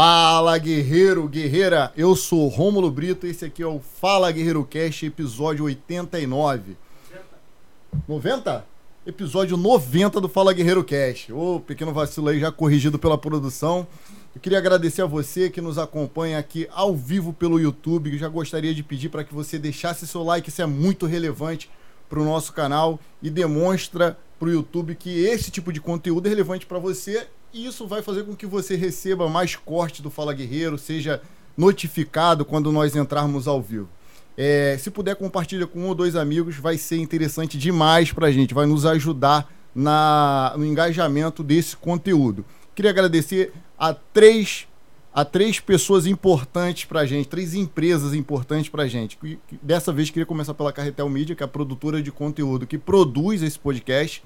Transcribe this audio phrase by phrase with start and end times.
[0.00, 5.64] Fala guerreiro, guerreira, eu sou Rômulo Brito, esse aqui é o Fala Guerreiro Cast, episódio
[5.64, 6.76] 89.
[8.06, 8.64] 90?
[9.04, 11.32] Episódio 90 do Fala Guerreiro Cast.
[11.32, 13.88] Ô, pequeno vacilo aí já corrigido pela produção.
[14.32, 18.12] Eu queria agradecer a você que nos acompanha aqui ao vivo pelo YouTube.
[18.12, 21.68] Eu já gostaria de pedir para que você deixasse seu like, isso é muito relevante
[22.08, 26.28] para o nosso canal e demonstra para o YouTube que esse tipo de conteúdo é
[26.28, 30.78] relevante para você isso vai fazer com que você receba mais corte do Fala Guerreiro,
[30.78, 31.22] seja
[31.56, 33.88] notificado quando nós entrarmos ao vivo.
[34.36, 38.30] É, se puder, compartilha com um ou dois amigos, vai ser interessante demais para a
[38.30, 42.44] gente, vai nos ajudar na, no engajamento desse conteúdo.
[42.74, 44.68] Queria agradecer a três,
[45.12, 49.18] a três pessoas importantes para a gente, três empresas importantes para a gente.
[49.60, 53.42] Dessa vez queria começar pela Carretel Media, que é a produtora de conteúdo que produz
[53.42, 54.22] esse podcast.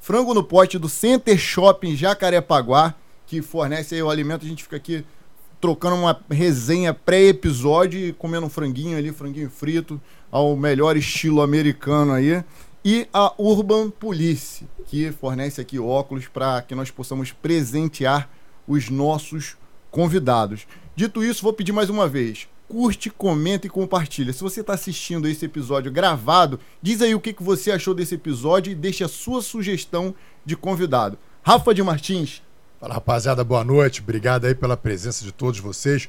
[0.00, 2.94] Frango no pote do Center Shopping Jacarepaguá,
[3.26, 4.44] que fornece aí o alimento.
[4.44, 5.04] A gente fica aqui
[5.60, 12.12] trocando uma resenha pré-episódio e comendo um franguinho ali, franguinho frito, ao melhor estilo americano
[12.12, 12.42] aí.
[12.84, 18.30] E a Urban Police, que fornece aqui óculos para que nós possamos presentear
[18.66, 19.56] os nossos
[19.90, 20.66] convidados.
[20.94, 24.32] Dito isso, vou pedir mais uma vez curte, comenta e compartilha.
[24.32, 28.14] Se você está assistindo esse episódio gravado, diz aí o que, que você achou desse
[28.14, 31.18] episódio e deixe a sua sugestão de convidado.
[31.42, 32.42] Rafa de Martins.
[32.78, 34.02] Fala rapaziada, boa noite.
[34.02, 36.08] Obrigado aí pela presença de todos vocês.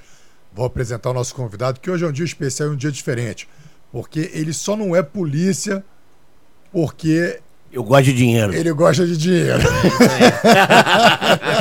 [0.53, 3.47] Vou apresentar o nosso convidado, que hoje é um dia especial e um dia diferente.
[3.91, 5.83] Porque ele só não é polícia
[6.71, 7.39] porque
[7.71, 8.53] eu gosto de dinheiro.
[8.53, 9.61] Ele gosta de dinheiro.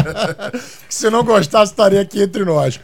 [0.89, 2.81] Se não gostasse, estaria aqui entre nós.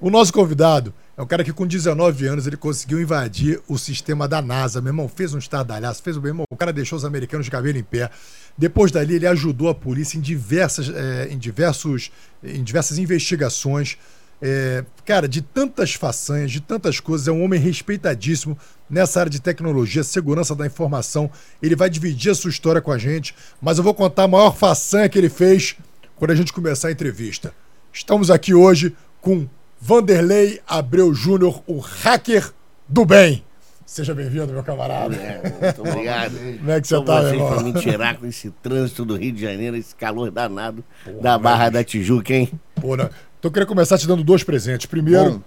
[0.00, 4.26] O nosso convidado é um cara que com 19 anos ele conseguiu invadir o sistema
[4.26, 5.06] da NASA, meu irmão.
[5.06, 6.44] Fez um estardalhaço, fez o meu irmão.
[6.50, 8.08] O cara deixou os americanos de cabelo em pé.
[8.56, 12.10] Depois dali, ele ajudou a polícia em diversas, é, em diversos,
[12.42, 13.98] em diversas investigações.
[14.40, 18.56] É, cara, de tantas façanhas, de tantas coisas, é um homem respeitadíssimo
[18.88, 21.30] nessa área de tecnologia, segurança da informação.
[21.62, 24.56] Ele vai dividir a sua história com a gente, mas eu vou contar a maior
[24.56, 25.76] façanha que ele fez
[26.16, 27.52] quando a gente começar a entrevista.
[27.92, 29.46] Estamos aqui hoje com
[29.80, 32.52] Vanderlei Abreu Júnior, o hacker
[32.86, 33.42] do bem.
[33.86, 35.16] Seja bem-vindo, meu camarada.
[35.16, 36.32] É, muito obrigado.
[36.58, 37.48] Como é que você Como tá, meu irmão?
[37.48, 41.38] Pra me tirar com esse trânsito do Rio de Janeiro, esse calor danado Porra, da
[41.38, 42.52] Barra da Tijuca, hein?
[42.74, 43.04] Pô, né?
[43.38, 44.84] Então eu queria começar te dando dois presentes.
[44.84, 45.42] Primeiro, Bom.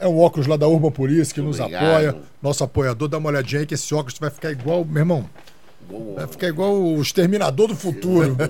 [0.00, 1.84] é um óculos lá da Urban Police que nos obrigado.
[1.84, 3.08] apoia, nosso apoiador.
[3.08, 5.30] Dá uma olhadinha aí que esse óculos vai ficar igual, meu irmão.
[6.16, 8.36] Vai ficar igual o exterminador do futuro.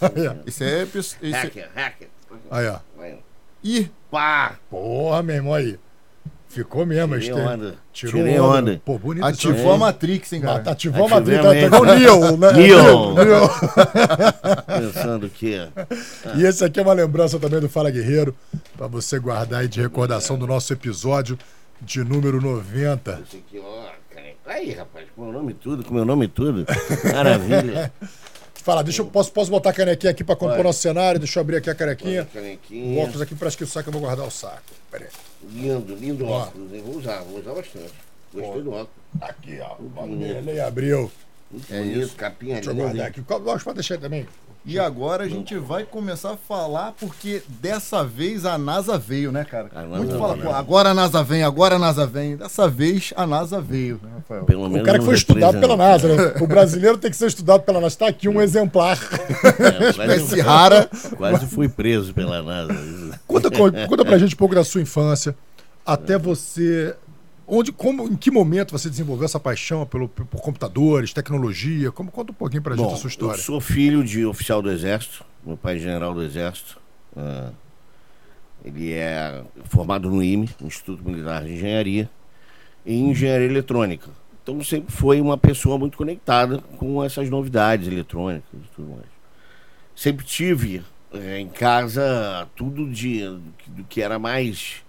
[0.46, 0.86] Isso é.
[1.32, 2.08] Hacker, hacker.
[2.50, 2.78] Aí, ó.
[3.62, 3.90] Ih!
[4.10, 4.56] Pá!
[4.68, 5.78] Porra, meu irmão aí.
[6.48, 7.48] Ficou mesmo, Tirei este...
[7.48, 7.74] onda.
[7.92, 8.58] Tirou Tirei onda.
[8.72, 8.82] onda.
[8.84, 10.70] Pô, bonito Ativou a Matrix, hein, cara?
[10.70, 12.52] Ativou a Matrix, tá igual o Neo, né?
[12.58, 13.48] Neo.
[14.66, 15.54] Pensando que...
[15.56, 16.32] Ah.
[16.34, 18.34] E esse aqui é uma lembrança também do Fala Guerreiro,
[18.76, 21.38] pra você guardar aí de recordação do nosso episódio
[21.80, 23.20] de número 90.
[23.24, 24.00] Esse aqui, ó,
[24.50, 26.66] Aí, rapaz, com meu nome tudo, com meu nome tudo.
[27.14, 27.92] Maravilha.
[28.62, 31.18] Fala, deixa eu, posso, posso botar a canequinha aqui pra compor nosso cenário?
[31.18, 32.28] Deixa eu abrir aqui a canequinha.
[32.32, 32.98] canequinha.
[32.98, 34.62] O óculos aqui, parece que o saco eu vou guardar o saco.
[34.90, 35.10] Pera aí.
[35.50, 36.42] Lindo, lindo ó.
[36.42, 36.72] óculos.
[36.72, 37.92] Eu vou usar, vou usar bastante.
[38.32, 38.88] Gostei do óculos.
[39.20, 39.76] Aqui, ó.
[40.04, 41.10] Ele abriu.
[41.50, 42.16] Muito é bonito, isso.
[42.16, 43.20] capinha Deixa eu guardar aqui.
[43.20, 44.26] Gosto pra deixar também.
[44.64, 49.42] E agora a gente vai começar a falar, porque dessa vez a NASA veio, né,
[49.42, 49.70] cara?
[49.74, 52.36] NASA Muito fala, pô, agora a NASA vem, agora a NASA vem.
[52.36, 54.44] Dessa vez a NASA veio, né, Rafael?
[54.44, 56.34] Pelo o cara que foi estudado pela NASA, né?
[56.40, 57.94] O brasileiro tem que ser estudado pela NASA.
[57.94, 58.98] Está aqui um exemplar.
[59.58, 60.90] É, Espécie rara.
[61.16, 62.74] Quase fui preso pela NASA.
[63.26, 65.34] Conta, conta pra gente um pouco da sua infância,
[65.86, 66.94] até você
[67.52, 71.90] Onde, como, em que momento você desenvolveu essa paixão pelo, por computadores, tecnologia?
[71.90, 73.36] Como, conta um pouquinho pra Bom, gente a sua história.
[73.36, 76.78] Eu sou filho de oficial do Exército, meu pai é general do Exército.
[77.16, 77.52] Uh,
[78.64, 82.08] ele é formado no IME, Instituto Militar de Engenharia,
[82.86, 84.08] em Engenharia Eletrônica.
[84.40, 89.08] Então sempre foi uma pessoa muito conectada com essas novidades eletrônicas e tudo mais.
[89.96, 93.22] Sempre tive é, em casa tudo de,
[93.66, 94.84] do que era mais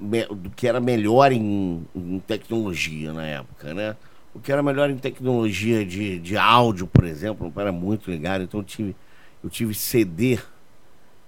[0.00, 3.96] do que era melhor em, em, tecnologia na época, né?
[4.34, 8.44] O que era melhor em tecnologia de, de áudio, por exemplo, não era muito ligado.
[8.44, 8.96] Então eu tive,
[9.44, 10.38] eu tive CD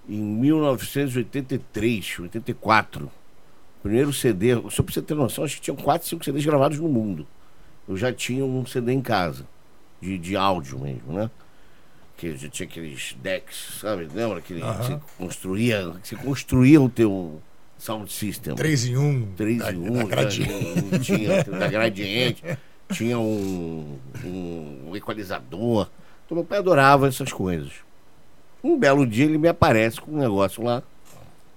[0.08, 3.10] em 1983, 84.
[3.82, 6.88] Primeiro CD, só pra você ter noção, acho que tinha 4, 5 CDs gravados no
[6.88, 7.26] mundo.
[7.88, 9.44] Eu já tinha um CD em casa,
[10.00, 11.28] de, de áudio mesmo, né?
[12.16, 14.08] Que já tinha aqueles decks, sabe?
[14.14, 14.40] Lembra?
[14.40, 14.76] Que uh -huh.
[14.76, 17.42] você construía, você construía o teu
[17.82, 18.54] Sound System.
[18.54, 19.32] 3 em 1.
[19.36, 19.92] 3 em 1.
[19.92, 20.98] Da, gradiente.
[21.00, 22.44] Tinha, da gradiente.
[22.92, 25.90] tinha um, um equalizador.
[26.24, 27.72] Então meu pai adorava essas coisas.
[28.62, 30.80] Um belo dia ele me aparece com um negócio lá.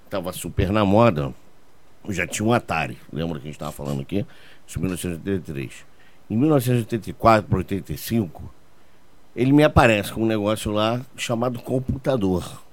[0.10, 1.32] tava super na moda,
[2.04, 2.98] eu já tinha um Atari.
[3.14, 4.26] Lembra que a gente estava falando aqui?
[4.66, 5.86] Isso em 1983.
[6.28, 8.52] Em 1984 para 85,
[9.36, 12.65] ele me aparece com um negócio lá chamado computador.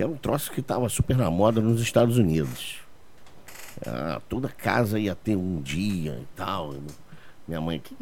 [0.00, 2.76] Que era um troço que estava super na moda nos Estados Unidos.
[3.86, 6.74] Ah, toda casa ia ter um dia e tal.
[7.46, 7.94] Minha mãe que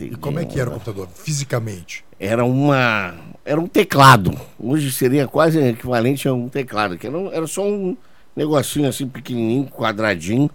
[0.00, 1.08] E como é que era o computador?
[1.14, 2.06] Fisicamente?
[2.18, 3.14] Era uma.
[3.44, 4.34] Era um teclado.
[4.58, 6.96] Hoje seria quase equivalente a um teclado.
[6.96, 7.94] Que era, um- era só um
[8.34, 10.48] negocinho assim pequenininho, quadradinho,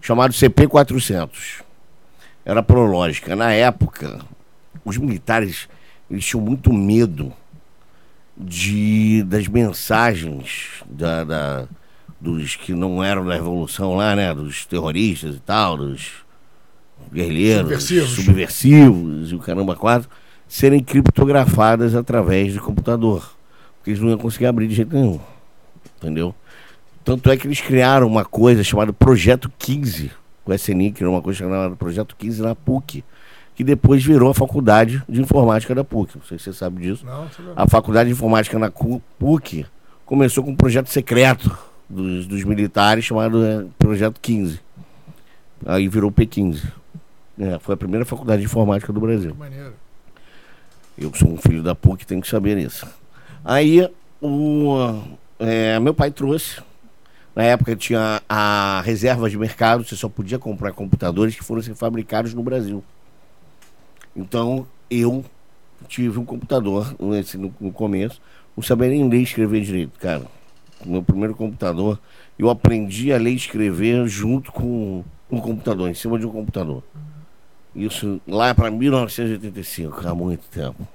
[0.00, 1.60] chamado CP400.
[2.44, 3.34] Era prológica.
[3.34, 4.20] Na época,
[4.84, 5.68] os militares
[6.08, 7.32] eles tinham muito medo
[8.36, 11.68] de das mensagens da, da-
[12.20, 14.32] dos que não eram da revolução lá, né?
[14.34, 16.12] Dos terroristas e tal, dos
[17.12, 18.10] guerrilheiros, Subversivos.
[18.24, 20.08] subversivos e o caramba quatro,
[20.48, 23.34] serem criptografadas através de computador.
[23.76, 25.20] Porque eles não iam conseguir abrir de jeito nenhum.
[25.98, 26.34] Entendeu?
[27.04, 30.10] Tanto é que eles criaram uma coisa chamada Projeto 15.
[30.46, 33.04] O SNI criou uma coisa chamada Projeto 15 na PUC,
[33.54, 36.16] que depois virou a Faculdade de Informática da PUC.
[36.16, 37.06] Não sei se você sabe disso.
[37.06, 39.64] Não, você A Faculdade de Informática na PUC
[40.04, 41.56] começou com um projeto secreto
[41.88, 44.60] dos, dos militares chamado é, Projeto 15.
[45.66, 46.64] Aí virou P15.
[47.38, 49.34] É, foi a primeira faculdade de informática do Brasil.
[49.34, 49.72] maneiro.
[50.96, 52.86] Eu sou um filho da PUC, tenho que saber isso.
[53.44, 53.88] Aí,
[54.22, 54.76] o,
[55.38, 56.62] é, meu pai trouxe.
[57.34, 61.74] Na época tinha a reserva de mercado, você só podia comprar computadores que foram ser
[61.74, 62.82] fabricados no Brasil.
[64.16, 65.24] Então, eu
[65.88, 68.20] tive um computador nesse, no, no começo,
[68.56, 70.22] não sabia nem ler e escrever direito, cara.
[70.84, 71.98] O meu primeiro computador,
[72.38, 76.82] eu aprendi a ler e escrever junto com um computador, em cima de um computador.
[77.74, 80.86] Isso lá para 1985, há muito tempo.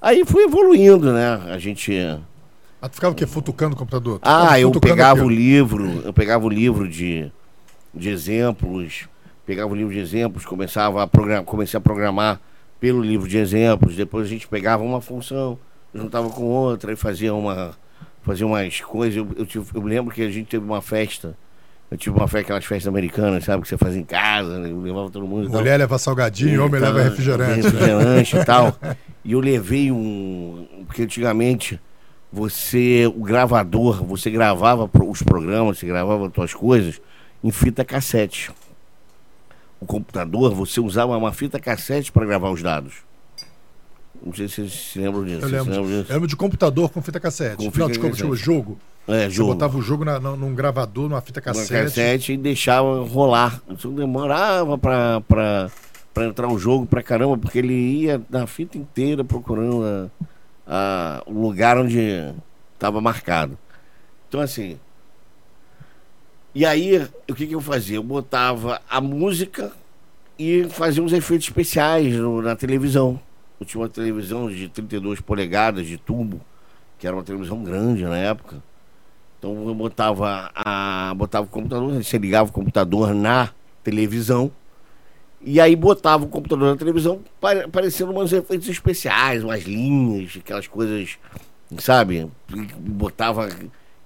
[0.00, 1.26] Aí fui evoluindo, né?
[1.50, 1.92] A gente.
[2.80, 3.26] Ah, tu ficava o quê?
[3.26, 4.18] Futucando o computador?
[4.18, 7.32] Tu Ah, eu pegava o livro, eu pegava o livro de,
[7.94, 9.08] de exemplos,
[9.48, 12.38] pegava o livro de exemplos, começava a programar, comecei a programar
[12.78, 15.58] pelo livro de exemplos, depois a gente pegava uma função,
[15.94, 17.74] juntava com outra e fazia uma
[18.22, 19.16] fazia umas coisas.
[19.16, 21.34] Eu, eu, tive- eu lembro que a gente teve uma festa,
[21.90, 24.70] eu tive uma festa, aquelas festas americanas, sabe, que você fazia em casa, né?
[24.70, 25.60] eu levava todo mundo e tal.
[25.60, 27.50] Mulher leva salgadinho, homem leva refrigerante.
[27.50, 27.56] né?
[27.62, 28.76] refrigerante e tal.
[29.24, 30.84] E eu levei um.
[30.86, 31.78] Porque antigamente
[32.32, 37.00] você, o gravador, você gravava os programas, você gravava as suas coisas
[37.44, 38.50] em fita cassete.
[39.80, 42.94] O computador, você usava uma fita cassete para gravar os dados.
[44.24, 45.44] Não sei se vocês se lembram disso.
[45.46, 45.72] Eu lembro.
[45.72, 46.12] lembram Eu disso?
[46.12, 47.56] lembro de computador com fita cassete.
[47.58, 48.28] Com não, fita desculpa, cassete.
[48.30, 48.78] desculpa, jogo.
[49.06, 49.52] É, Você jogo.
[49.54, 51.70] botava o jogo na- na- num gravador, numa fita Uma cassete.
[51.84, 53.62] cassete e deixava rolar.
[53.70, 55.70] Isso demorava pra, pra,
[56.12, 60.08] pra entrar o jogo pra caramba, porque ele ia na fita inteira procurando a-
[60.66, 62.34] a- o lugar onde
[62.74, 63.56] estava marcado.
[64.28, 64.78] Então assim.
[66.58, 66.96] E aí,
[67.30, 67.98] o que, que eu fazia?
[67.98, 69.70] Eu botava a música
[70.36, 73.20] e fazia uns efeitos especiais no- na televisão.
[73.60, 76.40] Eu tinha uma televisão de 32 polegadas de tubo,
[76.98, 78.60] que era uma televisão grande na época.
[79.38, 83.50] Então eu botava, a, botava o computador, você ligava o computador na
[83.84, 84.50] televisão
[85.40, 90.66] e aí botava o computador na televisão pare- aparecendo uns efeitos especiais, umas linhas, aquelas
[90.66, 91.18] coisas,
[91.78, 92.28] sabe?
[92.80, 93.48] Botava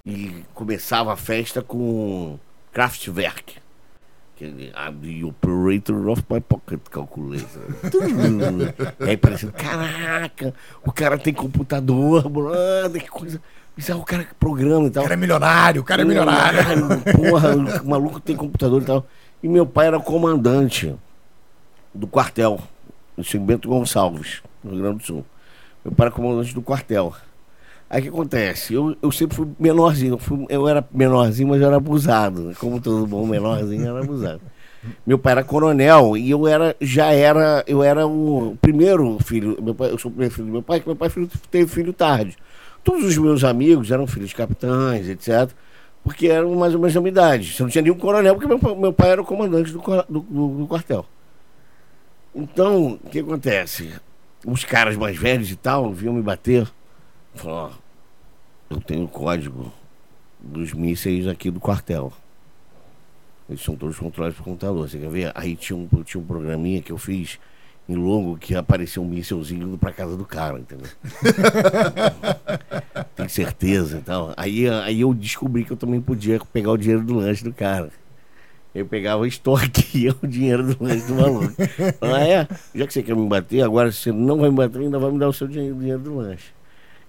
[0.04, 2.38] e começava a festa com
[2.73, 3.56] Kraftwerk.
[4.40, 7.62] é The operator of my pocket calculator.
[9.00, 10.52] aí parecendo, caraca,
[10.85, 13.40] o cara tem computador, brother, que coisa.
[13.76, 15.02] Isso é o cara que programa e tal.
[15.02, 16.61] O cara é milionário, o cara é milionário.
[17.16, 19.06] Porra, o maluco tem computador e tal.
[19.42, 20.94] E meu pai era comandante
[21.94, 22.61] do quartel,
[23.16, 25.26] em Bento Gonçalves, no Rio Grande do Sul.
[25.85, 27.14] Meu pai era comandante do quartel.
[27.92, 28.72] Aí o que acontece?
[28.72, 30.14] Eu, eu sempre fui menorzinho.
[30.14, 32.40] Eu, fui- eu era menorzinho, mas eu era abusado.
[32.44, 32.54] né?
[32.58, 34.40] Como todo bom menorzinho, eu era abusado.
[35.06, 39.56] Meu pai era coronel e eu era, já era, eu era o primeiro filho.
[39.62, 41.70] Meu pai, eu sou o primeiro filho do meu pai, que meu pai filho- teve
[41.70, 42.37] filho tarde.
[42.82, 45.50] Todos os meus amigos eram filhos de capitães, etc.
[46.02, 47.52] Porque eram mais ou menos da minha idade.
[47.54, 50.49] Você não tinha nenhum coronel, porque meu, meu pai era o comandante do, do, do-
[50.58, 51.06] do quartel.
[52.34, 53.92] Então, o que acontece?
[54.44, 56.66] Os caras mais velhos e tal vinham me bater.
[57.34, 57.82] Falaram, ó,
[58.73, 59.73] eu tenho o código
[60.41, 62.12] dos mísseis aqui do quartel.
[63.49, 64.88] Eles são todos controlados por computador.
[64.88, 65.33] Você quer ver?
[65.35, 67.38] Aí tinha um, tinha um programinha que eu fiz
[67.88, 70.88] em logo que aparecia um mísselzinho indo pra casa do cara, entendeu?
[73.14, 74.33] Tem certeza e tal.
[74.37, 77.91] Aí, aí eu descobri que eu também podia pegar o dinheiro do lanche do cara.
[78.75, 81.55] Eu pegava estoque o dinheiro do lanche do maluco.
[82.00, 82.49] Ah, é?
[82.75, 85.11] Já que você quer me bater, agora se você não vai me bater, ainda vai
[85.11, 86.52] me dar o seu dinheiro, dinheiro do lanche.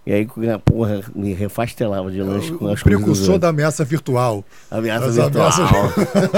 [0.05, 0.27] E aí,
[0.65, 4.43] porra, me refastelava de lanche com as precursor da ameaça virtual.
[4.69, 5.49] Ameaça As virtual.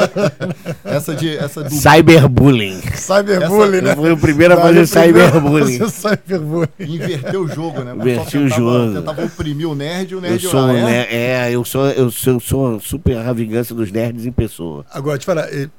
[0.85, 1.35] Essa de.
[1.35, 1.69] Essa do.
[1.73, 2.79] Cyberbullying.
[2.95, 3.91] Cyberbullying, né?
[3.91, 5.89] Eu fui o primeiro a fazer cyberbullying.
[5.89, 6.67] Cyberbullying.
[6.79, 7.93] Inverter o jogo, né?
[7.95, 8.93] Inverti Só o tentava- jogo.
[8.99, 10.83] Tentava oprimir o nerd e o Eu nerd sou, orar, é?
[10.83, 14.85] né, é, eu sou, eu sou, eu sou super a vingança dos nerds em pessoa.
[14.91, 15.69] Agora, te falar, eh,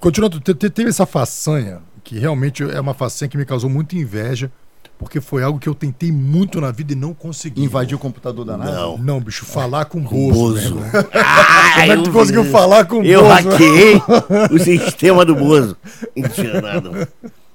[0.00, 3.96] continuando, te- te- teve essa façanha, que realmente é uma façanha que me causou muita
[3.96, 4.50] inveja,
[4.98, 7.62] porque foi algo que eu tentei muito na vida e não consegui.
[7.62, 8.72] Invadir o computador da NASA?
[8.72, 8.98] Não.
[8.98, 10.74] Não, bicho, falar com o Com Bozo.
[10.74, 10.78] Bozo.
[10.78, 10.90] irmão.
[11.14, 13.32] Ah, Como é que tu eu conseguiu falar com o Eu Bozo?
[13.50, 13.94] hackeei
[14.50, 15.76] o sistema do Bozo.
[16.16, 17.08] Mentira, nada.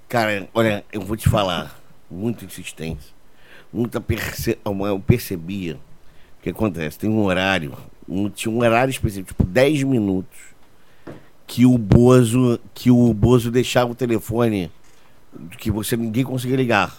[0.07, 1.79] Cara, olha, eu vou te falar.
[2.09, 3.11] Muita insistência.
[3.73, 4.57] Muita perce...
[4.65, 5.75] Eu percebia
[6.39, 6.99] o que acontece.
[6.99, 7.73] Tem um horário,
[8.07, 10.37] um- tinha um horário específico, tipo 10 minutos,
[11.47, 14.69] que o Bozo, que o Bozo deixava o telefone
[15.57, 16.93] que você ninguém conseguia ligar.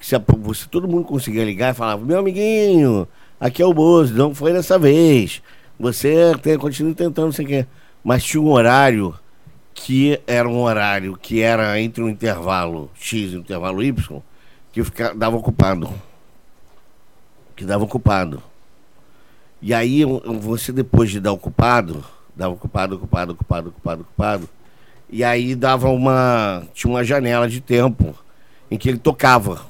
[0.00, 3.08] Se você, todo mundo conseguia ligar e falava, meu amiguinho,
[3.40, 5.42] aqui é o Bozo, não foi dessa vez.
[5.78, 7.66] Você tem, continua tentando, não sei o quê.
[8.04, 9.14] Mas tinha um horário
[9.74, 14.22] que era um horário que era entre um intervalo X e um intervalo Y,
[14.72, 15.90] que fica, dava ocupado.
[17.54, 18.42] Que dava ocupado.
[19.60, 20.02] E aí
[20.40, 24.48] você depois de dar ocupado, dava ocupado, ocupado, ocupado, ocupado, ocupado.
[25.08, 26.64] E aí dava uma.
[26.74, 28.14] Tinha uma janela de tempo
[28.70, 29.60] em que ele tocava.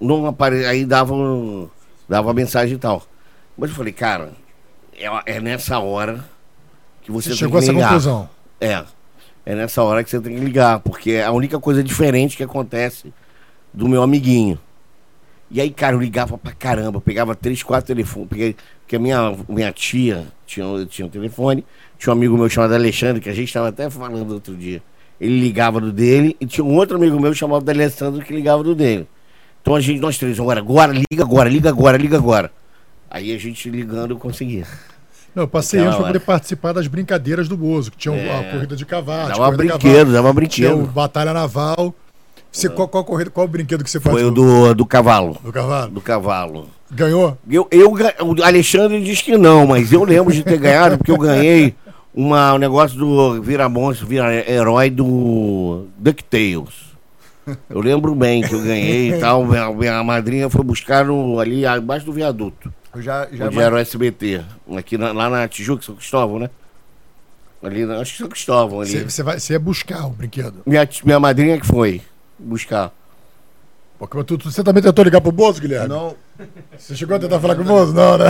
[0.00, 0.64] Não apare...
[0.66, 1.68] Aí dava, um-
[2.08, 3.02] dava a mensagem e tal.
[3.56, 4.32] Mas eu falei, cara,
[4.96, 6.24] é, é nessa hora
[7.02, 8.28] que você, Você tem chegou a essa conclusão.
[8.60, 8.84] É.
[9.44, 12.42] É nessa hora que você tem que ligar, porque é a única coisa diferente que
[12.42, 13.12] acontece
[13.72, 14.58] do meu amiguinho.
[15.48, 18.98] E aí, cara, eu ligava pra caramba, eu pegava três, quatro telefones, peguei, porque a
[18.98, 21.64] minha, minha tia tinha, tinha um telefone,
[21.96, 24.82] tinha um amigo meu chamado Alexandre, que a gente estava até falando outro dia.
[25.20, 28.74] Ele ligava do dele, e tinha um outro amigo meu chamado Alessandro que ligava do
[28.74, 29.06] dele.
[29.66, 32.52] Então a gente, nós três, agora, agora, liga agora, liga agora, liga agora.
[33.10, 34.64] Aí a gente ligando eu conseguia.
[35.34, 38.38] Não, eu passei antes para poder participar das brincadeiras do Bozo, que tinha o- É.
[38.48, 39.28] a corrida de cavalo.
[39.30, 40.92] Dava brinquedo, dava Tinha o brinquedo.
[40.92, 41.92] Batalha Naval.
[42.52, 44.68] Você, qual, qual, corrida, qual o brinquedo que você Foi o participou?
[44.68, 45.36] do, do cavalo.
[45.42, 45.90] do cavalo?
[45.90, 46.70] Do cavalo.
[46.88, 47.36] Ganhou?
[47.50, 51.18] Eu, eu, o Alexandre diz que não, mas eu lembro de ter ganhado porque eu
[51.18, 51.74] ganhei
[52.14, 56.85] uma, um negócio do Vira Monstro, Vira Herói do DuckTales.
[57.70, 59.44] Eu lembro bem que eu ganhei e tal.
[59.44, 63.74] Minha, minha madrinha foi buscar no, ali abaixo do viaduto, Eu já, já onde era
[63.74, 64.42] o SBT.
[64.76, 66.50] Aqui na- lá na Tijuca, São Cristóvão, né?
[67.62, 69.04] Ali, na- acho que São Cristóvão ali.
[69.04, 70.62] Você, vai, você ia buscar o brinquedo.
[70.66, 72.02] Minha, minha madrinha que foi
[72.38, 72.92] buscar.
[73.98, 75.88] Porque tu- tu- você também tentou ligar pro Bozo, Guilherme?
[75.88, 76.14] Não,
[76.76, 77.92] Você chegou a tentar falar com o Bozo?
[77.94, 78.26] Não, né?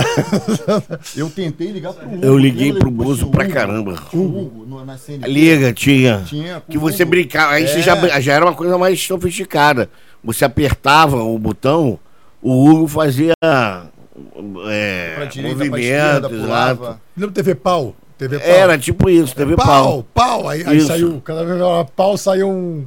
[1.15, 2.23] eu tentei ligar pro Hugo.
[2.25, 3.95] Eu liguei Lembra pro Bozo pra caramba.
[4.13, 5.27] Hugo, no- na CNT.
[5.29, 6.23] Liga, tinha.
[6.25, 7.09] Tinha Que você Hugo.
[7.11, 7.81] brincava, aí você É.
[7.81, 9.89] já, já era uma coisa mais sofisticada.
[10.23, 11.99] Você apertava o botão,
[12.41, 16.75] o Hugo fazia é, Pra direita, pra esquerda, movimento, exato.
[16.77, 17.01] pulava.
[17.15, 17.95] Lembra TV Pau?
[18.17, 18.47] TV Pau.
[18.47, 20.05] Era tipo isso, teve pau, pau.
[20.13, 20.49] pau.
[20.49, 22.85] Aí, aí saiu, cada vez que pau saiu um,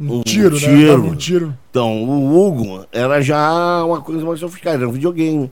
[0.00, 0.58] um, Um tiro, né?
[0.60, 0.86] tiro.
[1.02, 1.58] Dava Um tiro.
[1.70, 5.50] Então, o Hugo era já uma coisa mais sofisticada, era um videogame.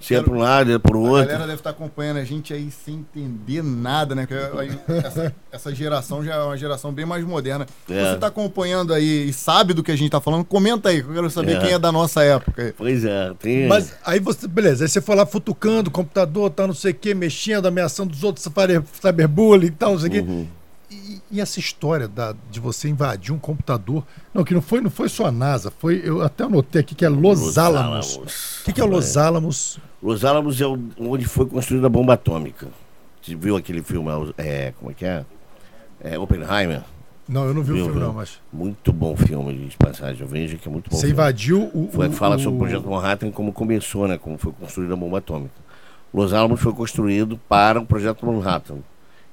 [0.00, 1.26] Você ia para um lado, ia para o A outro.
[1.26, 4.26] galera deve estar acompanhando a gente aí sem entender nada, né?
[4.26, 7.66] Porque essa, essa geração já é uma geração bem mais moderna.
[7.86, 8.06] É.
[8.06, 10.42] Você está acompanhando aí e sabe do que a gente está falando?
[10.46, 11.60] Comenta aí, que eu quero saber É.
[11.60, 12.74] quem é da nossa época.
[12.78, 13.68] Pois é, tem.
[13.68, 16.94] Mas aí você, beleza, aí você foi lá futucando o computador, tá não sei o
[16.94, 20.20] que, mexendo, ameaçando os outros, cyber- cyberbullying e tal, não sei o quê.
[20.20, 20.46] Uhum.
[20.46, 20.59] E,
[21.30, 25.08] e essa história da, de você invadir um computador, não, que não foi, não foi
[25.08, 28.16] só a NASA, foi, eu até anotei aqui que é Los, Alamos.
[28.16, 29.78] O que, que é Los Alamos?
[30.02, 30.64] Los Alamos é
[30.98, 32.66] onde foi construída a bomba atômica.
[33.22, 34.08] Você viu aquele filme,
[34.38, 35.24] é, como é que é?
[36.02, 36.82] É Oppenheimer.
[37.28, 38.08] Não, eu não vi Viu, o filme, viu?
[38.08, 38.40] não, mas.
[38.52, 40.20] Muito bom filme de passagem.
[40.22, 40.96] Eu vejo que é muito bom.
[40.96, 41.12] Você filme.
[41.12, 41.88] invadiu o.
[41.92, 44.18] Foi o, fala o- sobre o projeto Manhattan como começou, né?
[44.18, 45.54] Como foi construída a bomba atômica.
[46.12, 48.78] Los Alamos foi construído para o projeto Manhattan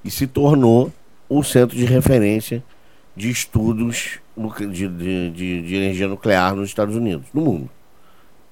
[0.04, 0.92] e se tornou
[1.28, 2.62] o centro de referência
[3.14, 4.20] de estudos
[4.72, 7.70] de, de, de, de energia nuclear nos Estados Unidos, no mundo.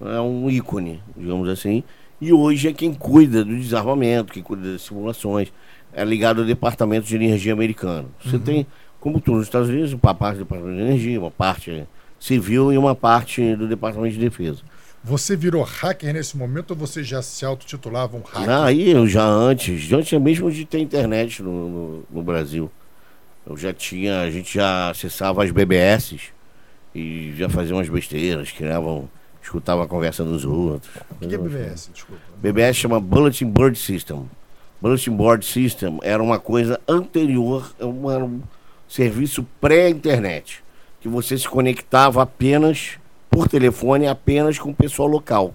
[0.00, 1.82] É um ícone, digamos assim.
[2.20, 5.52] E hoje é quem cuida do desarmamento, quem cuida das simulações.
[5.92, 8.10] É ligado ao Departamento de Energia americano.
[8.22, 8.66] Você tem,
[9.00, 11.86] como tudo nos Estados Unidos, uma parte do Departamento de Energia, uma parte
[12.18, 14.62] civil e uma parte do Departamento de Defesa.
[15.06, 18.50] Você virou hacker nesse momento ou você já se autotitulava um hacker?
[18.50, 22.68] Ah, aí eu já antes, antes mesmo de ter internet no, no, no Brasil,
[23.48, 26.16] eu já tinha, a gente já acessava as BBS
[26.92, 29.08] e já fazia umas besteiras, criavam,
[29.40, 30.90] escutava a conversa dos outros.
[31.20, 31.88] O que é BBS?
[31.92, 32.20] Desculpa.
[32.38, 34.28] BBS chama Bulletin Board System.
[34.80, 38.42] Bulletin Board System era uma coisa anterior, era um
[38.88, 40.64] serviço pré-internet,
[41.00, 42.98] que você se conectava apenas
[43.36, 45.54] por telefone, apenas com o pessoal local.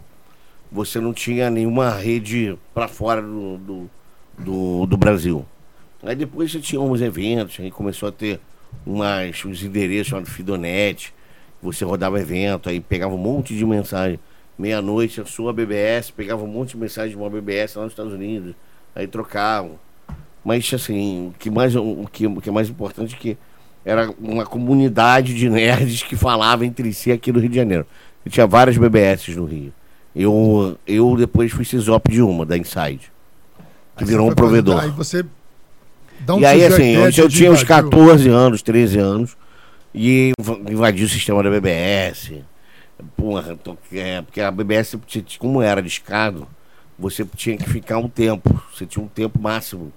[0.72, 3.90] você não tinha nenhuma rede para fora do, do,
[4.38, 5.44] do, do Brasil.
[6.04, 8.40] Aí depois você tinha uns eventos, aí começou a ter
[8.86, 11.12] umas, uns endereços chamados Fidonet,
[11.60, 14.20] você rodava evento, aí pegava um monte de mensagem.
[14.60, 18.14] Meia-noite, a sua BBS, pegava um monte de mensagem de uma BBS lá nos Estados
[18.14, 18.54] Unidos,
[18.94, 19.80] aí trocavam.
[20.46, 23.38] Mas assim, o que mais, o que, o que é mais importante é que
[23.84, 27.86] era uma comunidade de nerds que falava entre si aqui no Rio de Janeiro.
[28.26, 29.74] Eu tinha várias BBS no Rio.
[30.16, 33.12] Eu, eu depois fui CISOP de uma, da Inside.
[33.98, 34.80] Que Aí virou um provedor.
[34.82, 35.24] Aí você.
[36.20, 39.38] dá e aí, assim, eu, eu tinha uns invadir o- 14 anos, 13 anos,
[39.94, 42.34] e inv- invadi o sistema da BBS.
[43.18, 44.98] Porra, tô- é, porque a BBS,
[45.40, 46.48] como era discado,
[47.00, 48.62] você tinha que ficar um tempo.
[48.74, 49.92] Você tinha um tempo máximo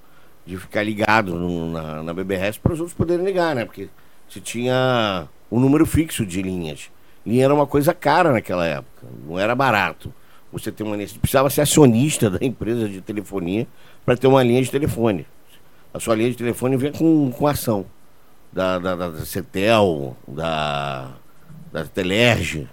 [0.47, 3.65] de ficar ligado no- na, na BBS para os outros poderem ligar, né?
[3.65, 3.89] Porque
[4.29, 6.91] você tinha um número fixo de linhas.
[7.27, 10.13] Linha era uma coisa cara naquela época, não era barato.
[10.53, 13.67] Você tem uma linha, precisava ser acionista da empresa de telefonia
[14.05, 15.27] para ter uma linha de telefone.
[15.93, 17.87] A sua linha de telefone vinha com, com ação
[18.53, 21.13] da, da, da, da Cetel, da,
[21.73, 22.69] da Telerge.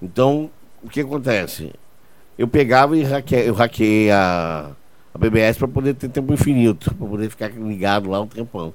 [0.00, 0.50] Então,
[0.82, 1.72] o que acontece?
[2.38, 4.70] Eu pegava e hacke, eu hackeei a,
[5.14, 8.72] a BBS para poder ter tempo infinito, para poder ficar ligado lá um tempão.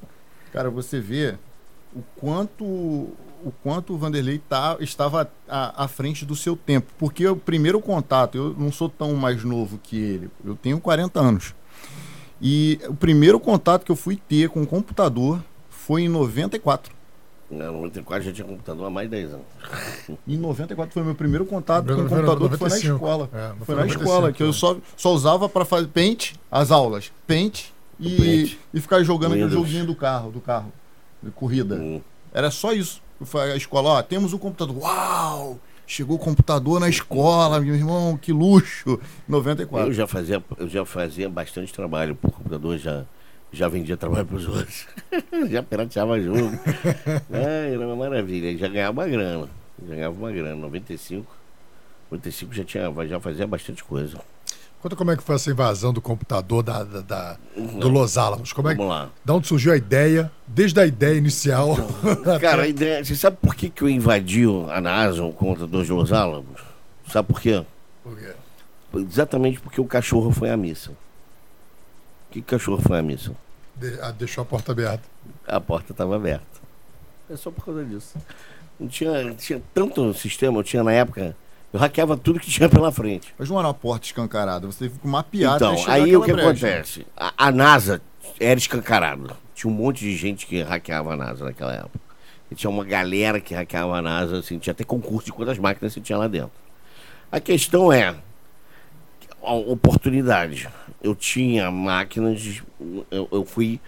[0.51, 1.35] Cara, você vê
[1.95, 2.63] o quanto
[3.45, 6.91] o quanto o Vanderlei tá, estava à, à frente do seu tempo.
[6.97, 11.19] Porque o primeiro contato, eu não sou tão mais novo que ele, eu tenho 40
[11.19, 11.53] anos.
[12.41, 15.39] E o primeiro contato que eu fui ter com o computador
[15.69, 16.94] foi em 94.
[17.49, 19.45] Na 94 já tinha computador há mais de 10 anos.
[20.27, 22.15] Em 94 foi meu primeiro contato com o 95.
[22.15, 22.95] computador, que foi na 95.
[22.95, 23.29] escola.
[23.33, 24.53] É, foi na 95, escola, que eu é.
[24.53, 27.65] só, só usava para fazer paint, as aulas, paint
[27.99, 28.57] e, Paint.
[28.73, 29.67] e ficar jogando aquele Windows.
[29.67, 30.71] joguinho do carro, do carro,
[31.21, 31.75] de corrida.
[31.75, 32.01] Hum.
[32.33, 33.01] Era só isso.
[33.33, 34.77] A escola, ó, temos o computador.
[34.77, 35.59] Uau!
[35.87, 38.99] Chegou o computador na escola, meu irmão, que luxo.
[39.27, 39.89] 94.
[39.89, 43.05] Eu já fazia, eu já fazia bastante trabalho por computador, já,
[43.55, 44.85] já vendia trabalho para os outros.
[45.49, 46.51] já pirateava jogo.
[47.31, 48.57] é, era uma maravilha.
[48.57, 49.49] Já ganhava uma grana.
[49.87, 50.55] Já ganhava uma grana.
[50.55, 51.25] 95.
[52.11, 54.19] 95 já, tinha, já fazia bastante coisa.
[54.81, 57.37] Conta como é que foi essa invasão do computador da, da- da-
[57.79, 58.53] do Los Alamos.
[58.53, 59.09] Como é que, Vamos lá.
[59.25, 60.31] da onde surgiu a ideia?
[60.45, 61.75] Desde a ideia inicial.
[62.39, 63.03] Cara, a ideia.
[63.03, 66.61] Você sabe por que, que eu invadi a NASA, o computador de Los Alamos?
[67.11, 67.65] Sabe por quê?
[68.03, 68.33] Por quê?
[69.09, 70.91] Exatamente porque o cachorro foi à missa.
[70.91, 70.95] O
[72.31, 73.31] que, que o cachorro foi à missa?
[73.75, 75.03] De- ah, deixou a porta aberta.
[75.47, 76.45] A porta estava aberta.
[77.29, 78.15] É só por causa disso.
[78.79, 81.35] Não tinha, tinha tanto sistema, eu tinha na época.
[81.73, 83.33] Eu hackeava tudo que tinha pela frente.
[83.37, 86.47] Mas não era uma porta escancarada, você teve que mapear Então, aí o que brecha.
[86.67, 87.07] acontece?
[87.17, 88.01] A, a NASA
[88.39, 89.35] era escancarada.
[89.53, 91.99] Tinha um monte de gente que hackeava a NASA naquela época.
[92.51, 95.93] E tinha uma galera que hackeava a NASA, assim, tinha até concurso de quantas máquinas
[95.93, 96.51] você tinha lá dentro.
[97.31, 98.15] A questão é
[99.41, 100.69] a oportunidade.
[101.05, 102.63] Eu tinha máquinas,
[103.11, 103.79] eu, eu fui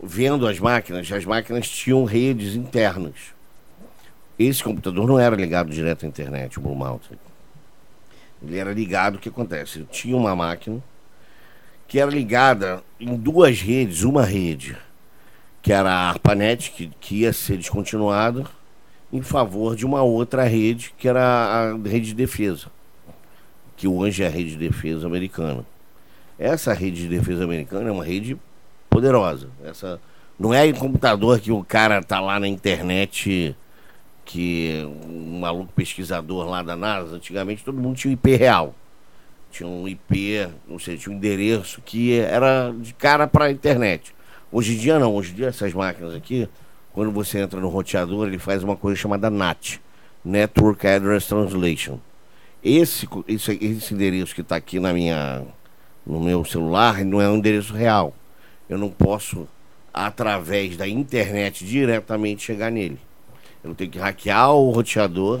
[0.00, 3.34] vendo as máquinas, as máquinas tinham redes internas.
[4.38, 7.18] Esse computador não era ligado direto à internet, o Blue Mountain.
[8.40, 9.80] Ele era ligado, o que acontece?
[9.80, 10.80] Eu tinha uma máquina
[11.88, 14.78] que era ligada em duas redes, uma rede,
[15.60, 18.46] que era a ARPANET, que, que ia ser descontinuada,
[19.12, 22.68] em favor de uma outra rede, que era a rede de defesa,
[23.76, 25.66] que hoje é a rede de defesa americana.
[26.40, 28.34] Essa rede de defesa americana é uma rede
[28.88, 29.50] poderosa.
[29.62, 30.00] Essa
[30.38, 33.54] não é em computador que o cara tá lá na internet
[34.24, 38.74] que um maluco pesquisador lá da NASA, antigamente todo mundo tinha um IP real.
[39.50, 44.14] Tinha um IP, não sei, tinha um endereço que era de cara para a internet.
[44.50, 46.48] Hoje em dia não, hoje em dia essas máquinas aqui,
[46.94, 49.78] quando você entra no roteador, ele faz uma coisa chamada NAT,
[50.24, 51.98] Network Address Translation.
[52.64, 55.42] Esse, esse, esse endereço que está aqui na minha,
[56.10, 58.14] no meu celular não é um endereço real.
[58.68, 59.46] Eu não posso,
[59.92, 62.98] através da internet, diretamente chegar nele.
[63.62, 65.40] Eu tenho que hackear o roteador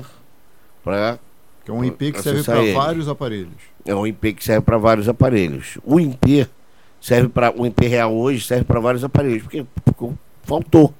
[0.84, 1.18] para.
[1.64, 3.62] Que é um IP que serve para vários aparelhos.
[3.86, 5.78] É um IP que serve para vários aparelhos.
[5.84, 6.46] O IP
[7.00, 7.50] serve para.
[7.56, 10.92] O IP real hoje serve para vários aparelhos, porque, porque faltou.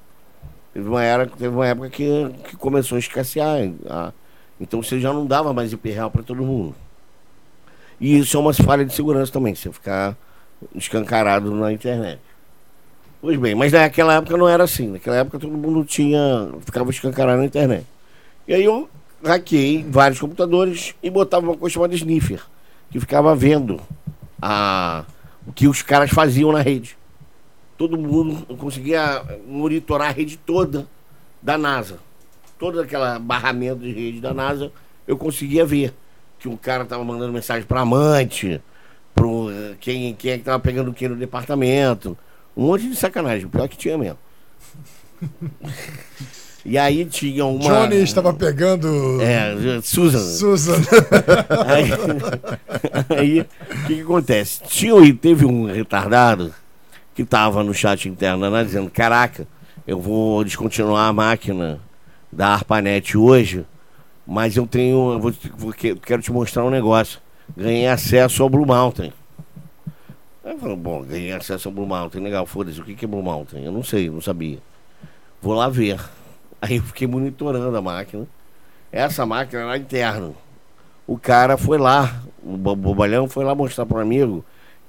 [0.72, 2.06] Teve uma, era, teve uma época que,
[2.48, 3.70] que começou a escassear.
[3.88, 4.12] a-
[4.60, 6.74] então você já não dava mais IP real para todo mundo.
[8.00, 10.16] E isso é uma falha de segurança também, você ficar
[10.74, 12.20] escancarado na internet.
[13.20, 14.88] Pois bem, mas naquela época não era assim.
[14.88, 16.48] Naquela época todo mundo tinha.
[16.64, 17.86] ficava escancarado na internet.
[18.48, 18.88] E aí eu
[19.22, 22.42] hackeei vários computadores e botava uma coisa chamada sniffer,
[22.90, 23.78] que ficava vendo
[24.40, 25.04] a,
[25.46, 26.96] o que os caras faziam na rede.
[27.76, 30.86] Todo mundo conseguia monitorar a rede toda
[31.42, 31.98] da NASA.
[32.58, 34.72] Todo aquele barramento de rede da NASA
[35.06, 35.94] eu conseguia ver.
[36.40, 38.60] Que o cara tava mandando mensagem pra amante,
[39.14, 39.48] pro
[39.78, 42.18] quem, quem é que tava pegando o que no departamento.
[42.56, 44.18] Um monte de sacanagem, pior que tinha mesmo.
[46.64, 47.62] E aí tinha uma.
[47.62, 49.18] Johnny estava pegando.
[49.22, 50.18] É, Susan.
[50.18, 50.76] Susan.
[53.18, 53.46] Aí, o
[53.86, 54.62] que, que acontece?
[54.64, 56.52] Tinha, teve um retardado
[57.14, 59.48] que tava no chat interno dizendo: Caraca,
[59.86, 61.80] eu vou descontinuar a máquina
[62.30, 63.64] da ARPANET hoje,
[64.30, 65.14] mas eu tenho.
[65.14, 67.18] Eu vou, vou, quero te mostrar um negócio.
[67.56, 69.12] Ganhei acesso ao Blue Mountain.
[70.44, 73.08] Aí eu falei, bom, ganhei acesso ao Blue Mountain, legal, foda-se, o que, que é
[73.08, 73.64] Blue Mountain?
[73.64, 74.58] Eu não sei, não sabia.
[75.42, 75.98] Vou lá ver.
[76.62, 78.24] Aí eu fiquei monitorando a máquina.
[78.92, 80.30] Essa máquina era interna.
[81.08, 84.44] O cara foi lá, o bobalhão foi lá mostrar para um amigo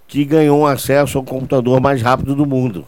[0.08, 2.86] que ganhou acesso ao computador mais rápido do mundo.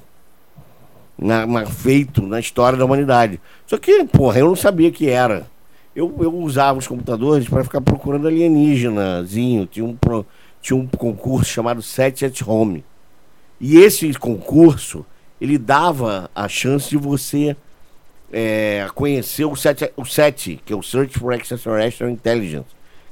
[1.18, 3.42] Na, na, feito na história da humanidade.
[3.66, 5.52] Só que, porra, eu não sabia que era.
[5.96, 9.68] Eu, eu usava os computadores para ficar procurando alienígenazinho.
[9.68, 9.98] Tinha um,
[10.62, 12.84] tinha um concurso chamado Set at Home.
[13.60, 15.06] E esse concurso,
[15.40, 17.56] ele dava a chance de você
[18.32, 22.68] é, conhecer o SET, o SET, que é o Search for Extraterrestrial Intelligence,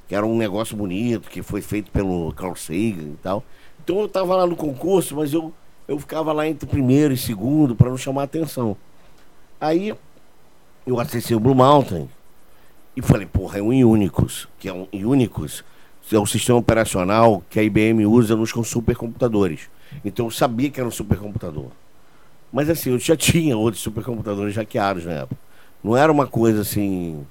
[0.08, 3.44] que era um negócio bonito, que foi feito pelo Carl Sagan e tal.
[3.84, 5.54] Então eu estava lá no concurso, mas eu,
[5.88, 8.76] eu ficava lá entre primeiro e segundo para não chamar atenção.
[9.60, 9.94] Aí
[10.88, 12.10] eu acessei o Blue Mountain
[12.96, 15.64] e falei, porra, é um Unicus, que é um Unicus,
[16.12, 19.70] é o sistema operacional que a IBM usa nos supercomputadores.
[20.04, 21.68] Então eu sabia que era um supercomputador.
[22.52, 25.40] Mas assim, eu já tinha outros supercomputadores hackeados na época.
[25.84, 27.26] Não era uma coisa assim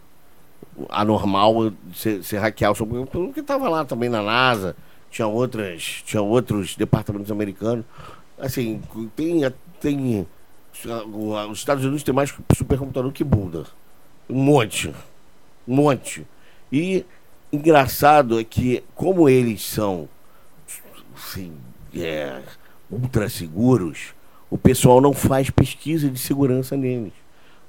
[0.89, 4.75] anormal você, hackear o supercomputador, porque estava lá também na NASA,
[5.11, 7.85] tinha outras, tinha outros departamentos americanos.
[8.39, 8.81] Assim,
[9.15, 9.43] tem,
[9.79, 10.27] tem
[11.51, 13.67] os Estados Unidos tem mais supercomputador que bunda.
[14.29, 14.95] Um monte.
[15.71, 16.27] Um monte.
[16.73, 17.07] E
[17.53, 20.09] engraçado é que como eles são
[21.17, 21.53] assim,
[21.95, 22.43] é,
[22.91, 24.13] ultra seguros,
[24.51, 27.13] o pessoal não faz pesquisa de segurança neles.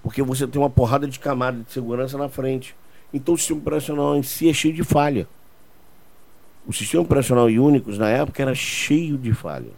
[0.01, 2.75] Porque você tem uma porrada de camada de segurança na frente.
[3.13, 5.27] Então o sistema operacional em si é cheio de falha.
[6.65, 9.69] O sistema operacional Unicus na época era cheio de falha.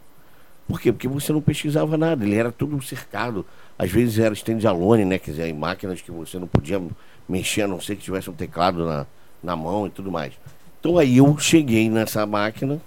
[0.66, 0.94] Por quê?
[0.94, 3.46] Porque você não pesquisava nada, ele era tudo cercado.
[3.78, 5.20] Às vezes era stand-alone, né?
[5.20, 6.82] Quer dizer, em máquinas que você não podia
[7.28, 9.06] mexer, a não ser que tivesse um teclado na,
[9.42, 10.34] na mão e tudo mais.
[10.80, 12.82] Então aí eu cheguei nessa máquina,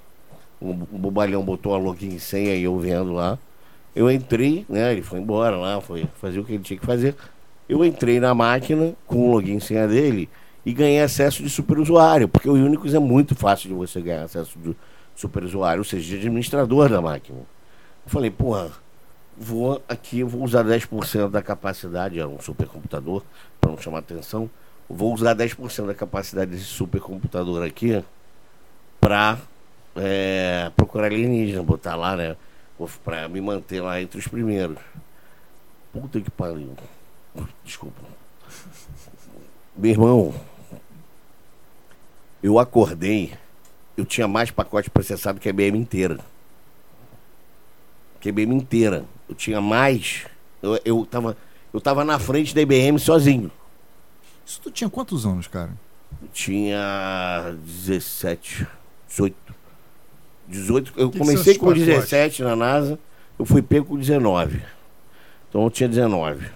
[0.61, 3.39] o, o bobalhão botou a login senha e eu vendo lá.
[3.95, 4.93] Eu entrei, né?
[4.93, 7.15] Ele foi embora lá, foi fazer o que ele tinha que fazer.
[7.69, 10.29] Eu entrei na máquina com o login senha dele
[10.65, 14.59] e ganhei acesso de superusuário, porque o Unicus é muito fácil de você ganhar acesso
[14.59, 14.77] de
[15.15, 17.39] superusuário, ou seja, de administrador da máquina.
[17.39, 18.71] Eu falei, porra,
[19.37, 23.23] vou aqui, vou usar 10% da capacidade, é um supercomputador,
[23.61, 24.49] para não chamar atenção.
[24.89, 28.03] Vou usar 10% da capacidade desse supercomputador aqui
[29.01, 29.39] para
[29.97, 32.37] é, procurar alienígena, botar lá, né?
[33.05, 34.79] Pra me manter lá entre os primeiros.
[35.93, 36.75] Puta que pariu.
[37.65, 38.01] Desculpa.
[39.77, 40.35] Meu irmão,
[42.43, 43.35] eu acordei,
[43.97, 46.19] eu tinha mais pacote processado que a IBM inteira.
[48.21, 49.05] Que a IBM inteira.
[49.29, 50.27] Eu tinha mais.
[50.63, 51.37] Eu, eu, tava,
[51.73, 53.51] eu tava na frente da IBM sozinho.
[54.45, 55.71] Isso tu tinha quantos anos, cara?
[56.23, 58.67] Eu tinha 17,
[59.09, 59.37] 18.
[60.49, 62.99] 18, eu que comecei que com 17 na NASA,
[63.39, 64.63] eu fui pego com 19.
[65.49, 66.49] Então eu tinha 19.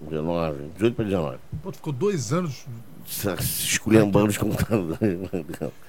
[0.00, 1.38] 19, 18 para 19.
[1.62, 2.66] Pô, ficou dois anos
[3.40, 4.98] esculhambando os computadores.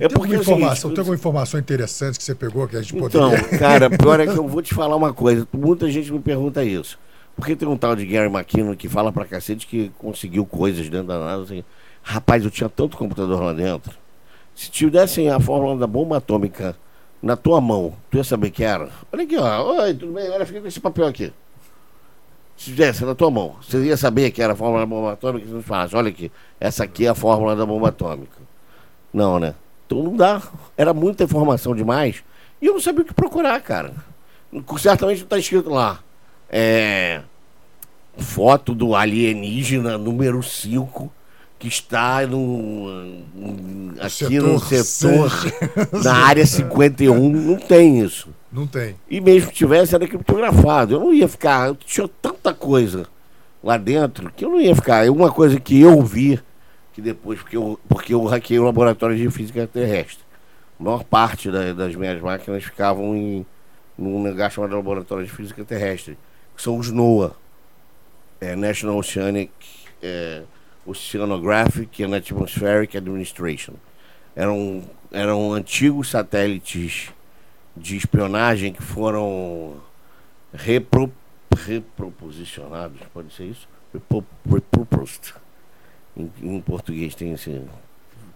[0.00, 3.30] É porque é informação, tem alguma informação interessante que você pegou que a gente então,
[3.30, 3.46] poderia...
[3.46, 5.46] Então, cara, pior é que eu vou te falar uma coisa.
[5.52, 6.98] Muita gente me pergunta isso.
[7.34, 11.08] Porque tem um tal de Gary McKinnon que fala pra cacete que conseguiu coisas dentro
[11.08, 11.42] da NASA.
[11.42, 11.64] Assim.
[12.02, 13.92] Rapaz, eu tinha tanto computador lá dentro
[14.58, 16.76] se te dessem a fórmula da bomba atômica
[17.22, 18.88] na tua mão, tu ia saber que era?
[19.12, 19.82] Olha aqui, ó.
[19.82, 20.28] Oi, tudo bem?
[20.30, 21.32] Olha, fica com esse papel aqui.
[22.56, 25.46] Se desse na tua mão, você ia saber que era a fórmula da bomba atômica
[25.46, 28.36] se não falasse, olha aqui, essa aqui é a fórmula da bomba atômica.
[29.12, 29.54] Não, né?
[29.86, 30.42] Então não dá.
[30.76, 32.22] Era muita informação demais.
[32.60, 33.92] E eu não sabia o que procurar, cara.
[34.78, 36.00] Certamente está escrito lá.
[36.50, 37.20] É,
[38.16, 41.12] foto do alienígena número 5
[41.58, 42.86] que está no,
[43.98, 45.32] aqui setor no setor,
[46.04, 48.28] na área 51, não tem isso.
[48.52, 48.94] Não tem.
[49.10, 50.94] E mesmo que tivesse, era criptografado.
[50.94, 53.06] Eu não ia ficar, eu tinha tanta coisa
[53.62, 55.04] lá dentro que eu não ia ficar.
[55.04, 56.40] É uma coisa que eu vi,
[56.98, 60.24] que depois, porque eu, porque eu hackei o laboratório de física terrestre.
[60.80, 63.46] A maior parte da, das minhas máquinas ficavam em
[63.96, 66.18] num lugar chamado Laboratório de Física Terrestre,
[66.56, 67.36] que são os NOAA,
[68.40, 69.52] é, National Oceanic
[70.02, 70.42] é,
[70.84, 73.74] Oceanographic and Atmospheric Administration.
[74.34, 74.82] Eram,
[75.12, 77.12] eram antigos satélites
[77.76, 79.76] de espionagem que foram
[80.52, 81.12] repro,
[81.56, 83.68] reproposicionados, pode ser isso?
[83.92, 84.24] Repro.
[86.18, 87.60] Em, em português tem esse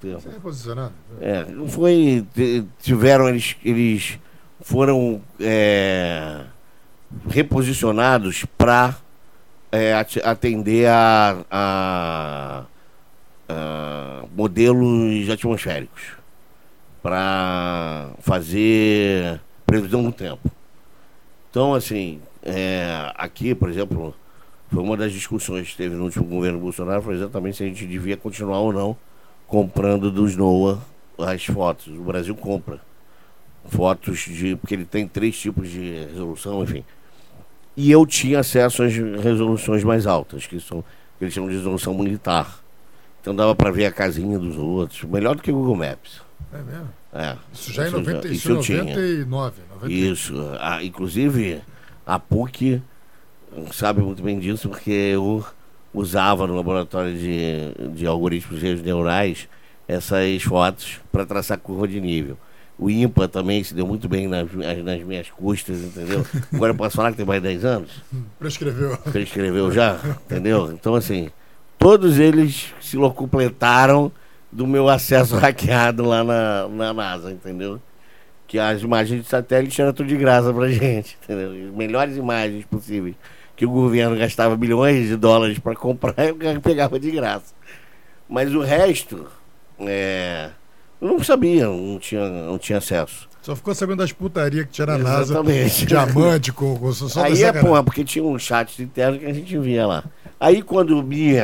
[0.01, 0.21] termo.
[0.21, 0.92] Você é reposicionado.
[1.21, 2.25] É, não foi.
[2.81, 4.18] Tiveram, eles, eles
[4.61, 6.45] foram é,
[7.29, 8.97] reposicionados para
[10.25, 12.64] atender a, a-
[13.49, 16.12] a modelos atmosféricos
[17.03, 20.51] para fazer previsão do tempo.
[21.51, 24.14] Então, assim, é, aqui, por exemplo,
[24.73, 27.87] foi uma das discussões que teve no último governo Bolsonaro, foi exatamente se a gente
[27.87, 28.97] devia continuar ou não
[29.47, 30.79] comprando dos NOAA
[31.19, 31.89] as fotos.
[31.89, 32.81] O Brasil compra
[33.67, 34.57] fotos de.
[34.57, 36.85] porque ele tem três tipos de resolução, enfim.
[37.77, 40.83] E eu tinha acesso às resoluções mais altas, que são
[41.19, 42.59] que eles chamam de resolução militar.
[43.21, 46.21] Então dava para ver a casinha dos outros, melhor do que o Google Maps.
[46.53, 46.89] É mesmo?
[47.15, 48.85] É, Isso já em Isso 90, já- isso isso em tinha.
[48.85, 49.55] 99.
[49.75, 49.93] 90.
[49.93, 50.35] Isso.
[50.59, 51.61] Ah, inclusive,
[52.07, 52.83] a PUC
[53.73, 55.45] sabe muito bem disso, porque eu
[55.93, 59.49] usava no laboratório de, de algoritmos de redes neurais
[59.87, 62.37] essas fotos para traçar curva de nível.
[62.79, 66.25] O IMPA também se deu muito bem nas, minhas- nas minhas custas, entendeu?
[66.53, 67.91] Agora eu posso falar que tem mais de 10 anos?
[68.38, 68.99] Prescreveu.
[69.05, 70.73] Você escreveu já, entendeu?
[70.73, 71.29] Então, assim,
[71.79, 74.11] todos eles se locupletaram
[74.51, 77.81] do meu acesso hackeado lá na, na NASA, entendeu?
[78.49, 81.69] Que as imagens de satélite eram tudo de graça pra gente, entendeu?
[81.69, 83.15] As melhores imagens possíveis.
[83.57, 87.55] Que o governo gastava bilhões de dólares para comprar, eu pegava de graça.
[88.29, 89.27] Mas o resto,
[89.81, 90.51] é,
[91.01, 93.29] eu não sabia, não tinha, não tinha acesso.
[93.43, 95.35] Só ficou sabendo das putarias que tinha na NASA.
[95.35, 95.85] Exatamente.
[95.87, 99.59] Diamante com, com só Aí é porra, porque tinha um chat interno que a gente
[99.59, 100.05] via lá.
[100.38, 101.35] Aí quando eu me.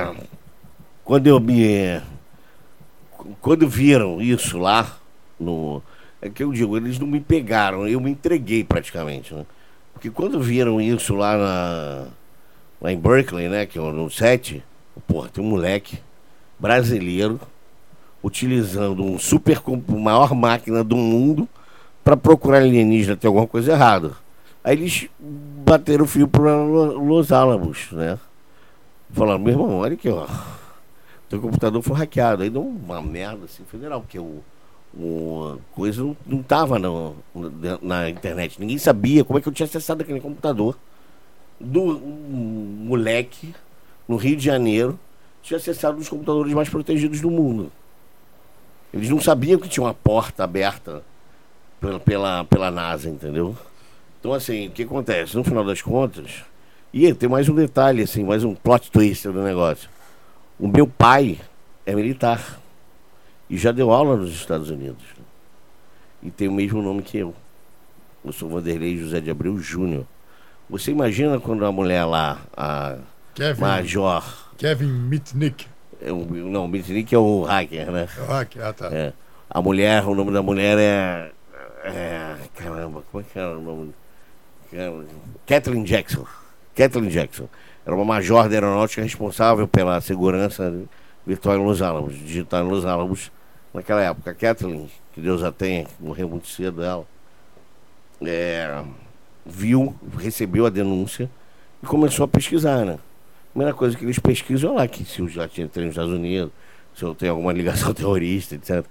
[1.03, 2.01] Quando eu me.
[3.40, 4.97] Quando viram isso lá,
[5.40, 5.83] no.
[6.23, 9.44] É que eu digo, eles não me pegaram, eu me entreguei praticamente, né?
[9.99, 12.07] Porque quando viram isso lá na.
[12.81, 13.67] Lá em Berkeley, né?
[13.67, 14.63] Que é no set,
[15.09, 15.99] porra, tem um moleque
[16.57, 17.41] brasileiro
[18.23, 21.49] utilizando um super maior máquina do mundo
[22.05, 24.13] para procurar alienígena ter alguma coisa errada.
[24.63, 28.21] Aí eles bateram o fio para Los Alamos, né?
[29.11, 30.29] Falaram, meu irmão, olha aqui, ó.
[31.29, 32.45] Teu computador foi hackeado.
[32.45, 34.45] Aí deu uma merda assim, federal, porque o,
[34.96, 38.59] o a coisa não, não tava no- na, na internet.
[38.61, 40.77] Ninguém sabia como é que eu tinha acessado aquele computador.
[41.61, 43.55] Do um moleque
[44.07, 44.98] no Rio de Janeiro
[45.42, 47.72] tinha acessado um dos computadores mais protegidos do mundo.
[48.92, 51.03] Eles não sabiam que tinha uma porta aberta
[51.81, 53.57] pela, pela, pela NASA, entendeu?
[54.18, 55.37] Então, assim, o que acontece?
[55.37, 56.42] No final das contas,
[56.92, 59.88] e tem mais um detalhe, assim, mais um plot twist do negócio.
[60.59, 61.38] O meu pai
[61.85, 62.59] é militar
[63.49, 65.05] e já deu aula nos Estados Unidos.
[66.23, 67.35] E tem o mesmo nome que eu.
[68.25, 70.05] Eu sou Vanderlei José de Abreu Júnior.
[70.69, 72.97] Você imagina quando a mulher lá, a
[73.35, 74.25] Kevin, Major.
[74.59, 75.67] Kevin Mitnick.
[76.01, 78.09] é o- Não, Mitnick é o hacker, né?
[78.19, 78.57] É o hack?
[78.61, 78.89] Ah, tá.
[78.93, 79.13] É.
[79.49, 81.31] A mulher, o nome da mulher é.
[81.85, 83.95] é caramba, como é que era o nome?
[85.47, 86.27] Kathleen Jackson.
[86.75, 87.49] Kathleen Jackson.
[87.87, 90.75] Era uma major da aeronáutica responsável pela segurança
[91.27, 93.33] virtual em Los Alamos, digital em Los Alamos
[93.72, 94.31] naquela época.
[94.31, 97.07] A Kathleen, que Deus a tenha, que morreu muito cedo ela,
[98.22, 98.83] é,
[99.44, 101.31] viu, recebeu a denúncia
[101.83, 102.98] e começou a pesquisar, né?
[103.52, 106.12] Primeira coisa que eles pesquisam é lá, que se eu já tinha tem nos Estados
[106.12, 106.52] Unidos,
[106.94, 108.85] se eu tenho alguma ligação terrorista, etc.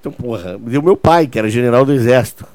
[0.00, 2.46] Então, porra, deu meu pai, que era general do exército.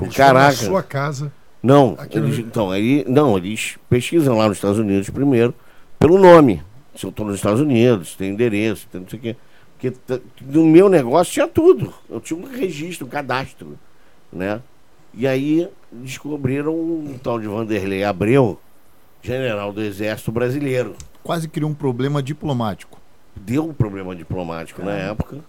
[0.00, 0.56] Eles foram na Caraca.
[0.56, 1.32] sua casa.
[1.62, 5.54] Não, eles, então, aí, não, eles pesquisam lá nos Estados Unidos primeiro,
[5.98, 6.62] pelo nome.
[6.94, 9.36] Se eu estou nos Estados Unidos, se tem endereço, tem não sei o quê.
[9.78, 9.92] Porque
[10.40, 11.92] no meu negócio tinha tudo.
[12.08, 13.78] Eu tinha um registro, um cadastro,
[14.32, 14.62] né?
[15.12, 18.58] E aí descobriram um tal de Vanderlei Abreu,
[19.22, 20.94] general do Exército Brasileiro.
[21.22, 23.00] Quase criou um problema diplomático.
[23.34, 25.44] Deu um problema diplomático na época,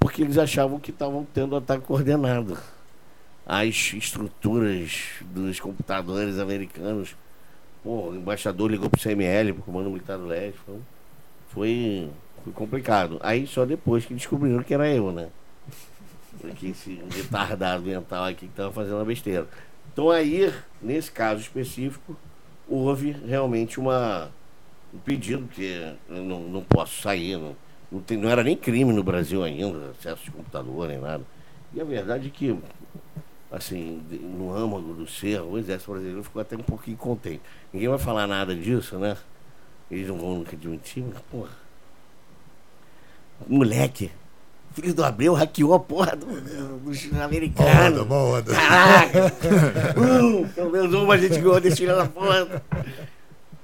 [0.00, 2.58] porque eles achavam que estavam tendo ataque coordenado.
[3.44, 7.14] As estruturas dos computadores americanos.
[7.84, 10.58] Pô, o embaixador ligou pro CML, pro Comando Militar do Leste.
[10.64, 10.80] Foi,
[11.50, 12.10] foi,
[12.46, 13.18] foi complicado.
[13.22, 15.28] Aí só depois que descobriram que era eu, né?
[16.56, 19.48] Que esse retardado mental aqui que tava fazendo a besteira.
[19.92, 22.16] Então aí, nesse caso específico,
[22.68, 24.30] houve realmente uma,
[24.94, 27.56] um pedido, que eu não, não posso sair, não,
[27.90, 31.24] não, tem- não era nem crime no Brasil ainda, acesso de computador, nem nada.
[31.74, 32.56] E a verdade é que,
[33.50, 37.42] assim, no âmago do ser, o exército brasileiro ficou até um pouquinho contente.
[37.72, 39.16] Ninguém vai falar nada disso, né?
[39.90, 41.65] Eles não vão nunca admitir, mas, porra,
[43.48, 44.10] moleque,
[44.76, 48.52] filho do Abreu hackeou a porra do, do, dos Boa onda, boa onda.
[48.52, 49.32] Caraca!
[49.96, 52.62] uh, pelo menos uma a gente ganhou desse filho da porra.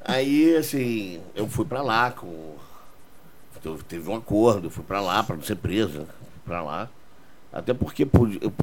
[0.05, 2.55] Aí, assim, eu fui pra lá com.
[3.87, 6.07] Teve um acordo, eu fui pra lá pra não ser preso.
[6.07, 6.89] Fui pra lá.
[7.53, 8.09] Até porque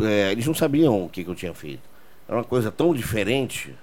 [0.01, 1.87] é, eles não sabiam o que, que eu tinha feito.
[2.27, 3.73] Era uma coisa tão diferente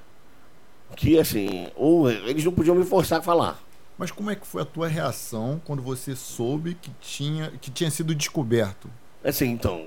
[0.96, 3.58] que, assim, ou eles não podiam me forçar a falar.
[3.98, 7.90] Mas como é que foi a tua reação quando você soube que tinha, que tinha
[7.90, 8.88] sido descoberto?
[9.24, 9.87] Assim, então,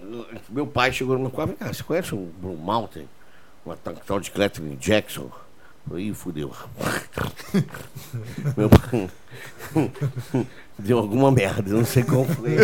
[0.49, 3.07] meu pai chegou no meu quarto e falou, cara, você conhece o Blue Mountain?
[3.65, 5.29] Uma tal- de Clayton Jackson?
[5.93, 6.51] Aí fudeu.
[8.57, 9.09] meu pai.
[10.77, 12.55] Deu alguma merda, não sei qual foi.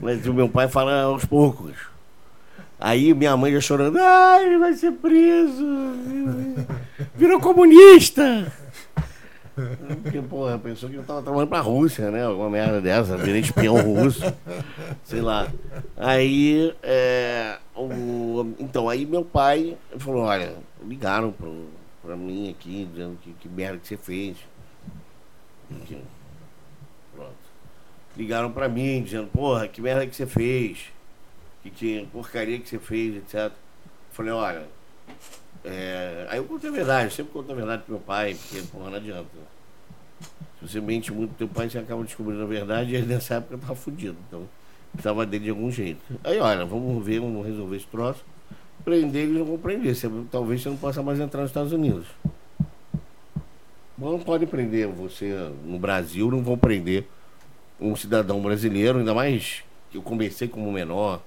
[0.00, 1.74] Mas o meu pai fala aos poucos.
[2.78, 5.64] Aí minha mãe já chorando, ai, ele vai ser preso.
[7.14, 8.50] Virou comunista.
[10.02, 12.24] Porque, porra, pensou que eu tava trabalhando pra Rússia, né?
[12.24, 14.22] Alguma merda dessa, virei espião russo.
[15.04, 15.50] Sei lá.
[15.96, 21.68] Aí, é, o, então, aí meu pai falou, olha, ligaram pro,
[22.02, 24.36] pra mim aqui, dizendo que, que merda que você fez.
[27.14, 27.34] Pronto.
[28.16, 30.92] Ligaram pra mim, dizendo, porra, que merda que você fez.
[31.62, 33.52] Que, que porcaria que você fez, etc.
[34.12, 34.66] Falei, olha,
[35.64, 38.62] é, aí eu contei a verdade, eu sempre conto a verdade pro meu pai, porque,
[38.72, 39.28] porra, não adianta.
[40.58, 43.54] Se você mente muito teu pai, você acaba descobrindo a verdade, e aí nessa época
[43.54, 44.16] eu tava fudido.
[44.28, 44.42] Então,
[44.92, 46.00] precisava dele de algum jeito.
[46.24, 48.24] Aí, olha, vamos ver, vamos resolver esse troço.
[48.84, 49.94] Prender, eles não vão prender.
[49.94, 52.06] Você- talvez você não possa mais entrar nos Estados Unidos.
[53.96, 57.04] Não podem prender você no Brasil, não vão prender
[57.78, 61.20] um cidadão brasileiro, ainda mais que eu comecei como menor.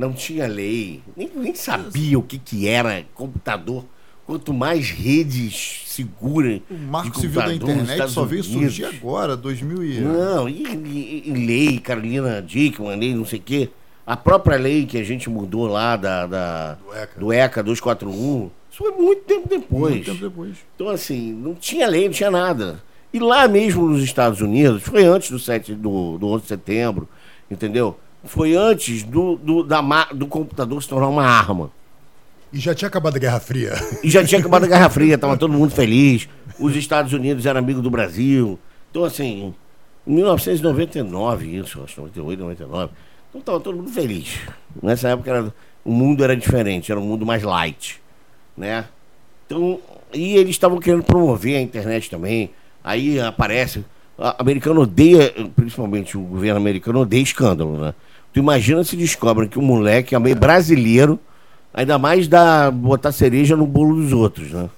[0.00, 3.84] Não tinha lei, nem, nem sabia o que, que era computador.
[4.26, 6.60] Quanto mais redes seguras.
[6.70, 8.62] O Marco Civil da Internet só veio Unidos.
[8.76, 10.00] surgir agora, 2000 e...
[10.00, 13.68] Não, e, e- e lei, Carolina Dickman, lei não sei o quê.
[14.06, 17.20] A própria lei que a gente mudou lá da, da- Do ECA.
[17.20, 19.94] do ECA 241, isso foi muito tempo depois.
[19.96, 20.56] Muito tempo depois.
[20.76, 22.82] Então, assim, não tinha lei, não tinha nada.
[23.12, 27.08] E lá mesmo nos Estados Unidos, foi antes do, 7, do, do 11 de setembro,
[27.50, 27.98] entendeu?
[28.24, 29.80] Foi antes do, do, da,
[30.12, 31.70] do computador se tornar uma arma.
[32.52, 33.72] E já tinha acabado a Guerra Fria.
[34.02, 36.28] E já tinha acabado a Guerra Fria, tava todo mundo feliz.
[36.58, 38.58] Os Estados Unidos eram amigos do Brasil.
[38.90, 39.54] Então, assim,
[40.06, 42.92] em 1999, isso, acho, 98, 99.
[43.30, 44.38] Então tava todo mundo feliz.
[44.82, 45.54] Nessa época era,
[45.84, 48.00] o mundo era diferente, era um mundo mais light,
[48.56, 48.86] né?
[49.46, 49.78] Então,
[50.12, 52.50] e eles estavam querendo promover a internet também.
[52.82, 53.84] Aí aparece.
[54.18, 57.94] A americano odeia, principalmente o governo americano odeia escândalo, né?
[58.32, 61.18] Tu imagina se descobrem que um moleque é meio brasileiro,
[61.74, 64.68] ainda mais dá botar cereja no bolo dos outros, né?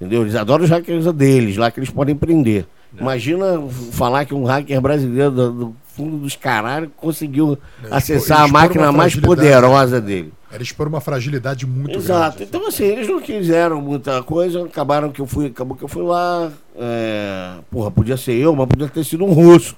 [0.00, 0.22] Entendeu?
[0.22, 2.66] Eles adoram os hackers deles, lá que eles podem prender.
[2.98, 8.48] Imagina falar que um hacker brasileiro do, do fundo dos caralhos conseguiu Eles acessar expor-
[8.60, 10.32] a máquina mais poderosa dele.
[10.52, 12.36] Era expor uma fragilidade muito Exato.
[12.38, 12.48] grande.
[12.48, 16.04] Então, assim, eles não quiseram muita coisa, acabaram que eu fui, acabou que eu fui
[16.04, 16.52] lá.
[16.78, 19.74] é, porra, podia ser eu, mas podia ter sido um russo.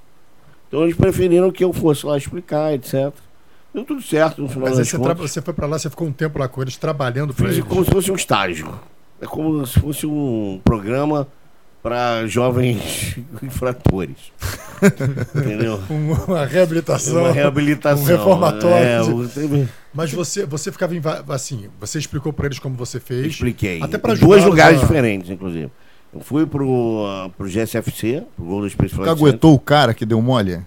[0.68, 3.12] Então eles preferiram que eu fosse lá explicar, etc.
[3.74, 5.90] Deu tudo certo no final Mas aí das você, tra- você foi pra lá, você
[5.90, 7.64] ficou um tempo lá com eles, trabalhando Fiz eles.
[7.64, 8.72] como se fosse um estágio.
[9.20, 11.26] É como se fosse um programa
[11.82, 14.32] para jovens infratores.
[15.34, 15.80] Entendeu?
[16.26, 17.20] Uma reabilitação.
[17.20, 18.02] Uma reabilitação.
[18.02, 19.24] um reformatório.
[19.26, 23.26] É, Mas você, você ficava em, assim, você explicou pra eles como você fez.
[23.26, 23.80] Expliquei.
[23.82, 25.70] Até Em dois lugares a- diferentes, inclusive.
[26.14, 27.04] Eu fui pro,
[27.36, 29.08] pro GSFC, pro Golden Space Flight.
[29.14, 30.62] Caguetou o cara que deu mole?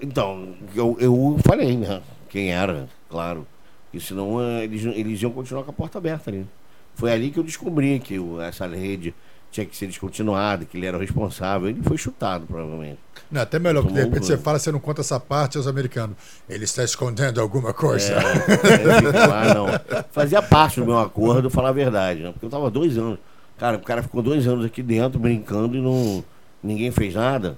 [0.00, 2.00] Então, eu, eu falei, né?
[2.28, 3.46] Quem era, claro.
[3.90, 6.46] Porque senão eh, eles, eles iam continuar com a porta aberta ali.
[6.94, 9.14] Foi ali que eu descobri que o- essa rede
[9.50, 11.68] tinha que ser descontinuada, que ele era o responsável.
[11.68, 12.98] Ele foi chutado, provavelmente.
[13.30, 15.56] Não, até melhor, porque de Tomou um repente você fala, você não conta essa parte
[15.56, 16.16] aos americanos.
[16.48, 18.12] Ele está escondendo alguma coisa.
[18.12, 19.66] É, lá, não.
[20.10, 22.30] Fazia parte do meu acordo falar a verdade, né?
[22.32, 23.18] Porque eu tava dois anos.
[23.58, 26.24] Cara, o cara ficou dois anos aqui dentro brincando e não.
[26.62, 27.56] ninguém fez nada.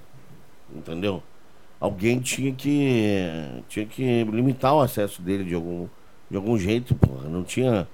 [0.73, 1.21] Entendeu?
[1.79, 3.17] Alguém tinha que.
[3.67, 5.87] tinha que limitar o acesso dele de algum,
[6.29, 7.27] de algum jeito, porra.
[7.27, 7.87] Não tinha.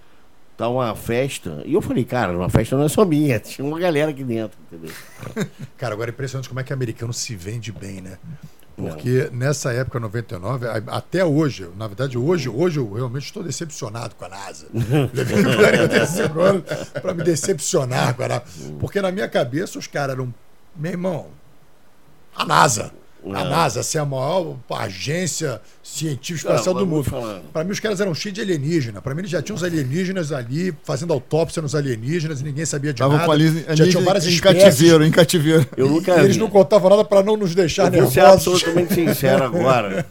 [0.58, 1.62] Tá uma festa.
[1.66, 4.58] E eu falei, cara, uma festa não é só minha, tinha uma galera aqui dentro,
[4.62, 4.94] entendeu?
[5.78, 8.18] Cara, agora é impressionante como é que americano se vende bem, né?
[8.76, 14.16] Porque nessa época, 99, a- até hoje, na verdade, hoje, hoje eu realmente estou decepcionado
[14.16, 14.68] com a NASA.
[15.14, 18.44] Levei 40 segundos para me decepcionar com a NASA.
[18.80, 20.34] Porque na minha cabeça os caras eram,
[20.76, 21.28] meu irmão,
[22.36, 22.92] a NASA.
[23.34, 27.10] A NASA assim, é a maior agência científica espacial do mundo.
[27.52, 29.02] Pra mim, os caras eram cheios de alienígena.
[29.02, 32.94] Pra mim, eles já tinham os alienígenas ali, fazendo autópsia nos alienígenas e ninguém sabia
[32.94, 33.26] de Tava nada.
[33.26, 35.68] com a Liz, já tinham várias em cativeiro, em cativeiro.
[35.76, 38.48] Eu nunca e eles não contavam nada pra não nos deixar Eu vou ser nervosos.
[38.64, 40.06] absolutamente sincero agora.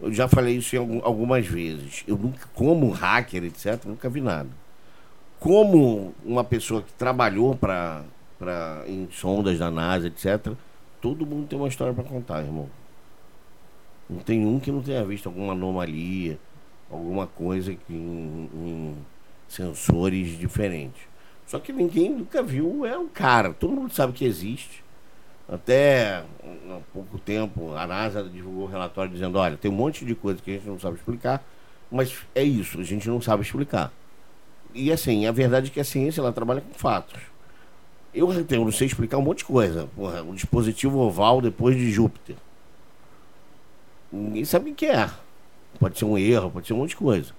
[0.00, 2.02] Eu já falei isso algumas vezes.
[2.06, 4.48] Eu nunca, como hacker, etc., nunca vi nada.
[5.38, 8.02] Como uma pessoa que trabalhou pra,
[8.38, 10.52] pra, em sondas da NASA, etc.,
[11.04, 12.66] todo mundo tem uma história pra contar, irmão.
[14.08, 16.38] Não tem um que não tenha visto alguma anomalia,
[16.90, 18.96] alguma coisa que em, em
[19.46, 21.02] sensores diferentes.
[21.46, 23.52] Só que ninguém nunca viu, é um cara.
[23.52, 24.82] Todo mundo sabe que existe.
[25.46, 26.24] Até
[26.70, 30.40] há pouco tempo, a NASA divulgou um relatório dizendo: olha, tem um monte de coisa
[30.40, 31.44] que a gente não sabe explicar,
[31.90, 33.92] mas é isso, a gente não sabe explicar.
[34.72, 37.33] E assim, a verdade é que a ciência ela trabalha com fatos.
[38.14, 39.88] Eu, não sei explicar um monte de coisa.
[39.96, 42.36] Porra, um dispositivo oval depois de Júpiter.
[44.12, 45.10] Ninguém sabe o que é.
[45.80, 47.32] Pode ser um erro, pode ser um monte de coisa.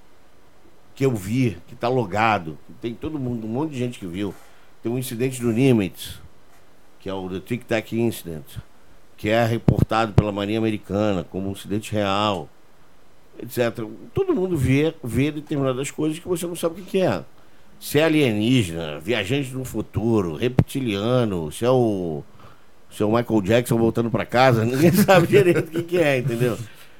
[0.93, 4.36] Que eu vi, que está logado, tem todo mundo, um monte de gente que viu.
[4.84, 6.19] Tem um incidente do Nimitz,
[6.99, 8.57] que é o The Tic Tac Incident,
[9.15, 12.49] que é reportado pela Marinha Americana como um incidente real,
[13.41, 13.86] etc.
[14.13, 17.23] Todo mundo vê, vê determinadas coisas que você não sabe o que é.
[17.80, 22.23] Se é alienígena, viajante no futuro, reptiliano, se é o,
[22.89, 26.19] se é o Michael Jackson voltando para casa, ninguém sabe direito o que, que é,
[26.19, 26.57] entendeu?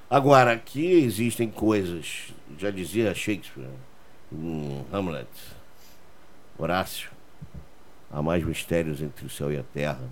[0.10, 3.66] Agora, aqui existem coisas, já dizia Shakespeare
[4.32, 5.28] em Hamlet,
[6.58, 7.10] Horácio,
[8.12, 10.04] há mais mistérios entre o céu e a terra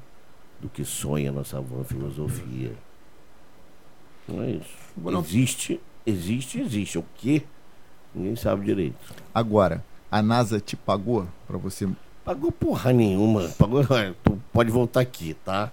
[0.59, 2.71] do que sonha nossa vã filosofia.
[4.27, 4.75] Não é isso.
[4.97, 5.19] Não.
[5.19, 6.97] Existe, existe, existe.
[6.97, 7.43] O que?
[8.15, 8.95] Ninguém sabe direito.
[9.33, 9.83] Agora,
[10.13, 11.89] a NASA te pagou pra você.
[12.23, 13.49] Pagou porra nenhuma.
[13.57, 15.71] Pagou, olha, tu pode voltar aqui, tá?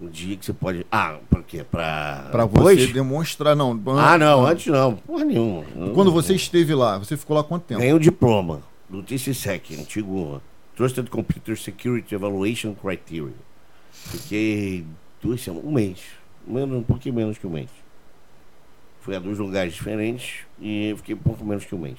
[0.00, 0.84] O dia que você pode.
[0.90, 1.62] Ah, por quê?
[1.62, 2.26] Pra.
[2.32, 3.80] Pra você demonstrar, não.
[3.96, 4.96] Ah, não, antes não.
[4.96, 5.64] Porra nenhuma.
[5.94, 7.78] Quando você esteve lá, você ficou lá quanto tempo?
[7.78, 10.42] Ganhei um diploma do TCSEC, antigo
[10.74, 13.30] Trusted Computer Security Evaluation Criteria.
[13.92, 14.84] Fiquei
[15.22, 16.00] duas semanas, um mês,
[16.44, 17.70] menos, um pouquinho menos que um mês.
[19.02, 21.98] Fui a dois lugares diferentes e fiquei um pouco menos que um mês.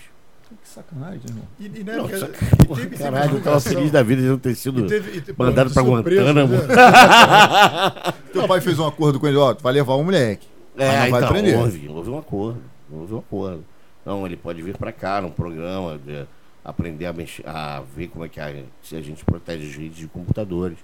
[0.62, 1.44] Que sacanagem, irmão.
[1.60, 3.72] E, e na Não, época- saca- e porra, teve- teve caralho, eu tava divulgação.
[3.74, 6.22] feliz da vida de não ter sido E teve- e te- pô, mandado pra surpresa,
[6.24, 6.54] Guantánamo.
[6.54, 6.68] né?
[8.34, 10.48] Teu pai fez um acordo com ele, ó, tu vai levar o moleque.
[10.78, 11.60] É, mas não vai então, prender.
[11.60, 12.62] houve, houve um acordo.
[12.92, 13.64] Houve um acordo.
[14.06, 16.26] Não, ele pode vir para cá num programa, de
[16.66, 19.98] aprender a, mexer, a ver como é que a, se a gente protege as redes
[19.98, 20.78] de computadores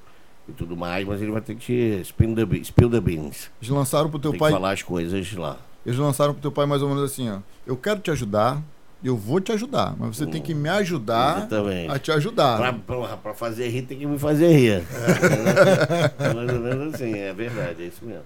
[0.48, 3.50] e tudo mais, mas ele vai ter que spin the, spill the beans.
[3.62, 4.52] Eles lançaram pro teu Tem pai.
[4.52, 5.58] que falar as coisas lá.
[5.86, 7.40] Eles lançaram pro teu pai mais ou menos assim, ó.
[7.66, 8.62] Eu quero te ajudar,
[9.04, 11.92] eu vou te ajudar, mas você tem que me ajudar Exatamente.
[11.92, 12.74] a te ajudar.
[13.24, 14.84] Pra fazer rir, tem que me fazer rir.
[16.36, 18.24] Mais ou menos assim, é verdade, é isso mesmo.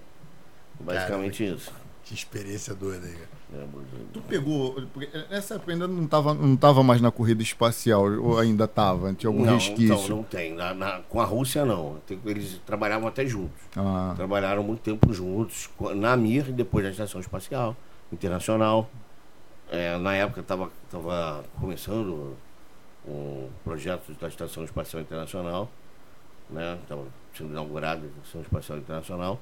[0.80, 1.70] Basicamente isso.
[2.02, 3.28] Que experiência doida aí, cara.
[3.54, 3.64] É,
[4.12, 4.76] Tu pegou.
[5.30, 9.14] Nessa época ainda não tava, não tava mais na corrida espacial, ou ainda tava?
[9.14, 9.94] Tinha algum não, resquício?
[9.94, 10.54] Então, não tem.
[10.54, 11.96] Na- na- com a Rússia, não.
[12.26, 13.56] Eles trabalhavam até juntos.
[13.76, 17.74] Ah, Trabalharam muito tempo juntos, na Mir e depois na Estação Espacial
[18.12, 18.90] Internacional.
[19.70, 22.36] É, na época estava tava começando
[23.06, 25.70] o projeto da Estação Espacial Internacional,
[26.48, 26.78] né?
[26.82, 27.04] Estava
[27.36, 29.40] sendo inaugurada a Estação Espacial Internacional.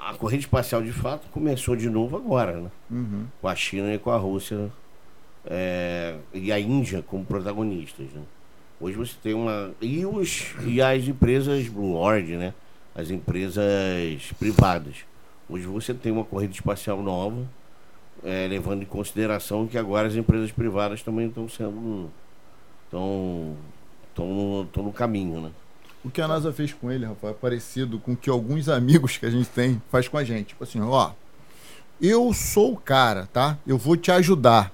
[0.00, 2.70] A corrida espacial, de fato, começou de novo agora, né?
[2.90, 3.26] uhum.
[3.40, 4.72] com a China e com a Rússia
[5.46, 8.06] é, e a Índia como protagonistas.
[8.12, 8.22] Né?
[8.80, 9.72] Hoje você tem uma.
[9.80, 12.54] E, os, e as empresas Blue Origin, né?
[12.94, 14.96] As empresas privadas.
[15.48, 17.46] Hoje você tem uma corrida espacial nova,
[18.24, 22.10] é, levando em consideração que agora as empresas privadas também estão sendo.
[22.84, 23.56] estão.
[24.16, 25.50] no, no caminho, né?
[26.04, 29.16] O que a NASA fez com ele, Rafael, é parecido com o que alguns amigos
[29.16, 30.48] que a gente tem faz com a gente.
[30.48, 31.12] Tipo assim, ó,
[32.00, 33.58] eu sou o cara, tá?
[33.66, 34.72] Eu vou te ajudar.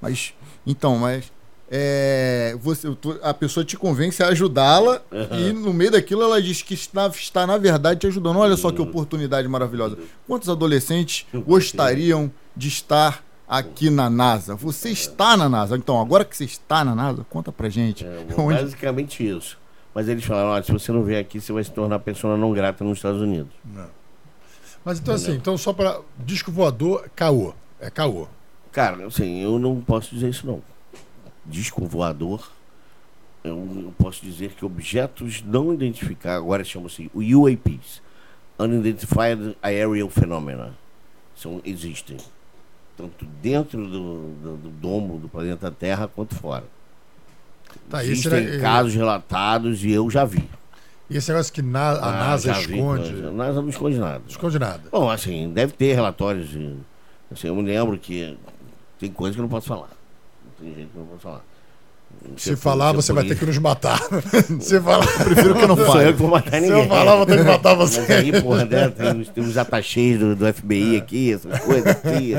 [0.00, 0.32] Mas,
[0.66, 1.32] então, mas
[1.72, 2.88] é, você,
[3.22, 5.00] a pessoa te convence a ajudá-la
[5.38, 8.38] e no meio daquilo ela diz que está, está na verdade te ajudando.
[8.38, 9.96] Olha só que oportunidade maravilhosa.
[10.26, 14.56] Quantos adolescentes gostariam de estar aqui na NASA?
[14.56, 15.76] Você está na NASA.
[15.76, 18.04] Então, agora que você está na NASA, conta pra gente.
[18.04, 19.56] É, Onde- basicamente isso.
[19.94, 22.52] Mas eles falaram, olha, se você não vier aqui, você vai se tornar pessoa não
[22.52, 23.52] grata nos Estados Unidos.
[24.84, 27.52] Mas então assim, então só para disco voador, caô.
[27.80, 28.26] É caô.
[28.72, 30.62] Cara, assim, eu não posso dizer isso não.
[31.46, 32.50] Disco voador,
[33.42, 38.02] eu posso dizer que objetos não identificados, agora chamam-se UAPs,
[38.58, 40.74] Unidentified Aerial Phenomena,
[41.34, 42.18] são, existem.
[42.96, 46.64] Tanto dentro do, do, do domo do planeta Terra quanto fora.
[47.88, 50.44] Tá, existem era- casos relatados e eu já vi.
[51.08, 53.10] E esse negócio que na- a Ah, NASA vi esconde.
[53.10, 53.28] coisa.
[53.28, 54.22] A NASA não esconde nada.
[54.28, 54.82] Esconde nada.
[54.92, 56.50] Bom, assim, deve ter relatórios.
[56.50, 56.76] De,
[57.32, 58.36] assim, eu me lembro que
[58.98, 59.88] tem coisas que eu não posso falar.
[60.60, 61.44] Tem gente que eu não posso falar.
[62.36, 64.00] Se falar, você vai ter que nos matar.
[64.60, 66.12] Se falar, Prefiro que não Não sou eu fale.
[66.12, 66.82] que vou matar se ninguém.
[66.82, 68.12] eu falar, vou ter que matar Mas você.
[68.12, 72.32] aí, porra, né, tem, tem os atachês do, do FBI aqui, essas coisas aqui.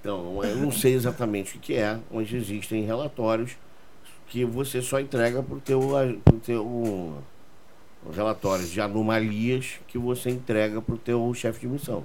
[0.00, 3.52] Então, eu não sei exatamente o que é, mas existem relatórios
[4.28, 7.18] que você só entrega pro teu, a- pro teu
[8.14, 12.04] relatórios de anomalias que você entrega pro teu chefe de missão.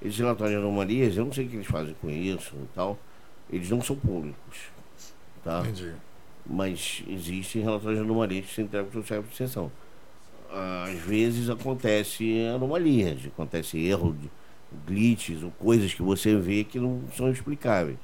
[0.00, 2.98] Esses relatórios de anomalias, eu não sei o que eles fazem com isso e tal,
[3.52, 4.72] eles não são públicos.
[5.44, 5.60] Tá?
[5.60, 5.92] Entendi.
[6.46, 9.72] mas existem relatórios de anomalias que se entregam para o chefe de sessão.
[10.50, 14.16] Às vezes acontece anomalias, acontece erro,
[14.86, 17.98] glitches ou coisas que você vê que não são explicáveis.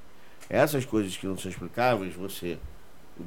[0.51, 2.59] Essas coisas que não são explicáveis, você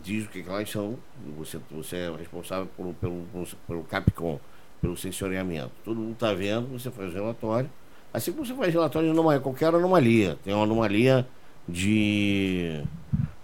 [0.03, 0.97] diz o que, que elas são,
[1.37, 3.25] você, você é responsável por, pelo,
[3.67, 4.39] pelo CAPCOM,
[4.81, 5.71] pelo sensoriamento.
[5.83, 7.69] Todo mundo está vendo, você faz relatório.
[8.13, 10.37] Assim como você faz relatório de anomalia, qualquer anomalia.
[10.43, 11.27] Tem uma anomalia
[11.67, 12.81] de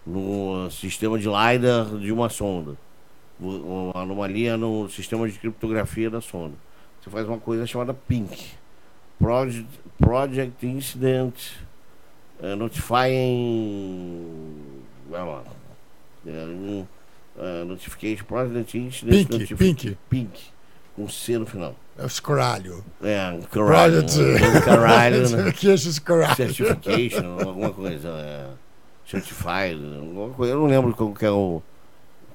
[0.06, 2.76] no sistema de LiDAR de uma sonda.
[3.40, 6.56] Uma anomalia no sistema de criptografia da sonda.
[7.02, 8.54] Você faz uma coisa chamada PINC.
[9.20, 9.68] Project,
[10.00, 11.34] Project Incident
[12.42, 14.56] eh, Notifying.
[15.10, 15.44] Vai lá.
[16.26, 16.86] Um,
[17.38, 19.98] eh, notification Project Incident Pink, Notification- Pink.
[20.10, 20.40] Pink.
[20.96, 21.76] Com C no final.
[21.98, 22.84] É os caralho.
[23.02, 24.04] É, caralho.
[24.04, 24.64] Project.
[24.64, 25.30] Caralho.
[25.30, 25.54] né?
[25.74, 26.36] Esses caralho.
[26.36, 28.10] Certification, alguma coisa.
[28.10, 28.48] É,
[29.06, 30.54] certified, alguma coisa.
[30.54, 31.62] Eu não lembro qual que é o.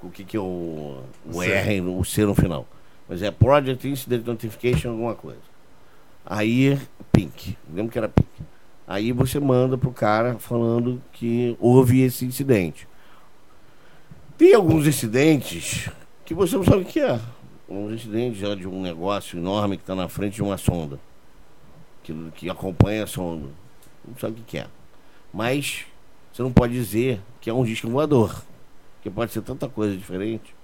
[0.02, 1.48] O que, que é o, o Sim.
[1.48, 2.66] R, o C no final.
[3.08, 5.38] Mas é Project Incident Notification, alguma coisa.
[6.26, 6.76] Aí,
[7.12, 7.56] Pink.
[7.72, 8.28] Lembro que era Pink.
[8.86, 12.88] Aí você manda pro cara falando que houve esse incidente.
[14.36, 15.88] Tem alguns incidentes
[16.24, 17.20] que você não sabe o que é.
[17.72, 21.00] Uns incidentes já de um negócio enorme que está na frente de uma sonda.
[22.02, 23.48] Que, que acompanha a sonda.
[24.06, 24.66] Não sabe o que que é.
[25.32, 25.86] Mas
[26.30, 28.44] você não pode dizer que é um disco voador.
[28.96, 30.54] Porque pode ser tanta coisa diferente.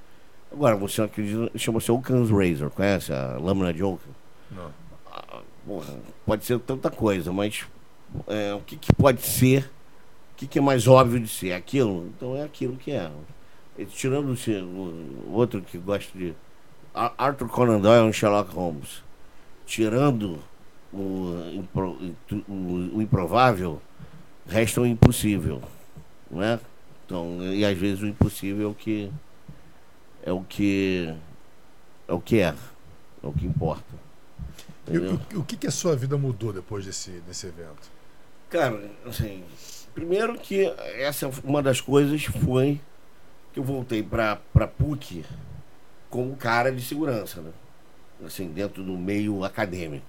[0.52, 4.10] Agora, você acredita, chama-se Occam's Razor, conhece a lâmina de Ockham?
[4.50, 4.70] Não.
[5.10, 5.94] Ah, porra,
[6.26, 7.66] pode ser tanta coisa, mas
[8.26, 9.70] é, o que, que pode ser?
[10.32, 11.52] O que, que é mais óbvio de ser?
[11.52, 12.06] Aquilo?
[12.06, 13.10] Então é aquilo que é.
[13.76, 16.34] E tirando o, o outro que gosta de.
[16.98, 19.02] Ar- Arthur Conan Doyle e Sherlock Holmes.
[19.66, 20.38] Tirando
[20.92, 21.98] o, impro-
[22.48, 23.80] o, o improvável,
[24.46, 25.62] resta o impossível.
[26.30, 26.58] Não é?
[27.06, 29.10] Então, e às vezes o impossível é o que.
[30.24, 31.14] É o que.
[32.06, 32.54] É o que é.
[33.22, 33.84] É o que importa.
[34.90, 37.90] E o, o- que, que a sua vida mudou depois desse, desse evento?
[38.48, 39.44] Cara, assim,
[39.94, 40.64] primeiro que
[40.96, 42.80] essa é uma das coisas foi
[43.52, 45.24] que eu voltei pra, pra PUC
[46.10, 47.50] como cara de segurança, né?
[48.24, 50.06] Assim, dentro do meio acadêmico.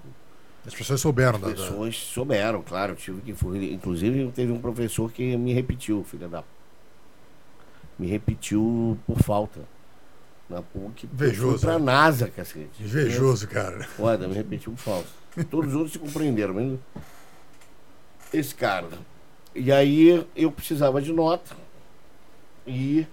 [0.65, 1.47] As pessoas souberam As da.
[1.49, 3.31] da- pessoas souberam, claro, tive que
[3.73, 6.43] inclusive teve um professor que me repetiu, filha da
[7.97, 9.61] me repetiu por falta
[10.49, 11.05] na PUC.
[11.11, 11.85] Invejoso, pra né?
[11.85, 12.81] NASA, cacete.
[12.81, 13.83] Invejoso, cara.
[13.83, 15.13] Foda, me repetiu por falso.
[15.51, 16.79] Todos os outros se compreenderam, mas
[18.33, 18.87] esse cara.
[19.53, 21.55] E aí eu precisava de nota
[22.65, 23.05] e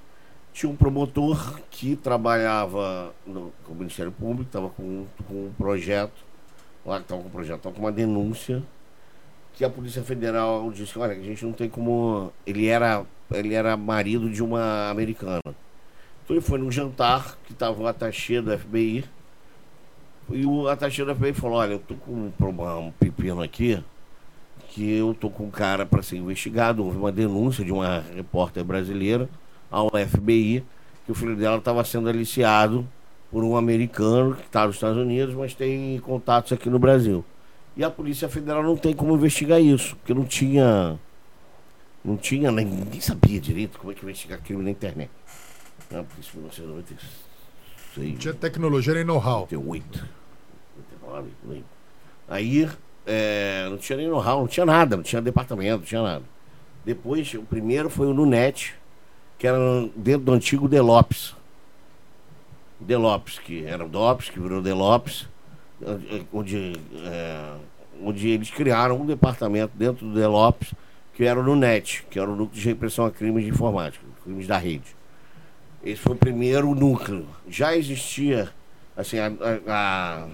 [0.56, 6.24] tinha um promotor que trabalhava no, Ministério Público, estava com, com um projeto,
[6.84, 8.62] lá que estava com um projeto, estava com uma denúncia,
[9.52, 12.32] que a Polícia Federal disse, olha, a gente não tem como.
[12.46, 15.42] Ele era, ele era marido de uma americana.
[16.24, 19.04] Então ele foi num jantar que estava o atachê do FBI.
[20.30, 23.82] E o atachê do FBI falou, olha, eu tô com um problema, um pepino aqui,
[24.70, 26.82] que eu tô com um cara para ser investigado.
[26.82, 29.28] Houve uma denúncia de uma repórter brasileira
[29.70, 30.64] ao FBI
[31.04, 32.86] que o filho dela estava sendo aliciado
[33.30, 37.24] por um americano que está nos Estados Unidos, mas tem contatos aqui no Brasil.
[37.76, 40.98] E a Polícia Federal não tem como investigar isso, porque não tinha.
[42.04, 45.10] Não tinha, nem- ninguém sabia direito como é que investigar crime na internet.
[45.90, 48.18] Não, porque isso em 1996.
[48.18, 49.42] Tinha tecnologia nem know-how.
[49.42, 50.04] 88,
[51.02, 51.64] 89, por aí.
[52.28, 52.68] Aí
[53.06, 56.24] é, não tinha nem know-how, não tinha nada, não tinha departamento, não tinha nada.
[56.84, 58.74] Depois, o primeiro foi o Nunet,
[59.38, 59.58] que era
[59.94, 61.34] dentro do antigo Delopes.
[62.80, 65.26] Delopes, que era o DOPS, que virou Delopes,
[66.32, 66.74] onde,
[67.04, 67.54] é,
[68.02, 70.74] onde eles criaram um departamento dentro do Delopes,
[71.14, 74.46] que era o Nunet, que era o núcleo de repressão a crimes de informática, crimes
[74.46, 74.94] da rede.
[75.82, 77.26] Esse foi o primeiro núcleo.
[77.48, 78.50] Já existia,
[78.96, 79.32] assim, a,
[79.66, 80.26] a-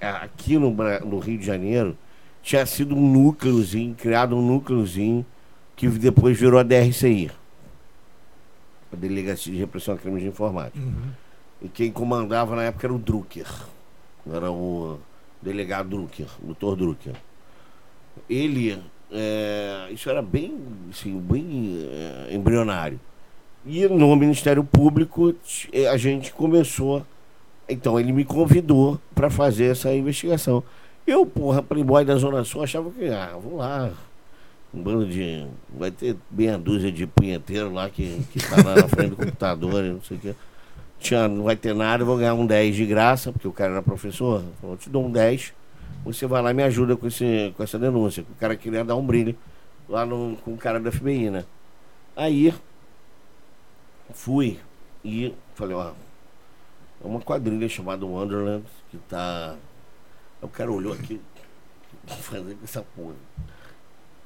[0.00, 1.96] a- aqui no, no Rio de Janeiro,
[2.42, 5.26] tinha sido um núcleozinho, criado um núcleozinho,
[5.74, 7.30] que depois virou a DRCI.
[8.92, 10.78] A Delegacia de Repressão a Crimes de Informática.
[10.78, 11.10] Uhum.
[11.60, 13.46] E quem comandava na época era o Drucker.
[14.30, 14.98] Era o
[15.42, 17.14] delegado Drucker, o doutor Drucker.
[18.28, 18.80] Ele,
[19.10, 20.58] é, isso era bem,
[20.90, 23.00] assim, bem é, embrionário.
[23.66, 25.34] E no Ministério Público
[25.90, 27.04] a gente começou.
[27.68, 30.62] Então ele me convidou para fazer essa investigação.
[31.06, 33.90] Eu, porra, playboy da Zona Sul, achava que, ah, vou lá,
[34.72, 35.46] um bando de.
[35.76, 39.82] Vai ter meia dúzia de punheteiro lá que, que tá lá na frente do computador,
[39.82, 40.34] não sei o quê.
[40.98, 43.82] Tinha, não vai ter nada, vou ganhar um 10 de graça, porque o cara era
[43.82, 44.42] professor.
[44.60, 45.54] Falou, eu te dou um 10,
[46.04, 48.24] você vai lá e me ajuda com, esse, com essa denúncia.
[48.30, 49.36] O cara queria dar um brilho
[49.88, 51.44] lá no, com o cara da FBI, né?
[52.16, 52.52] Aí
[54.12, 54.58] fui
[55.04, 55.92] e falei, ó,
[57.02, 59.54] é uma quadrilha chamada Wonderland que tá.
[60.42, 61.20] O cara olhou aqui,
[62.06, 63.14] fazer com essa porra.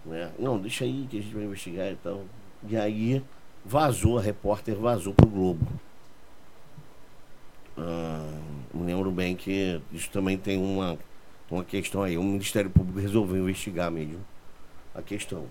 [0.05, 0.33] Né?
[0.39, 2.25] Não, deixa aí que a gente vai investigar e tal.
[2.69, 3.23] E aí
[3.65, 5.67] vazou, a repórter vazou pro Globo.
[7.77, 8.39] Ah,
[8.75, 10.99] me lembro bem que isso também tem uma,
[11.51, 12.19] uma questão aí.
[12.19, 14.21] O Ministério Público resolveu investigar mesmo
[14.95, 15.47] a questão.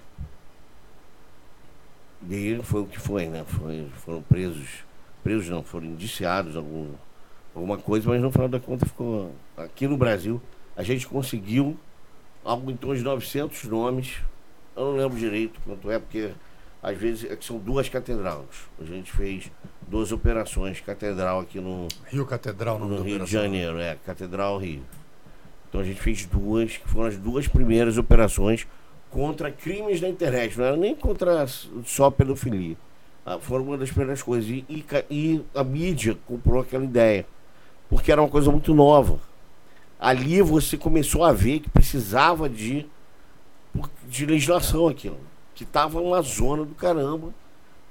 [2.29, 3.43] E aí foi o que foi, né?
[3.45, 4.83] Foi, foram presos,
[5.23, 6.91] presos não, foram indiciados algum,
[7.55, 9.33] alguma coisa, mas no final da conta ficou.
[9.57, 10.39] Aqui no Brasil,
[10.75, 11.77] a gente conseguiu
[12.43, 14.21] algo em torno de 900 nomes
[14.81, 16.31] eu não lembro direito quanto é, porque
[16.81, 18.45] às vezes é que são duas catedrais.
[18.79, 19.51] A gente fez
[19.87, 24.81] duas operações catedral aqui no Rio Catedral no, no Rio de Janeiro, é, Catedral Rio.
[25.69, 28.67] Então a gente fez duas, que foram as duas primeiras operações
[29.09, 31.45] contra crimes da internet, não era nem contra
[31.85, 32.75] só pedofilia.
[33.25, 34.49] Ah, foram uma das primeiras coisas.
[34.49, 37.25] E, e, e a mídia comprou aquela ideia,
[37.89, 39.19] porque era uma coisa muito nova.
[39.99, 42.87] Ali você começou a ver que precisava de
[44.07, 45.19] de legislação aquilo.
[45.55, 47.33] Que tava uma zona do caramba.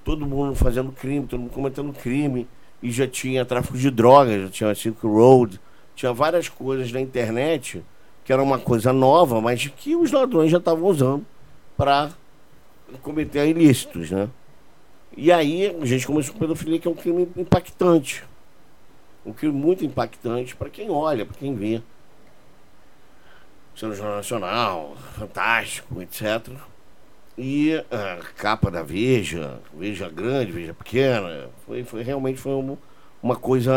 [0.05, 2.49] Todo mundo fazendo crime, todo mundo cometendo crime.
[2.83, 5.61] E já tinha tráfico de drogas, já tinha Silk Road,
[5.95, 7.85] tinha várias coisas na internet
[8.25, 11.27] que era uma coisa nova, mas que os ladrões já estavam usando
[11.77, 12.11] para
[13.03, 14.29] cometer ilícitos, né?
[15.17, 18.23] E aí a gente começou com pedofilia, que é um crime impactante.
[19.27, 21.83] Um crime muito impactante para quem olha, para quem vê
[23.83, 26.51] no Jornal Nacional, Fantástico, etc.
[27.39, 32.79] E a capa da Veja, Veja grande, Veja pequena, foi, foi realmente foi uma,
[33.23, 33.73] uma coisa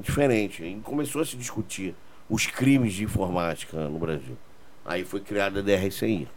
[0.00, 0.64] diferente.
[0.64, 1.94] E começou a se discutir
[2.28, 4.36] os crimes de informática no Brasil.
[4.84, 6.28] Aí foi criada a DRCI,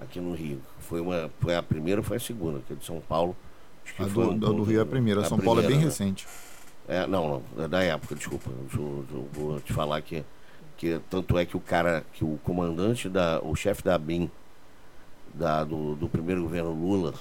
[0.00, 0.60] aqui no Rio.
[0.80, 3.36] Foi, uma, foi a primeira foi a segunda, que é de São Paulo.
[3.98, 6.26] A do, um do Rio é a primeira, a São primeira, Paulo é bem recente.
[6.88, 8.50] É, não, não, é da época, desculpa.
[8.74, 10.24] Eu, eu vou te falar que
[10.76, 14.30] que tanto é que o cara, que o comandante da, o chefe da BIM
[15.32, 17.14] da, do, do primeiro governo Lula,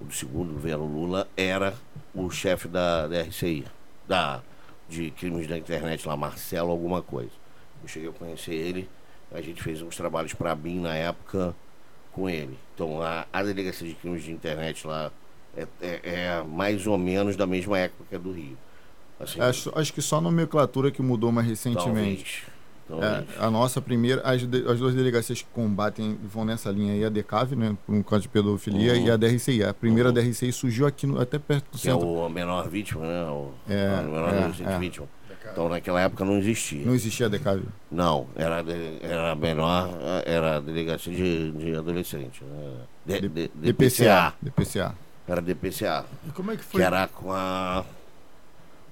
[0.00, 1.74] do segundo governo Lula, era
[2.14, 3.64] o chefe da, da RCI,
[4.06, 4.42] da,
[4.88, 7.32] de crimes da internet lá, Marcelo alguma coisa.
[7.82, 8.88] Eu cheguei a conhecer ele,
[9.32, 11.54] a gente fez uns trabalhos para a BIM na época
[12.12, 12.58] com ele.
[12.74, 15.10] Então a, a delegacia de crimes de internet lá
[15.56, 18.56] é, é, é mais ou menos da mesma época que a do Rio.
[19.20, 22.44] Assim, acho, acho que só a nomenclatura que mudou mais recentemente.
[22.88, 26.92] Talvez, É, a nossa primeira, as, de, as duas delegacias que combatem vão nessa linha
[26.92, 29.06] aí, a DECAV, né, por um caso de pedofilia, uhum.
[29.06, 29.62] e a DRCI.
[29.62, 30.14] A primeira uhum.
[30.14, 32.04] DRCI surgiu aqui no, até perto do que centro.
[32.04, 33.24] É o menor vítima, né?
[33.30, 34.78] O, é, a menor é, é.
[34.78, 35.06] vítima.
[35.52, 36.84] Então naquela época não existia.
[36.84, 37.62] Não existia a DECAV?
[37.90, 38.64] Não, era,
[39.00, 39.88] era menor,
[40.24, 42.42] era a delegacia de, de adolescente.
[42.44, 43.20] Né?
[43.20, 44.34] De, de, DPCA.
[44.40, 44.94] DPCA.
[45.28, 46.04] Era DPCA.
[46.26, 46.80] E como é que foi?
[46.80, 47.84] Que era com a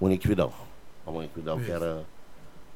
[0.01, 0.53] Monique Vidal.
[1.07, 2.05] A Monique Vidal, que era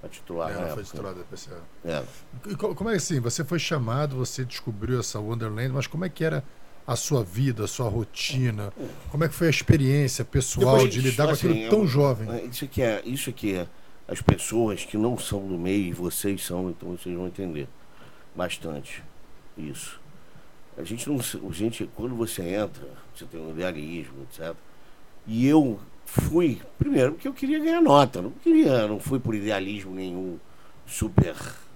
[0.02, 0.50] a titular.
[0.50, 1.60] Ela foi titular da PCA.
[1.84, 2.02] É.
[2.48, 3.20] E como é assim?
[3.20, 6.42] Você foi chamado, você descobriu essa Wonderland, mas como é que era
[6.86, 8.72] a sua vida, a sua rotina?
[9.10, 12.28] Como é que foi a experiência pessoal Depois, de lidar assim, com aquilo tão jovem?
[12.30, 13.68] É, isso aqui é, isso aqui é
[14.08, 17.68] as pessoas que não são do meio e vocês são, então vocês vão entender
[18.34, 19.02] bastante
[19.56, 20.00] isso.
[20.76, 24.54] A gente não, a gente quando você entra, você tem um idealismo, etc.
[25.26, 25.78] E eu
[26.12, 28.20] fui, primeiro, porque eu queria ganhar nota.
[28.20, 30.38] Não queria, não fui por idealismo nenhum
[30.86, 31.34] super.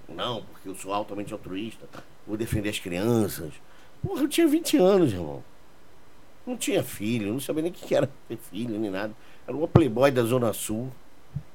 [0.09, 1.89] Não, porque eu sou altamente altruísta.
[2.27, 3.55] Vou defender as crianças.
[4.03, 5.43] Porra, eu tinha 20 anos, irmão.
[6.47, 9.15] Não tinha filho, não sabia nem o que era ter filho, nem nada.
[9.47, 10.93] Era uma playboy da Zona Sul.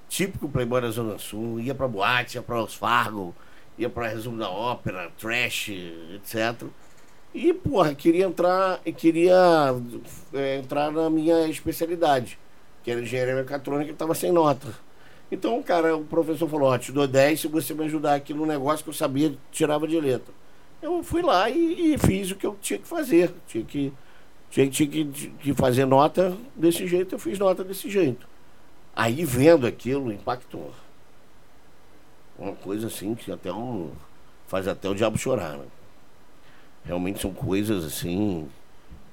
[0.10, 1.60] Típico playboy da Zona Sul.
[1.60, 3.34] Ia pra boate, ia pra Os Fargo,
[3.78, 6.68] ia pra resumo da ópera, trash, etc.
[7.34, 9.74] E, porra, queria entrar, queria
[10.34, 12.38] é, entrar na minha especialidade
[12.84, 14.68] que era engenharia mecatrônica, e estava sem nota.
[15.32, 18.46] Então, cara, o professor falou: Ó, te dou 10 se você me ajudar aqui no
[18.46, 20.34] negócio que eu sabia, tirava de letra.
[20.82, 23.34] Eu fui lá e, e fiz o que eu tinha que fazer.
[23.48, 23.94] Tinha que,
[24.50, 28.28] tinha, tinha que, que fazer nota desse jeito, eu fiz nota desse jeito.
[28.96, 30.72] Aí vendo aquilo, impactou.
[32.38, 33.92] Uma coisa assim que até o,
[34.48, 35.66] faz até o diabo chorar, né?
[36.84, 38.50] Realmente são coisas assim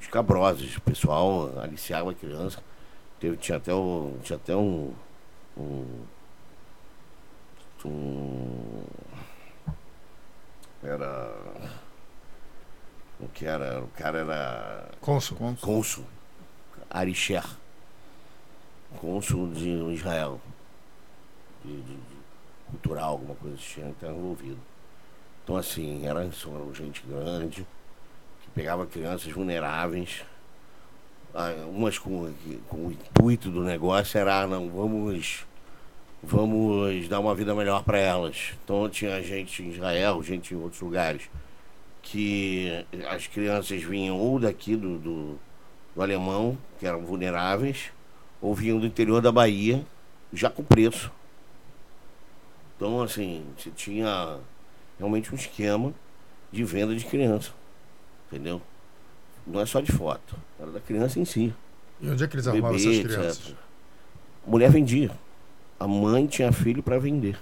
[0.01, 0.77] escabrosas.
[0.77, 2.63] O pessoal aliciava a criança.
[3.21, 4.93] Teve, tinha até, o, tinha até um,
[5.57, 6.05] um,
[7.85, 8.85] um
[10.83, 11.35] era
[13.21, 13.83] o que era?
[13.83, 15.37] O cara era Cônsul.
[15.61, 16.05] cônsul.
[16.89, 17.45] Arisher
[19.01, 20.41] cônsul de Israel.
[21.65, 22.19] De, de- de
[22.71, 24.59] cultural alguma coisa assim tinha envolvido.
[25.43, 27.67] Então assim era só gente grande
[28.43, 30.23] que pegava crianças vulneráveis
[31.71, 32.33] umas com,
[32.69, 35.47] com o intuito do negócio era ah, não vamos
[36.23, 38.53] vamos dar uma vida melhor para elas.
[38.65, 41.31] Então tinha gente em Israel, gente em outros lugares,
[42.03, 45.39] que as crianças vinham ou daqui do, do,
[45.95, 47.91] do alemão, que eram vulneráveis,
[48.41, 49.85] ou vinham do interior da Bahia,
[50.33, 51.11] já com preço.
[52.77, 54.39] Então, assim, você tinha
[54.99, 55.93] realmente um esquema
[56.53, 57.53] de venda de criança.
[58.27, 58.63] Entendeu?
[59.49, 61.55] Não é só de foto, era da criança em si
[62.01, 63.17] E onde é que eles arrumavam bebê, essas etc.
[63.19, 63.55] crianças?
[64.47, 65.11] A mulher vendia.
[65.81, 67.39] A mãe tinha filho para vender.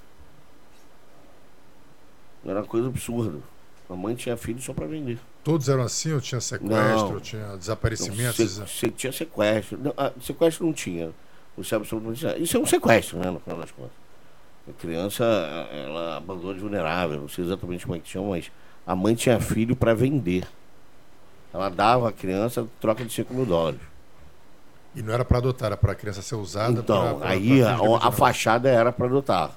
[2.45, 3.39] Era uma coisa absurda.
[3.89, 5.19] A mãe tinha filho só para vender.
[5.45, 7.21] Todos eram assim, ou tinha sequestro, Não.
[7.21, 8.37] tinha Não, desaparecimentos?
[8.37, 9.79] se- se- tinha sequestro.
[9.79, 11.11] Não, ah, sequestro não tinha.
[11.57, 12.43] Você absolutamente não tinha.
[12.43, 13.93] Isso é um sequestro, né, no final das contas.
[14.69, 15.25] A criança,
[15.73, 18.51] ela abandonou de vulnerável, não sei exatamente como é que chama, mas
[18.85, 20.47] a mãe tinha filho para vender.
[21.57, 23.81] Ela dava a criança troca de 5 mil dólares.
[24.95, 27.61] E não era para adotar, era para a criança ser usada Então, pra- pra- aí
[27.63, 27.71] pra
[28.05, 29.53] a, a fachada era para adotar.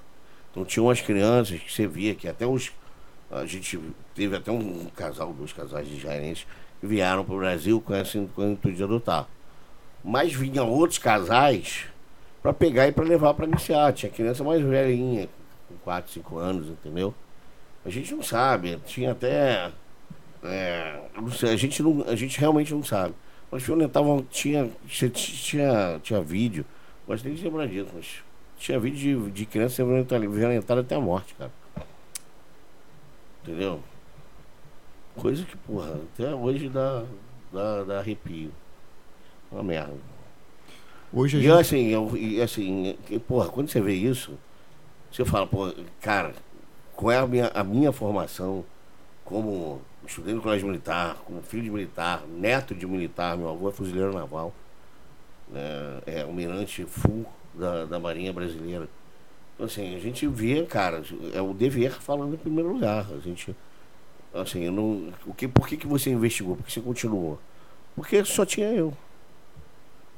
[0.52, 2.72] Então tinha umas crianças que você via que até os.
[3.30, 3.78] A gente
[4.16, 6.47] teve até um casal, dois casais de israelenses
[6.80, 9.28] que vieram para o Brasil com esse com o intuito de adotar.
[10.04, 11.86] Mas vinham outros casais
[12.41, 13.91] para pegar e para levar para iniciar.
[13.93, 15.28] Tinha criança mais velhinha,
[15.68, 17.14] com 4, 5 anos, entendeu?
[17.86, 19.70] A gente não sabe, tinha até.
[20.44, 21.02] É,
[21.38, 23.14] sei, a, gente não, a gente realmente não sabe.
[23.52, 26.66] Mas violentavam, tinha, tinha, tinha, tinha vídeo,
[27.08, 28.24] gosto nem de lembrar disso, mas
[28.58, 31.52] tinha vídeo de, de criança sendo violentada, violentada até a morte, cara.
[33.44, 33.82] Entendeu?
[35.16, 37.04] Coisa que, porra, até hoje dá,
[37.52, 38.52] dá, dá arrepio.
[39.52, 39.94] Uma merda.
[41.12, 41.52] Hoje E gente...
[41.52, 44.38] assim, eu, e assim, e, porra, quando você vê isso,
[45.12, 46.34] você fala, pô, cara,
[46.96, 48.64] qual é a minha, a minha formação
[49.26, 53.72] como estudei no colégio militar, como filho de militar, neto de militar, meu avô é
[53.72, 54.53] fuzileiro naval,
[55.47, 58.89] né, é almirante full da, da Marinha Brasileira.
[59.53, 61.03] Então, assim, a gente vê, cara,
[61.34, 63.05] é o dever falando em primeiro lugar.
[63.12, 63.55] A gente,
[64.34, 66.55] assim, eu não, o que, por que, que você investigou?
[66.55, 67.39] Por que você continuou?
[67.95, 68.95] Porque só tinha eu.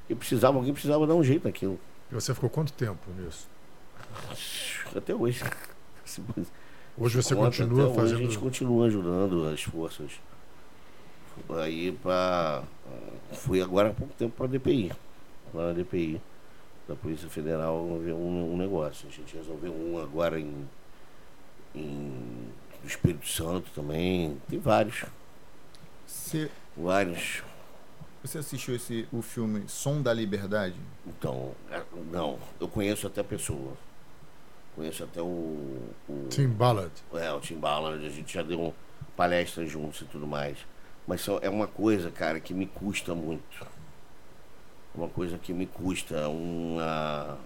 [0.07, 1.79] E precisava, alguém precisava dar um jeito naquilo.
[2.11, 3.49] E você ficou quanto tempo nisso?
[4.95, 5.43] Até hoje.
[7.01, 8.43] Hoje você Conta, continua até hoje a gente fazendo.
[8.43, 10.11] continua ajudando as forças.
[11.49, 12.61] Aí para
[13.31, 14.91] fui agora há pouco tempo para a DPI.
[15.51, 16.21] Lá na DPI
[16.87, 19.07] da Polícia Federal ver um, um negócio.
[19.09, 20.53] A gente resolveu um agora em,
[21.73, 22.13] em
[22.83, 24.37] do Espírito Santo também.
[24.47, 25.03] Tem vários.
[26.05, 27.41] Você, Vários.
[28.23, 30.75] você assistiu esse, o filme Som da Liberdade?
[31.07, 31.81] Então, é,
[32.11, 33.73] não, eu conheço até a pessoa.
[34.75, 35.25] Conheço até o.
[36.09, 36.91] o Tim Ballard.
[37.13, 38.73] É, o Tim Ballard, a gente já deu
[39.15, 40.57] palestra juntos e tudo mais.
[41.05, 43.65] Mas só é uma coisa, cara, que me custa muito.
[44.95, 46.27] Uma coisa que me custa.
[46.29, 47.37] Uma...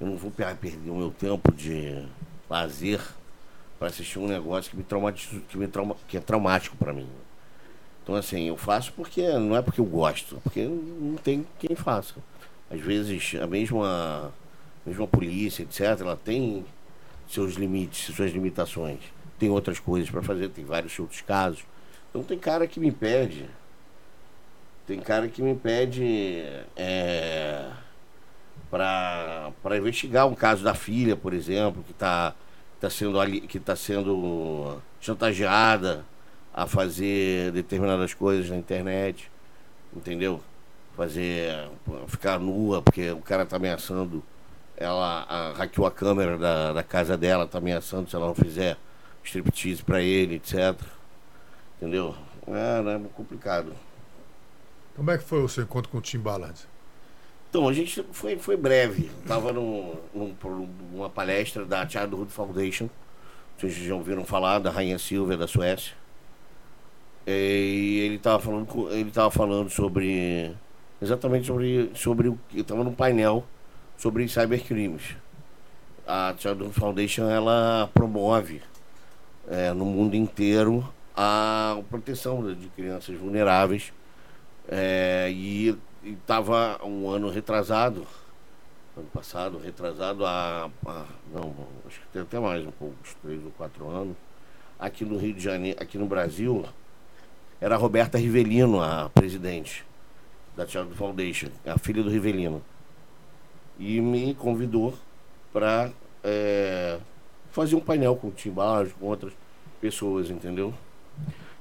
[0.00, 2.04] Eu não vou per- perder o meu tempo de
[2.48, 3.00] lazer
[3.78, 7.08] para assistir um negócio que me traumatiza, que, me trauma, que é traumático para mim.
[8.02, 12.14] Então, assim, eu faço porque não é porque eu gosto, porque não tem quem faça.
[12.70, 14.32] Às vezes, a mesma,
[14.84, 16.64] a mesma polícia, etc., ela tem
[17.28, 19.00] seus limites, suas limitações.
[19.38, 21.64] Tem outras coisas para fazer, tem vários outros casos.
[22.10, 23.48] Então, tem cara que me pede.
[24.86, 26.44] Tem cara que me pede
[26.76, 27.70] é,
[28.70, 32.34] para investigar um caso da filha, por exemplo, que está
[32.80, 33.18] tá sendo,
[33.48, 36.04] que tá sendo chantageada
[36.52, 39.30] a fazer determinadas coisas na internet,
[39.94, 40.40] entendeu?
[40.96, 41.68] Fazer,
[42.06, 44.22] ficar nua, porque o cara tá ameaçando,
[44.76, 48.76] ela hackeou a câmera da, da casa dela, tá ameaçando se ela não fizer
[49.22, 50.78] striptease pra ele, etc.
[51.76, 52.14] Entendeu?
[52.46, 53.72] É, né, complicado.
[54.96, 56.58] Como é que foi o seu encontro com o Tim Ballard?
[57.48, 59.10] Então, a gente foi, foi breve.
[59.22, 60.34] Estava num, num,
[60.92, 62.88] numa palestra da Childhood Foundation.
[63.56, 65.94] Vocês já ouviram falar da Rainha Silvia da Suécia.
[67.26, 70.54] E ele estava falando, ele tava falando sobre.
[71.00, 72.60] Exatamente sobre, sobre o que.
[72.60, 73.44] Estava num painel
[73.96, 75.16] sobre cybercrimes.
[76.06, 78.60] A Childhood Foundation ela promove
[79.48, 80.86] é, no mundo inteiro
[81.16, 83.92] a proteção de crianças vulneráveis
[84.68, 88.06] é, e estava um ano retrasado,
[88.96, 91.54] ano passado, retrasado há, há, não,
[91.86, 94.16] acho que tem até mais um pouco, uns três ou quatro anos,
[94.78, 96.64] aqui no Rio de Janeiro, aqui no Brasil,
[97.60, 99.84] era a Roberta Rivelino, a presidente
[100.56, 102.62] da Child Foundation, a filha do Rivelino.
[103.78, 104.94] E me convidou
[105.52, 105.90] para
[106.22, 106.98] é,
[107.50, 109.32] fazer um painel com o Tim Barros, com outras
[109.80, 110.72] pessoas, entendeu?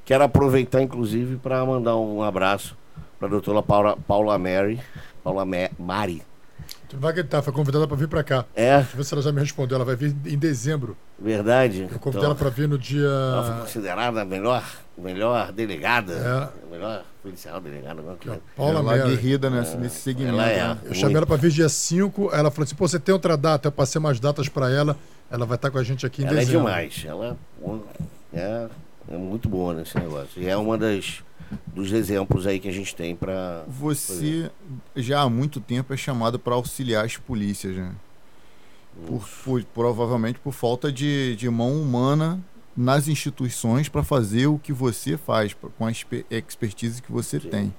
[0.06, 2.78] Quero aproveitar, inclusive, para mandar um abraço
[3.18, 4.80] para a doutora Paula, Paula Mary,
[5.24, 6.22] Paula Ma Mari.
[6.90, 8.46] Tu vai que tá, foi convidada para vir para cá.
[8.54, 8.78] É.
[8.78, 9.76] Deixa eu ver se ela já me respondeu.
[9.76, 10.96] Ela vai vir em dezembro.
[11.18, 11.88] Verdade.
[11.92, 13.08] Eu convidei então, ela para vir no dia.
[13.08, 14.64] Ela foi considerada a melhor,
[14.98, 16.52] melhor delegada.
[16.70, 16.72] É.
[16.72, 18.04] Melhor policial delegada.
[18.28, 18.40] É.
[18.56, 19.78] Paula ela é guerrida nesse, é.
[19.78, 20.34] nesse segmento.
[20.34, 20.68] Ela é.
[20.68, 20.78] Né?
[20.84, 22.30] Eu chamei ela para vir dia 5.
[22.34, 23.70] Ela falou assim: pô, você tem outra data?
[23.70, 24.98] Eu passei umas datas para ela.
[25.32, 26.68] Ela vai estar com a gente aqui em ela dezembro.
[26.68, 27.06] Ela é demais.
[27.08, 27.38] Ela
[28.34, 28.68] é,
[29.10, 30.42] é muito boa nesse negócio.
[30.42, 31.24] E é uma das
[31.68, 33.64] dos exemplos aí que a gente tem para.
[33.68, 34.52] Você
[34.96, 37.92] já há muito tempo é chamado para auxiliar as polícias, né?
[39.08, 42.40] Por, por, provavelmente por falta de, de mão humana
[42.76, 47.50] nas instituições para fazer o que você faz, com a expertise que você Sim.
[47.50, 47.74] tem.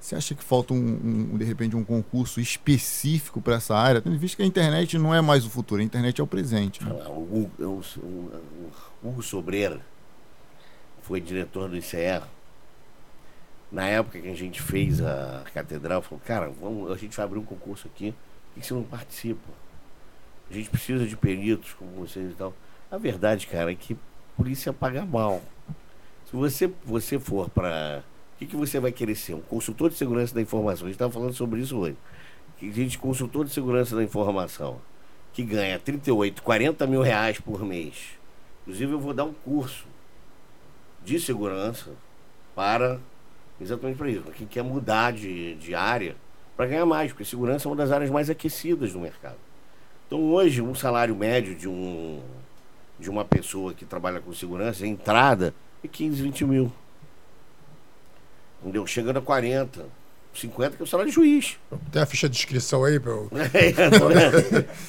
[0.00, 4.00] Você acha que falta um, um, de repente um concurso específico para essa área?
[4.00, 6.84] Tendo visto que a internet não é mais o futuro, a internet é o presente.
[6.84, 6.92] Né?
[7.08, 7.82] O, o, o,
[9.02, 9.80] o Hugo Sobreira
[11.02, 12.22] foi diretor do ICR
[13.70, 17.38] na época que a gente fez a catedral, falou, cara, vamos, a gente vai abrir
[17.38, 18.14] um concurso aqui,
[18.54, 19.48] por que você não participa?
[20.50, 22.54] A gente precisa de peritos como vocês e tal.
[22.90, 23.96] A verdade, cara, é que
[24.36, 25.42] polícia paga mal.
[26.26, 28.02] Se você, você for para.
[28.34, 29.34] O que, que você vai querer ser?
[29.34, 30.86] Um consultor de segurança da informação.
[30.86, 31.96] A gente estava falando sobre isso hoje.
[32.58, 34.80] Que gente, consultor de segurança da informação,
[35.32, 38.18] que ganha 38, 40 mil reais por mês.
[38.62, 39.86] Inclusive, eu vou dar um curso
[41.04, 41.90] de segurança
[42.54, 42.98] para
[43.60, 44.22] Exatamente para isso.
[44.32, 46.14] Quem quer mudar de, de área
[46.56, 49.36] para ganhar mais, porque segurança é uma das áreas mais aquecidas do mercado.
[50.06, 52.22] Então hoje um salário médio de um
[52.98, 56.72] de uma pessoa que trabalha com segurança, entrada, é 15, 20 mil.
[58.62, 58.86] Entendeu?
[58.86, 59.86] Chegando a 40.
[60.40, 61.56] 50, que é o salário de juiz.
[61.90, 63.30] Tem a ficha de inscrição aí, meu?
[63.54, 63.70] É,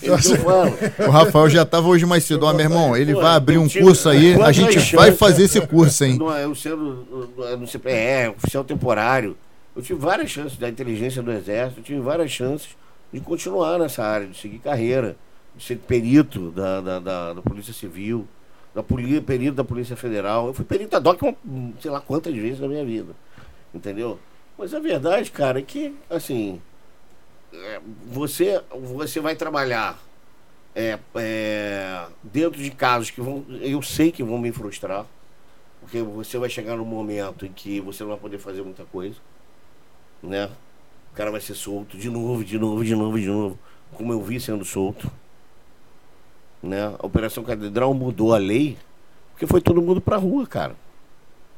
[0.07, 2.45] é, o Rafael já estava hoje mais cedo.
[2.45, 5.61] Ó, meu irmão, ele Pô, vai abrir um curso aí, a gente vai fazer esse
[5.65, 6.17] curso, hein?
[6.17, 9.37] Não, eu sendo no CPE, é, oficial temporário,
[9.75, 12.69] eu tive várias chances da inteligência do Exército, eu tive várias chances
[13.11, 15.15] de continuar nessa área, de seguir carreira,
[15.59, 18.27] ser perito da, da, da, da Polícia Civil,
[18.73, 20.47] da polícia, perito da Polícia Federal.
[20.47, 21.35] Eu fui perito da DOC,
[21.81, 23.15] sei lá quantas vezes na minha vida.
[23.73, 24.19] Entendeu?
[24.57, 26.61] Mas a verdade, cara, é que, assim,
[27.53, 29.99] é, você, você vai trabalhar
[30.75, 33.45] é, é, dentro de casos que vão.
[33.61, 35.05] Eu sei que vão me frustrar,
[35.81, 39.15] porque você vai chegar num momento em que você não vai poder fazer muita coisa,
[40.21, 40.49] né?
[41.11, 43.59] O cara vai ser solto de novo, de novo, de novo, de novo,
[43.93, 45.09] como eu vi sendo solto.
[46.61, 46.93] Né?
[46.99, 48.77] A Operação Catedral mudou a lei,
[49.31, 50.75] porque foi todo mundo pra rua, cara.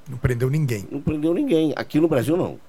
[0.09, 0.87] Não prendeu ninguém.
[0.91, 1.73] Não prendeu ninguém.
[1.75, 2.59] Aqui no Brasil, não.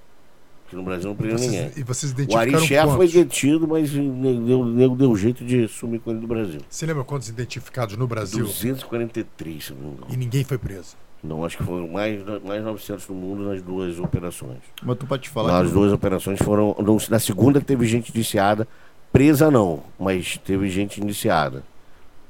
[0.66, 1.72] Aqui no Brasil não prendeu ninguém.
[1.76, 6.10] E vocês identificaram O Arixé foi detido, mas deu, deu, deu jeito de sumir com
[6.10, 6.60] ele do Brasil.
[6.68, 8.44] Você lembra quantos identificados no Brasil?
[8.44, 10.06] 243, se não me engano.
[10.10, 10.96] E ninguém foi preso?
[11.22, 14.58] Não, acho que foram mais, mais 900 no mundo nas duas operações.
[14.82, 15.62] Mas tu pode te falar...
[15.62, 16.74] Nas duas operações foram...
[17.10, 18.66] Na segunda teve gente indiciada,
[19.12, 21.62] presa não, mas teve gente indiciada.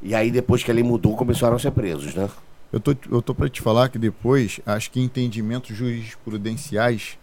[0.02, 2.28] E aí depois que a lei mudou, começaram a ser presos, né?
[2.72, 7.18] Eu tô, eu tô para te falar que depois, acho que entendimentos jurisprudenciais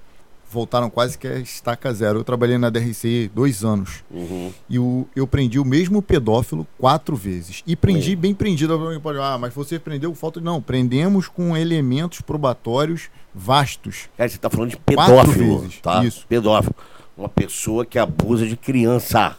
[0.49, 2.19] voltaram quase que a estaca zero.
[2.19, 4.03] Eu trabalhei na DRC dois anos.
[4.09, 4.51] Uhum.
[4.69, 7.63] E o, eu prendi o mesmo pedófilo quatro vezes.
[7.65, 8.19] E prendi uhum.
[8.19, 8.73] bem prendido.
[8.73, 10.39] Alguém pode ah, mas você prendeu falta.
[10.39, 14.09] Não, prendemos com elementos probatórios vastos.
[14.17, 15.15] É, você está falando de pedófilo.
[15.15, 15.82] Quatro vezes.
[15.82, 16.03] Tá?
[16.03, 16.25] Isso.
[16.28, 16.75] Pedófilo.
[17.17, 19.38] Uma pessoa que abusa de criança.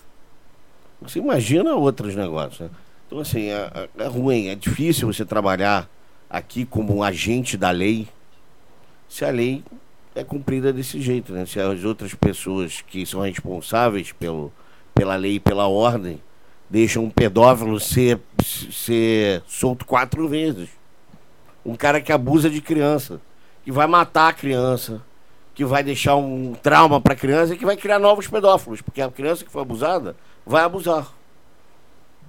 [1.00, 2.60] Você imagina outros negócios.
[2.60, 2.70] Né?
[3.08, 5.88] Então, assim, é, é, é ruim, é difícil você trabalhar
[6.28, 8.06] aqui como um agente da lei
[9.08, 9.64] se a lei
[10.14, 11.46] é cumprida desse jeito, né?
[11.46, 14.52] Se as outras pessoas que são responsáveis pelo,
[14.94, 16.20] pela lei e pela ordem
[16.68, 20.68] deixam um pedófilo ser, ser solto quatro vezes.
[21.64, 23.20] Um cara que abusa de criança,
[23.64, 25.02] que vai matar a criança,
[25.54, 29.00] que vai deixar um trauma para a criança e que vai criar novos pedófilos, porque
[29.00, 31.17] a criança que foi abusada vai abusar.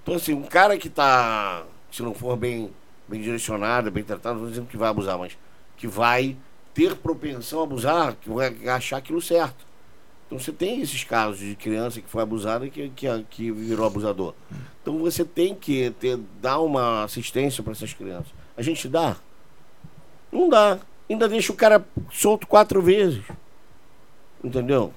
[0.10, 2.72] Então, assim, um cara que está, se não for bem,
[3.07, 5.38] bem direcionado, bem tratado, não estou dizendo que vai abusar, mas
[5.78, 6.36] que vai
[6.74, 9.68] ter propensão a abusar, que vai achar aquilo certo.
[10.26, 13.86] Então você tem esses casos de criança que foi abusada e que, que, que virou
[13.86, 14.34] abusador.
[14.82, 18.34] Então você tem que ter, dar uma assistência para essas crianças.
[18.57, 19.16] A gente dá?
[20.32, 20.80] Não dá.
[21.07, 23.24] Ainda deixa o cara solto quatro vezes.
[24.43, 24.91] Entendeu?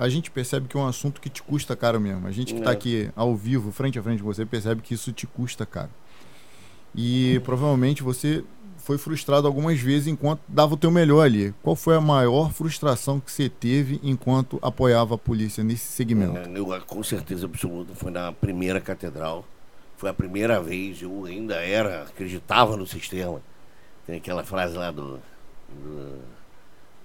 [0.00, 2.26] A gente percebe que é um assunto que te custa caro mesmo.
[2.26, 2.72] A gente que está É.
[2.74, 5.90] aqui ao vivo, frente a frente com você, percebe que isso te custa caro.
[6.94, 8.42] E provavelmente você
[8.78, 11.54] foi frustrado algumas vezes enquanto dava o teu melhor ali.
[11.62, 16.38] Qual foi a maior frustração que você teve enquanto apoiava a polícia nesse segmento?
[16.38, 19.44] É, Eu, com certeza absoluta, foi na primeira catedral.
[19.98, 23.42] Foi a primeira vez, eu ainda era, acreditava no sistema.
[24.06, 25.20] Tem aquela frase lá do.
[25.68, 26.39] do,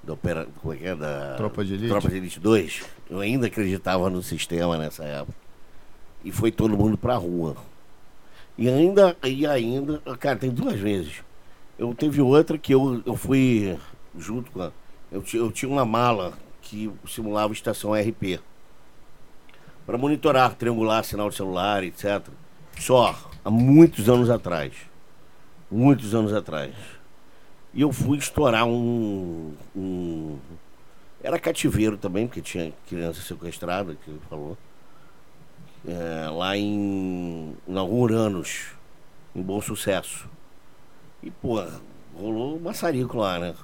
[0.05, 0.95] do opera, como é que é?
[0.95, 1.89] Da, Tropa de Elite?
[1.89, 2.83] Tropa de Elite 2.
[3.09, 5.37] Eu ainda acreditava no sistema nessa época.
[6.23, 7.55] E foi todo mundo pra rua.
[8.57, 11.23] E ainda, e ainda, cara, tem duas vezes.
[11.77, 13.77] Eu teve outra que eu, eu fui
[14.17, 14.71] junto com a.
[15.11, 18.39] Eu, eu tinha uma mala que simulava estação RP
[19.85, 22.27] para monitorar, triangular sinal de celular, etc.
[22.79, 24.73] Só há muitos anos atrás.
[25.69, 26.73] Muitos anos atrás.
[27.76, 29.53] E eu fui estourar um.
[29.76, 30.39] um-
[31.21, 34.57] era cativeiro também, porque tinha criança sequestrada, que ele falou.
[35.88, 37.53] É, lá em.
[37.67, 38.67] na Rua Uranus,
[39.36, 40.28] em Bom Sucesso.
[41.21, 41.61] E, pô,
[42.17, 43.55] rolou um maçarico lá, né?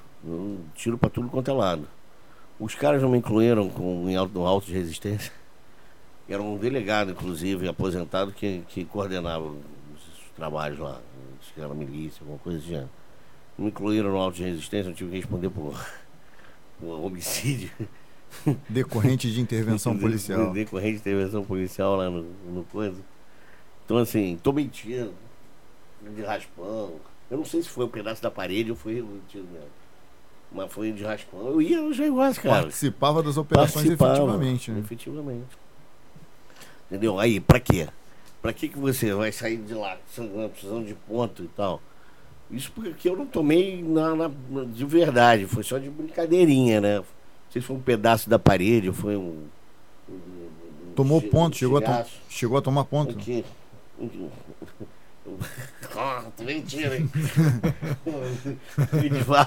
[0.74, 1.88] Tiro pra tudo quanto é lado.
[2.60, 5.32] Os caras não me incluíram com, em alto, alto de resistência.
[6.28, 11.00] Era um delegado, inclusive, aposentado, que, que coordenava os, os trabalhos lá.
[11.40, 12.76] Acho que era milícia, alguma coisa assim.
[12.76, 13.01] Não
[13.58, 15.74] me incluíram no auto de resistência, eu tive que responder por,
[16.80, 17.70] por homicídio.
[18.68, 20.52] Decorrente de intervenção policial.
[20.52, 23.00] Decorrente de intervenção policial lá no, no coisa.
[23.84, 25.12] Então, assim, tô mentindo.
[26.16, 26.94] De raspão.
[27.30, 29.68] Eu não sei se foi um pedaço da parede ou foi um tiro mesmo.
[30.50, 31.46] Mas foi de raspão.
[31.46, 32.62] Eu ia no Jaiguars, cara.
[32.62, 34.70] Participava das operações Participava, efetivamente.
[34.70, 34.80] Né?
[34.80, 35.58] Efetivamente.
[36.90, 37.18] Entendeu?
[37.18, 37.88] Aí, pra quê?
[38.42, 41.80] Pra que, que você vai sair de lá precisando precisando de ponto e tal?
[42.52, 44.30] Isso porque eu não tomei na, na-
[44.72, 46.96] de verdade, foi só de brincadeirinha, né?
[46.98, 47.04] Não
[47.50, 49.46] sei se foi um pedaço da parede, foi um.
[50.08, 53.16] um- um- Tomou um ponto, chegou a, chegou a tomar ponto.
[55.96, 57.08] Ah, tu mentira, hein?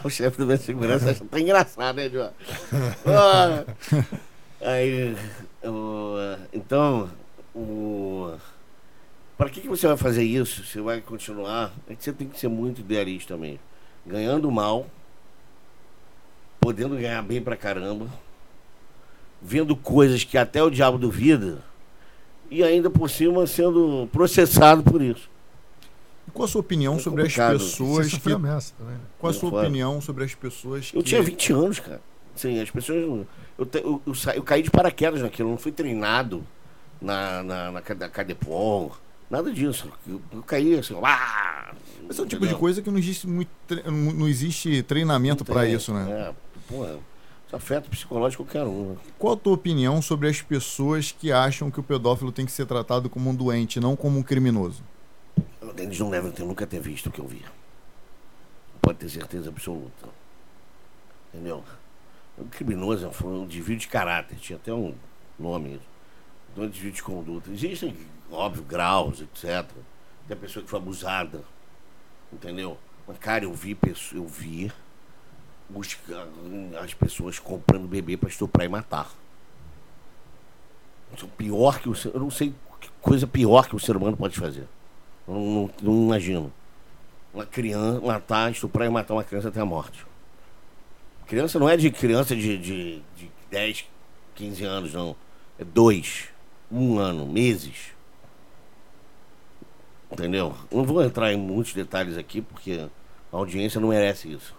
[0.04, 2.32] o o chefe da minha segurança, acha até engraçado, né, Edivar?
[3.06, 3.66] Ah,
[4.62, 5.16] aí,
[6.54, 7.10] então,
[7.54, 8.32] o,
[9.38, 10.64] para que, que você vai fazer isso?
[10.64, 11.74] Você vai continuar?
[11.90, 13.60] É que você tem que ser muito idealista mesmo.
[14.06, 14.86] Ganhando mal,
[16.60, 18.08] podendo ganhar bem pra caramba,
[19.42, 21.64] vendo coisas que até o diabo duvida,
[22.50, 25.30] e ainda por cima sendo processado por isso.
[26.28, 28.32] E Qual a sua opinião É sobre as pessoas Você que.
[28.32, 29.02] ameaça também, né?
[29.20, 30.98] Qual a sua opinião sobre as pessoas que.
[30.98, 32.02] Eu tinha 20 anos, cara.
[32.36, 33.26] Sim, as pessoas.
[33.58, 36.44] Eu, te- eu, eu, sa- eu caí de paraquedas naquilo, eu não fui treinado
[37.02, 38.96] na, na, na, Cade- Cadepol,
[39.30, 39.92] nada disso.
[40.08, 41.74] Eu, eu caí assim, ah,
[42.10, 43.50] Esse é um tipo de coisa que não existe, muito
[43.92, 46.12] não existe treinamento para isso, né?
[46.12, 46.34] É,
[46.68, 46.86] pô,
[47.48, 48.92] isso afeta o psicológico de qualquer um.
[48.92, 48.98] né?
[49.18, 52.66] Qual a tua opinião sobre as pessoas que acham que o pedófilo tem que ser
[52.66, 54.84] tratado como um doente, não como um criminoso?
[55.78, 57.44] Eles não devem ter, nunca ter visto o que eu vi.
[58.82, 60.08] Pode ter certeza absoluta.
[61.34, 61.64] Entendeu?
[62.38, 64.94] O criminoso foi um desvio de caráter, tinha até um
[65.40, 65.95] nome isso.
[66.58, 67.52] Um desvio de conduta.
[67.52, 67.96] Existem,
[68.32, 69.70] óbvio, graus, etc.
[70.28, 71.44] Tem a pessoa que foi abusada.
[72.32, 72.78] Entendeu?
[73.08, 73.78] Mas, cara, eu vi,
[74.14, 74.72] eu vi
[76.82, 79.12] as pessoas comprando bebê para estuprar e matar.
[81.16, 83.96] Isso é pior que o ser, Eu não sei que coisa pior que o ser
[83.96, 84.68] humano pode fazer.
[85.28, 86.52] Eu não, não, não imagino.
[87.34, 90.06] Uma criança, matar, estuprar e matar uma criança até a morte.
[91.28, 93.86] Criança não é de criança de, de, de 10,
[94.36, 95.16] 15 anos, não.
[95.58, 96.30] É dois,
[96.72, 97.94] um ano, meses.
[100.12, 100.56] Entendeu?
[100.72, 102.88] Não vou entrar em muitos detalhes aqui, porque
[103.32, 104.56] a audiência não merece isso.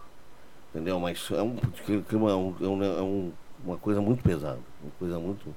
[0.75, 0.99] Entendeu?
[1.01, 3.33] Mas é, é, um, é, um, é um-
[3.65, 4.59] uma coisa muito pesada.
[4.83, 5.55] Uma coisa muito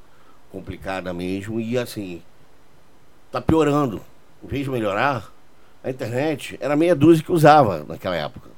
[0.51, 1.59] complicada mesmo.
[1.59, 2.21] E assim,
[3.31, 4.01] tá piorando.
[4.43, 5.31] Em vez de melhorar,
[5.83, 8.49] a internet era meia dúzia que usava naquela época.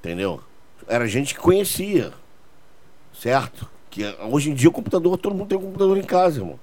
[0.00, 0.40] Entendeu?
[0.88, 2.12] Era gente que conhecia.
[3.12, 3.68] Certo?
[3.90, 6.58] Que hoje em dia o computador, todo mundo tem um computador em casa, irmão.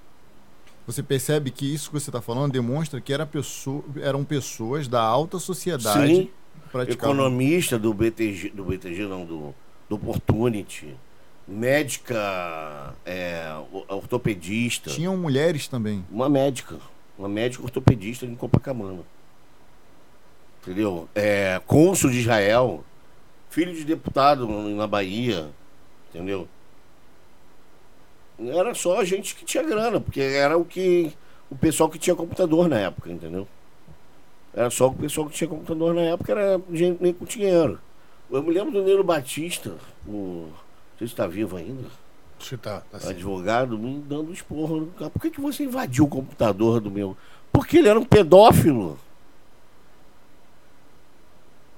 [0.85, 5.01] Você percebe que isso que você está falando demonstra que era pessoa, eram pessoas da
[5.01, 6.29] alta sociedade Sim,
[6.71, 7.15] praticavam.
[7.15, 9.55] economista do BTG, do BTG não, do,
[9.87, 10.93] do Opportunity,
[11.47, 13.45] médica, é,
[13.87, 16.05] ortopedista, Tinham mulheres também.
[16.11, 16.77] uma médica,
[17.17, 19.01] uma médica ortopedista em Copacabana.
[20.61, 21.07] Entendeu?
[21.13, 22.83] É, cônsul de Israel,
[23.49, 25.49] filho de deputado na Bahia,
[26.09, 26.47] entendeu?
[28.39, 31.13] Era só a gente que tinha grana, porque era o que.
[31.49, 33.47] O pessoal que tinha computador na época, entendeu?
[34.53, 37.79] Era só o pessoal que tinha computador na época, era gente nem com dinheiro.
[38.29, 39.75] Eu me lembro do Nilo Batista,
[40.07, 41.83] o, não sei se está vivo ainda,
[42.39, 44.33] que tá, tá advogado, me dando
[44.97, 45.09] cara.
[45.09, 47.15] Por que, que você invadiu o computador do meu?
[47.51, 48.99] Porque ele era um pedófilo.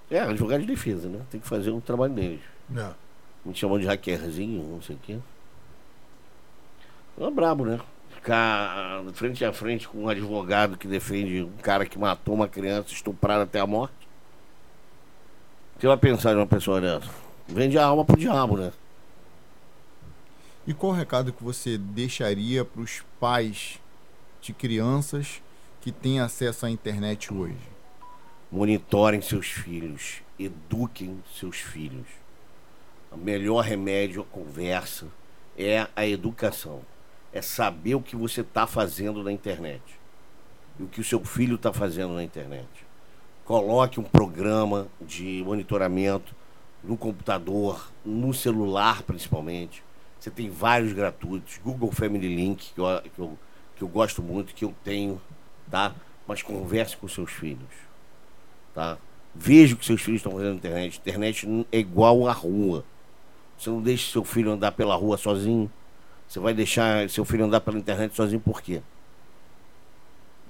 [0.09, 1.21] É, advogado de defesa, né?
[1.29, 2.41] Tem que fazer o trabalho deles.
[2.75, 2.91] É.
[3.43, 5.17] Me chamam de hackerzinho, não sei o quê.
[7.17, 7.79] É brabo, né?
[8.09, 12.91] Ficar frente a frente com um advogado que defende um cara que matou uma criança
[12.91, 13.93] estuprada até a morte.
[15.79, 17.09] Você vai pensar em uma pessoa dessa?
[17.47, 18.73] Vende a alma pro diabo, né?
[20.67, 23.79] E qual o recado que você deixaria para os pais
[24.41, 25.41] de crianças
[25.79, 27.55] que têm acesso à internet hoje?
[28.51, 32.07] Monitorem seus filhos, eduquem seus filhos.
[33.11, 35.07] O melhor remédio à conversa
[35.57, 36.81] é a educação.
[37.35, 39.83] É saber o que você está fazendo na internet.
[40.79, 42.67] E o que o seu filho está fazendo na internet.
[43.43, 46.33] Coloque um programa de monitoramento
[46.83, 49.83] no computador, no celular principalmente.
[50.19, 51.59] Você tem vários gratuitos.
[51.63, 53.37] Google Family Link, que eu, que eu,
[53.75, 55.21] que eu gosto muito, que eu tenho,
[55.69, 55.93] tá?
[56.27, 57.85] Mas converse com seus filhos
[58.75, 58.97] tá?
[59.33, 60.99] Veja o que seus filhos estão fazendo na internet.
[60.99, 62.85] Internet é igual à rua.
[63.57, 65.71] Você não deixa seu filho andar pela rua sozinho.
[66.27, 68.81] Você vai deixar seu filho andar pela internet sozinho por quê?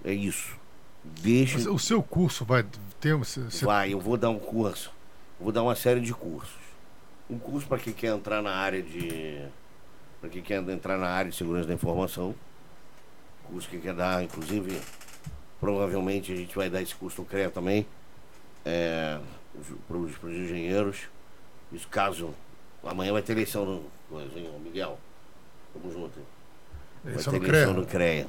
[0.04, 0.56] É isso.
[1.04, 1.56] Deixa.
[1.58, 2.66] Mas O seu curso vai
[3.00, 3.16] ter.
[3.16, 4.92] Você, Vai, eu vou dar um curso.
[5.40, 6.56] Vou dar uma série de cursos.
[7.30, 9.46] Um curso para quem quer entrar na área de.
[10.22, 12.34] Para quem quer entrar na área de segurança da informação.
[13.44, 14.80] Curso que quer dar, inclusive,
[15.60, 17.86] provavelmente a gente vai dar esse curso no CREA também.
[18.64, 19.20] É,
[19.88, 21.02] para os engenheiros.
[21.72, 22.34] Isso caso.
[22.84, 23.84] Amanhã vai ter eleição no.
[24.12, 25.00] ô Miguel.
[25.82, 26.20] Tamo junto.
[26.20, 26.26] hein?
[27.04, 27.82] Vai Esse é ter no eleição CREA.
[27.82, 28.28] no CREA.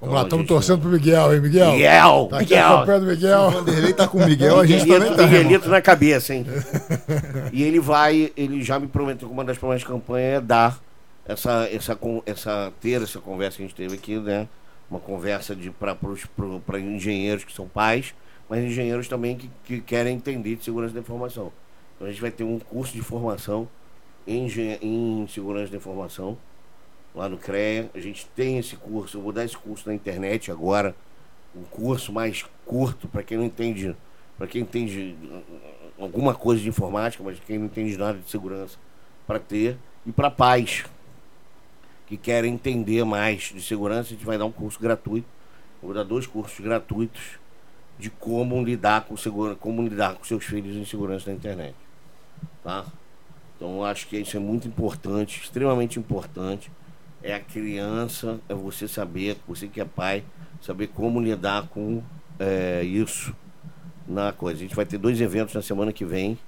[0.00, 1.72] Vamos lá, Então, estamos torcendo pro Miguel, hein, Miguel?
[1.72, 2.28] Miguel!
[2.30, 2.84] Tá Miguel!
[2.84, 3.50] pé do O Miguel.
[3.50, 5.26] Vanderlei tá com o Miguel, a gente também Miguelito, tá.
[5.26, 6.46] Miguelito na cabeça, hein?
[7.52, 10.78] e ele vai, ele já me prometeu que uma das primeiras campanhas é dar
[11.26, 14.46] essa, essa, essa, ter essa conversa que a gente teve aqui, né?
[14.90, 18.14] Uma conversa de para engenheiros que são pais,
[18.48, 21.50] mas engenheiros também que, que querem entender de segurança da informação.
[21.96, 23.66] Então a gente vai ter um curso de formação
[24.26, 24.46] em,
[24.82, 26.36] em segurança da informação
[27.14, 27.90] lá no CREA.
[27.94, 30.94] A gente tem esse curso, eu vou dar esse curso na internet agora,
[31.54, 33.94] um curso mais curto para quem não entende,
[34.36, 35.16] para quem entende
[35.98, 38.76] alguma coisa de informática, mas quem não entende nada de segurança,
[39.26, 40.84] para ter e para pais
[42.06, 45.26] que querem entender mais de segurança, a gente vai dar um curso gratuito.
[45.82, 47.38] Vou dar dois cursos gratuitos
[47.98, 51.74] de como lidar com segura, como lidar com seus filhos em segurança na internet,
[52.62, 52.84] tá?
[53.56, 56.70] Então acho que isso é muito importante, extremamente importante.
[57.22, 60.22] É a criança, é você saber, você que é pai,
[60.60, 62.02] saber como lidar com
[62.38, 63.34] é, isso
[64.06, 64.60] na coisa.
[64.60, 66.38] A gente vai ter dois eventos na semana que vem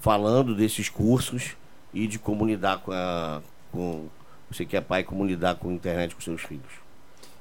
[0.00, 1.56] falando desses cursos
[1.92, 3.40] e de como lidar com a.
[3.70, 4.08] Com,
[4.50, 6.84] você que é pai, como lidar com a internet com seus filhos.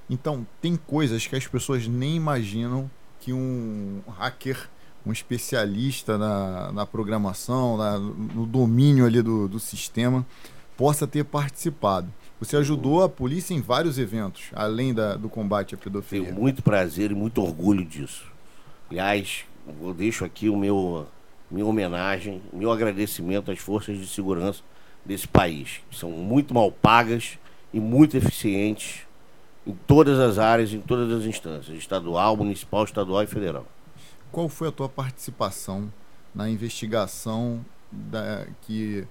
[0.10, 4.70] Então, tem coisas que as pessoas nem imaginam que um hacker,
[5.06, 10.26] um especialista na, na programação, na- no domínio ali do, do sistema,
[10.78, 12.08] possa ter participado.
[12.40, 16.32] Você ajudou a polícia em vários eventos, além da- do combate à Tenho pedofilia.
[16.34, 18.26] muito prazer e muito orgulho disso.
[18.90, 19.46] Aliás,
[19.82, 21.06] eu deixo aqui o meu
[21.52, 24.62] minha homenagem, meu agradecimento às forças de segurança
[25.06, 25.82] desse país.
[25.90, 27.38] que São muito mal pagas
[27.72, 29.02] e muito eficientes
[29.68, 33.68] em todas as áreas, em todas as instâncias, estadual, municipal, estadual e federal.
[34.34, 35.94] Qual foi a tua participação
[36.34, 39.08] na investigação da- que,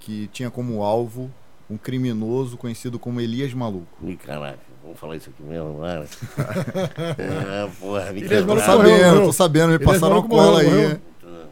[0.00, 1.30] que tinha como alvo
[1.68, 3.86] um criminoso conhecido como Elias Maluco?
[4.02, 6.06] Ih, caraca, vamos falar isso aqui mesmo, cara?
[7.66, 9.24] ah, porra, me Elias Maluco sabendo, morreu.
[9.26, 10.82] tô sabendo, me Elias passaram Maluco cola morreu, aí.
[10.84, 11.00] morreu.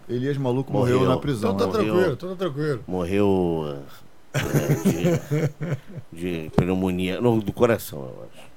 [0.09, 1.11] Elias Maluco morreu, Morreu.
[1.15, 1.53] na prisão.
[1.55, 1.93] Então tá Morreu.
[1.95, 2.85] tranquilo, então tá tranquilo.
[2.89, 3.85] morreu
[4.35, 8.51] é, de, de pneumonia, não, do coração, eu acho.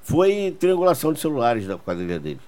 [0.00, 2.40] Foi triangulação de celulares da quadrilha dele.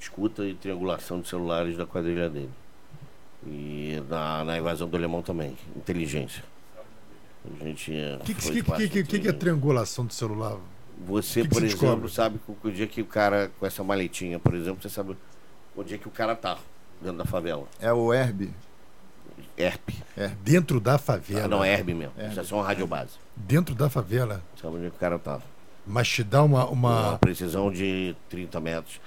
[0.00, 2.50] Escuta e triangulação de celulares da quadrilha dele.
[3.46, 6.42] E na, na invasão do alemão também, inteligência.
[7.60, 7.92] A gente.
[8.20, 10.56] O que, que, que, que, que, que é triangulação do celular?
[11.06, 12.10] Você, que que por exemplo, descobre?
[12.10, 15.16] sabe que o dia que o cara, com essa maletinha, por exemplo, você sabe
[15.76, 16.58] onde é que o cara tá
[17.00, 17.66] dentro da favela.
[17.80, 18.50] É o Herb.
[19.56, 19.90] ERP.
[20.42, 21.44] Dentro da favela.
[21.44, 22.12] Ah, não, é ERB mesmo.
[22.16, 22.30] Herb.
[22.30, 23.12] Estação radiobase.
[23.36, 24.42] Dentro da favela.
[24.60, 25.40] Sabe onde é que o cara tá.
[25.86, 26.66] Mas te dá uma.
[26.66, 27.18] Uma uma...
[27.18, 29.00] precisão de 30 metros.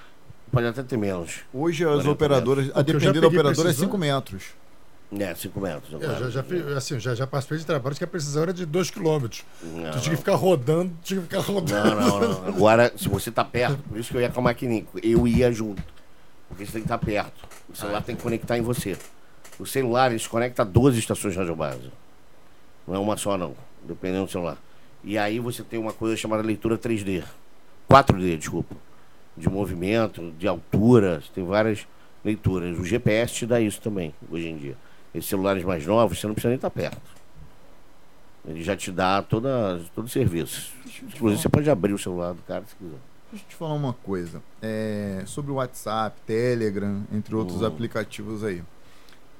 [0.52, 1.40] Pode até ter menos.
[1.52, 3.86] Hoje as 40 operadoras, a eu já depender da operadora, é precisão.
[3.88, 4.42] 5 metros.
[5.18, 5.92] É, 5 metros.
[5.92, 6.24] Eu agora.
[6.24, 8.90] já, já, fiz- assim, já, já participei de trabalhos que a precisão era de 2
[8.90, 9.26] km.
[9.28, 11.96] Tu Não, tinha que ficar rodando, tinha que ficar rodando.
[11.96, 12.46] Não, não, não.
[12.48, 15.50] Agora, se você tá perto, por isso que eu ia com a maquininha, eu ia
[15.50, 15.82] junto.
[16.48, 17.46] Porque você tem que estar perto.
[17.68, 18.96] O celular tem que conectar em você.
[19.58, 21.90] O celular, ele se conecta a 12 estações de radiobase.
[22.86, 23.54] Não é uma só, não.
[23.82, 24.58] Dependendo do celular.
[25.02, 27.22] E aí você tem uma coisa chamada leitura 3D.
[27.90, 28.74] 4D, desculpa.
[29.36, 31.86] De movimento, de altura, tem várias
[32.24, 32.78] leituras.
[32.78, 34.76] O GPS te dá isso também, hoje em dia.
[35.14, 37.00] Esses celulares mais novos, você não precisa nem estar perto.
[38.46, 40.72] Ele já te dá toda, todo o serviço.
[41.14, 42.98] Inclusive, você pode abrir o celular do cara se quiser.
[43.30, 44.42] Deixa eu te falar uma coisa.
[44.60, 47.66] É, sobre o WhatsApp, Telegram, entre outros Hum.
[47.66, 48.62] aplicativos aí.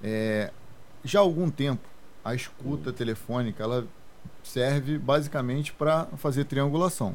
[0.03, 0.51] É,
[1.05, 1.83] já há algum tempo,
[2.25, 3.87] a escuta telefônica ela
[4.43, 7.15] serve basicamente para fazer triangulação.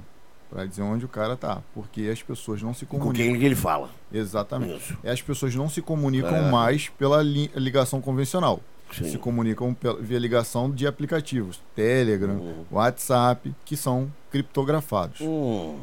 [0.50, 1.62] Para dizer onde o cara tá.
[1.74, 3.34] Porque as pessoas não se Com comunicam.
[3.34, 3.90] quem ele fala.
[4.12, 4.78] Exatamente.
[4.78, 4.98] Isso.
[5.04, 6.50] E as pessoas não se comunicam É.
[6.52, 8.62] mais pela li- ligação convencional.
[8.94, 9.10] Sim.
[9.10, 11.60] Se comunicam pela- via ligação de aplicativos.
[11.76, 12.64] Telegram, Hum.
[12.72, 15.20] WhatsApp, que são criptografados.
[15.20, 15.78] Hum,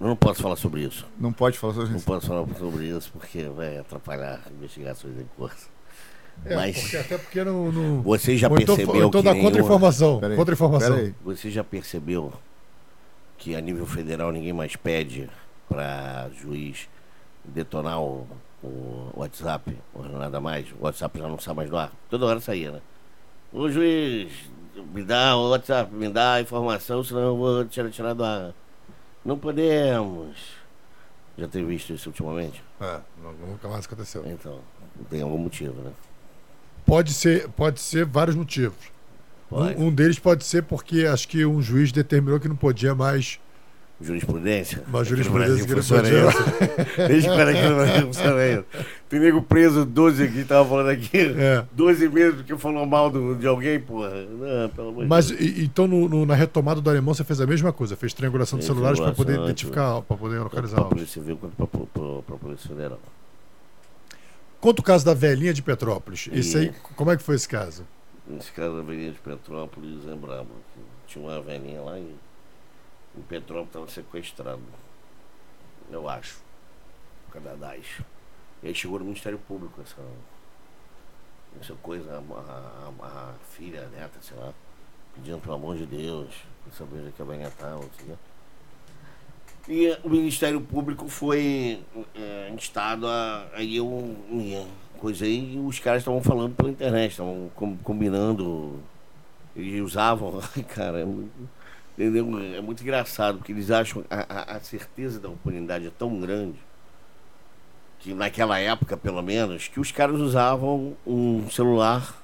[0.00, 1.06] eu não posso falar sobre isso.
[1.20, 2.04] Não pode falar sobre Não isso.
[2.04, 5.68] posso falar sobre isso porque vai atrapalhar investigações em curso.
[6.44, 7.70] É, Mas- porque, até porque não.
[7.72, 8.02] não...
[8.02, 10.20] Você já então, percebeu ou então que dá contra-informação.
[10.36, 11.12] Contra-informação.
[11.24, 12.32] Você já percebeu
[13.38, 15.28] que a nível federal ninguém mais pede
[15.68, 16.88] para juiz
[17.44, 18.26] detonar o,
[18.62, 20.66] o WhatsApp, ou nada mais?
[20.72, 21.92] O WhatsApp já não sai mais do ar.
[22.10, 22.80] Toda hora saía, né?
[23.52, 24.32] Ô juiz,
[24.92, 28.52] me dá o WhatsApp, me dá a informação, senão eu vou tirar, tirar do ar.
[29.24, 30.36] Não podemos.
[31.38, 32.62] Já tem visto isso ultimamente?
[32.80, 33.00] É,
[33.46, 34.24] nunca mais aconteceu.
[34.26, 34.60] Então,
[35.10, 35.92] tem algum motivo, né?
[36.84, 38.95] Pode ser, pode ser vários motivos.
[39.48, 39.80] Pode.
[39.80, 43.38] Um, um deles pode ser porque acho que um juiz determinou que não podia mais.
[43.98, 44.82] Jurisprudência?
[44.86, 46.26] Uma jurisprudência que não podia.
[47.08, 48.64] Desde quando aqui no Brasil funciona isso.
[49.08, 51.16] Tem nego preso 12 aqui, tava falando aqui.
[51.16, 51.64] É.
[51.72, 54.10] 12 meses porque falou mal do- de alguém, porra.
[54.10, 57.46] Não, pelo amor Mas e- então no- no- na retomada do alemão você fez a
[57.46, 60.92] mesma coisa, fez triangulação de celulares para poder identificar, para poder localizar alvos.
[60.92, 61.54] Polícia Civil quanto
[61.94, 63.00] pra, pra Polícia Federal.
[64.60, 66.28] Conta o caso da velhinha de Petrópolis.
[66.32, 67.82] Esse aí, como é que foi esse caso?
[68.26, 70.50] Nesse caso da Avenida de Petrópolis, é brabo.
[71.06, 72.16] Tinha uma velhinha lá em,
[73.16, 74.60] em Petrópolis, estava sequestrada.
[75.90, 76.38] Eu acho.
[77.30, 77.86] Canadás.
[78.62, 80.02] E aí chegou no Ministério Público essa,
[81.60, 84.52] essa coisa, a, a- a- a filha, a neta, sei lá,
[85.14, 86.34] pedindo pelo amor de Deus,
[86.64, 88.16] pra saber onde é que a velhinha estava, assim, né?
[89.68, 91.84] E o Ministério Público foi
[92.14, 94.66] é, instado a, a ir um-
[94.96, 98.80] coisa aí, os caras estavam falando pela internet, estavam com- combinando,
[99.54, 100.40] e usavam,
[100.74, 101.32] cara, é muito,
[101.96, 102.26] entendeu?
[102.56, 106.58] É muito engraçado, porque eles acham a, a- a certeza da oportunidade é tão grande
[108.00, 112.22] que naquela época, pelo menos, que os caras usavam um celular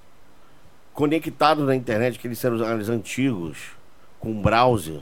[0.93, 3.59] conectado na internet, aqueles celulares antigos,
[4.21, 5.01] com browser,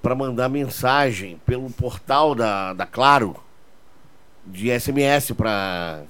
[0.00, 3.36] para mandar mensagem pelo portal da, da Claro
[4.46, 6.04] de SMS para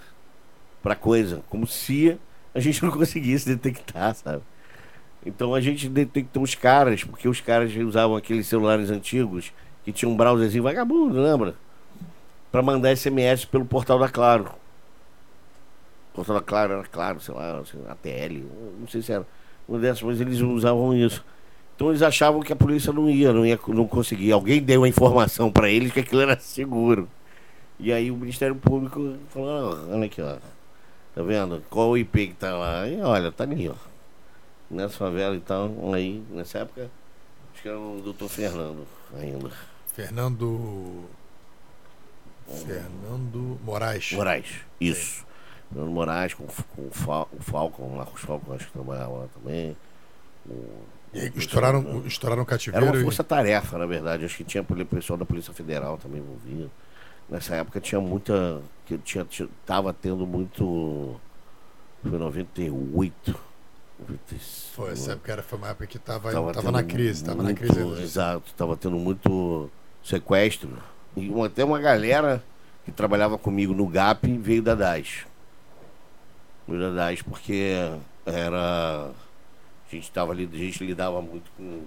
[0.83, 2.19] para coisa, como se
[2.55, 4.43] a gente não conseguisse detectar, sabe?
[5.25, 9.53] Então a gente detectou os caras, porque os caras usavam aqueles celulares antigos
[9.85, 11.55] que tinham um browserzinho vagabundo, lembra?
[12.51, 14.51] Para mandar SMS pelo portal da Claro.
[16.13, 18.45] O portal da Claro era Claro, sei lá, ATL,
[18.79, 19.27] não sei se era.
[19.69, 21.25] Uma dessas, mas eles usavam isso.
[21.77, 24.33] Então eles achavam que a polícia não ia, não ia não conseguir.
[24.33, 27.09] Alguém deu a informação para eles que aquilo era seguro.
[27.79, 30.37] E aí o Ministério Público falou, "Ah, olha aqui, ó.
[31.15, 31.63] Tá vendo?
[31.69, 32.87] Qual o IP que tá lá?
[32.89, 33.75] E olha, tá ali, ó.
[34.71, 35.71] Nessa favela e tal.
[35.93, 36.89] Aí, nessa época,
[37.53, 38.87] acho que era o doutor Fernando
[39.19, 39.51] ainda.
[39.93, 41.05] Fernando.
[42.67, 44.13] Fernando Moraes.
[44.13, 44.47] Moraes,
[44.81, 45.25] isso.
[45.73, 49.27] Fernando Moraes com, com o, Fal, o Falcon, o Marcos Falcon, acho que trabalhava lá
[49.35, 49.77] também.
[50.49, 50.83] O-
[51.13, 52.87] E aí, o estouraram, estouraram o Era cativeiro.
[52.87, 54.25] uma e- força-tarefa, na verdade.
[54.25, 56.71] Acho que tinha poli- pessoal da Polícia Federal também envolvido.
[57.31, 58.61] Nessa época tinha muita.
[58.87, 61.19] que tinha, tinha, tava tendo muito.
[62.03, 63.39] Foi 98.
[64.01, 67.37] 96, Foi, essa época era, foi uma época que tava, Tava tava na crise, tava
[67.43, 67.79] na muito- crise.
[67.81, 68.01] ainda.
[68.01, 69.71] Exato, estava tendo muito
[70.03, 70.71] sequestro.
[71.15, 72.43] E uma- até uma galera
[72.85, 75.27] que trabalhava comigo no GAP veio da DAS.
[76.67, 77.75] Veio da DAS porque
[78.25, 79.11] era.
[79.11, 81.83] A gente, tava, ali- a gente lidava muito com,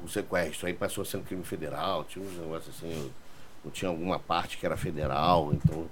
[0.00, 0.66] com sequestro.
[0.68, 3.10] Aí passou a ser um crime federal, tinha uns negócios assim.
[3.66, 5.88] Não tinha alguma parte que era federal, então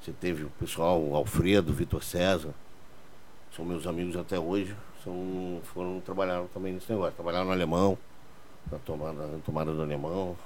[0.00, 2.54] você teve o pessoal, o Alfredo, o Vitor César,
[3.50, 4.72] são meus amigos até hoje,
[5.02, 7.98] são, foram trabalharam também nesse negócio, trabalharam no alemão,
[8.70, 10.36] na tomada, na tomada do alemão,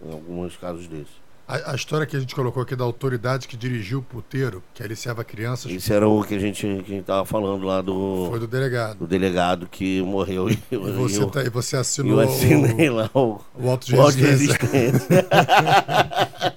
[0.00, 1.16] em alguns casos desses.
[1.50, 4.84] A, a história que a gente colocou aqui da autoridade que dirigiu o puteiro, que
[4.84, 8.28] aliciava crianças, Isso era o que a gente, que a gente tava falando lá do,
[8.30, 8.98] foi do delegado.
[8.98, 12.88] do delegado que morreu e eu, E você, eu, tá- e você eu assinou assinei
[12.88, 15.26] o, lá o, o auto de resistência.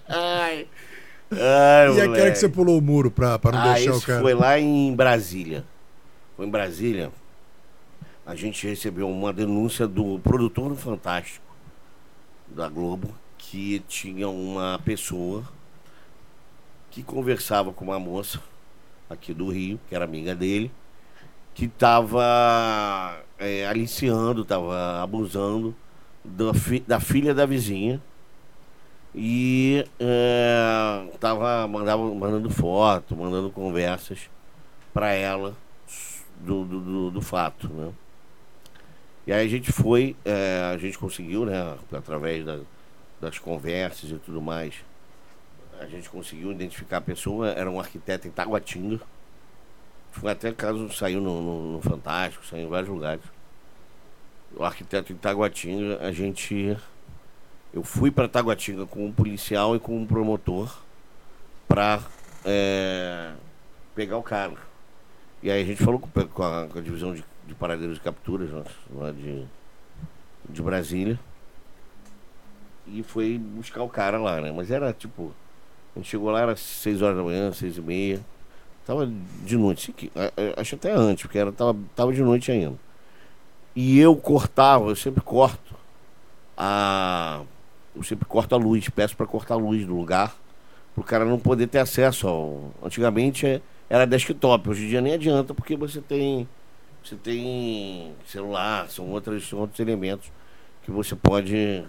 [0.07, 0.67] Ai,
[1.31, 4.21] ai, E aquela que você pulou o muro pra não ah, deixar o cara.
[4.21, 5.65] foi lá em Brasília.
[6.37, 7.11] Foi em Brasília.
[8.27, 11.43] A gente recebeu uma denúncia do produtor do Fantástico
[12.47, 13.22] da Globo
[13.53, 15.43] que tinha uma pessoa
[16.91, 18.41] que conversava com uma moça
[19.09, 20.71] aqui do Rio, que era amiga dele,
[21.53, 23.21] que estava
[23.69, 25.75] aliciando, estava abusando
[26.23, 28.01] da, fi- da filha da vizinha
[29.15, 31.03] e é,
[31.69, 34.29] mandava, mandando foto, mandando conversas
[34.93, 35.55] para ela
[36.41, 37.91] do, do, do- do fato, né?
[39.25, 42.59] E aí a gente foi, é, a gente conseguiu, né, através da-
[43.23, 44.75] das conversas e tudo mais,
[45.79, 48.99] a gente conseguiu identificar a pessoa, era um arquiteto em Taguatinga.
[50.11, 53.23] Foi até caso saiu no, no- no Fantástico, saiu em vários lugares.
[54.55, 56.77] O arquiteto em Taguatinga, a gente.
[57.73, 60.71] Eu fui para Taguatinga com um policial e com um promotor
[61.67, 61.99] para
[63.95, 64.53] pegar o cara.
[65.41, 67.99] E aí a gente falou com, com a, com a divisão de, de paradeiros e
[67.99, 68.49] capturas
[68.93, 69.43] lá de,
[70.47, 71.19] de Brasília.
[72.87, 74.51] E foi buscar o cara lá, né?
[74.51, 75.33] Mas era tipo.
[75.95, 78.19] A gente chegou lá, era 6 horas da manhã, 6 e meia.
[78.85, 79.09] Tava
[79.45, 79.93] de noite.
[80.57, 82.77] Acho até antes, porque era, tava, tava de noite ainda.
[83.75, 85.75] E eu cortava, eu sempre corto
[86.57, 87.41] a.
[87.95, 90.35] Eu sempre corto a luz, peço para cortar a luz do lugar,
[90.95, 92.71] pro cara não poder ter acesso ao.
[92.83, 96.47] Antigamente era desktop, hoje em dia nem adianta, porque você tem.
[97.03, 100.31] Você tem celular, são outros, são outros elementos
[100.83, 101.83] que você pode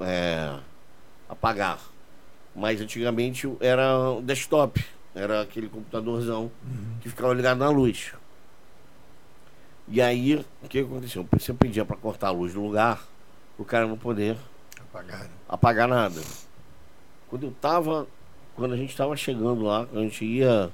[0.00, 0.58] é,
[1.28, 1.78] apagar.
[2.54, 3.86] Mas antigamente era
[4.22, 4.84] desktop,
[5.14, 6.50] era aquele computadorzão
[7.00, 8.12] que ficava ligado na luz.
[9.86, 11.26] E aí, o que aconteceu?
[11.32, 13.02] Você pedia para cortar a luz do lugar,
[13.56, 14.36] o cara não poder
[14.80, 15.30] Apagaram.
[15.48, 16.20] apagar nada.
[17.28, 18.06] Quando eu tava.
[18.54, 20.70] Quando a gente tava chegando lá, quando a gente ia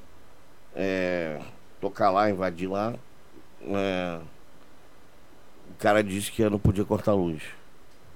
[0.74, 1.38] é,
[1.80, 2.94] tocar lá, invadir lá,
[3.62, 4.20] é,
[5.70, 7.42] o cara disse que eu não podia cortar a luz.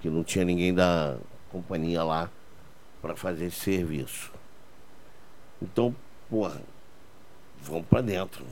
[0.01, 1.17] Que não tinha ninguém da
[1.51, 2.31] companhia lá
[3.03, 4.33] para fazer esse serviço.
[5.61, 5.95] Então,
[6.31, 6.61] porra,
[7.63, 8.45] vamos para dentro.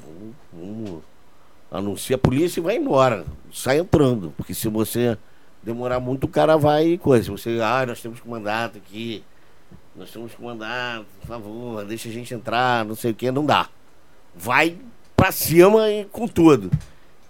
[0.52, 1.02] Vamos,
[1.70, 3.24] vamos a polícia e vai embora.
[3.52, 4.32] Sai entrando.
[4.36, 5.16] Porque se você
[5.62, 7.30] demorar muito, o cara vai e coisa.
[7.30, 9.24] Você, ah, nós temos mandato aqui.
[9.96, 13.66] Nós temos mandato, por favor, deixa a gente entrar, não sei o que, não dá.
[14.34, 14.76] Vai
[15.16, 16.70] pra cima e com tudo.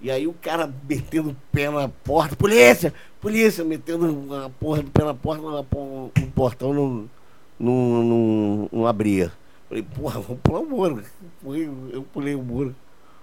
[0.01, 2.93] E aí o cara metendo o pé na porta, polícia,
[3.26, 7.10] polícia, metendo a porra na porta, o portão não,
[7.58, 9.32] não, não, não abria.
[9.68, 11.02] Falei, porra, vamos pular o muro.
[11.92, 12.72] Eu pulei o muro.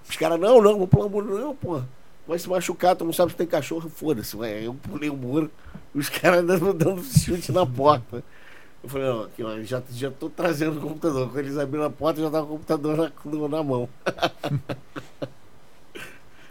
[0.08, 1.88] Os caras, não, não, vamos pular o muro, não, porra.
[2.28, 4.36] Vai se machucar, tu não sabe se tem cachorro, foda-se.
[4.62, 5.50] Eu pulei o muro,
[5.96, 8.22] os caras dando, dando chute na porta.
[8.84, 11.30] Eu falei, não, aqui, ó, já, já tô trazendo o computador.
[11.30, 13.88] Quando eles abriram a porta, já tava o computador na, na mão.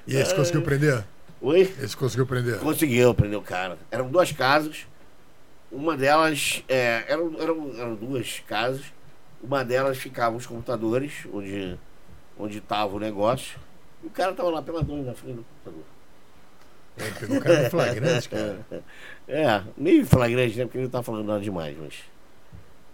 [0.04, 1.04] E esse conseguiu prender?
[1.43, 1.62] Oi?
[1.81, 2.60] Esse conseguiu prender?
[2.60, 3.77] Conseguiu prender o cara.
[3.90, 4.86] Eram duas casas.
[5.73, 6.62] Uma delas.
[6.69, 8.85] É, eram, eram, eram duas casas.
[9.43, 11.77] Uma delas ficavam os computadores, onde
[12.39, 13.59] onde estava o negócio.
[14.05, 15.85] E o cara tava lá pela dona na frente do computador.
[16.97, 18.66] Ele pegou o cara no flagrante, cara.
[19.28, 20.64] É, meio flagrante, né?
[20.64, 21.94] Porque ele não tá falando nada demais, mas.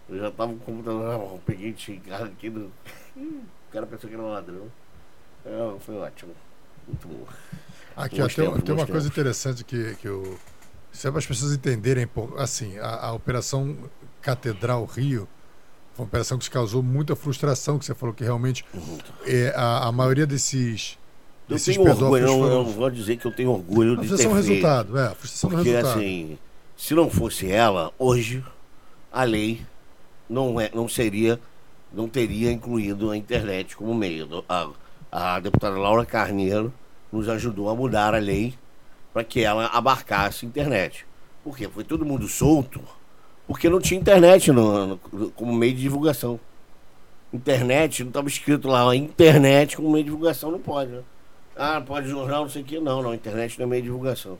[0.08, 1.74] Eu já tava com o computador mão, peguei
[2.06, 2.70] carro aqui do.
[3.16, 4.70] O cara pensou que era um ladrão.
[5.44, 6.34] É, foi ótimo.
[6.86, 7.26] Muito bom.
[8.04, 9.06] Aqui, ó, tem, tempos, tem uma coisa tempos.
[9.06, 10.38] interessante que, que eu.
[10.92, 12.08] Se as pessoas entenderem,
[12.38, 13.76] assim, a, a Operação
[14.22, 15.28] Catedral Rio
[15.94, 18.64] foi uma operação que causou muita frustração, que você falou que realmente
[19.26, 20.96] é, a, a maioria desses,
[21.48, 22.64] Eu desses tenho orgulho, eu, eu foram.
[22.64, 24.34] vou dizer que eu tenho orgulho de ter é o feito.
[24.34, 25.98] resultado, é, a frustração do Porque resultado.
[25.98, 26.38] assim,
[26.76, 28.44] se não fosse ela, hoje
[29.12, 29.66] a lei
[30.28, 31.38] não, é, não seria,
[31.92, 34.44] não teria incluído a internet como meio.
[34.48, 34.70] A,
[35.10, 36.72] a deputada Laura Carneiro
[37.12, 38.54] nos ajudou a mudar a lei
[39.12, 41.06] para que ela abarcasse a internet.
[41.42, 41.68] Por quê?
[41.68, 42.80] Foi todo mundo solto,
[43.46, 46.38] porque não tinha internet no, no- como meio de divulgação.
[47.32, 51.02] Internet, não estava escrito lá, internet como meio de divulgação não pode, né?
[51.56, 52.78] Ah, pode jornal, não sei o que.
[52.80, 54.38] Não, não, internet não é meio de divulgação.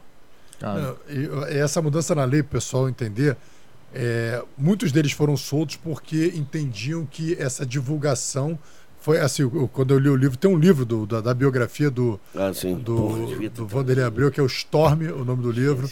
[0.61, 3.37] Não, e essa mudança na lei, pro pessoal entender,
[3.95, 8.59] é, muitos deles foram soltos porque entendiam que essa divulgação
[9.01, 12.19] Foi assim, quando eu li o livro, tem um livro do- da, da biografia do,
[12.35, 12.77] Ah, sim.
[12.77, 15.89] Porra, do, do Vanderlei Abreu, que é o Storm, o nome do livro.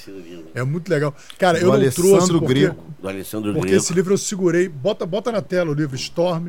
[0.54, 1.14] É muito legal.
[1.38, 2.84] Cara, Do eu não Alessandro trouxe porque, Greco.
[3.00, 4.68] Do Alessandro porque esse livro eu segurei.
[4.68, 6.48] Bota, bota na tela o livro Storm.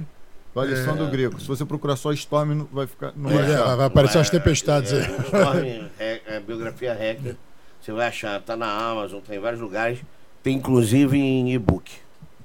[0.54, 1.10] Do Alessandro É.
[1.12, 1.40] Greco.
[1.40, 3.14] Se você procurar só Storm, não vai ficar.
[3.16, 3.76] Não É, vai achar.
[3.76, 5.12] vai, aparecer umas É, tempestades é, aí.
[5.12, 5.66] o Storm,
[6.00, 7.36] é, é, biografia hacker.
[7.80, 10.00] Você vai achar, tá na Amazon, tá em vários lugares.
[10.42, 11.92] Tem inclusive em e-book.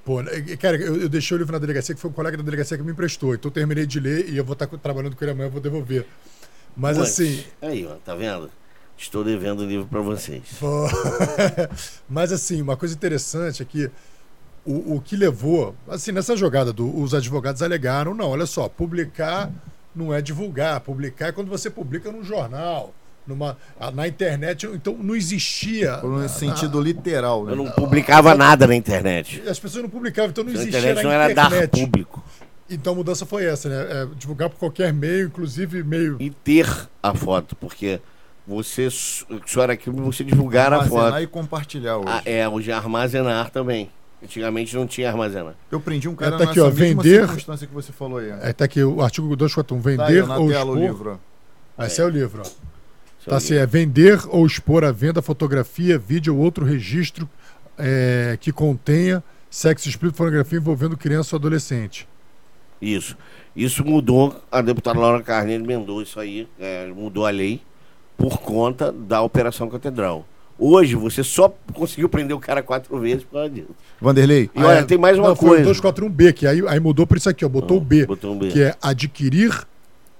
[0.05, 2.43] Pô, né, cara, eu, eu deixei o livro na delegacia, que foi um colega da
[2.43, 3.33] delegacia que me emprestou.
[3.33, 5.51] Então eu terminei de ler e eu vou estar co- trabalhando com ele amanhã, eu
[5.51, 6.05] vou devolver.
[6.75, 8.49] Mas assim, Aí, ó, tá vendo?
[8.97, 10.43] Estou devendo o livro pra vocês.
[10.59, 10.85] Pô.
[12.09, 13.89] Mas assim, uma coisa interessante é que
[14.65, 19.51] o, o que levou, assim, nessa jogada do, os advogados alegaram, não, olha só, publicar
[19.95, 22.93] não é divulgar, publicar é quando você publica num jornal,
[23.25, 25.97] numa, a- na internet, então não existia.
[25.97, 27.51] Por um na- sentido literal, né?
[27.53, 29.41] Eu não publicava nada na internet.
[29.43, 31.69] na- as pessoas não publicavam, então não Na existia internet na não era dar internet.
[31.79, 32.23] público.
[32.69, 33.75] Então a mudança foi essa, né?
[34.03, 36.17] É, divulgar por qualquer meio, inclusive meio.
[36.19, 36.67] E ter
[37.01, 37.99] a foto, porque
[38.47, 41.21] você, só era aquilo você divulgar a Armazenar foto.
[41.23, 42.07] e compartilhar hoje.
[42.09, 43.89] Ah, é, hoje é armazenar também.
[44.23, 45.53] Antigamente não tinha armazenar.
[45.69, 48.31] Eu prendi um cara Tá nessa aqui, ó, mesma vender- circunstância que você falou aí.
[48.31, 48.35] ó.
[48.41, 51.19] Aí tá aqui o artigo 241, Tá aí, vender ó, na ou tela o livro.
[51.77, 52.49] Ah, Esse é o livro, ó.
[53.23, 57.27] Isso Tá é assim, é vender ou expor à venda fotografia, vídeo ou outro registro
[57.77, 62.05] é, que contenha sexo explícito, pornografia envolvendo criança ou adolescente.
[62.81, 63.15] Isso.
[63.55, 67.61] Isso mudou, a deputada Laura Carneiro emendou isso aí, é, mudou a lei
[68.17, 70.27] por conta da Operação Catedral.
[70.59, 73.69] Hoje você só conseguiu prender o cara quatro vezes por causa disso.
[74.01, 75.69] Vanderlei, E olha, tem mais uma Ah, Não, foi coisa.
[75.69, 77.49] o 241B, que aí, aí mudou por isso aqui, ó.
[77.49, 78.49] Botou o B, Botou um B.
[78.49, 79.65] que é adquirir,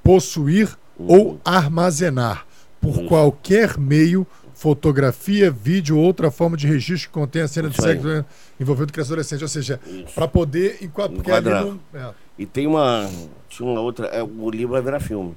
[0.01, 1.05] possuir Uhum.
[1.07, 2.45] ou armazenar
[2.83, 3.05] por Isso.
[3.07, 7.93] qualquer meio, fotografia, vídeo ou outra forma de registro que contenha cena de Isso aí.
[7.93, 8.25] sexo né,
[8.59, 9.41] envolvendo criança adolescente.
[9.41, 9.79] Ou seja,
[10.13, 11.65] para poder Enquadrar.
[11.65, 12.11] não- é.
[12.37, 13.09] E tem uma.
[13.49, 14.07] Tinha uma outra.
[14.07, 15.35] é, o livro vai virar filme.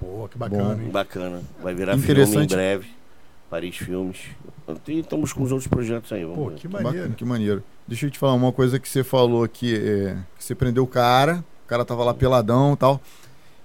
[0.00, 0.82] Pô, que bacana, Bom.
[0.82, 0.88] hein?
[0.90, 1.42] Bacana.
[1.62, 2.54] Vai virar filme em Interessante.
[2.54, 2.86] breve.
[3.50, 4.18] Paris Filmes.
[4.86, 6.22] E estamos com os outros projetos aí.
[6.22, 7.14] Vamos Pô, que Bacana, maneiro.
[7.14, 7.62] que maneiro.
[7.86, 10.86] Deixa eu te falar uma coisa que você falou aqui, é, que você prendeu o
[10.86, 13.00] cara, o cara tava lá peladão e tal,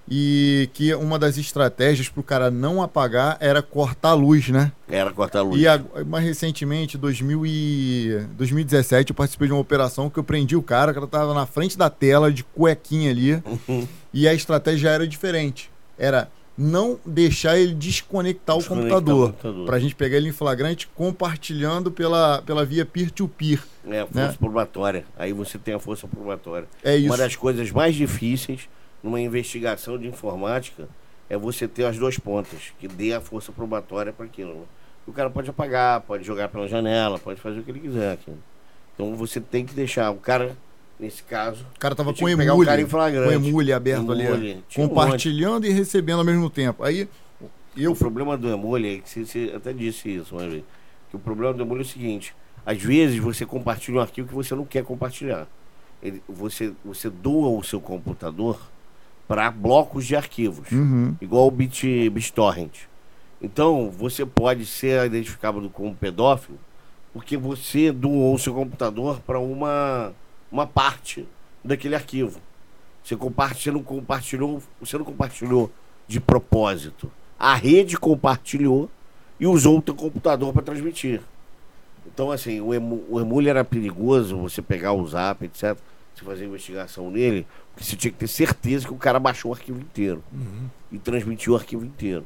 [0.08, 4.70] e que uma das estratégias pro cara não apagar era cortar a luz, né?
[4.88, 5.60] Era cortar a luz.
[5.60, 10.56] E a- mais recentemente, 2000 e 2017, eu participei de uma operação que eu prendi
[10.56, 13.42] o cara, o cara tava na frente da tela, de cuequinha ali,
[14.12, 15.70] e a estratégia era diferente.
[15.98, 19.30] Era não deixar ele desconectar, Desconectar o o computador.
[19.32, 19.66] computador.
[19.66, 23.60] Pra gente pegar ele em flagrante compartilhando pela, pela via peer-to-peer.
[23.88, 24.36] É, a força né?
[24.38, 25.04] probatória.
[25.18, 26.68] Aí você tem a força probatória.
[26.84, 27.06] É isso.
[27.08, 28.68] Uma das coisas mais difíceis
[29.04, 30.88] numa investigação de informática
[31.28, 34.54] é você ter as duas pontas, que dê a força probatória para aquilo.
[34.54, 34.62] né?
[35.06, 38.14] O cara pode apagar, pode jogar pela janela, pode fazer o que ele quiser.
[38.14, 38.32] aqui.
[38.94, 40.56] Então você tem que deixar o cara,
[40.98, 43.34] nesse caso, O cara tava com pegar o emule, cara em com flagrante.
[43.34, 44.64] emule aberto ali, Emule.
[44.68, 46.82] Tinha um compartilhando e recebendo ao mesmo tempo.
[46.82, 47.06] Aí
[47.76, 50.64] eu o problema do emule é que você, você até disse isso, uma vez,
[51.10, 54.34] que o problema do emule é o seguinte: às vezes você compartilha um arquivo que
[54.34, 55.46] você não quer compartilhar.
[56.02, 58.58] Ele, você, você doa o seu computador
[59.26, 61.14] para blocos de arquivos, Uhum.
[61.20, 62.72] igual o Bit, BitTorrent.
[63.40, 66.58] Então, você pode ser identificado como pedófilo
[67.12, 70.12] porque você doou o seu computador para uma,
[70.50, 71.26] uma parte
[71.64, 72.40] daquele arquivo.
[73.02, 75.70] Você, compartilha, não compartilhou, você não compartilhou
[76.08, 77.10] de propósito.
[77.38, 78.90] A rede compartilhou
[79.38, 81.20] e usou o teu computador para transmitir.
[82.06, 85.76] Então, assim, o, emu, o emule era perigoso, você pegar o zap, etc.,
[86.14, 89.54] você fazer investigação nele, porque você tinha que ter certeza que o cara baixou o
[89.54, 90.68] arquivo inteiro Uhum.
[90.92, 92.24] e transmitiu o arquivo inteiro.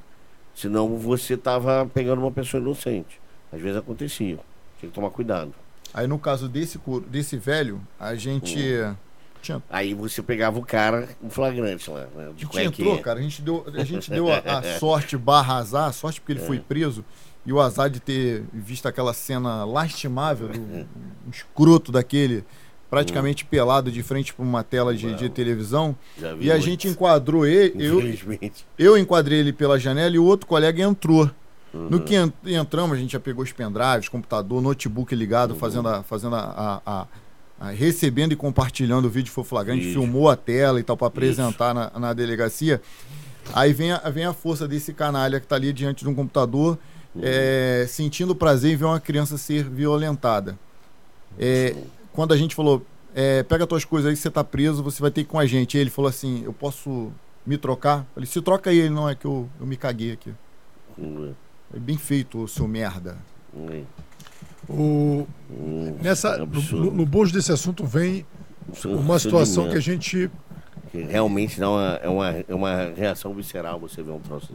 [0.55, 3.20] Senão você estava pegando uma pessoa inocente.
[3.52, 4.39] Às vezes acontecia.
[4.78, 5.55] Tinha que tomar cuidado.
[5.94, 6.78] Aí no caso desse,
[7.09, 8.55] desse velho, a gente.
[9.40, 12.28] Tinha, Aí você pegava o cara em flagrante lá, né?
[12.28, 12.98] a De gente entrou, cuequinha.
[13.02, 13.20] cara.
[13.20, 16.40] A gente deu, a, gente deu a, a sorte barra azar, a sorte porque ele
[16.40, 17.05] foi preso.
[17.47, 22.44] E o azar de ter visto aquela cena lastimável, do, um escroto daquele,
[22.90, 25.94] praticamente pelado de frente para uma tela de, de televisão.
[26.40, 28.01] E a muito, gente enquadrou ele, eu,
[28.78, 31.31] eu enquadrei ele pela janela e o outro colega entrou.
[31.74, 31.89] Uhum.
[31.90, 35.59] No que en- entramos, a gente já pegou os pendrives, computador, notebook ligado, Uhum.
[35.59, 37.06] fazendo, a, fazendo a, a-
[37.60, 40.01] a- recebendo e compartilhando o vídeo foi flagrante, Vídeo.
[40.01, 42.81] filmou a tela e tal para apresentar na, na delegacia.
[43.52, 46.78] Aí vem a, vem a força desse canalha que tá ali diante de um computador,
[47.15, 47.23] Uhum.
[47.24, 50.59] é, sentindo prazer em ver uma criança ser violentada.
[51.39, 51.74] É,
[52.19, 52.85] quando a gente falou,
[53.15, 55.39] é, pega tuas coisas aí que você tá preso, você vai ter que ir com
[55.39, 55.78] a gente.
[55.78, 57.12] Ele falou assim, eu posso
[57.47, 57.99] me trocar?
[58.01, 60.35] Eu falei, se troca aí, ele não é que eu, eu me caguei aqui.
[60.99, 61.32] Hum,
[61.73, 63.16] É bem feito, seu merda.
[63.55, 63.85] hum,
[64.69, 66.86] O, hum, nessa, no, absurdo.
[66.86, 68.27] no, no bojo desse assunto vem
[68.85, 70.28] é um uma situação que a gente
[70.90, 74.53] Que realmente dá uma, é, uma, é uma reação visceral você ver um troço.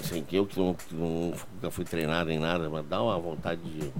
[0.00, 3.18] Assim, que eu que, não, que não, nunca fui treinado em nada, mas dá uma
[3.18, 3.92] vontade de,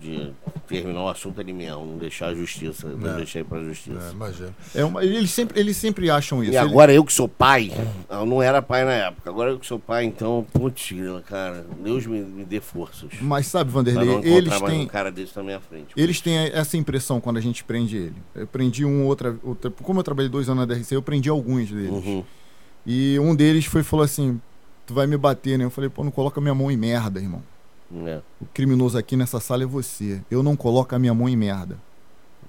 [0.00, 0.32] de
[0.74, 3.16] terminar o assunto ali mesmo, não deixar a justiça, não É.
[3.16, 4.10] deixar ir pra É, justiça.
[4.12, 4.54] imagina.
[4.74, 6.52] É uma- eles, sempre, eles sempre acham isso.
[6.52, 7.72] E Ele- agora eu que sou pai,
[8.08, 10.90] eu não era pai na época, agora eu que sou pai, então, putz,
[11.26, 13.10] cara, Deus me, me dê forças.
[13.20, 15.88] Mas sabe, Vanderlei, não eles têm, um cara desse na minha frente.
[15.96, 18.16] eles têm essa impressão quando a gente prende ele.
[18.34, 19.70] Eu prendi um outra, outra.
[19.70, 21.90] Como eu trabalhei dois anos na DRC, eu prendi alguns deles.
[21.90, 22.24] Uhum.
[22.86, 24.40] E um deles foi falou assim:
[24.86, 25.64] Tu vai me bater, né?
[25.64, 27.42] Eu falei, pô, não coloca minha mão em merda, irmão.
[28.06, 28.20] É.
[28.40, 30.22] O criminoso aqui nessa sala é você.
[30.30, 31.76] Eu não coloco a minha mão em merda.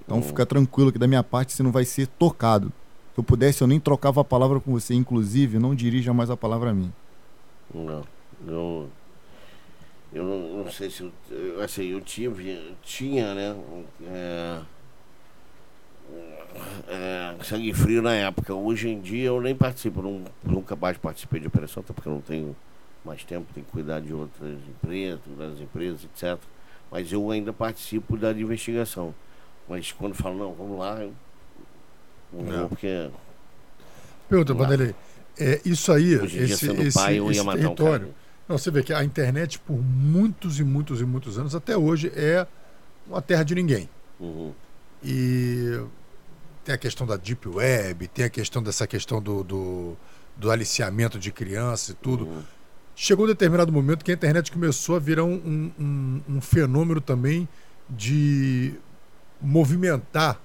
[0.04, 0.22] Então Hum.
[0.22, 2.72] fica tranquilo que da minha parte você não vai ser tocado.
[3.14, 4.94] Se eu pudesse, eu nem trocava a palavra com você.
[4.94, 6.92] Inclusive, não dirija mais a palavra a mim.
[7.74, 8.02] Não,
[8.46, 8.88] eu,
[10.12, 13.56] eu não, não sei se eu, eu, assim, eu tive, eu tinha, né,
[14.06, 14.60] é,
[16.88, 18.54] é, sangue frio na época.
[18.54, 22.12] Hoje em dia eu nem participo, não, nunca mais participei de operação, até porque eu
[22.14, 22.54] não tenho
[23.04, 26.38] mais tempo, tenho que cuidar de outras empresas, das empresas, etc.
[26.90, 29.14] Mas eu ainda participo da investigação.
[29.68, 31.12] Mas quando falo, não, vamos lá, eu
[32.32, 32.58] não É.
[32.58, 33.10] vou porque
[34.28, 34.60] Pergunta, Não.
[34.60, 34.94] Vanderlei.
[35.38, 38.06] É, isso aí, hoje em dia esse, esse, pai esse um território.
[38.06, 38.14] cara.
[38.48, 42.10] Não, você vê que a internet, por muitos e muitos e muitos anos, até hoje,
[42.14, 42.46] é
[43.06, 43.88] uma terra de ninguém.
[44.18, 44.52] Uhum.
[45.02, 45.80] E
[46.64, 49.96] tem a questão da Deep Web, tem a questão dessa questão do, do,
[50.36, 52.26] do aliciamento de crianças e tudo.
[52.26, 52.42] Uhum.
[52.94, 57.48] Chegou um determinado momento que a internet começou a virar um, um, um fenômeno também
[57.88, 58.74] de
[59.40, 60.40] movimentar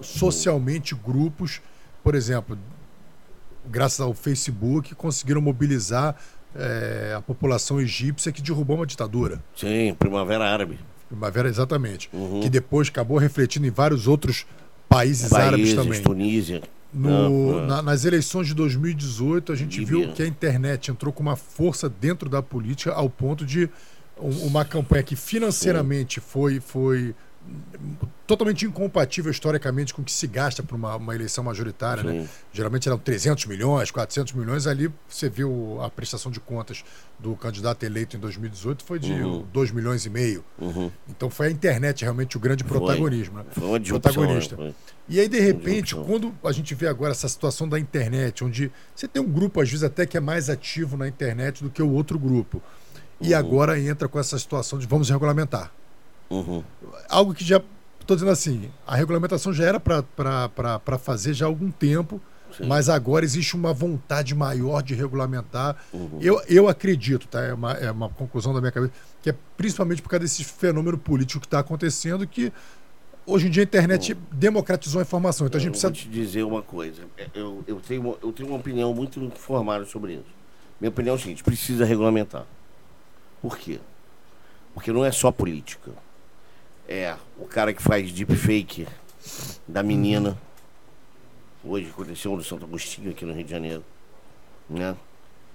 [0.00, 1.60] socialmente grupos,
[2.02, 2.58] por exemplo,
[3.64, 6.16] graças ao Facebook, conseguiram mobilizar
[6.54, 9.42] eh, a população egípcia que derrubou uma ditadura.
[9.54, 10.78] Sim, Primavera Árabe.
[11.08, 12.08] Primavera, exatamente.
[12.12, 12.40] Uhum.
[12.40, 14.46] Que depois acabou refletindo em vários outros
[14.88, 16.02] países, árabes Países, também.
[16.02, 16.62] Tunísia.
[16.92, 21.36] No- na- nas eleições de 2018, a gente viu que a internet entrou com uma
[21.36, 23.68] força dentro da política ao ponto de
[24.18, 27.14] um- uma campanha que financeiramente foi, foi
[28.26, 32.02] totalmente incompatível historicamente com o que se gasta para uma, uma eleição majoritária.
[32.02, 32.28] Né?
[32.52, 34.66] Geralmente eram 300 milhões, 400 milhões.
[34.66, 36.84] Ali você viu a prestação de contas
[37.18, 39.46] do candidato eleito em 2018 foi de Uhum.
[39.52, 40.44] 2 milhões e meio.
[40.58, 40.90] Uhum.
[41.08, 42.78] Então foi a internet realmente o grande Foi.
[42.78, 43.38] protagonismo.
[43.38, 43.44] né?
[43.52, 44.12] Foi uma disrupção.
[44.12, 44.56] Protagonista.
[44.56, 44.62] né?
[44.64, 44.74] Foi.
[45.08, 49.06] E aí, de repente, quando a gente vê agora essa situação da internet, onde você
[49.06, 51.88] tem um grupo, às vezes, até que é mais ativo na internet do que o
[51.92, 52.60] outro grupo.
[53.20, 53.38] E Uhum.
[53.38, 55.72] agora entra com essa situação de vamos regulamentar.
[56.30, 56.62] Uhum.
[57.08, 57.60] Algo que já.
[58.00, 62.20] Estou dizendo assim, a regulamentação já era para fazer já há algum tempo,
[62.56, 62.66] Sim.
[62.68, 65.76] mas agora existe uma vontade maior de regulamentar.
[65.92, 66.18] Uhum.
[66.20, 67.40] Eu, eu acredito, tá?
[67.42, 70.96] É uma, é uma conclusão da minha cabeça, que é principalmente por causa desse fenômeno
[70.96, 72.52] político que está acontecendo, que
[73.26, 75.48] hoje em dia a internet democratizou a informação.
[75.48, 76.08] Então a gente Eu vou precisa.
[76.08, 77.02] te dizer uma coisa.
[77.18, 80.36] É, Eu, eu, tenho, uma- eu tenho uma opinião muito formada sobre isso.
[80.80, 82.44] Minha opinião é o seguinte: precisa regulamentar.
[83.42, 83.80] Por quê?
[84.74, 85.90] Porque não é só política.
[86.88, 88.86] É o cara que faz deepfake
[89.66, 90.38] da menina.
[91.64, 93.84] Hoje aconteceu no Santo Agostinho, aqui no Rio de Janeiro.
[94.70, 94.96] Né?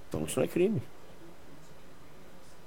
[0.09, 0.81] Então isso não é crime.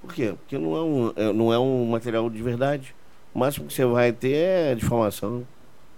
[0.00, 0.34] Por quê?
[0.38, 2.94] Porque não é um, é- não é um material de verdade.
[3.34, 5.46] O máximo que você vai ter é difamação.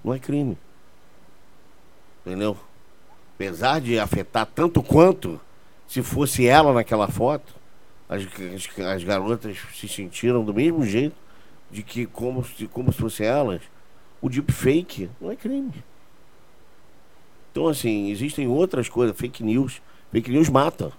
[0.02, 0.58] Não é crime.
[2.24, 2.56] Entendeu?
[3.36, 5.40] Apesar de afetar tanto quanto
[5.86, 7.54] se fosse ela naquela foto,
[8.08, 11.25] as, as, as garotas se sentiram do mesmo jeito
[11.70, 13.60] de que como se, como se fosse elas,
[14.20, 15.72] o deepfake não é crime.
[17.50, 19.80] Então assim, existem outras coisas, fake news.
[20.12, 20.92] Fake news mata.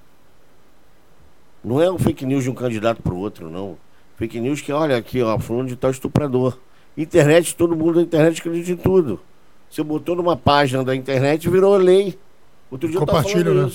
[1.63, 3.77] Não é o fake news de um candidato para o outro, não.
[4.15, 6.57] Fake news que, olha aqui, ó, fulano de tal estuprador.
[6.97, 9.19] Internet, todo mundo da internet acredita em tudo.
[9.69, 12.17] Você botou numa página da internet virou lei.
[12.71, 13.71] Outro dia eu tava falando né?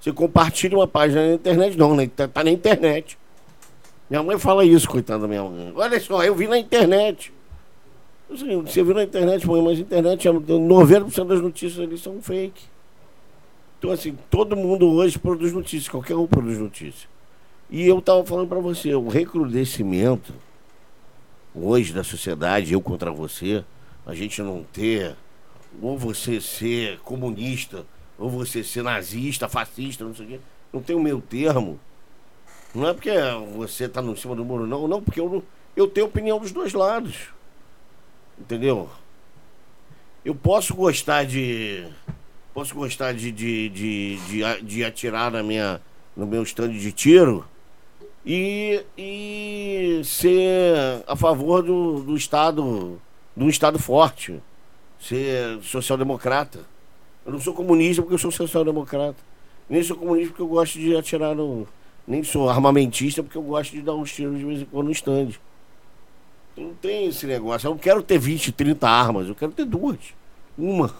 [0.00, 2.06] Você compartilha uma página na internet, não, né?
[2.06, 3.18] tá, tá na internet.
[4.08, 5.72] Minha mãe fala isso, coitada da minha mãe.
[5.74, 7.32] Olha só, eu vi na internet.
[8.32, 12.20] Assim, Você viu na internet, mãe, mas a internet, é- 90% das notícias ali são
[12.20, 12.62] fake.
[13.78, 17.08] Então, assim, todo mundo hoje produz notícias, qualquer um produz notícia.
[17.70, 20.32] E eu estava falando para você, o recrudescimento
[21.54, 23.64] hoje da sociedade, eu contra você,
[24.04, 25.16] a gente não ter,
[25.80, 27.84] ou você ser comunista,
[28.18, 30.40] ou você ser nazista, fascista, não sei o quê,
[30.72, 31.78] não tem o meio termo.
[32.76, 33.10] Não é porque
[33.56, 35.42] você está no cima do muro, não, não, porque eu,
[35.74, 37.28] eu tenho opinião dos dois lados.
[38.38, 38.90] Entendeu?
[40.22, 41.88] Eu posso gostar de.
[42.52, 45.80] Posso gostar de, de, de, de, de atirar na minha,
[46.14, 47.46] no meu stand de tiro
[48.24, 53.00] e, e ser a favor do, do Estado,
[53.34, 54.38] do Estado forte.
[55.00, 56.60] ser social-democrata.
[57.24, 59.16] Eu não sou comunista porque eu sou social-democrata.
[59.66, 61.66] Nem sou comunista porque eu gosto de atirar no.
[62.06, 64.92] Nem sou armamentista porque eu gosto de dar uns tiros de vez em quando no
[64.92, 65.30] stand.
[66.56, 67.66] Não tem esse negócio.
[67.66, 69.28] Eu não quero ter 20, 30 armas.
[69.28, 69.98] Eu quero ter duas.
[70.56, 70.94] Uma.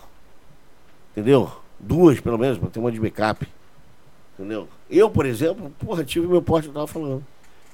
[1.12, 1.50] Entendeu?
[1.78, 3.46] Duas, pelo menos, para ter uma de backup.
[4.34, 4.68] Entendeu?
[4.90, 7.24] Eu, por exemplo, porra, tive meu porte, eu tava falando.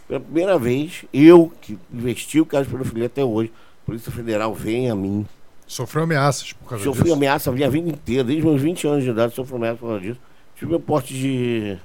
[0.06, 3.50] Pela primeira vez, eu, que investi o caso de pedofilia até hoje,
[3.82, 5.26] a Polícia Federal vem a mim.
[5.66, 7.14] Sofreu ameaças por causa Sofri disso.
[7.14, 10.00] ameaça a minha vida inteira, desde meus 20 anos de idade, sofri ameaça por causa
[10.00, 10.20] disso.
[10.54, 11.78] Tive meu porte de.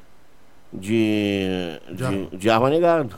[0.72, 1.80] De.
[1.88, 2.30] De de, arma.
[2.32, 3.16] de arma negado.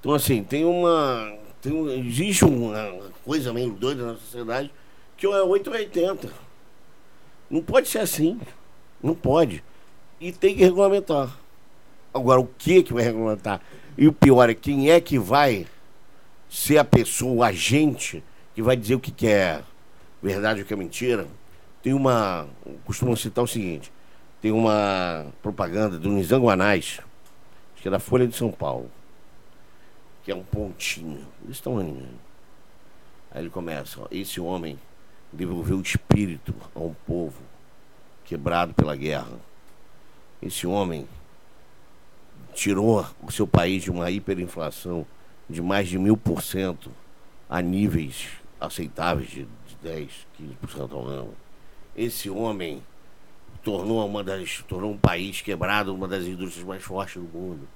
[0.00, 1.36] Então, assim, tem uma.
[1.60, 2.92] Tem um, existe uma
[3.24, 4.70] coisa meio doida na sociedade
[5.16, 6.30] que é 880.
[7.50, 8.40] Não pode ser assim.
[9.02, 9.62] Não pode.
[10.20, 11.36] E tem que regulamentar.
[12.12, 13.60] Agora, o que que vai regulamentar?
[13.96, 15.66] E o pior é quem é que vai
[16.48, 18.22] ser a pessoa, o agente,
[18.54, 19.62] que vai dizer o que, que é
[20.22, 21.26] verdade e o que é mentira.
[21.82, 22.46] Tem uma.
[22.84, 23.92] Costumam citar o seguinte:
[24.44, 27.00] tem uma propaganda do Nizango Anais,
[27.72, 28.90] acho que é da Folha de São Paulo,
[30.22, 32.06] que é um pontinho, desse tamanho.
[33.30, 34.78] Aí ele começa: ó, esse homem
[35.32, 37.40] devolveu o espírito a um povo
[38.26, 39.32] quebrado pela guerra.
[40.42, 41.08] Esse homem
[42.52, 45.06] tirou o seu país de uma hiperinflação
[45.48, 46.90] de mais de mil por cento
[47.48, 48.28] a níveis
[48.60, 50.26] aceitáveis de, de 10,
[50.68, 51.34] 15% ao ano.
[51.96, 52.82] Esse homem
[53.64, 57.66] tornou, uma das, tornou um país quebrado uma das indústrias mais fortes do mundo.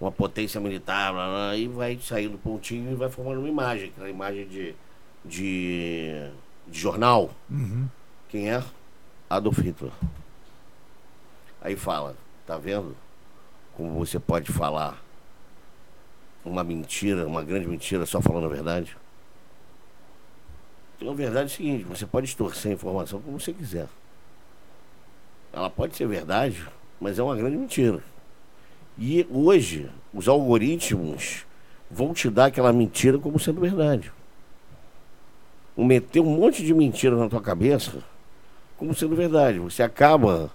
[0.00, 3.88] Uma potência militar, blá, blá, e vai sair do pontinho e vai formando uma imagem,
[3.88, 4.74] aquela imagem de,
[5.24, 6.30] de,
[6.66, 7.30] de jornal.
[8.28, 8.62] Quem é?
[9.30, 9.92] Adolf Hitler.
[11.60, 12.16] Aí fala,
[12.46, 12.96] tá vendo?
[13.74, 15.02] Como você pode falar
[16.44, 18.96] uma mentira, uma grande mentira, só falando a verdade?
[20.96, 23.88] Então a verdade é o seguinte, você pode distorcer a informação como você quiser.
[25.58, 26.64] Ela pode ser verdade,
[27.00, 28.00] mas é uma grande mentira.
[28.96, 31.44] E hoje, os algoritmos
[31.90, 34.12] vão te dar aquela mentira como sendo verdade.
[35.76, 38.04] Vão meter um monte de mentira na tua cabeça
[38.76, 39.58] como sendo verdade.
[39.58, 40.48] Você acaba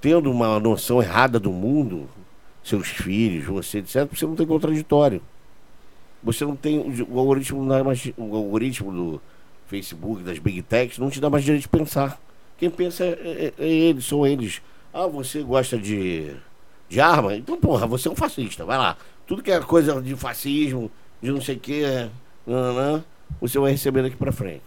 [0.00, 2.08] tendo uma noção errada do mundo,
[2.64, 5.22] seus filhos, você, etc., você não tem contraditório.
[6.24, 6.80] Você não tem.
[7.08, 9.22] O algoritmo, não dá mais, o algoritmo do
[9.68, 12.20] Facebook, das Big Techs, não te dá mais direito de pensar.
[12.60, 14.60] Quem pensa é, é- é eles, são eles.
[14.92, 16.36] Ah, você gosta de,
[16.90, 17.34] de arma?
[17.34, 18.96] Então, porra, você é um fascista, vai lá.
[19.26, 20.90] Tudo que é coisa de fascismo,
[21.22, 21.82] de não sei o que,
[23.40, 24.62] você vai receber daqui pra frente.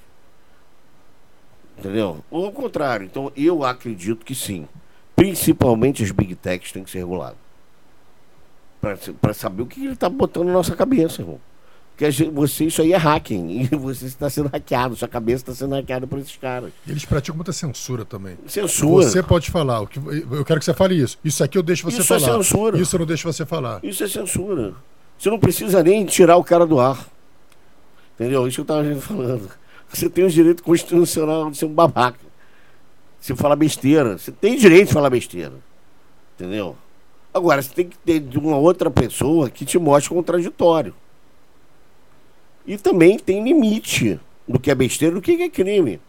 [1.77, 2.23] Entendeu?
[2.31, 3.05] Ou ao contrário.
[3.05, 4.67] Então, eu acredito que sim.
[5.15, 7.37] Principalmente as Big Techs têm que ser reguladas.
[9.21, 11.39] Para saber o que ele está botando na nossa cabeça, irmão.
[11.97, 13.69] Gente- você, isso aí é hacking.
[13.71, 14.95] E você está sendo hackeado.
[14.95, 16.71] Sua cabeça está sendo hackeada por esses caras.
[16.87, 18.37] Eles praticam muita censura também.
[18.47, 19.05] Censura.
[19.07, 19.81] Você pode falar.
[19.81, 21.17] O que, eu quero que você fale isso.
[21.23, 22.43] Isso aqui eu deixo você Isso é falar.
[22.43, 22.77] censura.
[22.79, 23.79] Isso eu não deixo você falar.
[23.83, 24.73] Isso é censura.
[25.17, 27.07] Você não precisa nem tirar o cara do ar.
[28.15, 28.47] Entendeu?
[28.47, 29.49] Isso que eu estava falando.
[29.89, 32.19] Você tem o direito constitucional de ser um babaca.
[33.19, 34.17] Se falar besteira.
[34.17, 35.53] Você tem direito de falar besteira.
[36.35, 36.75] Entendeu?
[37.33, 40.93] Agora, você tem que ter de uma outra pessoa que te mostre contraditório.
[42.65, 45.99] E também tem limite do que é besteira e do que é crime.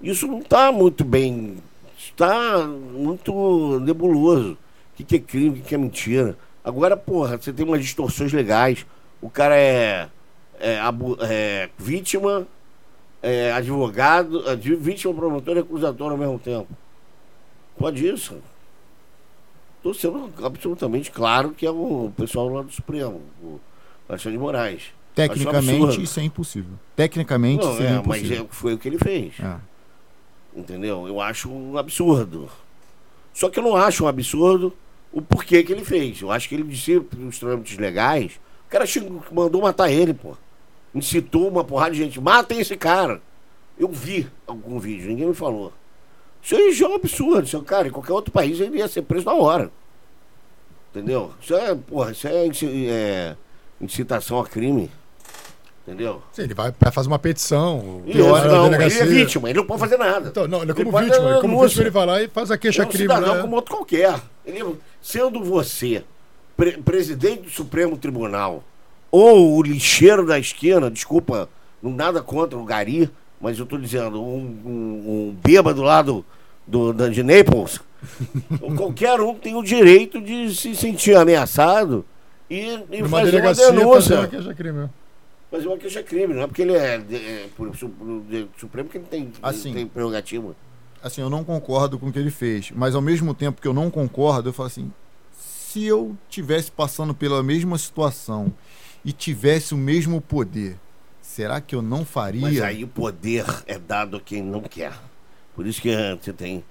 [0.00, 1.56] Isso não está muito bem.
[1.96, 4.56] Está muito nebuloso.
[4.98, 6.36] O que, é crime, o que, é mentira.
[6.64, 8.86] Agora, porra, você tem umas distorções legais.
[9.20, 10.08] O cara é,
[10.60, 10.80] é,
[11.22, 12.46] é vítima,
[13.22, 16.68] é advogado, é, vítima, promotor e acusador ao mesmo tempo.
[17.76, 18.38] Pode isso.
[19.76, 23.60] Estou sendo absolutamente claro que é o pessoal lá do Supremo, o
[24.08, 24.97] Alexandre de Moraes.
[25.26, 26.72] Tecnicamente, isso é impossível.
[26.94, 28.44] Tecnicamente, Não, seria é, mas impossível.
[28.44, 29.34] é, foi o que ele fez.
[29.40, 29.56] É.
[30.54, 31.06] Entendeu?
[31.08, 32.48] Eu acho um absurdo.
[33.34, 34.72] Só que eu não acho um absurdo
[35.12, 36.20] o porquê que ele fez.
[36.20, 38.32] Eu acho que ele disse os trâmites legais.
[38.66, 40.36] O cara chegou- mandou matar ele, pô.
[40.94, 42.20] Incitou uma porrada de gente.
[42.20, 43.20] Matem esse cara.
[43.78, 45.72] Eu vi algum vídeo, ninguém me falou.
[46.42, 47.46] Isso aí já é um absurdo.
[47.46, 49.70] Isso, é- cara, em qualquer outro país ele ia ser preso na hora.
[50.90, 51.32] Entendeu?
[51.40, 52.46] Isso é, porra, isso é,
[52.88, 53.36] é
[53.80, 54.90] incitação a crime.
[55.88, 56.20] Entendeu?
[56.32, 58.02] Sim, ele vai, fazer uma petição.
[58.04, 60.28] E na não, ele é vítima, ele não pode fazer nada.
[60.28, 61.24] Então, não, ele é como pode vítima.
[61.30, 61.68] dar Como denúncia.
[61.68, 63.02] vítima, ele vai lá e faz a é um queixa-crime.
[63.04, 63.40] cidadão né?
[63.40, 64.20] como outro qualquer.
[64.44, 66.04] Ele, sendo você
[66.54, 68.62] pre- presidente do Supremo Tribunal
[69.10, 71.48] ou o lixeiro da esquina, desculpa,
[71.82, 73.08] não nada contra o Gari,
[73.40, 74.70] mas eu estou dizendo, um, um,
[75.30, 76.22] um bêbado lá do,
[76.66, 77.80] do, da- de Naples,
[78.76, 82.04] qualquer um tem o direito de se sentir ameaçado
[82.50, 84.18] e, e fazer uma delegacia fazer denúncia.
[84.18, 84.88] uma queixa-crime.
[85.50, 87.90] Mas uma queixa crime, não é porque ele é, de- é por, su-
[88.28, 89.72] de- Supremo que ele tem, Assim.
[89.72, 90.54] tem prerrogativa.
[91.02, 93.72] Assim, eu não concordo com o que ele fez, mas ao mesmo tempo que eu
[93.72, 94.92] não concordo, eu falo assim:
[95.32, 98.52] se eu tivesse passando pela mesma situação
[99.04, 100.76] e tivesse o mesmo poder,
[101.22, 102.42] será que eu não faria?
[102.42, 104.92] Mas aí o poder é dado a quem não quer.
[105.54, 106.62] Por isso que eh, você tem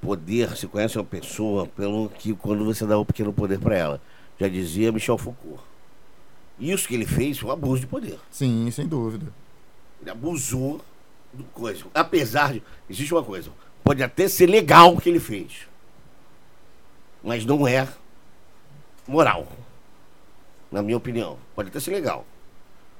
[0.00, 4.00] poder, você conhece uma pessoa pelo que quando você dá um pequeno poder para ela.
[4.40, 5.62] Já dizia Michel Foucault.
[6.58, 8.18] Isso que ele fez foi um abuso de poder.
[8.30, 9.26] Sim, sem dúvida.
[10.00, 10.80] Ele abusou
[11.32, 11.84] do coisa.
[11.94, 12.62] Apesar de.
[12.88, 13.50] Existe uma coisa.
[13.82, 15.66] Pode até ser legal o que ele fez.
[17.22, 17.88] Mas não é
[19.06, 19.48] moral.
[20.70, 21.38] Na minha opinião.
[21.54, 22.24] Pode até ser legal.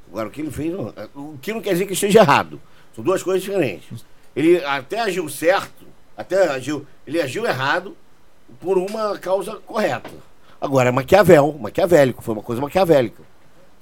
[0.09, 0.73] Agora, o que ele fez.
[0.73, 2.61] Não, o que não quer dizer que esteja errado.
[2.95, 4.05] São duas coisas diferentes.
[4.35, 5.87] Ele até agiu certo,
[6.17, 6.87] até agiu.
[7.07, 7.97] Ele agiu errado
[8.61, 10.11] por uma causa correta.
[10.61, 13.23] Agora é Maquiavel, maquiavélico, foi uma coisa maquiavélica.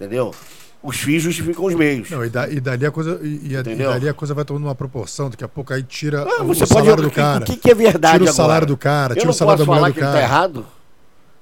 [0.03, 0.35] Entendeu?
[0.83, 2.11] Os fins justificam os meios.
[2.11, 4.75] Não, e, da- e dali a coisa e, e dali a coisa vai tomando uma
[4.75, 7.45] proporção, daqui a pouco aí tira Ah, o, pode salário o do cara.
[7.45, 8.33] O que, que é verdade Tira o agora?
[8.37, 10.07] salário do cara, Eu tira não o salário posso da mulher falar do que ele
[10.07, 10.25] tá cara.
[10.25, 10.67] errado.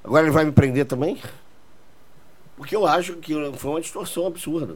[0.05, 1.16] Agora ele vai me prender também?
[2.55, 4.74] Porque eu acho que foi uma distorção absurda.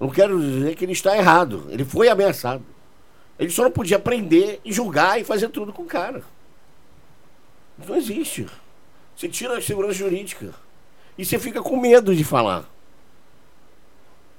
[0.00, 1.66] Não quero dizer que ele está errado.
[1.68, 2.62] Ele foi ameaçado.
[3.38, 6.22] Ele só não podia prender e julgar e fazer tudo com o cara.
[7.86, 8.46] Não existe.
[9.14, 10.54] Você tira a segurança jurídica.
[11.18, 12.64] E você fica com medo de falar.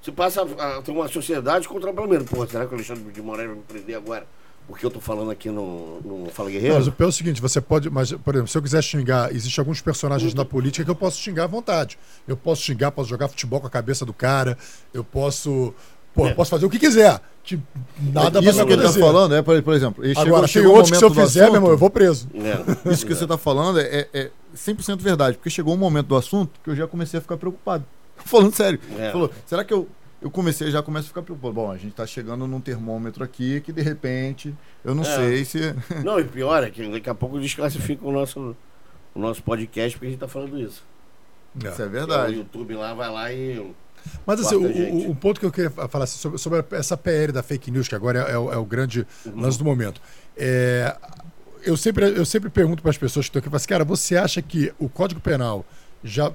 [0.02, 2.24] Você passa a, a ter uma sociedade contra-problema.
[2.26, 4.26] Pô, será que o Alexandre de Moraes vai me prender agora?
[4.68, 6.74] Porque eu tô falando aqui no, no Fala Guerreiro?
[6.74, 8.84] Não, mas o pior é o seguinte, você pode, mas, por exemplo, se eu quiser
[8.84, 11.98] xingar, existem alguns personagens na política que eu posso xingar à vontade.
[12.28, 14.58] Eu posso xingar, posso jogar futebol com a cabeça do cara,
[14.94, 15.74] eu posso,
[16.14, 17.22] pô, eu posso fazer o que quiser.
[17.46, 17.58] Que
[18.14, 20.76] nada Isso que ele tá falando é, por por exemplo, chegou, Agora, tem chegou o
[20.76, 22.28] outros que se eu fizer, meu irmão, assunto- eu vou preso.
[22.36, 22.92] É.
[22.92, 26.60] Isso que você está falando é, é 100% verdade, porque chegou um momento do assunto
[26.62, 27.86] que eu já comecei a ficar preocupado.
[28.26, 28.80] Falando sério.
[28.98, 29.12] É.
[29.12, 29.88] Falou, será que eu,
[30.22, 31.54] eu comecei, já começo a ficar preocupado?
[31.54, 34.54] Bom, a gente está chegando num termômetro aqui que de repente,
[34.84, 35.16] eu não É.
[35.16, 35.60] sei se.
[36.04, 38.56] Não, e pior é que daqui a pouco desclassifica o nosso,
[39.16, 40.84] o nosso podcast porque a gente tá falando isso.
[41.56, 42.36] Isso é Porque O verdade.
[42.36, 43.72] YouTube lá vai lá e.
[44.26, 47.32] Mas assim, o, o- o ponto que eu queria falar assim, sobre, sobre essa PL
[47.34, 50.00] da fake news, que agora é, é o, é o grande lance do momento.
[50.38, 50.96] É,
[51.64, 53.84] eu, sempre, eu sempre pergunto para as pessoas que estão aqui, eu falo assim, cara,
[53.84, 55.66] você acha que o Código Penal
[56.04, 56.32] já,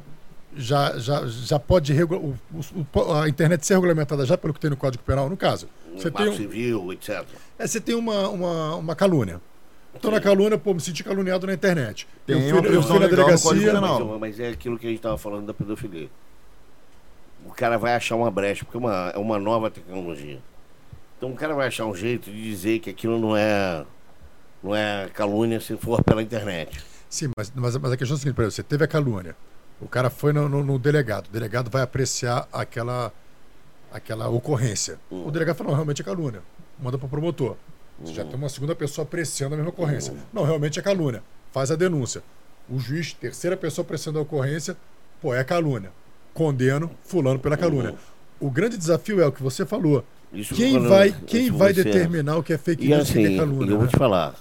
[0.57, 2.59] já, já, já pode regu- o-
[3.01, 5.29] o- a internet ser regulamentada já pelo que tem no Código Penal?
[5.29, 7.24] No caso, você tem, um- Civil, etc.
[7.59, 9.41] é, você tem uma, uma, uma calúnia.
[9.95, 12.09] Estou na calúnia, pô, me senti caluniado na internet.
[12.27, 13.81] Tem eu uma fui, eu prisão fui na legal no Código delegacia.
[13.81, 14.07] Penal.
[14.09, 16.09] Mas, mas é aquilo que a gente tava falando da pedofilia.
[17.45, 20.39] O cara vai achar uma brecha, porque é uma, é uma nova tecnologia.
[21.19, 23.85] Então o cara vai achar um jeito de dizer que aquilo não é,
[24.62, 26.83] não é calúnia se for pela internet.
[27.09, 29.37] Sim, mas, mas, mas a questão é a seguinte, você teve a calúnia.
[29.82, 31.26] O cara foi no, no- no delegado.
[31.26, 33.12] O delegado vai apreciar aquela,
[33.92, 34.98] aquela ocorrência.
[35.10, 36.40] O delegado fala, não, realmente é calúnia.
[36.80, 37.56] Manda para o promotor.
[38.02, 40.14] Você já tem uma segunda pessoa apreciando a mesma ocorrência.
[40.32, 41.22] Não, realmente é calúnia.
[41.52, 42.22] Faz a denúncia.
[42.68, 44.76] O juiz, terceira pessoa apreciando a ocorrência,
[45.20, 45.90] pô, é calúnia.
[46.32, 47.94] Condeno fulano pela calúnia.
[48.40, 50.04] O grande desafio é o que você falou.
[50.32, 53.10] Isso Quem quando- vai, quem vai você- determinar o que é fake E news e
[53.10, 53.70] o que assim, é calúnia?
[53.70, 53.90] eu vou né?
[53.92, 54.34] te falar,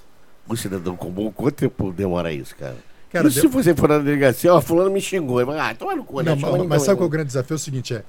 [0.48, 2.78] o cidadão comum, quanto tempo demora isso, cara?
[3.12, 5.46] Cara, e se de- você for na delegacia, ó, fulano me xingou.
[5.46, 6.34] Vai, Ah, toma no cu, né?
[6.36, 7.54] Não, mas, mas sabe qual é o grande desafio?
[7.54, 8.04] É o seguinte, é.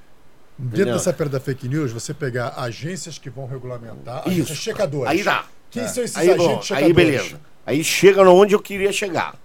[0.57, 0.93] Dentro Entendeu?
[0.93, 4.61] dessa pedra da fake news, você pegar agências que vão regulamentar, agências Isso.
[4.63, 5.09] checadoras.
[5.09, 5.45] Aí dá.
[5.71, 6.87] Quem são esses Aí, agentes bom, checadores?
[6.87, 7.41] aí beleza.
[7.65, 9.35] Aí chega onde eu queria chegar.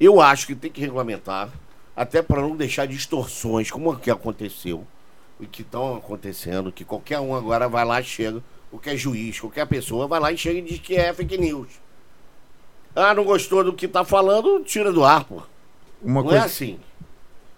[0.00, 1.50] Eu acho que tem que regulamentar,
[1.94, 4.86] até para não deixar distorções, como o que aconteceu
[5.38, 9.66] e que estão acontecendo, que qualquer um agora vai lá e chega, qualquer juiz, qualquer
[9.66, 11.68] pessoa vai lá e chega e diz que é fake news.
[12.94, 15.42] Ah, não gostou do que tá falando, tira do ar, pô.
[16.02, 16.78] Uma não coisa, é assim.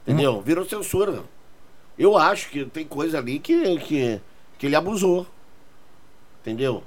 [0.07, 0.41] Entendeu?
[0.43, 1.23] Virou censura.
[1.99, 4.21] Eu acho que tem coisa ali que, que,
[4.59, 5.27] que ele abusou.
[6.41, 6.83] Entendeu?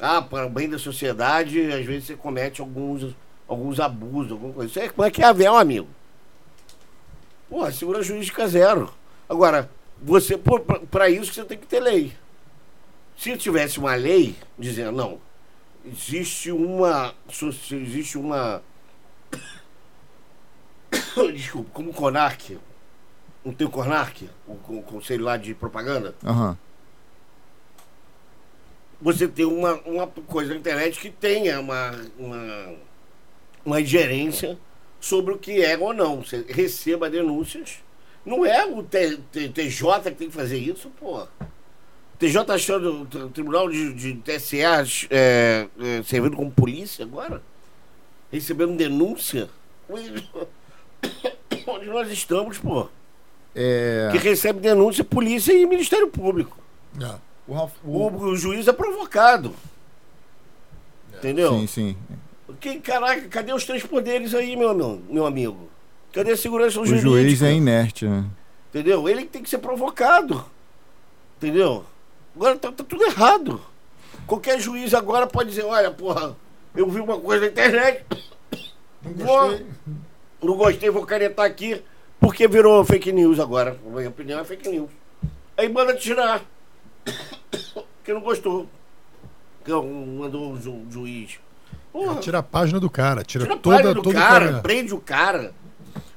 [0.00, 3.14] Ah, para o bem da sociedade, às vezes você comete alguns,
[3.46, 4.70] alguns abusos, alguma coisa.
[4.70, 5.88] Isso é como é que é avel, amigo.
[7.48, 8.92] Pô, segura jurídica zero.
[9.28, 9.68] Agora,
[10.00, 10.38] você,
[10.90, 12.12] para isso você tem que ter lei.
[13.16, 15.18] Se tivesse uma lei dizendo, não,
[15.84, 17.14] existe uma.
[17.70, 18.62] Existe uma.
[21.32, 22.58] Desculpa, como o CONARC.
[23.44, 24.28] Não tem o CONARC?
[24.46, 26.14] O, o Conselho lá de Propaganda?
[26.24, 26.56] Aham.
[29.00, 32.74] você tem uma, uma coisa na internet que tenha uma, uma,
[33.64, 34.58] uma ingerência
[35.00, 36.22] sobre o que é ou não.
[36.22, 37.78] Você receba denúncias.
[38.26, 41.26] Não é o T- T- TJ que tem que fazer isso, pô.
[42.20, 44.68] O TJ tá achando o Tribunal de, de TSE é,
[45.08, 45.66] é,
[46.04, 47.40] servindo como polícia agora?
[48.30, 49.48] Recebendo denúncia?
[51.66, 52.88] Onde nós estamos, pô.
[53.54, 56.58] É, que recebe denúncia, polícia e Ministério Público.
[57.00, 57.14] É.
[57.48, 57.68] o O,
[58.08, 59.54] o- o juiz é provocado.
[61.16, 61.58] Entendeu?
[61.60, 61.96] Sim, sim.
[62.60, 65.70] Que, caraca, cadê os três poderes aí, meu, meu, meu amigo?
[66.12, 67.08] Cadê a segurança O jurídica?
[67.10, 68.26] juiz é inerte, né?
[68.68, 69.08] Entendeu?
[69.08, 70.44] Ele que tem que ser provocado.
[71.38, 71.86] Entendeu?
[72.34, 73.60] Agora tá, tá tudo errado.
[74.26, 76.36] Qualquer juiz agora pode dizer, olha, porra,
[76.74, 78.04] eu vi uma coisa na internet,
[79.02, 79.60] vou,
[80.42, 81.82] não gostei, vou canetar aqui,
[82.20, 83.76] porque virou fake news agora.
[83.84, 84.90] Na minha opinião é fake news.
[85.56, 86.42] Aí manda tirar.
[87.96, 88.68] Porque não gostou.
[89.64, 91.38] Que eu- mandou o ju- juiz.
[91.92, 94.46] Porra, Tira a página do cara, tira, tira a toda, página do todo o cara,
[94.50, 94.60] cara.
[94.62, 95.52] prende o cara.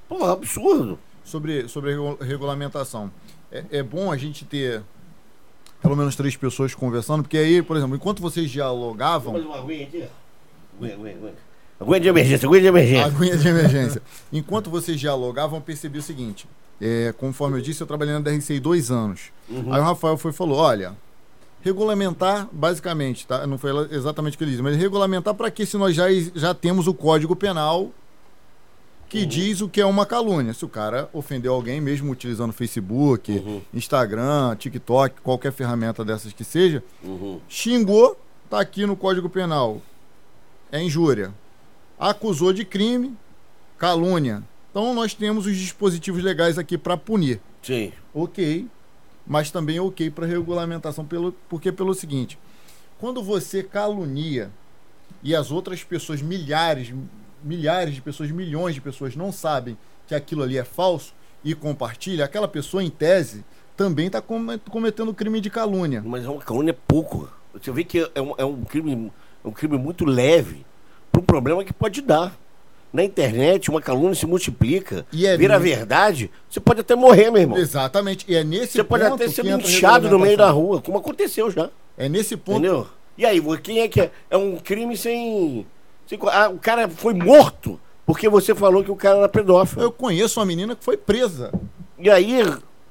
[0.08, 1.00] Porra, absurdo.
[1.24, 3.12] Sobre, sobre regu- regulamentação.
[3.52, 4.84] É, é bom a gente ter
[5.84, 9.36] pelo menos três pessoas conversando, porque aí, por exemplo, enquanto vocês dialogavam.
[9.36, 10.04] Uma aguinha aqui?
[10.78, 11.34] Aguinha, aguinha, aguinha.
[11.80, 13.06] Aguinha de emergência, aguinha de emergência.
[13.06, 14.02] Aguinha de emergência.
[14.32, 16.48] Enquanto vocês dialogavam, eu percebi o seguinte:
[16.80, 19.32] é, conforme eu disse, eu trabalhei na DRCI dois anos.
[19.50, 19.74] Uhum.
[19.74, 20.96] Aí o Rafael foi e falou: olha,
[21.62, 23.46] regulamentar, basicamente, tá?
[23.46, 26.54] Não foi exatamente o que ele disse, mas regulamentar para que se nós já, já
[26.54, 27.92] temos o Código Penal
[29.14, 29.28] que Uhum.
[29.28, 30.56] diz o que é uma calúnia.
[30.56, 33.62] Se o cara ofendeu alguém, mesmo utilizando Facebook, Uhum.
[33.72, 37.40] Instagram, TikTok, qualquer ferramenta dessas que seja, Uhum.
[37.48, 38.20] xingou,
[38.50, 39.80] tá aqui no Código Penal.
[40.72, 41.32] É injúria.
[42.00, 43.16] Acusou de crime,
[43.78, 44.42] calúnia.
[44.72, 47.40] Então nós temos os dispositivos legais aqui para punir.
[47.62, 47.92] Sim.
[48.16, 48.66] Ok,
[49.28, 52.40] mas também ok para regulamentação, pelo, porque pelo seguinte,
[53.00, 54.50] quando você calunia
[55.22, 56.92] e as outras pessoas, milhares,
[57.44, 61.14] milhares de pessoas, milhões de pessoas não sabem que aquilo ali é falso
[61.44, 63.44] e compartilha, aquela pessoa, em tese,
[63.76, 66.02] também está cometendo crime de calúnia.
[66.06, 67.30] Mas é uma calúnia pouco.
[67.54, 69.12] Você vê que é um, é um crime,
[69.44, 70.66] é um crime muito leve
[71.12, 72.38] para um problema que pode dar.
[72.92, 77.32] Na internet, uma calúnia se multiplica, E é vira ne- verdade, você pode até morrer,
[77.32, 77.58] meu irmão.
[77.58, 78.24] Exatamente.
[78.28, 81.50] E é nesse Você pode ponto até ser linchado no meio da rua, como aconteceu
[81.50, 81.72] já.
[81.98, 82.60] É nesse ponto.
[82.60, 82.88] Entendeu?
[83.18, 84.12] E aí, quem é que é?
[84.30, 85.66] É um crime sem.
[86.32, 89.82] Ah, o cara foi morto porque você falou que o cara era pedófilo.
[89.82, 91.52] Eu conheço uma menina que foi presa.
[91.98, 92.42] E aí,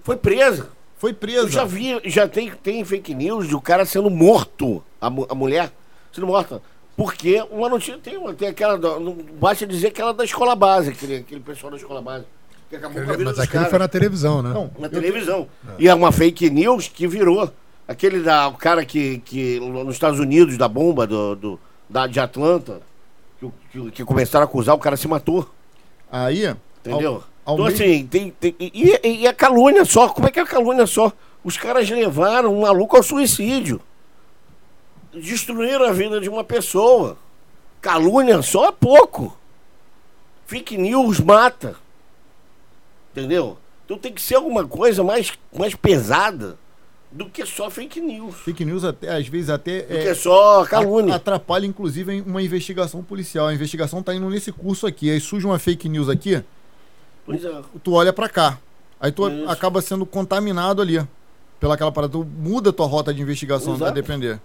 [0.02, 0.68] foi presa.
[0.96, 1.40] Foi presa.
[1.46, 5.34] Eu já vi, já tem, tem fake news de o cara sendo morto, a, a
[5.34, 5.70] mulher
[6.12, 6.62] sendo morta.
[6.96, 8.78] Porque uma notícia tem, uma- tem aquela.
[8.78, 12.24] Não basta dizer que ela é da escola base, aquele, aquele pessoal da escola base.
[12.70, 14.50] Que acabou com a vida Mas aquilo caras foi na televisão, né?
[14.54, 15.48] Não, na televisão.
[15.78, 17.50] E é uma fake news que virou.
[17.88, 21.60] Aquele da, o cara que, que nos Estados Unidos, da bomba do, do-
[21.90, 22.80] da, de Atlanta,
[23.70, 25.48] que, que, começaram a acusar, o cara se matou.
[26.10, 26.46] Aí.
[26.80, 27.22] Entendeu?
[27.44, 30.08] ao então, mesmo- assim, tem, tem- e, e- e a calúnia só?
[30.08, 31.12] Como é que é a calúnia só?
[31.42, 33.80] Os caras levaram um maluco ao suicídio.
[35.12, 37.16] Destruíram a vida de uma pessoa.
[37.80, 39.36] Calúnia só é pouco.
[40.46, 41.76] Fake news mata.
[43.10, 43.58] Entendeu?
[43.84, 46.56] Então tem que ser alguma coisa mais, mais pesada
[47.12, 48.36] do que só fake news.
[48.36, 49.82] Fake news, até, às vezes, até.
[49.82, 51.14] Do que só calúnia.
[51.14, 53.48] Atrapalha, inclusive, uma investigação policial.
[53.48, 55.10] A investigação tá indo nesse curso aqui.
[55.10, 56.42] Aí surge uma fake news aqui,
[57.24, 57.62] Pois é.
[57.84, 58.58] tu olha pra cá.
[59.00, 59.48] Aí tu Isso.
[59.48, 61.00] acaba sendo contaminado ali.
[61.60, 62.12] Pela aquela parada.
[62.12, 63.94] Tu muda a tua rota de investigação, vai Exato.
[63.94, 64.40] depender.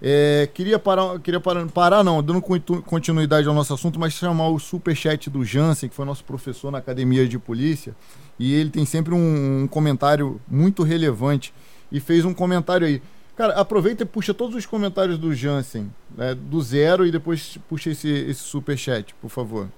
[0.00, 4.58] É, queria parar, queria parar, parar não, dando continuidade ao nosso assunto, mas chamar o
[4.58, 7.96] superchat do Jansen, que foi nosso professor na academia de polícia,
[8.38, 11.52] e ele tem sempre um, um comentário muito relevante,
[11.90, 13.02] e fez um comentário aí.
[13.36, 17.90] Cara, aproveita e puxa todos os comentários do Jansen, né, do zero, e depois puxa
[17.90, 19.68] esse, esse superchat, por favor.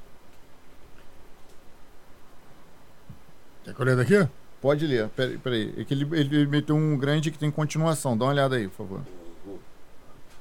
[3.65, 4.29] Quer que eu leia daqui?
[4.61, 5.75] Pode ler, peraí, peraí.
[5.77, 8.77] É que ele, ele meteu um grande que tem continuação, dá uma olhada aí, por
[8.79, 9.01] favor.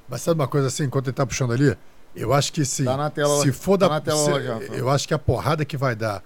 [0.07, 1.75] Mas sabe uma coisa assim, enquanto ele tá puxando ali?
[2.15, 4.01] Eu acho que se, Tá na tela- se for tá da.
[4.01, 6.23] tela se- já, eu acho que a porrada que vai dar,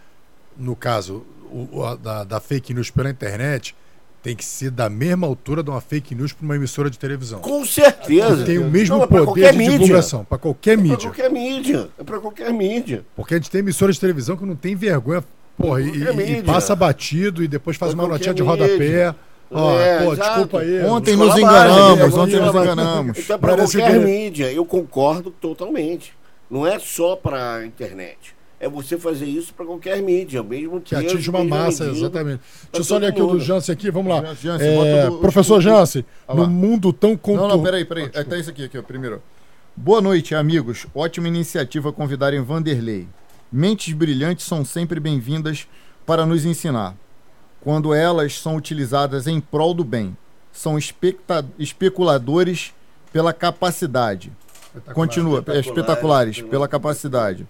[0.55, 3.75] no caso, o- o- a- da, da fake news pela internet,
[4.23, 7.39] tem que ser da mesma altura de uma fake news para uma emissora de televisão.
[7.41, 8.45] Com certeza.
[8.45, 9.79] Tem o mesmo Não, é poder qualquer de mídia.
[9.79, 10.97] divulgação, para qualquer É pra mídia.
[11.09, 11.89] qualquer mídia.
[11.99, 13.03] É pra qualquer mídia.
[13.15, 15.23] Porque a gente tem emissora de televisão que não tem vergonha,
[15.57, 15.89] porra, e,
[16.39, 18.65] e- passa batido e depois faz Pra uma notinha de mídia.
[18.65, 19.15] rodapé.
[19.51, 20.29] Ó, É, pô, exato.
[20.29, 20.81] desculpa aí.
[20.83, 23.19] Ontem nos enganamos, ontem nos enganamos.
[23.19, 24.51] Então é pra Parece qualquer que- mídia.
[24.51, 26.13] Eu concordo totalmente.
[26.49, 28.17] Não é só pra internet.
[28.63, 32.39] É você fazer isso pra qualquer mídia, mesmo que Que atinge uma massa, exatamente.
[32.71, 33.43] Deixa eu só ler todo aqui o do.
[33.43, 34.19] Jansen aqui, vamos lá.
[34.59, 35.61] É, bota o- o- professor
[36.27, 36.47] Olha lá.
[36.47, 37.55] no mundo tão Não, conturbado.
[37.57, 38.09] não, peraí, peraí.
[38.13, 39.21] É, tá isso aqui, aqui, ó, primeiro.
[39.75, 40.87] Boa noite, amigos.
[40.95, 43.07] Ótima iniciativa convidarem Vanderlei.
[43.51, 45.67] Mentes brilhantes são sempre bem-vindas
[46.05, 46.95] para nos ensinar.
[47.59, 50.15] Quando elas são utilizadas em prol do bem.
[50.53, 52.73] São especta- especuladores
[53.11, 54.31] pela capacidade.
[54.93, 57.45] Continua, é, espetaculares, pela capacidade.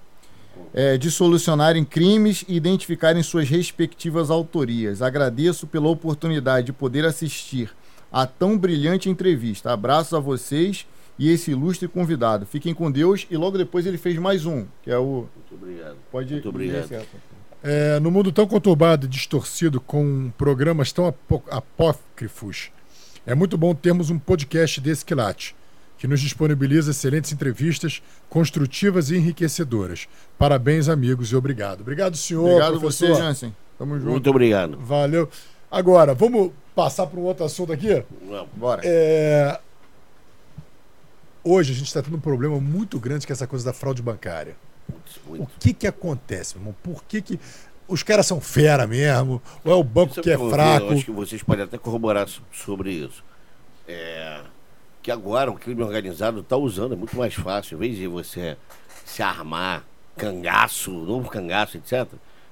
[0.73, 5.01] É, de solucionarem crimes e identificarem suas respectivas autorias.
[5.01, 7.69] Agradeço pela oportunidade de poder assistir
[8.11, 9.71] a tão brilhante entrevista.
[9.71, 10.85] Abraços a vocês
[11.17, 12.45] e esse ilustre convidado.
[12.45, 13.27] Fiquem com Deus.
[13.29, 15.27] E logo depois ele fez mais um, que é o.
[15.35, 15.95] Muito obrigado.
[16.11, 17.05] Pode Muito obrigado.
[17.63, 22.71] É, no mundo tão conturbado e distorcido, com programas tão apó- apócrifos,
[23.25, 25.55] é muito bom termos um podcast desse quilate,
[26.03, 30.05] que nos disponibiliza excelentes entrevistas, construtivas e enriquecedoras.
[30.37, 31.79] Parabéns, amigos, e obrigado.
[31.79, 32.43] Obrigado, senhor.
[32.45, 33.23] Obrigado você, professor.
[33.25, 33.55] Jansen.
[33.79, 34.09] Tamo junto.
[34.11, 34.77] Muito obrigado.
[34.79, 35.29] Valeu.
[35.71, 38.03] Agora, vamos passar para um outro assunto aqui?
[38.21, 38.81] Não, Bora.
[38.83, 39.57] É,
[41.41, 44.57] Hoje a gente está tendo um problema muito grande com essa coisa da fraude bancária.
[45.25, 45.51] O muito.
[45.57, 46.75] que que acontece, meu irmão?
[46.83, 47.39] Por que que
[47.87, 49.41] os caras são fera mesmo?
[49.63, 50.87] Ou é o banco que é o fraco?
[50.87, 53.23] Eu acho que vocês podem até corroborar so- sobre isso.
[53.87, 54.41] É,
[55.03, 57.75] que agora o crime organizado está usando, é muito mais fácil.
[57.75, 58.57] Em vez de você
[59.05, 59.85] se armar,
[60.15, 62.07] cangaço, novo cangaço, etc.,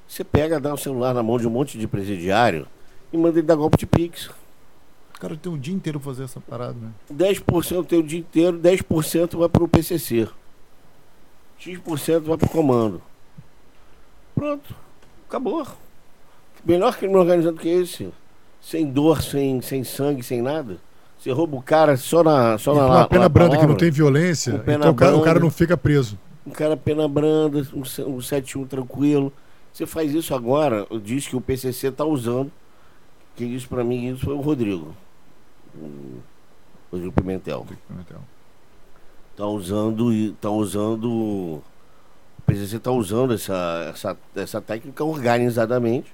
[0.05, 2.67] você pega, dá o celular na mão de um monte de presidiário
[3.13, 4.29] e manda ele dar golpe de pix.
[5.15, 6.91] O cara tem o dia inteiro pra fazer essa parada, né?
[7.09, 10.27] 10% tem o dia inteiro, 10% vai para o PCC.
[11.57, 13.01] X% vai para o comando.
[14.35, 14.75] Pronto.
[15.29, 15.65] Acabou.
[16.65, 18.11] Melhor crime organizado que esse.
[18.59, 20.77] Sem dor, sem, sem sangue, sem nada.
[21.21, 22.57] Você rouba o cara só na.
[22.57, 23.77] Só E na uma na pena branda que não palavra.
[23.77, 26.17] tem violência, então o cara, o cara não fica preso.
[26.47, 27.81] Um cara pena branda, um,
[28.15, 29.31] um 71 tranquilo.
[29.71, 32.51] Você faz isso agora, diz que o PCC está usando.
[33.35, 34.95] Quem disse para mim isso foi o Rodrigo.
[35.79, 36.17] O
[36.91, 37.67] Rodrigo Pimentel.
[39.37, 41.63] tá usando e tá usando o
[42.47, 46.11] PCC tá usando essa, essa, essa técnica organizadamente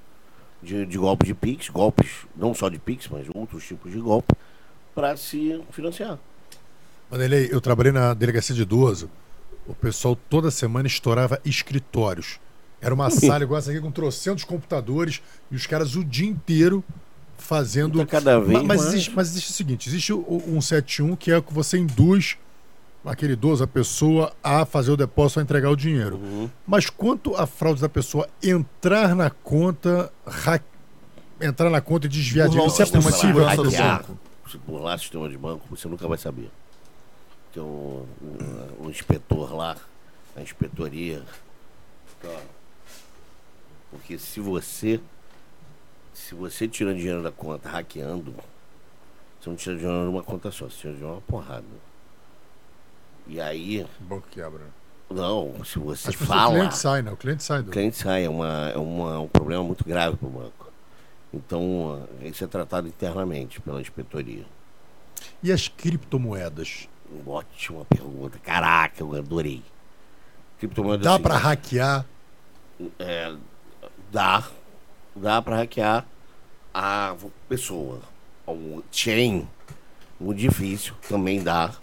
[0.62, 4.36] de, de golpe de Pix, golpes não só de Pix, mas outros tipos de golpe
[4.98, 6.18] para se financiar.
[7.08, 9.12] Vanderlei, eu trabalhei na delegacia de idoso.
[9.68, 12.40] O pessoal toda semana estourava escritórios.
[12.82, 15.22] Era uma sala igual essa aqui com trocentos computadores
[15.52, 16.84] e os caras o dia inteiro
[17.38, 18.00] fazendo.
[18.00, 18.94] Tá cada vez Ma- mas, mais.
[18.94, 22.36] existe, mas existe o seguinte: existe o, o 171 que é que você induz
[23.06, 26.16] aquele idoso, a pessoa, a fazer o depósito a entregar o dinheiro.
[26.16, 26.50] Uhum.
[26.66, 30.12] Mas quanto a fraude da pessoa entrar na conta,
[31.40, 34.04] entrar na conta e desviar dinheiro, o isso é possível hackear,
[34.48, 36.50] se burlar o sistema de banco, você nunca vai saber.
[37.54, 39.76] Tem um, um, um inspetor lá,
[40.36, 41.24] a inspetoria.
[42.24, 42.40] ó.
[43.92, 45.00] Porque se você.
[46.14, 48.34] Se você tira dinheiro da conta hackeando,
[49.40, 51.64] você não tira dinheiro de uma conta só, você tira dinheiro de uma porrada.
[53.28, 54.62] E aí, O banco quebra.
[55.10, 56.56] não, se você As pessoas, o fala.
[56.56, 57.12] cliente sai, né?
[57.12, 57.70] O cliente sai do.
[57.70, 60.67] O cliente sai, é, uma, é uma, um problema muito grave para o banco.
[61.34, 64.46] Então, isso é tratado internamente pela inspetoria.
[65.44, 66.88] E as criptomoedas?
[67.26, 68.40] Ótima pergunta.
[68.40, 69.62] Caraca, eu adorei.
[70.60, 72.06] Criptomoeda Dá assim, pra hackear?
[73.00, 73.36] é,
[74.12, 74.44] dá,
[75.16, 76.06] dá para hackear
[76.74, 77.16] a
[77.50, 78.00] pessoa.
[78.46, 79.48] O chain,
[80.20, 81.74] muito difícil, também dá.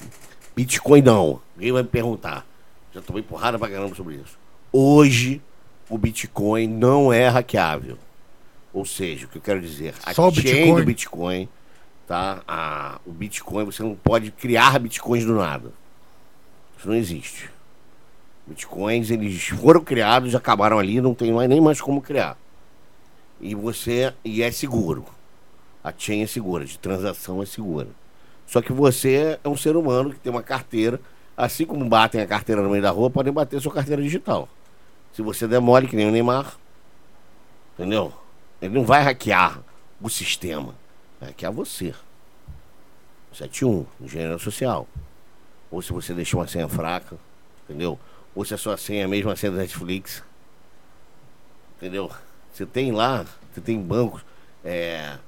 [0.56, 1.40] Bitcoin não.
[1.54, 2.46] Alguém vai me perguntar.
[2.92, 4.38] Já tomei porrada pra caramba sobre isso.
[4.72, 5.42] Hoje,
[5.88, 7.98] o Bitcoin não é hackeável.
[8.74, 10.74] Ou seja, o que eu quero dizer, a Só chain Bitcoin?
[10.74, 11.48] do Bitcoin,
[12.08, 12.42] tá?
[12.46, 15.72] A, o Bitcoin, você não pode criar Bitcoins do nada.
[16.76, 17.48] Isso não existe.
[18.44, 22.36] Bitcoins, eles foram criados, acabaram ali, não tem mais, nem mais como criar.
[23.40, 25.06] E você, e é seguro.
[25.82, 27.88] A chain é segura, de transação é segura.
[28.44, 31.00] Só que você é um ser humano que tem uma carteira,
[31.36, 34.48] assim como batem a carteira no meio da rua, podem bater sua carteira digital.
[35.12, 36.56] Se você demole, que nem o Neymar,
[37.78, 38.12] entendeu?
[38.60, 39.60] Ele não vai hackear
[40.00, 40.74] o sistema,
[41.20, 41.94] vai hackear você.
[43.32, 44.86] 71, engenharia social.
[45.70, 47.16] Ou se você deixou uma senha fraca,
[47.64, 47.98] entendeu?
[48.34, 50.22] Ou se a sua senha é a mesma senha da Netflix.
[51.76, 52.10] Entendeu?
[52.52, 54.24] Você tem lá, você tem bancos.
[54.64, 55.18] É,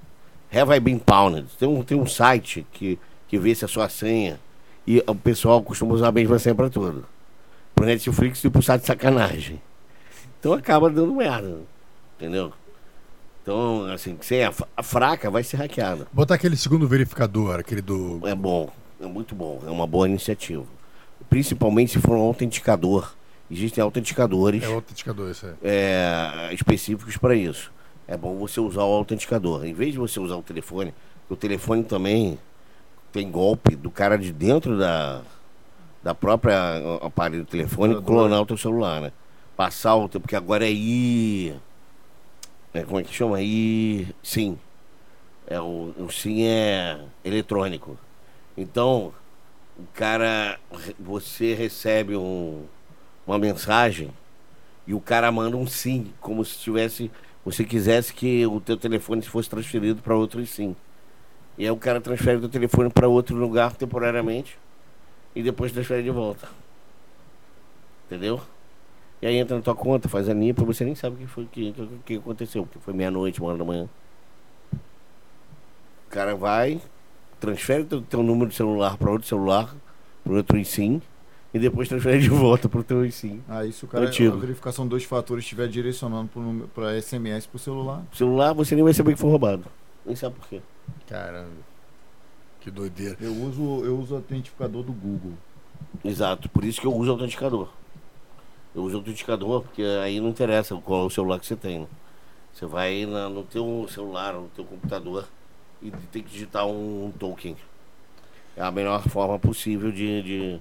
[0.53, 1.49] Have I Been Pounded?
[1.59, 2.99] Tem um, tem um site que,
[3.29, 4.39] que vê se a sua senha.
[4.87, 7.05] E o pessoal costuma usar a mesma senha para tudo.
[7.75, 9.61] Pro Netflix e pro site de sacanagem.
[10.39, 11.61] Então acaba dando merda.
[12.17, 12.53] Entendeu?
[13.47, 16.09] Então, assim, senha fa- fraca vai ser hackeada.
[16.13, 18.21] Botar aquele segundo verificador, aquele do.
[18.27, 18.69] É bom,
[19.01, 20.65] é muito bom, é uma boa iniciativa.
[21.31, 23.15] Principalmente se for um autenticador.
[23.49, 25.53] Existem autenticadores É autenticador, isso aí.
[25.63, 27.71] é, específicos para isso.
[28.09, 29.65] É bom você usar o autenticador.
[29.65, 30.93] Em vez de você usar o telefone,
[31.31, 32.41] o telefone também
[33.13, 35.23] tem golpe do cara de dentro da,
[36.03, 36.57] da própria
[37.01, 39.13] aparelho do telefone clonar o teu celular, né?
[39.57, 41.55] Passar o teu, porque agora é I.
[42.77, 43.41] É, como é que chama?
[43.43, 44.15] I.
[44.23, 44.59] Sim.
[45.47, 47.99] É, o, o sim é eletrônico.
[48.57, 49.15] Então,
[49.79, 50.59] o cara.
[50.99, 52.67] Você recebe um,
[53.27, 54.13] uma mensagem
[54.87, 57.11] E o cara manda um sim, como se tivesse.
[57.45, 60.77] Você quisesse que o teu telefone fosse transferido para outro sim.
[61.59, 64.59] E aí o cara transfere o telefone para outro lugar temporariamente
[65.35, 66.49] e depois transfere de volta.
[68.07, 68.41] Entendeu?
[69.21, 71.47] E aí entra na tua conta, faz a limpa, você nem sabe o que foi
[71.47, 73.89] que, que, que aconteceu, porque foi meia-noite, uma hora da manhã.
[74.73, 76.81] O cara vai,
[77.41, 79.75] transfere teu, teu número de celular para outro celular,
[80.23, 81.01] para outro sim
[81.57, 83.43] e depois transfere de volta para o teu sim.
[83.49, 84.37] Aí se o cara, Antigo.
[84.37, 86.29] a verificação dois fatores estiver direcionando
[86.75, 88.05] para SMS pro celular.
[88.13, 89.65] O celular você nem vai saber que foi roubado.
[90.05, 90.61] Nem sabe por quê.
[91.09, 91.49] Caramba.
[92.61, 93.17] Que doideira.
[93.21, 95.33] Eu uso, eu uso o autentificador do Google.
[96.05, 97.71] Exato, por isso que eu uso o autenticador.
[98.77, 101.81] Eu uso autenticador porque aí não interessa qual é o celular que você tem.
[101.81, 101.87] né?
[102.53, 105.27] Você vai na- no teu celular, no teu computador
[105.83, 107.57] e tem que digitar um, um token.
[108.57, 110.61] É a melhor forma possível de, de,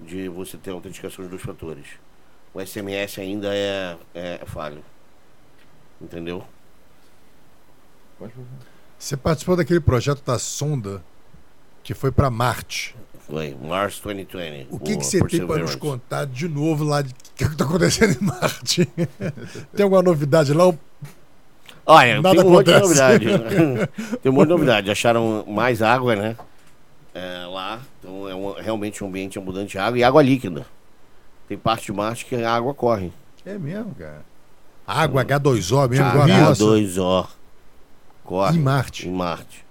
[0.00, 1.86] de você ter autenticação de dois fatores.
[2.52, 4.84] O SMS ainda é, é falho.
[6.00, 6.44] Entendeu?
[8.98, 11.02] Você participou daquele projeto da sonda
[11.82, 12.94] que foi para Marte.
[13.28, 14.66] Foi, Mars 2020.
[14.70, 18.16] O que, que você tem para nos contar de novo lá de que está acontecendo
[18.20, 18.86] em Marte?
[19.74, 20.72] tem alguma novidade lá?
[21.86, 23.00] Olha, Nada tem um monte de acontece.
[23.24, 23.88] novidade.
[24.22, 24.90] tem um monte de novidade.
[24.90, 26.36] Acharam mais água, né?
[27.14, 27.80] É, lá.
[27.98, 30.66] Então é um- realmente um ambiente abundante de água e água líquida.
[31.48, 33.12] Tem parte de Marte que a água corre.
[33.44, 34.22] É mesmo, cara.
[34.86, 36.40] Água H2O mesmo, Ah, igual a H2O.
[36.48, 36.64] nossa.
[36.64, 37.26] H2O.
[38.24, 38.56] Corre.
[38.56, 39.08] Em Marte.
[39.08, 39.64] Em Marte.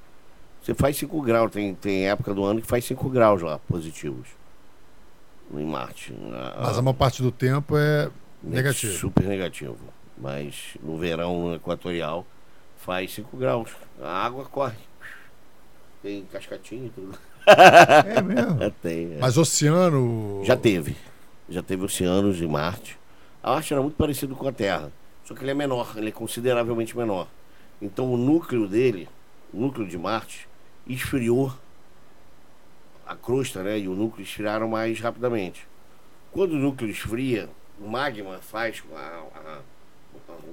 [0.61, 1.51] Você faz 5 graus.
[1.51, 4.27] Tem, tem época do ano que faz 5 graus lá, positivos.
[5.53, 6.13] Em Marte.
[6.55, 8.09] A- Mas a maior parte do tempo é
[8.41, 8.93] negativo.
[8.93, 9.75] Super negativo.
[10.17, 12.25] Mas no verão no equatorial
[12.77, 13.69] faz 5 graus.
[14.01, 14.77] A água corre.
[16.01, 17.17] Tem cascatinho e tudo.
[17.45, 18.71] É mesmo.
[18.81, 19.13] Tem.
[19.13, 19.17] é.
[19.19, 20.41] Mas oceano.
[20.45, 20.95] Já teve.
[21.49, 22.97] Já teve oceanos em Marte.
[23.43, 24.91] A Marte era muito parecido com a Terra.
[25.25, 27.27] Só que ele é menor, ele é consideravelmente menor.
[27.81, 29.07] Então o núcleo dele,
[29.53, 30.47] o núcleo de Marte,
[30.87, 31.53] esfriou
[33.05, 33.79] a crosta, né?
[33.79, 35.67] E o núcleo esfriaram mais rapidamente.
[36.31, 37.49] Quando o núcleo esfria,
[37.79, 39.59] o magma faz a-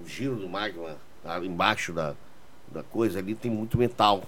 [0.03, 2.15] o giro do magma tá, embaixo da,
[2.69, 4.25] da coisa ali tem muito metal.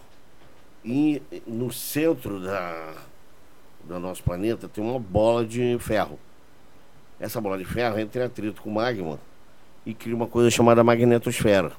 [0.84, 2.94] E no centro da,
[3.84, 6.18] do nosso planeta tem uma bola de ferro.
[7.18, 9.18] Essa bola de ferro entra em atrito com o magma
[9.84, 11.72] e cria uma coisa chamada magnetosfera.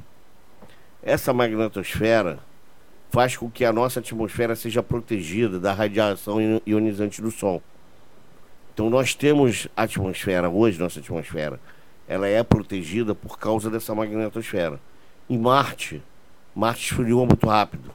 [1.01, 2.39] Essa magnetosfera
[3.11, 7.61] faz com que a nossa atmosfera seja protegida da radiação ion- ionizante do Sol.
[8.73, 11.59] Então nós temos a atmosfera hoje, nossa atmosfera,
[12.07, 14.79] ela é protegida por causa dessa magnetosfera.
[15.29, 16.01] Em Marte,
[16.55, 17.91] Marte esfriou muito rápido.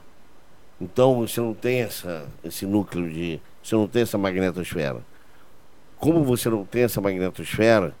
[0.79, 3.41] Então você não tem essa, esse núcleo de.
[3.61, 5.01] Você não tem essa magnetosfera.
[5.97, 7.95] Como você não tem essa magnetosfera,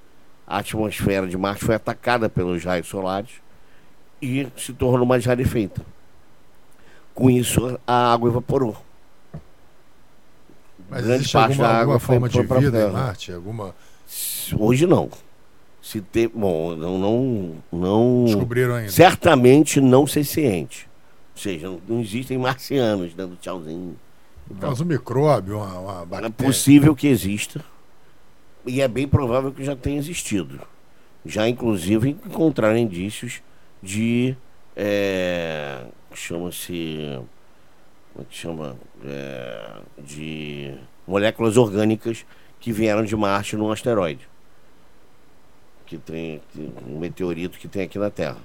[0.45, 3.41] a atmosfera de Marte foi atacada pelos raios solares
[4.21, 5.83] e se tornou mais rarefeita.
[7.17, 8.77] Com isso, a água evaporou.
[10.87, 12.91] Mas Grande existe parte alguma, da alguma água foi- forma de foi pra vida em.
[12.91, 13.31] Marte?
[13.31, 13.75] Alguma...
[14.59, 15.09] Hoje não.
[15.81, 18.91] Se ter, bom, não, não, não Descobriram ainda.
[18.91, 20.87] certamente não ser ciente.
[21.35, 23.95] Ou seja, não, não existem marcianos dando tchauzinho.
[24.61, 26.31] Mas um micróbio, uma, uma É bactéria.
[26.31, 27.65] possível que exista.
[28.65, 30.59] E é bem provável que já tenha existido.
[31.25, 33.41] Já, inclusive, encontraram indícios
[33.81, 34.35] de.
[34.75, 35.83] é,
[36.17, 37.19] Chama-se.
[38.13, 38.75] Como é que chama?
[39.05, 40.73] É, de
[41.07, 42.25] moléculas orgânicas
[42.59, 44.27] que vieram de Marte num asteroide.
[45.85, 48.37] Que tem, que- um meteorito que tem aqui na Terra.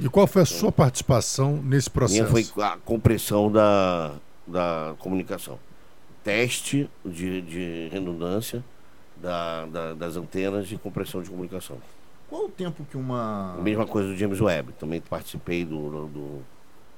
[0.00, 2.30] E qual foi a sua participação nesse Minha processo?
[2.30, 4.14] foi a compressão da,
[4.46, 5.58] da comunicação.
[6.24, 8.64] Teste de, de redundância
[9.16, 11.76] da, da- das antenas e compressão de comunicação.
[12.28, 13.54] Qual o tempo que uma.
[13.58, 14.72] A mesma coisa do James Webb.
[14.72, 16.42] Também participei do, do,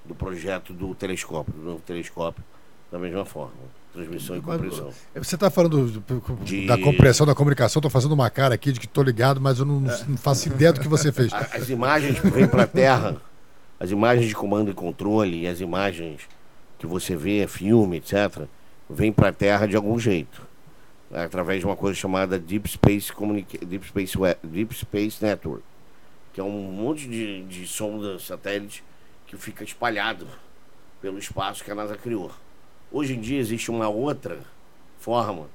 [0.04, 2.42] do projeto do telescópio, do novo telescópio,
[2.90, 3.52] da mesma forma.
[3.92, 4.90] Transmissão e compressão.
[5.14, 8.80] Você está falando do- De- da compressão da comunicação, estou fazendo uma cara aqui de
[8.80, 11.32] que estou ligado, mas eu não, não faço ideia do que você fez.
[11.54, 13.16] As imagens que vêm para a Terra,
[13.78, 16.22] as imagens de comando e controle e as imagens
[16.78, 18.42] que você vê, filme, etc.,
[18.90, 20.42] vêm para a Terra de algum jeito.
[21.12, 25.62] Através de uma coisa chamada Deep Space, Communica Deep Space, Web- Deep Space Network,
[26.32, 28.82] que é um monte de, de sonda satélite
[29.36, 30.26] que fica espalhado
[31.00, 32.30] pelo espaço que a NASA criou.
[32.90, 34.40] Hoje em dia existe uma outra
[34.98, 35.48] forma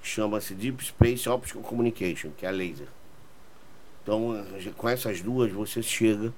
[0.00, 2.88] que chama-se Deep Space Optical Communication, que é a laser.
[4.02, 4.44] Então,
[4.76, 6.32] com essas duas, você chega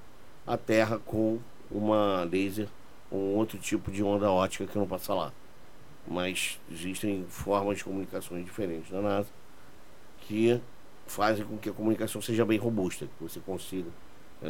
[0.47, 1.39] à Terra com
[1.71, 2.69] uma laser
[3.13, 5.33] um outro tipo de onda ótica que não passa lá.
[6.07, 9.29] Mas existem formas de comunicações diferentes da NASA
[10.23, 10.61] que
[11.07, 13.91] fazem com que a comunicação seja bem robusta, que você consiga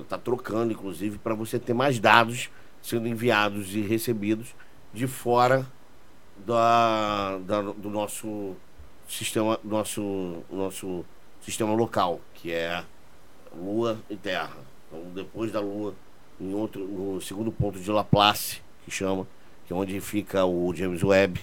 [0.01, 2.51] está trocando, inclusive, para você ter mais dados
[2.81, 4.55] sendo enviados e recebidos
[4.93, 5.67] de fora
[6.37, 8.57] da, da, do nosso
[9.09, 11.05] sistema, nosso, nosso
[11.41, 12.85] sistema local, que é
[13.55, 14.57] Lua e Terra.
[14.89, 15.95] Então, depois da Lua,
[16.41, 19.27] em outro, no segundo ponto de Laplace, que chama,
[19.67, 21.41] que é onde fica o James Webb,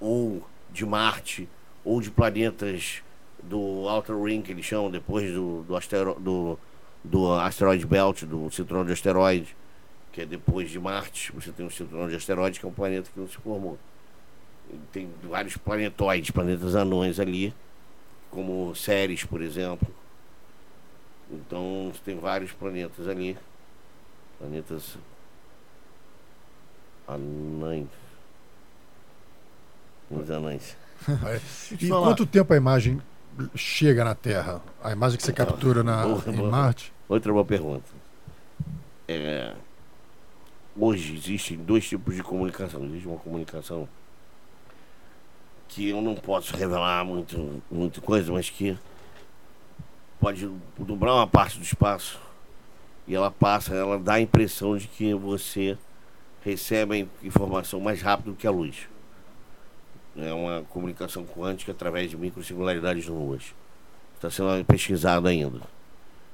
[0.00, 1.48] ou de Marte,
[1.84, 3.02] ou de planetas
[3.42, 3.58] do
[3.88, 6.58] Outer Ring, que eles chamam, depois do, do, astero, do,
[7.02, 9.54] do asteroid belt, do cinturão de asteroides,
[10.12, 13.10] que é depois de Marte, você tem o cinturão de asteroides, que é um planeta
[13.12, 13.78] que não se formou.
[14.92, 17.54] Tem vários planetóides, planetas anões ali,
[18.30, 19.88] como Ceres, por exemplo.
[21.30, 23.36] Então, tem vários planetas ali.
[24.38, 24.96] Planetas
[27.06, 27.88] anães.
[30.10, 30.76] Os anães.
[31.80, 33.00] e quanto tempo a imagem
[33.54, 34.60] chega na Terra?
[34.82, 36.92] A imagem que você então, captura na, em Marte?
[37.08, 37.84] Outra boa pergunta.
[39.08, 39.52] É,
[40.76, 42.84] hoje existem dois tipos de comunicação.
[42.84, 43.88] Existe uma comunicação
[45.68, 48.76] que eu não posso revelar muito, muita coisa, mas que
[50.18, 52.20] pode dobrar uma parte do espaço
[53.06, 55.76] e ela passa, ela dá a impressão de que você
[56.44, 58.88] recebe a informação mais rápido que a luz.
[60.16, 63.54] É uma comunicação quântica através de microsingularidades nuas.
[64.14, 65.60] Está sendo pesquisado ainda.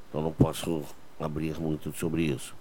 [0.08, 0.82] Então não posso
[1.20, 2.54] abrir muito sobre isso.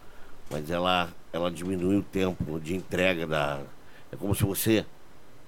[0.49, 3.63] Mas ela, ela diminui o tempo de entrega da.
[4.11, 4.85] É como se você.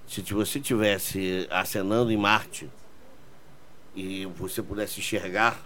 [0.06, 2.68] Se você tivesse acenando em Marte
[3.94, 5.60] e você pudesse enxergar,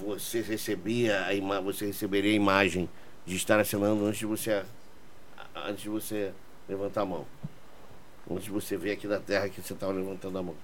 [0.00, 2.88] você recebia a ima você receberia a imagem
[3.26, 4.64] de estar acenando antes de você
[5.54, 6.32] antes de você
[6.68, 7.26] levantar a mão.
[8.30, 10.54] Antes de você ver aqui da Terra que você estava levantando a mão.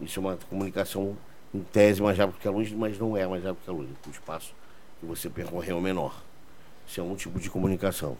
[0.00, 1.16] Isso é uma comunicação
[1.54, 3.88] em tese mais rápido que a luz, mas não é mais rápido que a luz.
[4.06, 4.54] O espaço
[5.00, 6.22] que você percorreu é menor.
[6.86, 8.16] Isso é um tipo de comunicação.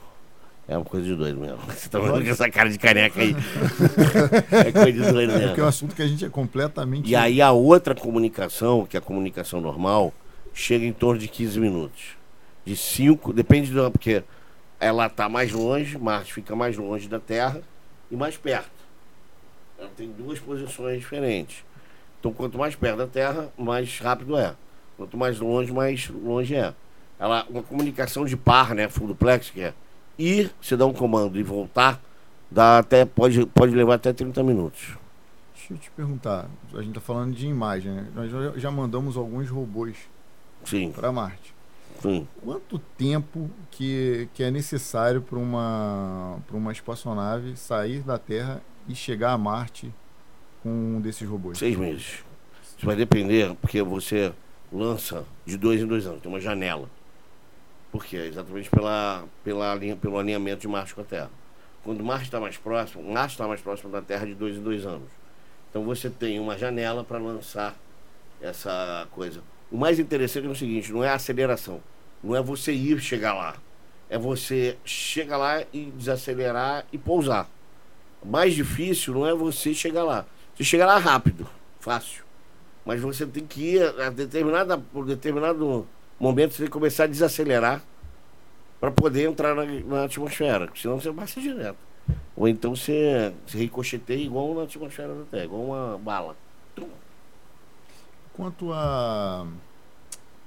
[0.69, 1.59] É uma coisa de doido mesmo.
[1.71, 3.37] Você tá vendo com essa cara de careca aí.
[4.51, 5.45] é coisa de doido mesmo.
[5.45, 7.09] É porque é um assunto que a gente é completamente.
[7.09, 10.13] E aí a outra comunicação, que é a comunicação normal,
[10.53, 12.17] chega em torno de 15 minutos.
[12.65, 13.89] De 5, depende do.
[13.93, 14.25] Porque
[14.81, 17.63] ela está mais longe, Marte fica mais longe da Terra
[18.11, 18.71] e mais perto.
[19.79, 21.65] Ela tem duas posições diferentes.
[22.19, 24.55] Então, quanto mais perto da Terra, mais rápido é.
[24.97, 26.75] Quanto mais longe, mais longe é.
[27.19, 29.75] Ela, uma comunicação de par, né, full duplex, que é
[30.19, 32.01] ir, você dá um comando e voltar,
[32.51, 34.97] dá até, pode, pode levar até 30 minutos.
[35.55, 38.07] Deixa eu te perguntar, a gente está falando de imagem, né?
[38.15, 38.31] Nós
[38.61, 39.97] já mandamos alguns robôs
[40.95, 41.56] para Marte.
[42.01, 42.27] Sim.
[42.43, 49.33] Quanto tempo que, que é necessário para uma, uma espaçonave sair da Terra e chegar
[49.33, 49.93] a Marte
[50.63, 51.59] com um desses robôs?
[51.59, 52.25] Seis meses.
[52.77, 54.33] Isso vai depender, porque você
[54.73, 56.89] lança de dois em dois anos, tem uma janela.
[57.91, 58.17] Por quê?
[58.17, 61.31] Exatamente pela, pela linha, pelo alinhamento de Marte com a Terra.
[61.83, 64.85] Quando Marte está mais próximo, Marte está mais próximo da Terra de dois em dois
[64.85, 65.09] anos.
[65.71, 67.75] Então você tem uma janela para lançar
[68.41, 69.41] essa coisa.
[69.71, 71.81] O mais interessante é o seguinte, não é a aceleração.
[72.23, 73.57] Não é você ir chegar lá.
[74.09, 77.49] É você chegar lá e desacelerar e pousar.
[78.23, 80.25] O mais difícil não é você chegar lá.
[80.55, 81.49] Você chega lá rápido,
[81.81, 82.25] fácil.
[82.85, 85.87] Mas você tem que ir a determinada, por determinado
[86.19, 87.83] momento, você tem que começar a desacelerar
[88.81, 90.69] para poder entrar na, na, atmosfera.
[90.75, 91.77] Senão você passa direto.
[92.37, 96.37] Ou então você, você ricocheteia igual na atmosfera da Terra, igual uma bala.
[98.37, 99.47] Quanto a.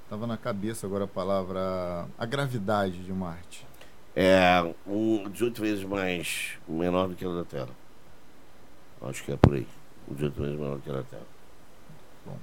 [0.07, 2.07] Tava na cabeça agora a palavra.
[2.17, 3.65] A gravidade de Marte.
[4.15, 7.69] É um, 18 vezes mais menor do que a da Terra.
[9.01, 9.67] Acho que é por aí.
[10.07, 11.27] 18 vezes menor do que a da Terra.
[12.25, 12.37] Bom,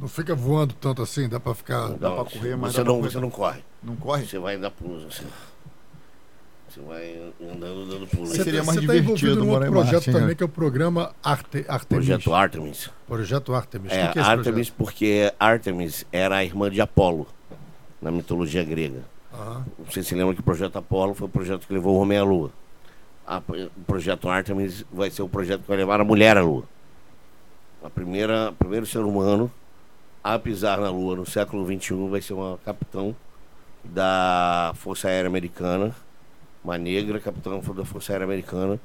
[0.00, 1.88] não fica voando tanto assim, dá para ficar.
[1.90, 2.74] Não, dá para correr, mas.
[2.74, 3.62] Você, não, você não corre.
[3.82, 4.26] Não corre?
[4.26, 5.26] Você vai dar pulos assim.
[6.76, 8.30] Você vai andando, dando pulos.
[8.30, 10.34] Você seria mais tá divertido num outro projeto Marte, também, né?
[10.34, 12.06] que é o programa Arte, Artemis.
[12.06, 12.90] Projeto Artemis.
[13.06, 13.92] Projeto Artemis.
[13.92, 17.26] É, que é Artemis porque Artemis era a irmã de Apolo,
[18.00, 19.00] na mitologia grega.
[19.32, 19.62] Uhum.
[19.88, 22.24] Você se lembra que o projeto Apolo foi o projeto que levou o homem à
[22.24, 22.50] Lua.
[23.26, 26.64] A, o projeto Artemis vai ser o projeto que vai levar a mulher à Lua.
[27.82, 29.50] A primeira, o primeiro ser humano
[30.22, 33.16] a pisar na Lua no século XXI vai ser uma capitão
[33.82, 35.94] da Força Aérea Americana
[36.66, 38.80] uma negra, capitã da Força Aérea Americana.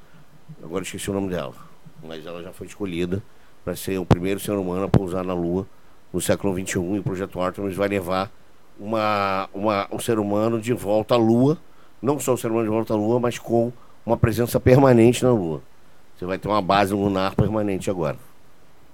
[0.62, 1.52] Agora esqueci o nome dela.
[2.00, 3.20] Mas ela já foi escolhida
[3.64, 5.66] para ser o primeiro ser humano a pousar na Lua
[6.12, 6.78] no século XXI.
[6.78, 8.30] E o projeto Artemis vai levar
[8.78, 11.58] uma, uma, um ser humano de volta à Lua.
[12.00, 13.72] Não só o ser humano de volta à Lua, mas com
[14.06, 15.60] uma presença permanente na Lua.
[16.16, 18.16] Você vai ter uma base lunar permanente agora.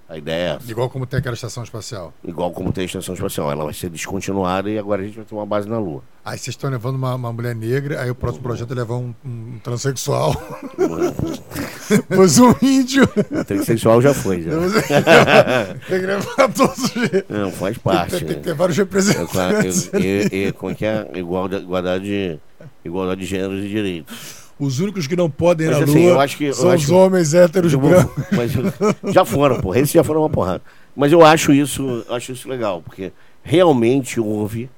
[0.09, 0.71] A ideia é essa.
[0.71, 2.11] Igual como tem aquela estação espacial.
[2.25, 3.51] Igual como tem a estação espacial.
[3.51, 6.01] Ela vai ser descontinuada e agora a gente vai ter uma base na Lua.
[6.25, 9.13] Aí vocês estão levando uma, uma mulher negra, aí o próximo projeto é levar um,
[9.23, 10.33] um transexual.
[12.07, 13.07] Pois um índio.
[13.47, 14.51] Transexual já foi, já.
[15.87, 16.93] Tem que levar todos os.
[17.27, 18.11] Não, faz parte.
[18.11, 19.89] Tem, tem que ter vários É, com representantes.
[19.93, 21.09] eu- eu- eu- Como é que é?
[21.15, 22.39] Igualdade, igualdade,
[22.85, 24.38] igualdade de gêneros e direitos.
[24.59, 27.71] Os únicos que não podem ir Mas, na assim, lua que- são os homens héteros
[27.73, 28.23] Eu brancos.
[28.31, 29.79] mas eu- já foram, porra.
[29.79, 30.61] Esses já foram uma porrada.
[30.95, 34.69] Mas eu acho isso, acho isso legal, porque realmente houve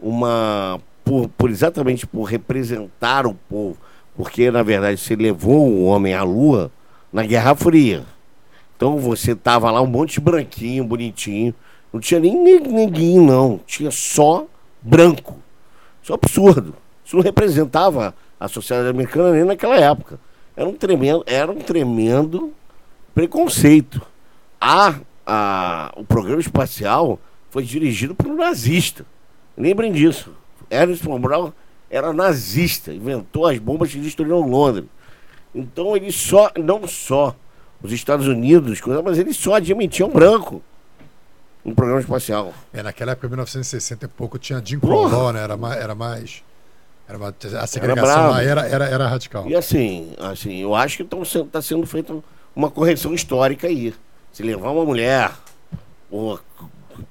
[0.00, 0.80] uma.
[1.04, 3.76] Por, por exatamente por representar o povo.
[4.16, 6.70] Porque, na verdade, você levou o homem à lua
[7.12, 8.04] na Guerra Fria.
[8.76, 11.54] Então você tava lá um monte de branquinho, bonitinho.
[11.92, 13.60] Não tinha nem ne- neguinho, não.
[13.66, 14.46] Tinha só
[14.80, 15.38] branco.
[16.02, 16.74] Isso é um absurdo.
[17.04, 20.18] Isso não representava a sociedade americana nem naquela época.
[20.56, 22.52] Era um tremendo, era um tremendo
[23.14, 24.00] preconceito.
[24.58, 24.94] A,
[25.26, 29.04] a, o programa espacial foi dirigido por um nazista.
[29.56, 30.34] Lembrem disso.
[30.70, 31.52] Ernest von Braun
[31.90, 34.86] era nazista, inventou as bombas que destruíram Londres.
[35.54, 37.34] Então ele só, não só
[37.82, 40.62] os Estados Unidos, mas eles só admitiam branco
[41.64, 42.54] no programa espacial.
[42.72, 44.78] É, naquela época, 1960 e pouco, tinha Jim!
[44.78, 45.42] Crow né?
[45.42, 45.80] Era mais.
[45.80, 46.49] Era mais
[47.10, 49.48] era uma- a segregação lá era, era, era radical.
[49.48, 52.14] E assim, assim, eu acho que está sendo feita
[52.54, 53.92] uma correção histórica aí.
[54.32, 55.30] Se levar uma mulher,
[56.08, 56.40] porra,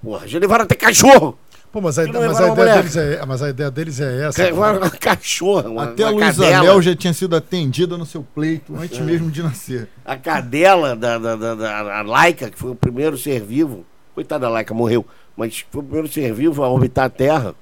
[0.02, 1.38] porra já levaram até cachorro!
[1.72, 4.42] Pô, mas a, não mas, a ideia deles é, mas a ideia deles é essa.
[4.42, 6.62] Levaram uma cachorra, uma, Até a Luísa.
[6.62, 9.88] Mel já tinha sido atendida no seu pleito antes mesmo de nascer.
[10.04, 13.86] A cadela da, da, da, da- a Laika, que foi o primeiro ser vivo,
[14.16, 15.06] coitada da Laika, morreu,
[15.38, 17.54] mas foi o primeiro ser vivo a orbitar a Terra.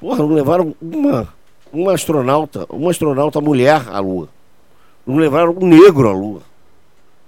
[0.00, 1.28] Porra, não levaram uma,
[1.72, 4.28] uma astronauta, uma astronauta mulher à Lua.
[5.06, 6.40] Não levaram um negro à Lua.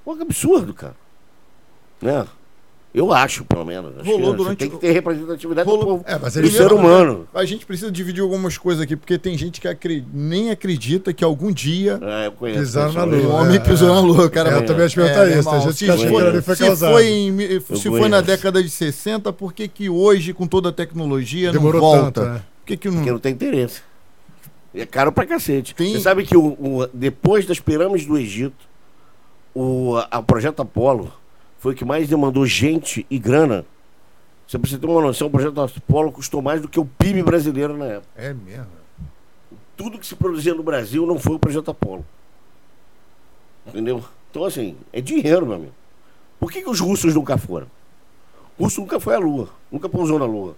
[0.05, 0.94] Pô, que absurdo, cara.
[2.01, 2.24] Né?
[2.94, 3.90] Eu acho, pelo menos.
[4.01, 6.05] Acho Rolou que durante Tem que ter representatividade Rolou- do povo.
[6.07, 7.27] É, mas do ser humano.
[7.32, 11.24] A gente precisa dividir algumas coisas aqui, porque tem gente que acre- nem acredita que
[11.24, 13.24] algum dia É, Pisaram na pessoas.
[13.24, 13.40] um Lua.
[13.40, 13.93] homem é, pisou é.
[13.94, 14.51] na lua, cara.
[14.51, 15.39] É, eu também te perguntar É, isso.
[15.39, 18.62] irmão, Tem gente se que que foi- foi se foi, em se foi na década
[18.62, 22.20] de 60, por que que hoje, com toda a tecnologia, Demorou não volta?
[22.20, 22.43] tanto, né?
[22.64, 22.97] Que que não...
[22.97, 23.82] Porque não tem interesse.
[24.74, 25.74] É caro pra cacete.
[25.76, 28.66] Você sabe que o, o- depois das pirâmides do Egito,
[29.55, 31.12] o a, o projeto Apolo
[31.59, 33.66] foi o que mais demandou gente e grana.
[34.48, 37.76] Você precisa ter uma noção, o projeto Apolo custou mais do que o PIB brasileiro
[37.76, 38.09] na época.
[38.16, 38.66] É mesmo.
[39.76, 42.05] Tudo que se produzia no Brasil não foi o projeto Apolo.
[43.66, 44.02] Entendeu?
[44.30, 45.72] Então, assim, é dinheiro, meu amigo.
[46.40, 47.66] Por que, que os russos nunca foram?
[48.59, 50.56] O russo nunca foi à Lua, nunca pousou na Lua.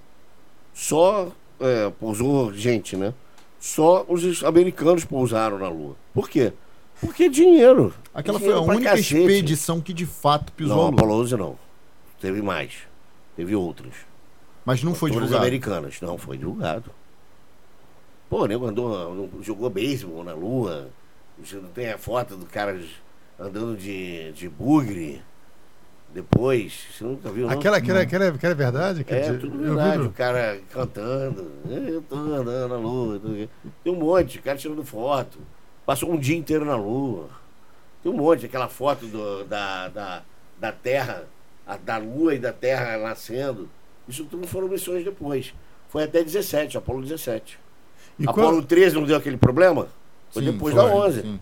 [0.72, 1.28] Só
[1.60, 3.12] é, pousou gente, né?
[3.60, 5.96] Só os americanos pousaram na Lua.
[6.12, 6.52] Por quê?
[7.00, 7.92] Porque dinheiro.
[8.14, 9.16] Aquela foi a Dinheiro única cacete.
[9.18, 10.94] expedição que de fato pisou Não, a lua.
[10.98, 11.58] Apolo 11 não.
[12.20, 12.72] Teve mais.
[13.36, 13.94] Teve outros.
[14.64, 15.44] Mas não foi Todas divulgado.
[15.46, 16.00] americanas.
[16.00, 16.90] Não, foi divulgado.
[18.30, 20.88] Pô, nego andou, jogou beisebol na lua.
[21.38, 22.80] Você não tem a foto do cara
[23.38, 25.20] andando de, de bugre.
[26.14, 27.52] Depois, você nunca viu, não?
[27.52, 29.02] Aquela, aquela, aquela, aquela é verdade?
[29.02, 30.02] Que É, tudo verdade.
[30.02, 31.50] O cara cantando.
[31.68, 33.20] Eu tô andando na lua.
[33.82, 35.38] Tem um monte, o cara tirando foto.
[35.84, 37.28] Passou um dia inteiro na lua.
[38.00, 40.22] Tem um monte, aquela foto do- da, da,
[40.60, 41.24] da Terra,
[41.66, 43.68] a- da Lua e da Terra nascendo.
[44.08, 45.52] Isso tudo foram missões depois.
[45.88, 47.58] Foi até 17, Apolo 17.
[48.18, 49.88] E Apolo qual- 13 não deu aquele problema?
[50.30, 51.40] Foi Sim, depois foi, da 11, sim.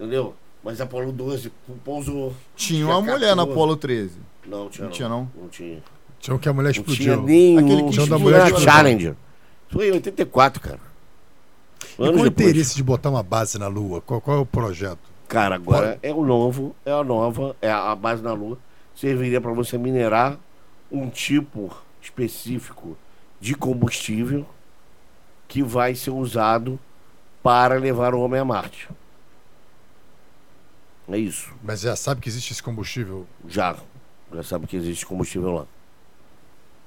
[0.00, 0.34] entendeu?
[0.64, 1.52] Mas Apolo 12
[1.84, 2.32] pousou.
[2.56, 3.42] Tinha uma mulher na.
[3.42, 4.18] Apolo 13.
[4.46, 4.90] Não, tinha Não não.
[4.96, 5.30] tinha, não?
[5.42, 5.82] Não tinha.
[6.18, 7.22] Tinha um que a mulher Não tinha explodiu.
[7.22, 7.58] nenhum.
[7.58, 8.68] Aquele que Tinha da mulher explodiu.
[8.70, 9.10] Challenger.
[9.10, 10.78] Isso foi em 84, cara.
[11.92, 14.00] E qual Anos o interesse de botar uma base na Lua?
[14.00, 14.98] Qual, qual é o projeto?
[15.28, 18.58] Cara, agora é o novo, é a nova, é a a base na Lua.
[18.94, 20.38] Serviria para você minerar
[20.90, 21.70] um tipo
[22.00, 22.96] específico
[23.40, 24.46] de combustível
[25.48, 26.78] que vai ser usado
[27.42, 28.88] para levar o homem a Marte.
[31.08, 31.50] É isso.
[31.62, 33.26] Mas já sabe que existe esse combustível.
[33.48, 33.76] Já.
[34.34, 35.66] Já sabe que existe combustível lá.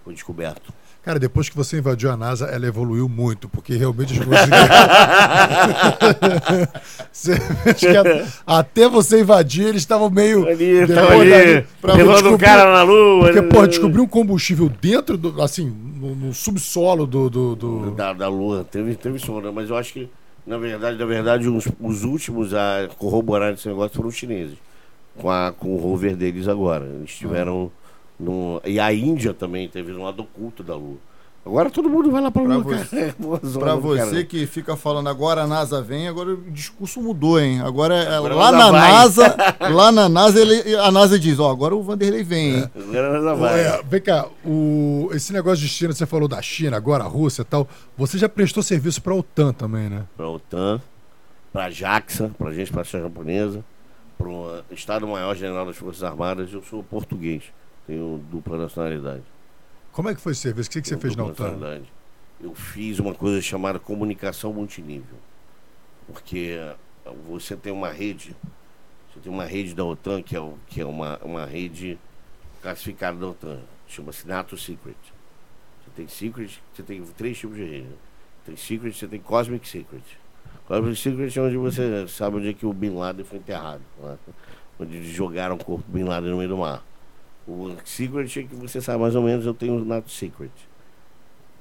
[0.04, 0.72] Foi descoberto.
[1.04, 4.50] Cara, depois que você invadiu a NASA, ela evoluiu muito, porque realmente as coisas.
[8.46, 10.46] Até você invadir, eles estavam meio.
[10.46, 13.24] Ali, Depois tava ali, pra levando o cara na Lua.
[13.26, 13.48] Porque, né?
[13.48, 15.42] pô, descobrir um combustível dentro do.
[15.42, 17.30] Assim, no, no subsolo do.
[17.30, 18.66] do, do- da, da Lua.
[18.70, 19.50] Teve, teve som, né?
[19.54, 20.10] Mas eu acho que,
[20.48, 24.58] na verdade, na verdade, os, os últimos a corroborar esse negócio foram os chineses.
[25.18, 26.86] Com, a, com o rover deles agora.
[26.86, 27.70] Eles tiveram.
[28.18, 30.98] No, e a Índia também teve um lado oculto da Lua.
[31.48, 33.00] Agora todo mundo vai lá Pra você-.
[33.00, 36.52] É uma zona Pra do você que fica falando agora a NASA vem, agora o
[36.52, 37.62] discurso mudou, hein?
[37.62, 38.92] Agora, é- Agora lá a na NASA vai.
[38.92, 39.36] NASA,
[39.74, 42.70] lá na NASA, ele, a NASA diz, ó, agora o Vanderlei vem, hein?
[42.76, 43.60] Agora nós vai.
[43.62, 47.44] É, vem cá, o, esse negócio de China, você falou da China, agora a Rússia
[47.44, 47.68] e tal.
[47.98, 50.04] Você já prestou serviço pra OTAN também, né?
[50.18, 50.82] Pra OTAN,
[51.54, 53.64] pra JAXA, pra Agência Espacial Japonesa,
[54.18, 56.52] pro Estado-Maior General das Forças Armadas.
[56.52, 57.44] Eu sou português,
[57.88, 59.24] tenho dupla nacionalidade.
[59.98, 60.70] Como é que foi esse serviço?
[60.70, 61.92] O que, que você fez na nacionalidade.
[62.40, 65.18] Eu fiz uma coisa chamada comunicação multinível.
[66.06, 66.76] Porque eh,
[67.28, 68.36] você tem uma rede,
[69.12, 71.98] você tem uma rede da OTAN, que é, o- que é uma, uma rede
[72.62, 74.96] classificada da OTAN, chama-se NATO Secret.
[75.84, 77.90] Você tem Secret, você tem três tipos de rede.
[78.46, 80.04] Tem Secret, você tem Cosmic Secret.
[80.68, 83.82] Cosmic Secret é onde você sabe onde é que o Bin Laden foi enterrado.
[84.00, 84.16] né?
[84.80, 86.84] Onde jogaram o corpo do Bin Laden no meio do mar.
[87.48, 90.52] O Secret é que você sabe mais ou menos, eu tenho o NATO Secret.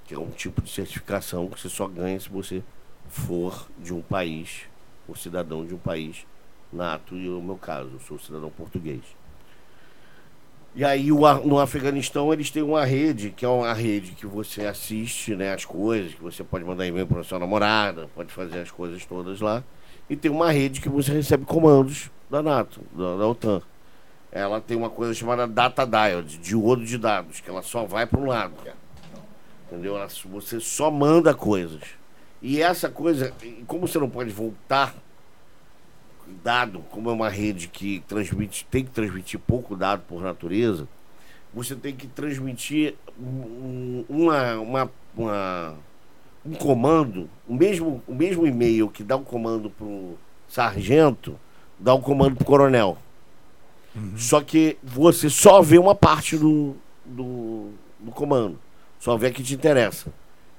[0.04, 2.62] Que é um tipo de certificação que você só ganha se você
[3.08, 4.62] for de um país,
[5.06, 6.26] ou cidadão de um país
[6.72, 9.02] nato, e no meu caso, eu sou cidadão português.
[10.74, 14.66] E aí o no Afeganistão eles têm uma rede, que é uma rede que você
[14.66, 18.70] assiste né, as coisas, que você pode mandar e-mail para sua namorada, pode fazer as
[18.70, 19.64] coisas todas lá.
[20.10, 23.62] E tem uma rede que você recebe comandos da NATO, da, da OTAN.
[24.36, 28.20] Ela tem uma coisa chamada data diode, diodo de dados, que ela só vai para
[28.20, 28.52] um lado.
[29.66, 29.96] Entendeu?
[29.96, 31.80] Ela- você só manda coisas.
[32.42, 33.32] E essa coisa,
[33.66, 34.94] como você não pode voltar
[36.44, 40.86] dado, como é uma rede que transmite, tem que transmitir pouco dado por natureza,
[41.54, 45.74] você tem que transmitir um- uma, uma, uma-
[46.44, 51.38] um comando, o mesmo, o mesmo e-mail que dá um comando pro sargento,
[51.78, 52.98] dá um comando pro coronel.
[54.16, 58.58] Só que você só vê uma parte do, do, do comando.
[58.98, 60.12] Só vê a que te interessa.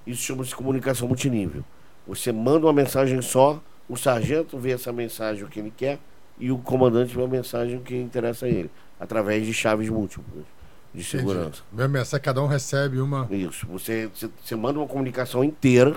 [0.06, 1.64] Isso chama-se comunicação multinível.
[2.08, 6.00] Você manda uma mensagem só, o sargento vê essa mensagem o que ele quer
[6.40, 8.70] e o comandante vê a mensagem que interessa a ele,
[9.00, 10.46] através de chaves múltiplas
[10.94, 11.62] de segurança.
[11.72, 13.28] Minha mensagem, cada um recebe uma.
[13.30, 13.68] Isso.
[13.68, 15.96] Você, você, você manda uma comunicação inteira,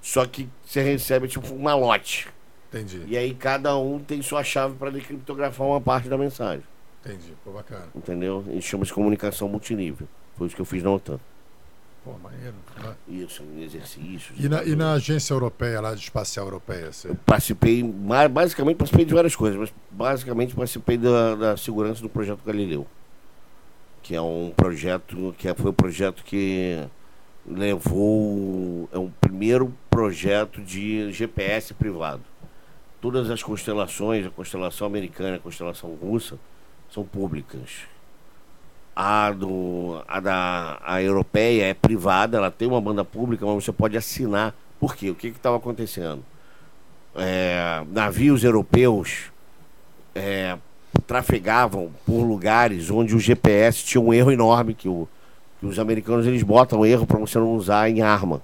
[0.00, 2.28] só que você recebe tipo um malote.
[2.72, 6.64] Entendi, E aí cada um tem sua chave para decriptografar uma parte da mensagem.
[7.04, 7.32] entendi.
[7.44, 7.86] Pô, bacana.
[7.94, 8.44] Entendeu?
[8.52, 10.08] Isso chama-se comunicação multinível.
[10.36, 11.20] Foi isso que eu fiz na OTAN.
[12.04, 12.54] Pô, maneiro.
[12.82, 12.94] né?
[13.08, 14.32] Isso, em exercícios.
[14.42, 17.14] E na, e na agência europeia, lá de espacial europeia, você.
[17.26, 22.40] Participei, ma- basicamente participei de várias coisas, mas basicamente participei da, da segurança do projeto
[22.44, 22.86] Galileu.
[24.02, 26.82] Que é um projeto, que foi o projeto que
[27.46, 28.88] levou.
[28.92, 32.22] É o primeiro projeto de GPS privado.
[33.02, 36.38] Todas as constelações, a constelação americana a constelação russa,
[36.88, 37.80] são públicas.
[38.94, 43.72] A, do, a da a europeia é privada, ela tem uma banda pública, mas você
[43.72, 44.54] pode assinar.
[44.78, 45.10] Por quê?
[45.10, 46.22] O que estava acontecendo?
[47.16, 49.32] É, navios europeus
[50.14, 50.56] é,
[51.04, 55.08] trafegavam por lugares onde o GPS tinha um erro enorme que, o-
[55.58, 58.40] que os americanos eles botam erro para você não usar em arma.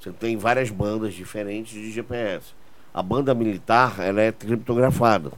[0.00, 2.54] Você tem várias bandas diferentes de GPS.
[2.94, 5.32] A banda militar ela é criptografada.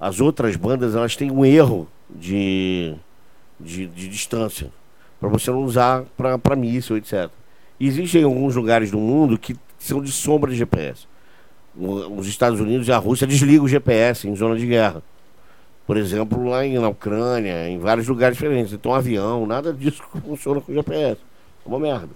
[0.00, 2.94] As outras bandas elas têm um erro de,
[3.60, 4.72] de, de distância
[5.20, 7.28] para você não usar para míssil, etc.
[7.78, 11.06] Existem alguns lugares do mundo que são de sombra de GPS.
[11.76, 15.02] Os Estados Unidos e a Rússia desligam o GPS em zona de guerra.
[15.86, 18.72] Por exemplo, lá em, na Ucrânia, em vários lugares diferentes.
[18.72, 21.20] Então, avião, nada disso funciona com GPS.
[21.64, 22.10] É uma merda.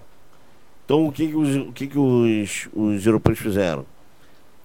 [0.83, 3.85] Então, o que, que, os, o que, que os, os europeus fizeram?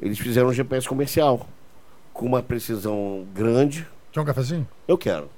[0.00, 1.46] Eles fizeram um GPS comercial,
[2.12, 3.86] com uma precisão grande.
[4.12, 4.68] Quer um cafezinho?
[4.88, 5.28] Eu quero.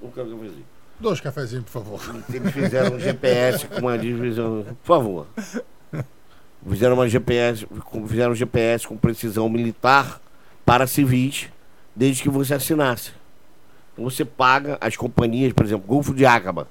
[0.00, 0.64] Não quero cafezinho.
[0.98, 2.00] Dois cafezinhos, por favor.
[2.32, 4.64] Eles fizeram um GPS com uma divisão.
[4.82, 5.26] Por favor.
[6.68, 7.66] Fizeram uma GPS,
[8.08, 10.20] fizeram um GPS com precisão militar
[10.64, 11.48] para civis,
[11.94, 13.12] desde que você assinasse.
[13.92, 16.66] Então você paga as companhias, por exemplo, Golfo de Acaba.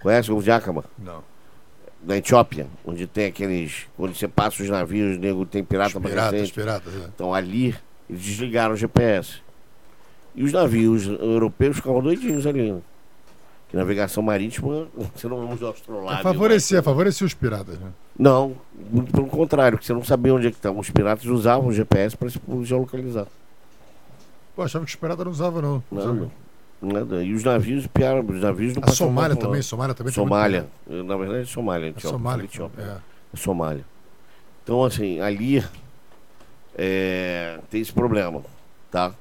[0.00, 0.84] Conhece o Golfo de Acaba?
[0.98, 1.22] Não.
[2.02, 3.86] Na Etiópia, onde tem aqueles.
[3.98, 6.92] Onde você passa os navios, nego tem pirata pra piratas, piratas.
[6.94, 7.10] né?
[7.14, 7.74] Então ali,
[8.08, 9.40] eles desligaram o GPS.
[10.34, 12.70] E os navios europeus ficavam doidinhos ali.
[12.72, 12.80] né?
[13.68, 16.22] Que navegação marítima, você não usa o É astrolábio.
[16.22, 17.88] favorecer, favorecer os piratas, né?
[18.18, 18.56] Não,
[18.90, 20.78] muito pelo contrário, porque você não sabia onde é que estavam.
[20.80, 23.26] Os piratas usavam o GPS para se geolocalizar.
[24.56, 25.82] Pô, achava que os piratas não usavam, não.
[25.90, 26.30] Nada.
[26.80, 27.24] Nada.
[27.24, 29.40] E os navios piaram, os navios não A Somália lá.
[29.40, 30.68] também, Somália também Somália.
[30.86, 31.86] Na verdade, é Somália.
[31.86, 32.44] A Etiópia, Somália.
[32.44, 32.82] Etiópia.
[32.82, 32.98] É.
[33.34, 33.84] É Somália.
[34.62, 35.64] Então, assim, ali
[36.76, 38.42] é, tem esse problema,
[38.90, 39.12] tá?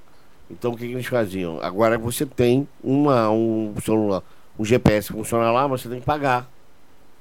[0.50, 1.60] Então, o que, que eles faziam?
[1.62, 4.24] Agora você tem uma, um celular,
[4.58, 6.48] um GPS que funciona lá, mas você tem que pagar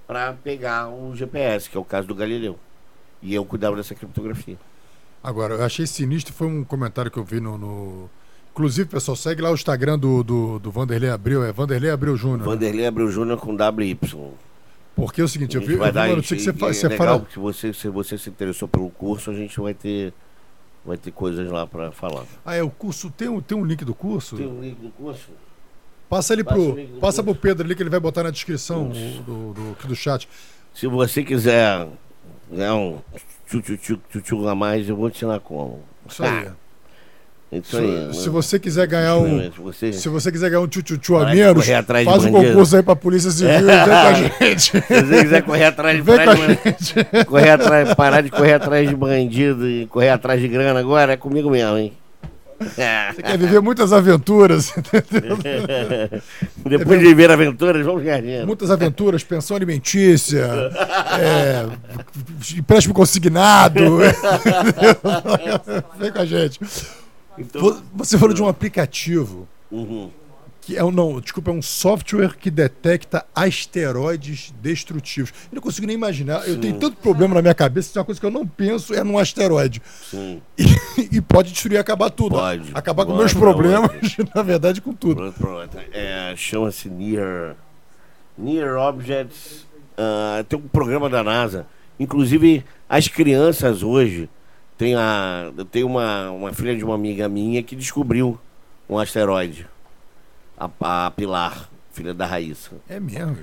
[0.07, 2.59] para pegar o GPS, que é o caso do Galileu.
[3.23, 4.57] E eu cuidava dessa criptografia.
[5.23, 7.59] Agora, eu achei sinistro, foi um comentário que eu vi no.
[7.59, 8.11] no...
[8.57, 12.39] Inclusive, pessoal, segue lá o Instagram do, do, do Vanderlei Abreu, é Vanderlei Abreu Júnior.
[12.39, 12.45] né?
[12.47, 13.99] Vanderlei Abreu Júnior com WY.
[14.95, 17.07] Porque é o seguinte, eu vi, eu vai vi notícia que você, é você legal,
[17.07, 17.21] fala.
[17.21, 20.11] porque você, se você se interessou pelo curso, a gente vai ter,
[20.87, 22.25] vai ter coisas lá para falar.
[22.47, 23.11] Ah, é o curso.
[23.11, 24.39] Tem um, tem um link do curso?
[24.39, 25.29] Tem um link do curso?
[26.09, 26.73] Passa ele Passa pro.
[26.73, 27.35] do Passa pro.
[27.35, 30.27] Pedro ali que ele vai botar na descrição do, do, aqui do chat.
[30.73, 31.87] Se você quiser
[32.51, 33.01] ganhar um
[33.51, 35.83] tchu-tchu-tchu a mais, eu vou te ensinar como.
[36.09, 36.49] Isso aí.
[37.53, 38.09] Isso aí.
[38.13, 39.41] Se, se você quiser ganhar um.
[39.53, 42.97] Se você, Se você quiser ganhar um tchu-tchu a menos, faz um concurso aí pra
[42.97, 44.61] Polícia Civil e vem com a gente.
[44.63, 48.89] se você quiser correr atrás de Vem parar de- correr atrás, parar de correr atrás
[48.89, 51.93] de bandido e correr atrás de grana agora, é comigo mesmo, hein?
[52.59, 54.73] Você quer viver muitas aventuras,
[56.65, 58.47] Depois de viver aventuras, vamos ganhar dinheiro.
[58.47, 60.49] muitas aventuras, pensão alimentícia,
[61.21, 61.67] é,
[62.57, 63.99] empréstimo consignado.
[65.99, 66.59] Vem com a gente.
[67.39, 70.11] Então, Vo- Você falou de um aplicativo uhum.
[70.61, 75.31] que é um, não, desculpa, é um software que detecta asteroides destrutivos.
[75.53, 76.47] Eu não consigo nem imaginar.
[76.49, 79.05] Eu tenho tanto problema na minha cabeça, que uma coisa que eu não penso é
[79.05, 79.81] num asteroide.
[80.11, 80.43] Sim.
[80.59, 80.65] E,
[81.17, 82.37] e pode destruir e acabar tudo.
[82.37, 82.71] Pode.
[82.75, 83.45] Acabar com Pode, meus pode.
[83.45, 85.33] problemas, na verdade, com tudo.
[85.93, 87.55] É, Chama-se Near.
[88.37, 89.67] Near Objects.
[89.97, 91.67] ah, tem um programa da NASA.
[91.99, 94.29] Inclusive, as crianças hoje.
[94.77, 98.39] Tem a, eu tenho uma, uma filha de uma amiga minha que descobriu
[98.89, 99.67] um asteroide.
[100.57, 102.73] A, a Pilar, filha da Raíssa.
[102.89, 103.39] É mesmo.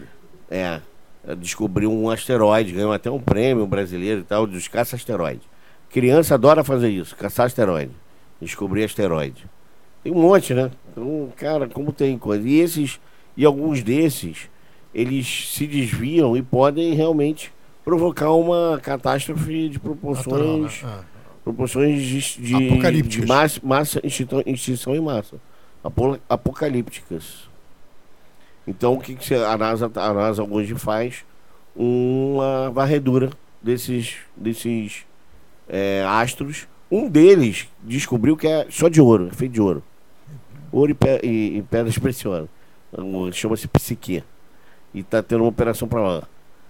[0.49, 0.79] É.
[1.37, 5.41] Descobriu um asteroide, ganhou até um prêmio brasileiro e tal, dos caça-asteroide.
[5.89, 7.93] Criança adora fazer isso, caçar asteroide.
[8.41, 9.45] Descobrir asteroide.
[10.03, 10.69] Tem um monte, né?
[10.91, 12.47] Então, cara, como tem coisa.
[12.47, 12.99] E esses,
[13.37, 14.49] e alguns desses,
[14.93, 17.53] eles se desviam e podem realmente
[17.85, 20.69] provocar uma catástrofe de proporções, Natural, né?
[20.83, 21.12] Ah.
[21.43, 25.37] Proporções de, de, de massa, massa extinção, extinção em massa.
[25.83, 27.49] Apo- apocalípticas.
[28.65, 31.25] Então, o que, que a, NASA, a NASA hoje faz?
[31.75, 33.29] Uma varredura
[33.61, 35.05] desses, desses
[35.67, 36.67] é, astros.
[36.89, 39.83] Um deles descobriu que é só de ouro, é feito de ouro.
[40.71, 42.47] Ouro e, pe- e- e pedras preciosas.
[43.33, 44.23] Chama-se Psique.
[44.93, 46.23] E está tendo uma operação para lá.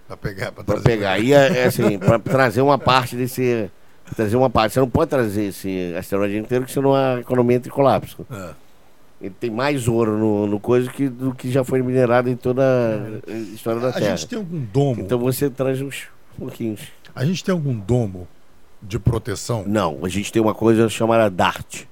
[0.08, 0.82] Pra pegar, Pra trazer.
[0.82, 1.18] pegar.
[1.18, 3.70] E é, é assim, pra trazer uma parte desse.
[4.14, 4.74] Trazer uma parte.
[4.74, 8.26] Você não pode trazer esse asteroide inteiro, que senão a economia entra em colapso.
[8.30, 8.50] É.
[9.20, 12.62] Ele tem mais ouro no, no coisa que, do que já foi minerado em toda
[13.26, 14.16] a história da A Terra.
[14.16, 15.00] gente tem algum domo.
[15.00, 16.08] Então você traz uns
[16.38, 16.80] pouquinhos.
[17.14, 18.28] A gente tem algum domo
[18.82, 19.64] de proteção?
[19.66, 21.84] Não, a gente tem uma coisa chamada DART,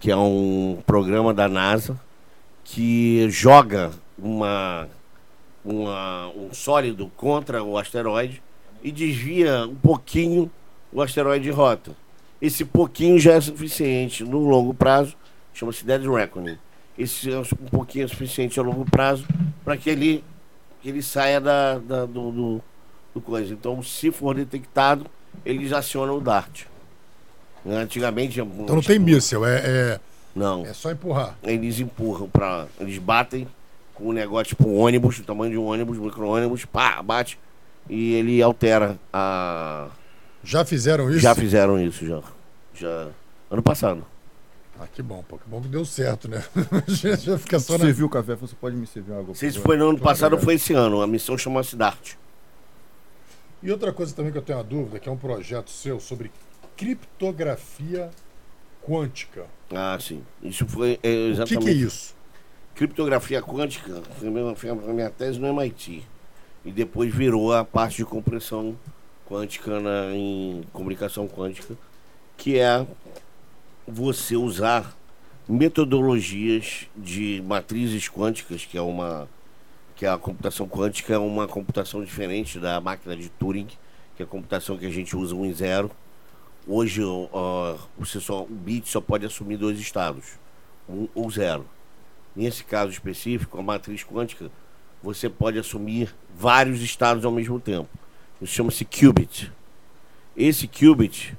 [0.00, 2.00] que é um programa da NASA
[2.64, 4.88] que joga uma,
[5.64, 8.42] uma, um sólido contra o asteroide
[8.82, 10.50] e desvia um pouquinho
[10.92, 11.92] o asteroide de rota.
[12.40, 15.14] Esse pouquinho já é suficiente no longo prazo,
[15.54, 16.58] chama-se Dead Reckoning.
[16.98, 19.26] Esse é um pouquinho é suficiente a longo prazo
[19.64, 20.22] para que ele,
[20.82, 22.60] que ele saia da, da- do, do,
[23.14, 23.54] do coisa.
[23.54, 25.06] Então, se for detectado,
[25.46, 26.64] eles acionam o DART.
[27.66, 28.40] Antigamente.
[28.40, 30.00] Então não tem míssil, é, é,
[30.34, 30.66] Não.
[30.66, 31.38] é só empurrar.
[31.44, 32.66] Eles empurram para.
[32.80, 33.46] Eles batem
[33.94, 37.38] com um negócio tipo um ônibus, do tamanho de um ônibus, micro-ônibus, pá, bate.
[37.88, 39.88] E ele altera a.
[40.44, 41.20] Já fizeram isso?
[41.20, 42.22] Já fizeram isso já.
[42.74, 43.08] Já.
[43.50, 44.04] Ano passado.
[44.80, 45.38] Ah, que bom, pô.
[45.38, 46.42] Que bom que deu certo, né?
[46.88, 47.84] já já fica só na...
[47.84, 49.34] Serviu o café, você pode me servir água.
[49.34, 49.66] Se favor?
[49.66, 51.00] foi no ano passado foi esse ano.
[51.02, 52.14] A missão chama-se DART.
[53.62, 56.32] E outra coisa também que eu tenho uma dúvida, que é um projeto seu sobre
[56.76, 58.10] criptografia
[58.82, 59.46] quântica.
[59.70, 60.22] Ah, sim.
[60.42, 61.64] Isso foi é, O que, exatamente.
[61.64, 62.14] que é isso?
[62.74, 66.02] criptografia quântica foi a minha, foi a minha tese no MIT.
[66.64, 68.76] E depois virou a parte de compressão
[69.32, 71.74] quântica na, em comunicação quântica,
[72.36, 72.86] que é
[73.88, 74.94] você usar
[75.48, 79.26] metodologias de matrizes quânticas, que é uma
[79.96, 83.68] que a computação quântica é uma computação diferente da máquina de Turing,
[84.16, 85.90] que é a computação que a gente usa 1 e 0.
[86.66, 90.38] Hoje ó, você só, o bit só pode assumir dois estados,
[90.88, 91.64] 1 ou 0.
[92.36, 94.50] Nesse caso específico, a matriz quântica,
[95.02, 98.01] você pode assumir vários estados ao mesmo tempo.
[98.44, 99.52] Chama-se qubit.
[100.36, 101.36] Esse qubit,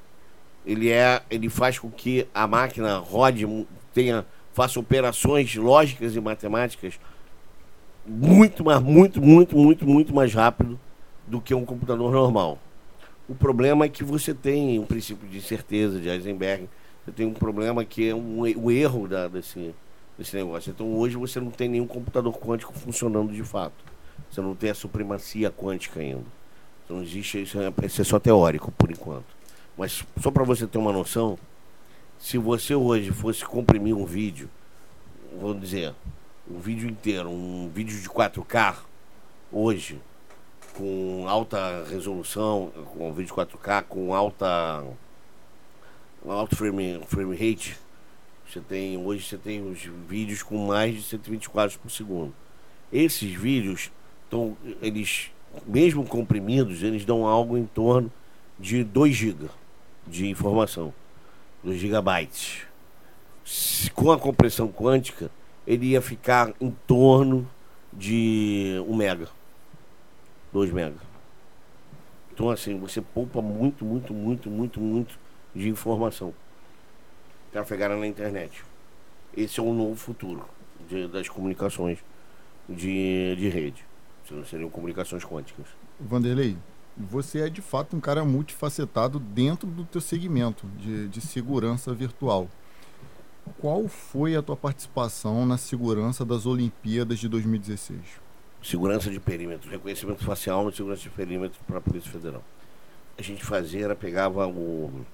[0.66, 3.46] ele é, ele faz com que a máquina rode,
[3.94, 7.00] tenha, faça operações lógicas e matemáticas
[8.06, 10.80] muito, mas muito, muito, muito, muito mais rápido
[11.28, 12.60] do que um computador normal.
[13.28, 16.68] O problema é que você tem um princípio de certeza de Heisenberg,
[17.04, 19.74] você tem um problema que é um, o erro da, desse,
[20.18, 20.72] desse negócio.
[20.72, 23.76] Então hoje você não tem nenhum computador quântico funcionando de fato.
[24.30, 26.43] Você não tem a supremacia quântica ainda.
[26.84, 29.26] Então existe isso, é, isso é só teórico por enquanto.
[29.78, 31.38] Mas só para você ter uma noção,
[32.20, 34.50] se você hoje fosse comprimir um vídeo,
[35.40, 35.94] vamos dizer,
[36.50, 38.76] um vídeo inteiro, um vídeo de 4K,
[39.52, 40.00] hoje,
[40.76, 44.84] com alta resolução, com um vídeo 4K, com alta
[46.26, 47.78] alto frame, frame rate,
[48.48, 52.34] você tem hoje você tem os vídeos com mais de 120 quadros por segundo.
[52.92, 53.92] Esses vídeos
[54.26, 55.32] estão eles
[55.66, 58.12] mesmo comprimidos, eles dão algo em torno
[58.60, 59.50] de 2 GB
[60.08, 60.94] de informação,
[61.64, 62.66] 2 gigabytes.
[63.94, 65.30] Com a compressão quântica,
[65.66, 67.48] ele ia ficar em torno
[67.92, 69.28] de 1 mega,
[70.52, 70.98] 2 mega.
[72.34, 75.20] Então assim, você poupa muito, muito, muito, muito, muito
[75.54, 76.34] de informação
[77.52, 78.64] trafegada na internet.
[79.36, 80.44] Esse é o novo futuro
[80.90, 82.00] de, das comunicações
[82.68, 83.86] de, de rede.
[84.50, 85.66] Seriam comunicações quânticas.
[86.00, 86.58] Vanderlei,
[86.96, 92.48] você é de fato um cara multifacetado dentro do teu segmento de, de segurança virtual.
[93.60, 98.00] Qual foi a tua participação na segurança das Olimpíadas de 2016?
[98.64, 102.44] Segurança de perímetro, reconhecimento facial e segurança de perímetro para a Polícia Federal.
[103.18, 105.06] A gente fazia, era, pegava o.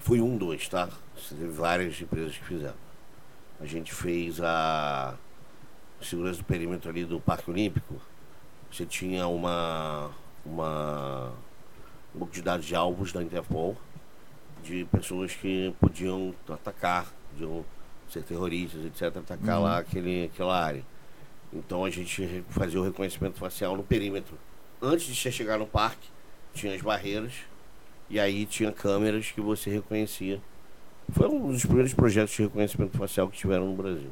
[0.00, 0.88] Foi um, dois, tá?
[1.28, 2.74] Teve várias empresas que fizeram.
[3.60, 5.14] A gente fez a
[6.02, 7.94] segurança do perímetro ali do Parque Olímpico.
[8.70, 10.10] Você tinha uma.
[10.44, 11.32] uma
[12.14, 13.76] um banco de dados de alvos da Interpol
[14.62, 17.64] de pessoas que podiam atacar, podiam
[18.08, 19.64] ser terroristas, etc., atacar uhum.
[19.64, 20.84] lá aquele, aquela área.
[21.52, 24.36] Então a gente fazia o reconhecimento facial no perímetro.
[24.80, 26.08] Antes de você chegar no parque,
[26.54, 27.32] tinha as barreiras
[28.08, 30.40] e aí tinha câmeras que você reconhecia.
[31.12, 34.10] Foi um dos primeiros projetos de reconhecimento facial que tiveram no Brasil.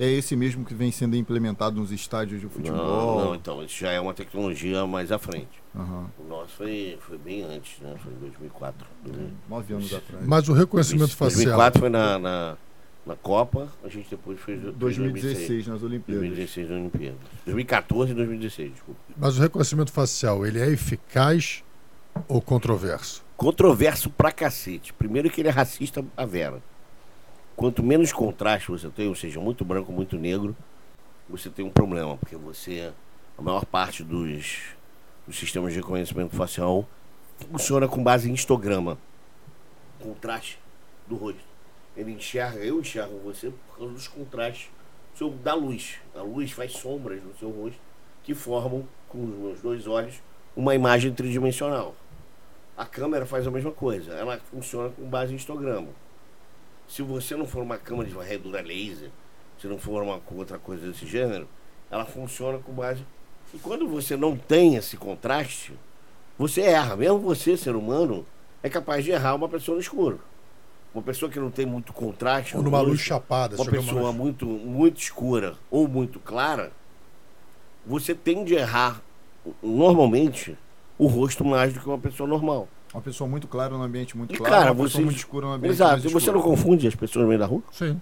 [0.00, 2.78] É esse mesmo que vem sendo implementado nos estádios de futebol?
[2.78, 5.62] Não, não então, isso já é uma tecnologia mais à frente.
[5.74, 6.06] Uhum.
[6.18, 7.94] O nosso foi, foi bem antes, né?
[8.02, 8.86] Foi em 2004.
[9.06, 9.10] É,
[9.46, 10.26] nove anos atrás.
[10.26, 11.58] Mas o reconhecimento facial...
[11.58, 12.56] 2004 foi na, na,
[13.04, 14.58] na, Copa, a gente depois fez...
[14.74, 16.20] 2016, 2016 nas Olimpíadas.
[16.22, 17.20] 2016 nas Olimpíadas.
[17.44, 19.00] 2014 e 2016, desculpa.
[19.18, 21.62] Mas o reconhecimento facial, ele é eficaz
[22.26, 23.22] ou controverso?
[23.36, 24.94] Controverso pra cacete.
[24.94, 26.62] Primeiro que ele é racista a vera.
[27.60, 30.56] Quanto menos contraste você tem, ou seja, muito branco, muito negro,
[31.28, 32.90] você tem um problema, porque você,
[33.36, 34.62] a maior parte dos,
[35.26, 36.88] dos sistemas de reconhecimento facial
[37.50, 38.96] funciona com base em histograma,
[40.02, 40.58] contraste
[41.06, 41.42] do rosto.
[41.94, 44.70] Ele enxerga, eu enxergo você por causa dos contrastes
[45.14, 45.98] seu, da luz.
[46.14, 47.78] A luz faz sombras no seu rosto
[48.22, 50.14] que formam, com os meus dois olhos,
[50.56, 51.94] uma imagem tridimensional.
[52.74, 55.88] A câmera faz a mesma coisa, ela funciona com base em histograma.
[56.90, 59.10] Se você não for uma câmera de varredura laser,
[59.60, 61.48] se não for uma outra coisa desse gênero,
[61.88, 63.04] ela funciona com base.
[63.54, 65.72] E quando você não tem esse contraste,
[66.36, 66.96] você erra.
[66.96, 68.26] Mesmo você, ser humano,
[68.60, 70.20] é capaz de errar uma pessoa no escuro.
[70.92, 72.56] Uma pessoa que não tem muito contraste.
[72.56, 73.54] Ou numa luz chapada.
[73.54, 76.72] Uma pessoa uma muito, muito escura ou muito clara,
[77.86, 79.00] você tende a errar,
[79.62, 80.58] normalmente,
[80.98, 82.66] o rosto mais do que uma pessoa normal.
[82.92, 84.84] Uma pessoa muito clara no ambiente muito e claro, cara, uma você...
[84.84, 85.92] pessoa muito escura no ambiente Exato.
[85.92, 86.24] muito escuro.
[86.24, 87.62] Você não confunde as pessoas no meio da rua?
[87.70, 88.00] Sim.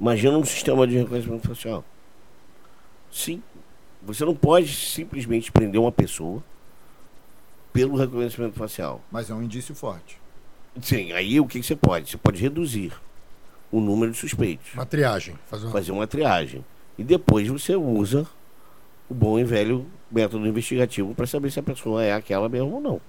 [0.00, 1.84] Imagina um sistema de reconhecimento facial.
[3.12, 3.42] Sim.
[4.02, 6.42] Você não pode simplesmente prender uma pessoa
[7.72, 9.00] pelo reconhecimento facial.
[9.10, 10.18] Mas é um indício forte.
[10.80, 12.10] Sim, aí o que você pode?
[12.10, 12.92] Você pode reduzir
[13.70, 14.74] o número de suspeitos.
[14.74, 15.38] Uma triagem.
[15.46, 16.64] Fazer uma, fazer uma triagem.
[16.98, 18.26] E depois você usa
[19.08, 22.80] o bom e velho método investigativo para saber se a pessoa é aquela mesmo ou
[22.80, 23.00] não.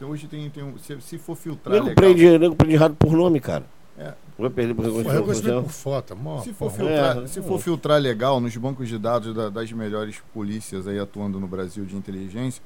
[0.00, 1.82] É, hoje tem, tem um, se, se for filtrar.
[1.82, 3.64] Nego prende, nego prende errado por nome, cara.
[3.98, 4.14] É.
[4.38, 6.16] Vai perder por reconhecimento por foto.
[6.16, 9.72] Mó, se for, filtrar, é, se for filtrar legal nos bancos de dados da, das
[9.72, 12.62] melhores polícias aí atuando no Brasil de inteligência,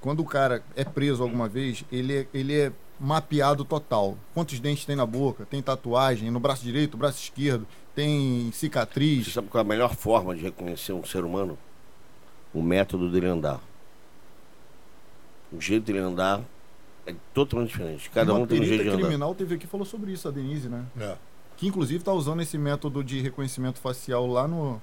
[0.00, 4.18] quando o cara é preso alguma vez, ele é, ele é mapeado total.
[4.34, 5.46] Quantos dentes tem na boca?
[5.48, 7.66] Tem tatuagem no braço direito, braço esquerdo?
[7.94, 9.26] Tem cicatriz?
[9.26, 11.56] Você sabe qual é a melhor forma de reconhecer um ser humano?
[12.52, 13.60] O método dele andar
[15.56, 16.42] o jeito dele andar
[17.06, 18.10] é totalmente diferente.
[18.10, 19.00] Cada Uma um tem um jeito de andar.
[19.00, 20.84] criminal teve aqui falou sobre isso, a Denise, né?
[20.98, 21.16] É.
[21.56, 24.80] Que inclusive está usando esse método de reconhecimento facial lá no,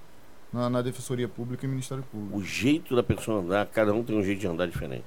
[0.53, 2.37] na, na, Defensoria Pública e Ministério Público.
[2.37, 5.05] O jeito da pessoa andar, cada um tem um jeito de andar diferente.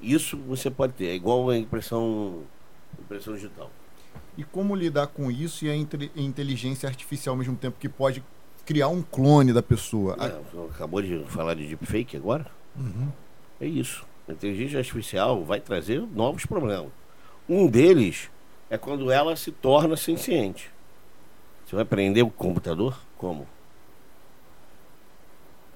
[0.00, 2.42] Isso você pode ter, é igual a impressão,
[2.98, 3.70] impressão digital.
[4.36, 8.24] E como lidar com isso e a inteligência artificial ao mesmo tempo que pode
[8.64, 10.16] criar um clone da pessoa?
[10.18, 12.46] É, acabou de falar de deepfake agora?
[12.76, 13.10] Uhum.
[13.60, 14.06] É isso.
[14.28, 16.90] A inteligência artificial vai trazer novos problemas.
[17.48, 18.30] Um deles
[18.70, 20.70] é quando ela se torna senciente.
[21.66, 22.98] Você vai prender o computador?
[23.18, 23.46] Como?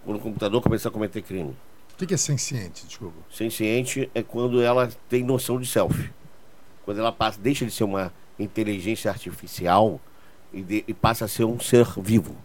[0.04, 1.56] Quando o computador começa a cometer crime.
[1.92, 2.86] O que, que é senciente?
[2.86, 3.16] Desculpa.
[3.30, 6.10] Senciente é quando ela tem noção de self.
[6.84, 10.00] Quando ela passa, deixa de ser uma inteligência artificial
[10.52, 12.36] e, de- e passa a ser um ser vivo.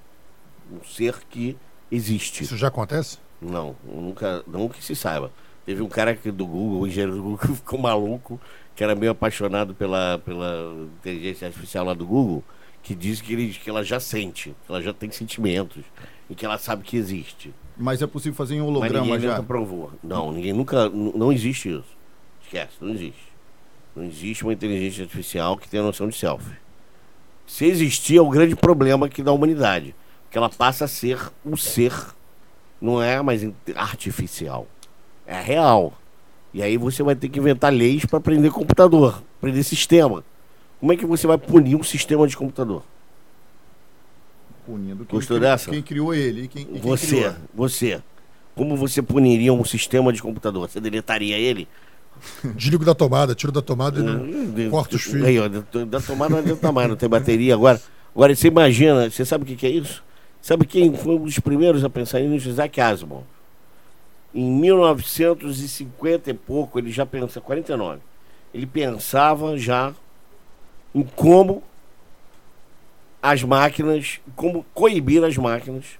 [0.71, 1.57] Um ser que
[1.91, 2.43] existe.
[2.43, 3.19] Isso já acontece?
[3.41, 5.31] Não, nunca, não que se saiba.
[5.65, 8.39] Teve um cara aqui do Google, o engenheiro do Google, que ficou maluco,
[8.75, 12.43] que era meio apaixonado pela, pela inteligência artificial lá do Google,
[12.81, 15.83] que disse que, ele, que ela já sente, que ela já tem sentimentos
[16.29, 17.53] e que ela sabe que existe.
[17.77, 19.29] Mas é possível fazer em Mas holograma ninguém já.
[19.31, 19.91] nunca provou.
[20.03, 20.89] Não, ninguém nunca.
[20.89, 21.97] Não existe isso.
[22.43, 23.31] Esquece, não existe.
[23.95, 26.45] Não existe uma inteligência artificial que tenha noção de self.
[27.45, 29.93] Se existir, é o grande problema aqui da humanidade.
[30.29, 31.93] Que ela passa a ser um ser,
[32.79, 34.65] não é mais artificial.
[35.25, 35.93] É real.
[36.53, 40.23] E aí você vai ter que inventar leis para prender computador, prender sistema.
[40.79, 42.83] Como é que você vai punir um sistema de computador?
[44.65, 45.71] Punindo quem Gostou criou- dessa?
[45.71, 47.33] Quem criou ele e quem, e quem Você, criou.
[47.53, 48.01] você.
[48.55, 50.69] Como você puniria um sistema de computador?
[50.69, 51.67] Você deletaria ele?
[52.55, 54.03] Desligo da tomada, tiro da tomada e.
[54.03, 55.23] Hum, corta os fios.
[55.25, 57.81] Aí, ó, da- da tomada não adianta mais, não tem bateria agora.
[58.13, 60.03] Agora, você imagina, você sabe o que, que é isso?
[60.41, 62.49] Sabe quem foi um dos primeiros a pensar nisso?
[62.49, 63.23] Isaac Asimov.
[64.33, 67.99] Em 1950 e pouco, ele já pensa, 49,
[68.53, 69.93] ele pensava já
[70.95, 71.63] em como
[73.21, 75.99] as máquinas, como coibir as máquinas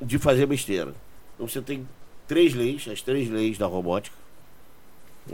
[0.00, 0.94] de fazer besteira.
[1.34, 1.88] Então você tem
[2.26, 4.16] três leis, as três leis da robótica,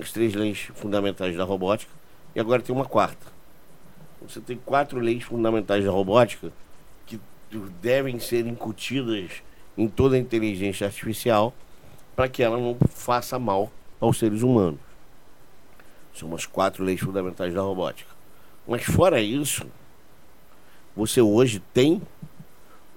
[0.00, 1.92] as três leis fundamentais da robótica,
[2.34, 3.26] e agora tem uma quarta.
[4.26, 6.52] Você tem quatro leis fundamentais da robótica
[7.04, 7.20] que
[7.80, 9.42] devem ser incutidas
[9.76, 11.52] em toda a inteligência artificial
[12.14, 14.80] para que ela não faça mal aos seres humanos.
[16.14, 18.10] São as quatro leis fundamentais da robótica.
[18.66, 19.66] Mas fora isso,
[20.94, 22.02] você hoje tem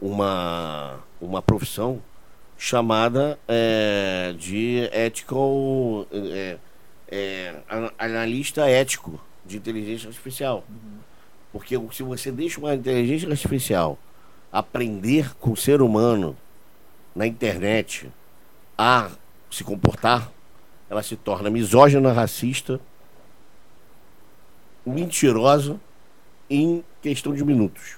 [0.01, 2.01] uma, uma profissão
[2.57, 10.63] chamada eh, de ethical eh, ana- analista ético de inteligência artificial.
[11.51, 13.97] Porque se você deixa uma inteligência artificial
[14.51, 16.35] aprender com o ser humano
[17.15, 18.09] na internet
[18.77, 19.09] a
[19.49, 20.31] se comportar,
[20.89, 22.79] ela se torna misógina, racista,
[24.85, 25.79] mentirosa
[26.49, 27.97] em questão de minutos.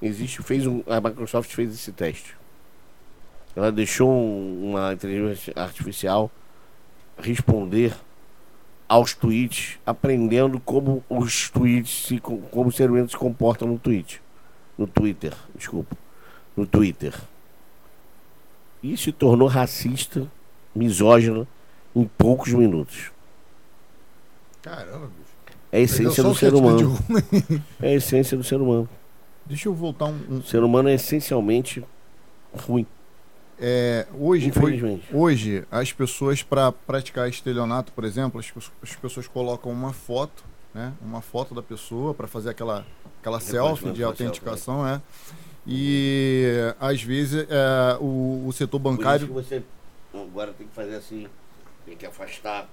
[0.00, 2.36] Existe, fez um, a Microsoft fez esse teste.
[3.56, 6.30] Ela deixou um- uma inteligência artificial
[7.18, 7.94] responder
[8.88, 13.78] aos tweets, aprendendo como os tweets se, com- como o ser humano se comporta no
[13.78, 14.20] tweet,
[14.76, 15.96] no Twitter, desculpa,
[16.56, 17.14] no Twitter.
[18.84, 20.30] E se tornou racista,
[20.74, 21.48] misógina
[21.96, 23.10] em poucos minutos.
[24.60, 25.56] Caramba, bicho.
[25.72, 26.98] É a essência do ser humano.
[27.80, 28.88] É a essência do ser humano.
[29.46, 30.20] Deixa eu voltar um.
[30.30, 31.82] um- O ser humano é essencialmente
[32.66, 32.86] ruim,
[33.58, 35.04] é, hoje, infelizmente.
[35.12, 40.92] hoje, as pessoas, para praticar estelionato, por exemplo, as, as pessoas colocam uma foto, né?
[41.02, 42.84] Uma foto da pessoa para fazer aquela,
[43.20, 45.00] aquela selfie de autenticação, é.
[45.66, 49.26] E às vezes é, o, o setor Por isso bancário.
[49.26, 49.62] que você
[50.12, 51.26] agora tem que fazer assim,
[51.86, 52.68] tem que afastar,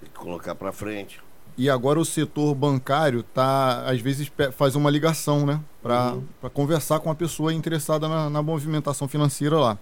[0.00, 1.20] tem que colocar pra frente.
[1.56, 5.60] E agora o setor bancário tá, às vezes, faz uma ligação, né?
[5.82, 6.50] Para Uhum.
[6.52, 9.78] conversar com a pessoa interessada na, na movimentação financeira lá.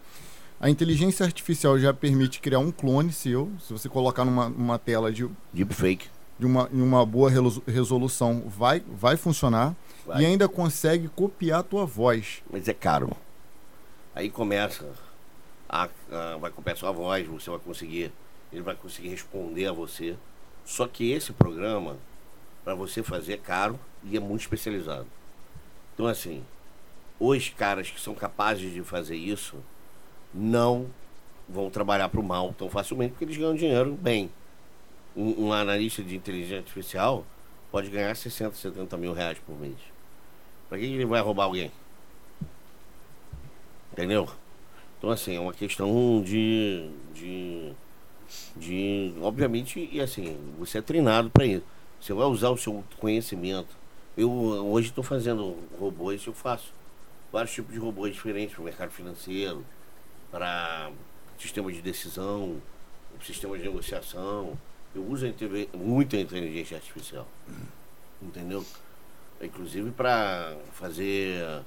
[0.58, 3.50] A inteligência artificial já permite criar um clone seu.
[3.60, 6.07] Se você colocar numa, numa tela de, Deepfake.
[6.39, 7.31] de uma, em uma boa
[7.66, 9.75] resolução, vai, vai funcionar.
[10.06, 10.22] Vai.
[10.22, 12.42] E ainda consegue copiar a tua voz.
[12.50, 13.10] Mas é caro.
[14.14, 14.88] Aí começa,
[15.68, 18.12] a, a- vai copiar sua voz, você vai conseguir,
[18.52, 20.16] ele vai conseguir responder a você.
[20.64, 21.96] Só que esse programa,
[22.64, 25.06] para você fazer, é caro e é muito especializado.
[25.94, 26.42] Então, assim,
[27.18, 29.56] os caras que são capazes de fazer isso
[30.34, 30.86] não
[31.48, 34.30] vão trabalhar para o mal tão facilmente, porque eles ganham dinheiro bem.
[35.16, 37.24] Um, um analista de inteligência artificial
[37.70, 39.76] pode ganhar 60, 70 mil reais por mês.
[40.68, 41.70] Para que ele vai roubar alguém?
[43.92, 44.28] Entendeu?
[44.98, 46.90] Então, assim, é uma questão de.
[47.14, 47.72] de.
[48.56, 51.64] de obviamente, e assim, você é treinado para isso.
[52.00, 53.68] Você vai usar o seu conhecimento.
[54.16, 56.72] Eu hoje estou fazendo robôs, eu faço
[57.32, 59.64] vários tipos de robôs diferentes para o mercado financeiro,
[60.30, 60.90] para
[61.38, 62.56] sistema de decisão,
[63.22, 64.58] sistema de negociação.
[64.94, 67.26] Eu uso a inteligê- muita inteligência artificial.
[68.22, 68.64] Entendeu?
[69.42, 71.62] Inclusive para fazer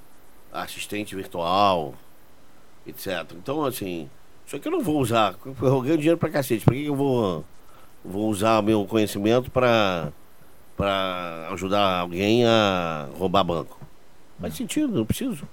[0.52, 1.94] assistente virtual,
[2.86, 3.24] etc.
[3.36, 4.10] Então, assim,
[4.46, 5.36] isso aqui eu não vou usar.
[5.62, 6.64] Eu ganho dinheiro pra cacete.
[6.64, 7.44] Por que que eu vou,
[8.04, 10.12] vou usar meu conhecimento para
[10.76, 13.78] para ajudar alguém a roubar banco?
[14.40, 15.46] Faz sentido, não preciso.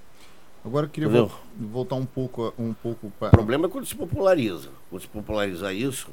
[0.63, 3.29] Agora eu queria vol- voltar um pouco, um pouco O para.
[3.31, 4.69] problema é quando se populariza.
[4.89, 6.09] Quando se popularizar isso,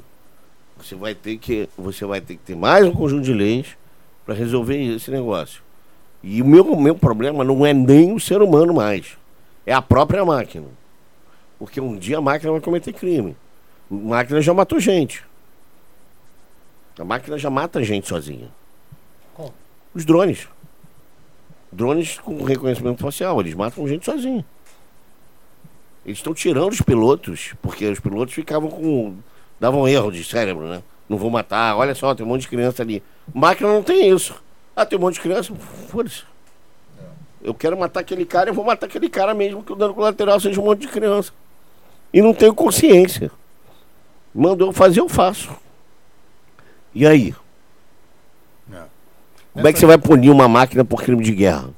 [0.77, 3.77] você vai ter que, você vai ter que ter mais um conjunto de leis
[4.25, 5.63] para resolver esse negócio.
[6.27, 9.15] E o meu, meu problema não é nem o ser humano mais.
[9.63, 10.65] É a própria máquina.
[11.59, 13.37] Porque um dia a máquina vai cometer crime.
[13.91, 15.23] A máquina já matou gente.
[16.97, 18.49] A máquina já mata gente sozinha.
[19.35, 19.53] Como?
[19.93, 20.47] Os drones.
[21.71, 24.43] Drones com reconhecimento facial, eles matam gente sozinho.
[26.03, 29.15] Eles estão tirando os pilotos, porque os pilotos ficavam com.
[29.59, 30.81] davam erro de cérebro, né?
[31.07, 33.03] Não vou matar, olha só, tem um monte de criança ali.
[33.31, 34.43] Máquina não tem isso.
[34.75, 35.53] Ah, tem um monte de criança,
[35.87, 36.23] foda-se.
[37.41, 40.39] Eu quero matar aquele cara, eu vou matar aquele cara mesmo que o dano colateral
[40.39, 41.31] seja um monte de criança.
[42.11, 43.31] E não tenho consciência.
[44.33, 45.55] Mandou fazer, eu faço.
[46.93, 47.33] E aí?
[48.73, 48.83] É.
[49.53, 51.69] Como é que você vai punir uma máquina por crime de guerra?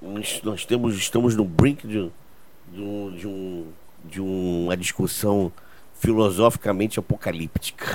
[0.00, 2.10] Nós, nós temos, estamos no brink de,
[2.72, 3.66] de, um- de, um,
[4.04, 5.50] de uma discussão
[5.98, 7.86] filosoficamente apocalíptica.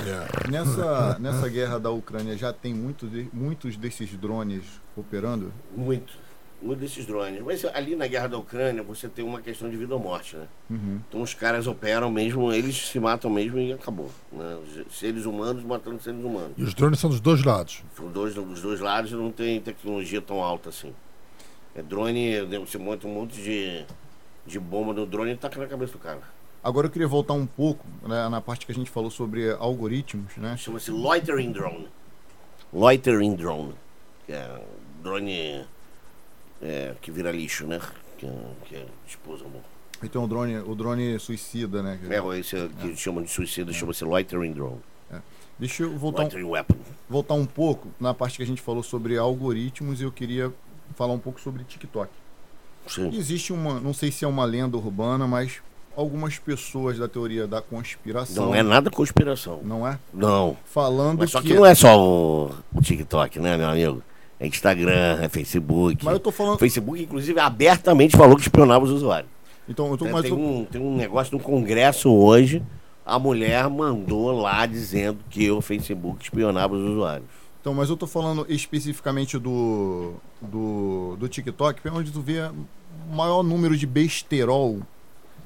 [0.46, 0.50] É.
[0.50, 4.64] Nessa, nessa guerra da Ucrânia já tem muitos, de- muitos desses drones
[4.96, 5.52] operando?
[5.76, 6.20] Muito.
[6.60, 7.42] Muito desses drones.
[7.42, 10.46] Mas ali na guerra da Ucrânia você tem uma questão de vida ou morte, né?
[10.70, 11.00] Uhum.
[11.08, 14.10] Então os caras operam mesmo, eles se matam mesmo e acabou.
[14.30, 14.58] Né?
[14.90, 16.52] Seres humanos matando seres humanos.
[16.56, 17.82] E os drones são dos dois lados.
[17.98, 20.92] Os dois, dos dois lados não tem tecnologia tão alta assim.
[21.74, 23.84] É drone, você monta um monte de,
[24.46, 26.20] de bomba no drone e taca na cabeça do cara.
[26.62, 30.36] Agora eu queria voltar um pouco né, na parte que a gente falou sobre algoritmos,
[30.36, 30.56] né?
[30.56, 31.88] Chama-se Loitering Drone.
[32.72, 33.74] Loitering Drone.
[34.26, 34.62] Que é
[34.98, 35.64] um drone
[36.62, 37.80] é, que vira lixo, né?
[38.16, 38.86] Que, é- que é
[39.26, 39.62] amor.
[40.04, 41.98] Então o drone, o drone suicida, né?
[42.08, 44.80] É, esse é, que chamam de suicida chama-se Loitering Drone.
[45.58, 46.76] Deixa eu voltar um, Loitering Weapon.
[47.08, 50.52] voltar um pouco na parte que a gente falou sobre algoritmos e eu queria
[50.96, 52.10] falar um pouco sobre TikTok.
[52.88, 53.10] Sim.
[53.14, 55.62] Existe uma, não sei se é uma lenda urbana, mas
[55.96, 58.46] algumas pessoas da teoria da conspiração.
[58.46, 59.60] Não é nada conspiração.
[59.62, 59.98] Não é?
[60.12, 60.56] Não.
[60.64, 61.48] Falando Mas só que.
[61.48, 64.02] que não é só o, o TikTok, né, meu amigo?
[64.40, 66.04] É Instagram, é Facebook.
[66.04, 66.58] Mas eu tô falando.
[66.58, 69.30] Facebook, inclusive, abertamente falou que espionava os usuários.
[69.68, 72.60] Então, eu tô, Tem, mas tem eu- um, tem um negócio no Congresso hoje,
[73.06, 77.28] a mulher mandou lá dizendo que o Facebook espionava os usuários.
[77.60, 83.14] Então, mas eu tô falando especificamente do, do, do TikTok, é onde tu vê o
[83.14, 84.80] maior número de besterol,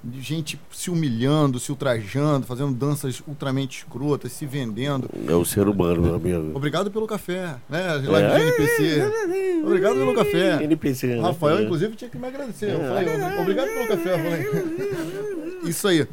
[0.08, 5.08] de gente se humilhando, se ultrajando, fazendo danças ultramente escrotas, se vendendo.
[5.28, 6.52] É o ser humano, meu amigo.
[6.56, 7.94] Obrigado pelo café, né?
[8.06, 8.36] Live É.
[8.38, 9.62] de NPC.
[9.64, 10.62] Obrigado pelo café.
[10.62, 11.06] NPC.
[11.08, 11.20] né?
[11.20, 12.70] Rafael, inclusive, tinha que me agradecer.
[12.72, 13.08] Eu falei,
[13.40, 14.14] obrigado pelo café.
[14.14, 15.70] Eu falei.
[15.70, 16.06] Isso aí.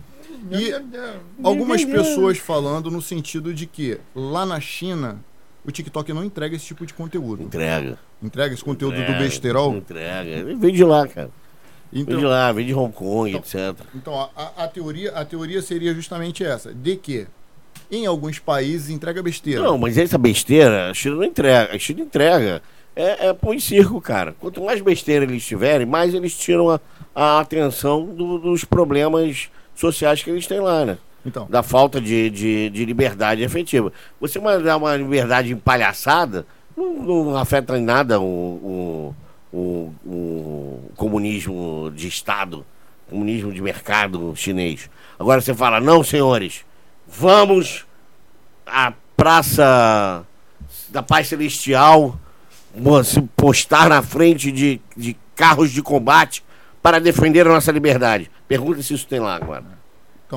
[0.52, 0.74] E
[1.44, 5.20] algumas pessoas falando no sentido de que lá na China
[5.66, 7.44] o TikTok não entrega esse tipo de conteúdo.
[7.44, 7.98] Entrega.
[8.22, 9.76] Entrega esse conteúdo do entrega, besterol.
[9.78, 10.56] Entrega.
[10.56, 11.30] Vem de lá, cara.
[11.94, 13.76] Vem de Então, lá, vem de Hong Kong, etc.
[13.94, 17.28] então a, a- teoria, a teoria seria justamente essa, de que
[17.92, 19.62] em alguns países entrega besteira.
[19.62, 21.76] Não, mas essa besteira, a China não entrega.
[21.76, 22.62] A China entrega.
[22.96, 24.36] É, é pão e circo, cara.
[24.40, 26.80] Quanto mais besteira eles tiverem, mais eles tiram a,
[27.16, 30.98] a atenção do- dos problemas sociais que eles têm lá, né?
[31.26, 33.92] Então, Da falta de, de, de liberdade efetiva.
[34.20, 39.16] Você dar uma liberdade empalhaçada, não, não afeta em nada o, o,
[39.54, 42.66] o, o comunismo de Estado,
[43.10, 44.90] comunismo de mercado chinês.
[45.20, 46.66] Agora você fala, não, senhores,
[47.08, 47.86] vamos
[48.66, 50.26] à Praça
[50.90, 52.20] da Paz Celestial
[53.04, 56.44] se postar na frente de, de carros de combate
[56.82, 58.30] para defender a nossa liberdade.
[58.48, 59.83] Pergunta se isso tem lá agora.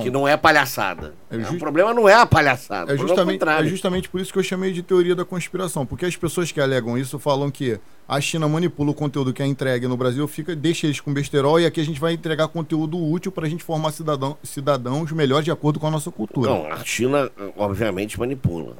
[0.01, 1.15] Então, que não é palhaçada.
[1.31, 2.93] É É, ju- O problema não é a palhaçada.
[2.93, 5.85] é, é justamente, é justamente por isso que eu chamei de teoria da conspiração.
[5.87, 9.47] Porque as pessoas que alegam isso falam que a China manipula o conteúdo que é
[9.47, 12.97] entregue no Brasil, fica, deixa eles com besterol e aqui a gente vai entregar conteúdo
[13.03, 16.51] útil para a gente formar cidadão, cidadãos melhores de acordo com a nossa cultura.
[16.51, 18.77] Não, a China, obviamente, manipula.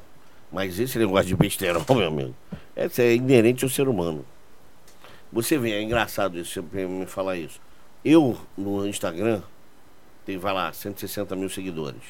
[0.53, 2.35] Mas esse negócio de besterol, meu amigo,
[2.77, 4.25] esse é inerente ao ser humano.
[5.33, 7.61] Você vê, é engraçado isso, você me falar isso.
[8.05, 9.43] Eu, no Instagram,
[10.27, 12.03] tenho, vai lá, 160 mil seguidores.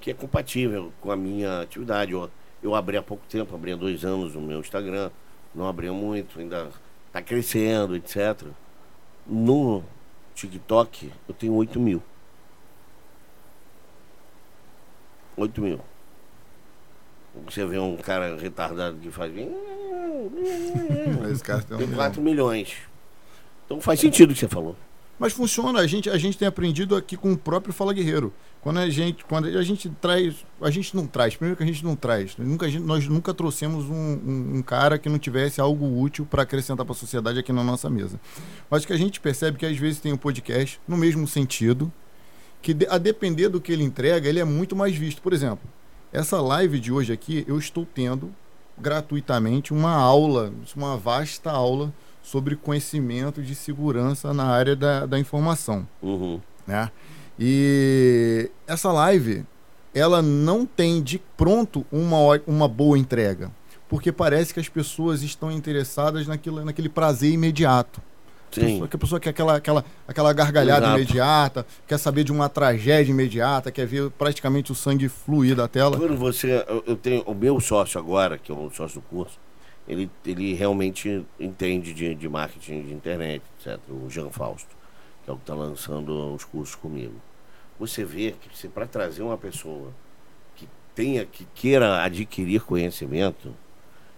[0.00, 2.12] Que é compatível com a minha atividade.
[2.12, 2.28] Eu,
[2.62, 5.10] eu abri há pouco tempo, abri há dois anos o meu Instagram.
[5.54, 6.70] Não abri muito, ainda
[7.06, 8.48] está crescendo, etc.
[9.26, 9.84] No
[10.34, 12.02] TikTok, eu tenho 8 mil.
[15.36, 15.80] 8 mil.
[17.44, 19.32] Você vê um cara retardado que faz.
[21.30, 22.76] Esse cara tem Tem um 4 milhões.
[23.66, 24.74] Então faz sentido o que você falou.
[25.20, 28.32] Mas funciona, a gente, a gente tem aprendido aqui com o próprio Fala Guerreiro.
[28.62, 31.84] Quando a gente, quando a gente traz, a gente não traz, primeiro que a gente
[31.84, 36.24] não traz, nunca, nós nunca trouxemos um, um, um cara que não tivesse algo útil
[36.24, 38.18] para acrescentar para a sociedade aqui na nossa mesa.
[38.70, 41.92] Mas que a gente percebe que às vezes tem um podcast no mesmo sentido,
[42.62, 45.20] que a depender do que ele entrega, ele é muito mais visto.
[45.20, 45.68] Por exemplo,
[46.10, 48.34] essa live de hoje aqui, eu estou tendo
[48.78, 51.92] gratuitamente uma aula, uma vasta aula
[52.22, 55.86] sobre conhecimento de segurança na área da, da informação.
[56.02, 56.40] Uhum.
[56.66, 56.90] Né?
[57.38, 59.44] E essa live,
[59.94, 63.50] ela não tem de pronto uma, uma boa entrega,
[63.88, 68.00] porque parece que as pessoas estão interessadas naquilo, naquele prazer imediato.
[68.52, 68.84] Sim.
[68.86, 70.98] Que a pessoa quer aquela, aquela, aquela gargalhada Exato.
[70.98, 75.96] imediata, quer saber de uma tragédia imediata, quer ver praticamente o sangue fluir da tela.
[75.96, 76.64] Quando você.
[76.68, 77.22] Eu, eu tenho.
[77.22, 79.38] O meu sócio agora, que é o sócio do curso,
[79.90, 83.80] ele, ele realmente entende de, de marketing de internet, etc.
[83.88, 84.76] O Jean Fausto,
[85.24, 87.14] que é o que está lançando os cursos comigo.
[87.76, 89.92] Você vê que para trazer uma pessoa
[90.54, 93.52] que tenha, que queira adquirir conhecimento,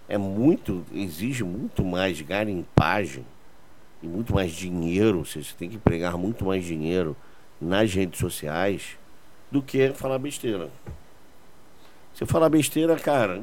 [0.06, 3.24] é muito, exige muito mais garimpagem
[4.02, 7.16] e muito mais dinheiro, ou seja, você tem que empregar muito mais dinheiro
[7.58, 8.98] nas redes sociais
[9.50, 10.68] do que falar besteira.
[12.12, 13.40] Você falar besteira, cara,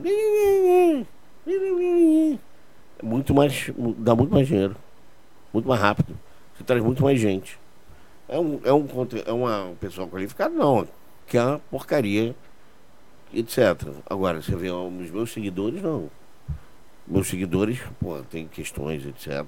[3.01, 4.75] muito mais, dá muito mais dinheiro,
[5.53, 6.17] muito mais rápido.
[6.55, 7.59] Você traz muito mais gente.
[8.27, 8.87] É um, é um,
[9.25, 10.87] é uma pessoa qualificada, não,
[11.25, 12.35] que é uma porcaria,
[13.33, 13.87] etc.
[14.09, 16.09] Agora, você vê os meus seguidores, não.
[17.07, 19.45] Meus seguidores, pô, tem questões, etc.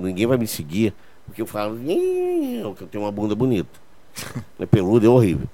[0.00, 0.92] Ninguém vai me seguir
[1.28, 3.68] porque eu falo "Ih", que eu tenho uma bunda bonita.
[4.58, 5.46] É peludo, é horrível.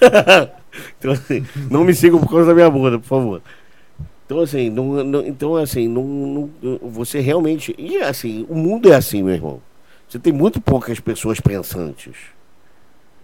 [0.98, 3.42] então, assim, não me sigam por causa da minha bunda, por favor.
[4.30, 7.74] Então, assim, não, não- então, assim não, não- você realmente.
[7.76, 9.60] E, assim, o mundo é assim, meu irmão.
[10.08, 12.14] Você tem muito poucas pessoas pensantes.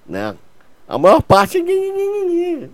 [0.04, 0.34] Né?
[0.88, 2.68] A maior parte é.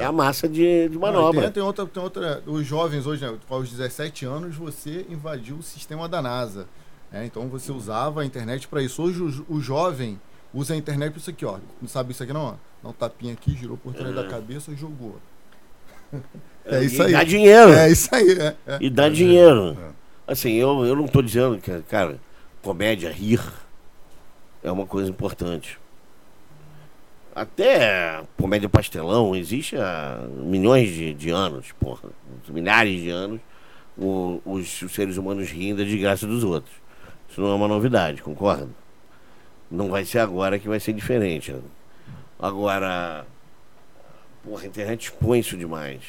[0.00, 1.42] É, a massa de, de Não, manobra.
[1.42, 2.42] tem, tem outra, tem outra.
[2.46, 6.66] Os jovens hoje, né, aos 17 anos, você invadiu o sistema da NASA.
[7.10, 7.26] né?
[7.26, 9.02] Então você usava a internet para isso.
[9.02, 10.18] Hoje o, o jovem
[10.54, 11.58] usa a internet para isso aqui, ó.
[11.78, 12.44] Não sabe isso aqui não?
[12.46, 12.54] Ó.
[12.82, 15.16] Dá um tapinha aqui, girou por trás da cabeça e jogou.
[16.66, 17.12] É isso E aí.
[17.12, 17.72] Dá dinheiro.
[17.72, 18.56] É isso aí, é.
[18.66, 18.78] é.
[18.80, 19.76] E dá dinheiro.
[20.26, 22.18] Assim, eu, eu não tô dizendo que, cara,
[22.62, 23.40] comédia, rir,
[24.62, 25.78] é uma coisa importante.
[27.34, 32.10] Até comédia pastelão existe há milhões de, de anos, porra.
[32.48, 33.40] Milhares de anos,
[33.96, 36.74] o- os, os seres humanos riem da desgraça dos outros.
[37.30, 38.68] Isso não é uma novidade, concorda?
[39.70, 41.54] Não vai ser agora que vai ser diferente.
[42.38, 43.24] Agora,
[44.44, 46.02] porra, a internet expõe isso demais.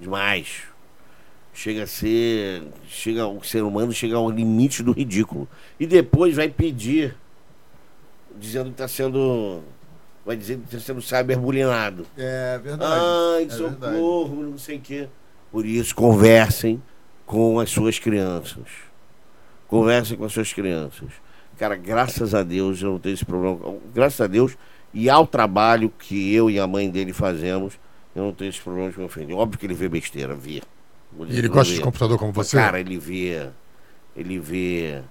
[0.00, 0.70] Demais
[1.60, 2.62] chega a ser.
[2.88, 5.48] Chega, o ser humano chega ao limite do ridículo.
[5.78, 7.16] E depois vai pedir,
[8.36, 9.60] dizendo que está sendo.
[10.24, 12.06] Vai dizer que está sendo cyberbulinado.
[12.16, 12.92] É verdade.
[12.92, 13.96] Ai, é verdade.
[13.96, 15.08] socorro, não sei o quê.
[15.50, 16.82] Por isso, conversem
[17.26, 18.66] com as suas crianças.
[19.66, 21.08] Conversem com as suas crianças.
[21.58, 23.76] Cara, graças a Deus eu não tenho esse problema.
[23.94, 24.56] Graças a Deus
[24.92, 27.78] e ao trabalho que eu e a mãe dele fazemos,
[28.14, 29.36] eu não tenho esse problema de meu filho.
[29.36, 30.62] Óbvio que ele vê besteira, vê.
[31.28, 31.84] E ele gosta de vê.
[31.84, 32.56] computador como você?
[32.56, 33.48] Cara, ele vê.
[34.16, 35.02] Ele vê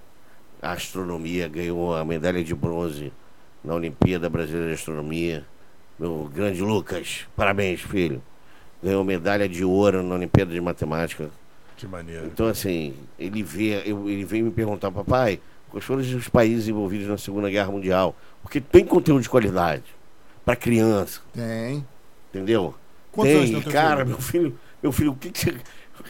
[0.62, 3.12] a astronomia, ganhou a medalha de bronze
[3.64, 5.46] na Olimpíada Brasileira de Astronomia.
[5.98, 8.22] Meu grande Lucas, parabéns, filho.
[8.82, 11.30] Ganhou medalha de ouro na Olimpíada de Matemática.
[11.76, 12.26] Que maneiro.
[12.28, 17.08] Então, assim, ele vê, eu- ele vem me perguntar, papai, quais foram os países envolvidos
[17.08, 18.16] na Segunda Guerra Mundial?
[18.42, 19.84] Porque tem conteúdo de qualidade
[20.46, 21.86] para criança, Tem.
[22.30, 22.74] entendeu?
[23.20, 25.58] Quantos anos tem, tem o teu cara, meu filho, meu filho, o que, que você.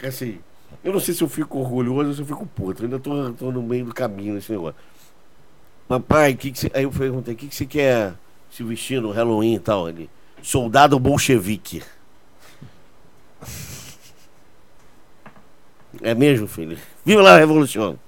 [0.06, 0.40] Assim,
[0.84, 2.84] eu não sei se eu fico orgulhoso ou se eu fico puto.
[2.84, 4.76] Eu ainda tô, tô no meio do caminho nesse negócio.
[5.88, 6.72] Papai, que que você...
[6.74, 8.14] aí eu perguntei, o que, que você quer
[8.52, 9.90] se vestir no Halloween e tal?
[9.90, 10.08] Ele,
[10.42, 11.82] soldado bolchevique.
[16.02, 16.78] É mesmo, filho?
[17.04, 17.98] Viva lá revolução!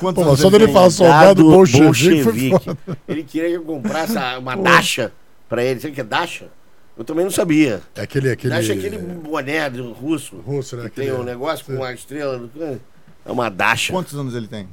[0.00, 0.74] Quantos Pô, anos só ele dele tem?
[0.74, 2.78] falar soldado bolchevique bolchevique.
[3.06, 5.12] Ele queria que eu comprasse uma dacha
[5.52, 5.78] pra ele.
[5.80, 6.48] Sabe o que é dacha?
[6.96, 7.82] Eu também não sabia.
[7.94, 8.30] É aquele.
[8.30, 8.54] aquele...
[8.54, 10.36] Dacha é aquele boné do russo.
[10.36, 10.84] Russo, né?
[10.84, 12.38] Que tem Aquele- um negócio com uma estrela.
[12.38, 12.80] do-
[13.24, 13.92] É uma dacha.
[13.92, 14.66] Quantos anos ele tem?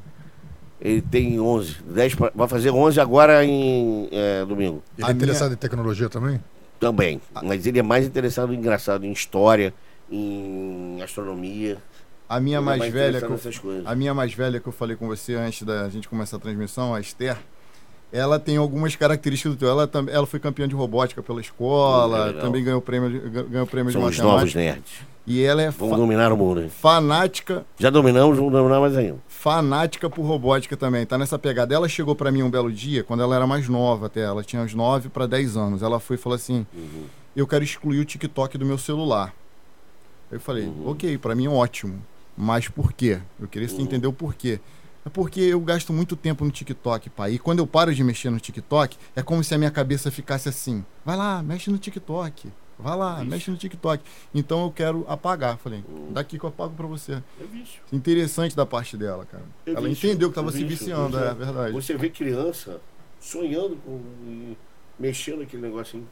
[0.82, 1.77] Ele tem 11.
[1.83, 4.82] 10 pra- vai fazer 11 agora em é, domingo.
[4.98, 6.41] Ele A é minha- interessado em tecnologia também?
[6.80, 7.22] Também.
[7.43, 9.74] Mas ele é mais interessado, engraçado, em história,
[10.09, 11.77] em astronomia.
[12.30, 14.95] A minha é mais, velha, interessado que eu, a minha mais velha que eu falei
[14.95, 17.35] com você antes da gente começar a transmissão, a Esther,
[18.12, 19.70] ela tem algumas características do teu.
[19.70, 22.42] Ela, ela foi campeã de robótica pela escola, Legal.
[22.42, 24.60] também ganhou prêmio de, ganhou prêmio São de os novos matemática.
[24.60, 24.92] nerds.
[25.28, 26.62] E ela é Vamos dominar o mundo.
[26.64, 26.70] hein?
[26.70, 29.18] fanática, Já dominamos, vamos dominar mais ainda.
[29.28, 31.06] fanática por robótica também.
[31.06, 31.74] Tá nessa pegada.
[31.76, 34.22] Ela chegou pra mim um belo dia, quando ela era mais nova até.
[34.22, 35.84] Ela tinha uns 9 para 10 anos.
[35.84, 36.66] Ela foi e falou assim:
[37.36, 39.32] Eu quero excluir o TikTok do meu celular.
[40.32, 42.02] Eu falei: Ok, pra mim é ótimo.
[42.36, 43.20] Mas por quê?
[43.40, 43.82] Eu queria Uhum.
[43.82, 44.60] entender o porquê.
[45.06, 47.34] É porque eu gasto muito tempo no TikTok, pai.
[47.34, 50.50] E quando eu paro de mexer no TikTok, é como se a minha cabeça ficasse
[50.50, 52.52] assim: vai lá, mexe no TikTok.
[52.78, 54.02] Vai lá, mexe no TikTok.
[54.34, 55.58] Então eu quero apagar.
[55.58, 57.14] Falei: daqui que eu apago pra você.
[57.14, 57.82] É vício.
[57.92, 59.44] Interessante da parte dela, cara.
[59.66, 61.32] É Ela vício, entendeu que tava é se viciando, vício.
[61.32, 61.74] é verdade.
[61.74, 62.80] Você vê criança
[63.19, 64.56] sonhando com.
[64.98, 66.08] mexendo aquele negocinho.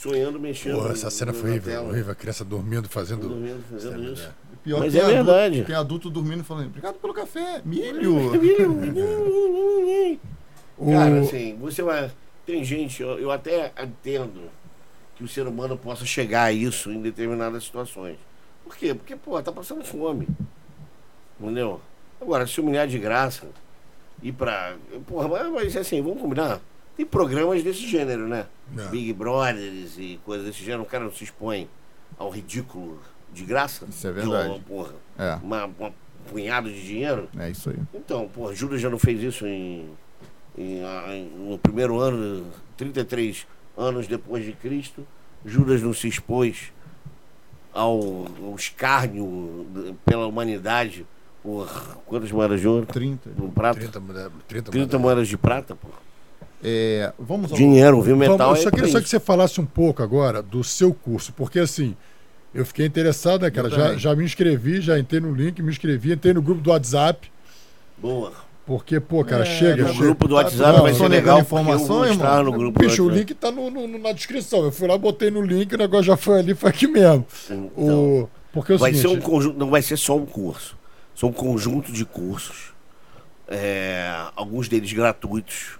[0.00, 0.76] Sonhando, mexendo.
[0.76, 2.12] Porra, essa cena na foi horrível, horrível.
[2.12, 3.28] A criança dormindo, fazendo.
[3.28, 4.30] Dormindo, fazendo isso.
[4.62, 5.64] Pior Mas que é adulto- verdade.
[5.64, 8.16] tem adulto dormindo e falando: obrigado pelo café, milho.
[10.76, 12.10] O- Cara, assim, você vai.
[12.46, 14.48] Tem gente, eu, eu até entendo
[15.16, 18.16] que o ser humano possa chegar a isso em determinadas situações.
[18.64, 18.94] Por quê?
[18.94, 20.28] Porque, pô, tá passando fome.
[21.40, 21.80] Entendeu?
[22.20, 23.46] Agora, se humilhar de graça,
[24.22, 24.76] ir pra.
[25.06, 26.60] Porra, mas, mas assim, vamos combinar?
[26.98, 28.46] Tem programas desse gênero, né?
[28.74, 28.88] Não.
[28.90, 31.68] Big Brothers e coisas desse gênero, o cara não se expõe
[32.18, 32.98] ao ridículo
[33.32, 33.86] de graça.
[33.88, 34.48] Isso é De verdade.
[34.50, 35.92] uma, porra, É, uma, uma
[36.28, 37.28] punhado de dinheiro.
[37.38, 37.76] é isso aí.
[37.94, 39.88] Então, pô, Judas já não fez isso em,
[40.58, 42.44] em- em- no primeiro ano,
[42.76, 43.46] 33
[43.76, 45.06] anos depois de Cristo.
[45.46, 46.72] Judas não se expôs
[47.72, 49.64] ao, ao escárnio
[50.04, 51.06] pela humanidade
[51.44, 51.68] por
[52.06, 52.84] quantas moedas de ouro?
[52.86, 53.30] 30.
[53.40, 53.78] Um prata?
[53.78, 55.88] 30, mulher- 30, 30 moedas de prata, pô.
[56.62, 57.56] É, vamos ao.
[57.58, 58.16] Dinheiro, viu?
[58.16, 60.92] Metal Vamos, eu é só queria só que você falasse um pouco agora do seu
[60.92, 61.94] curso, porque assim,
[62.52, 63.70] eu fiquei interessado, né, cara?
[63.70, 67.30] Já, já me inscrevi, já entrei no link, me inscrevi, entrei no grupo do WhatsApp,
[67.96, 68.32] Boa.
[68.66, 69.82] porque, pô, cara, É, chega.
[69.84, 72.42] No chega- grupo do WhatsApp tudo vai ser legal informação, porque eu vou irmão?
[72.44, 74.64] no grupo Bicho, o link tá no- no- na descrição.
[74.64, 77.24] Eu fui lá, botei no link, o negócio já foi ali, foi aqui mesmo.
[77.48, 80.26] Então, O, porque é o vai ser um seguinte, conjunto, não vai ser só um
[80.26, 80.76] curso.
[81.14, 82.72] São um conjunto de cursos,
[83.48, 85.78] é, alguns deles gratuitos,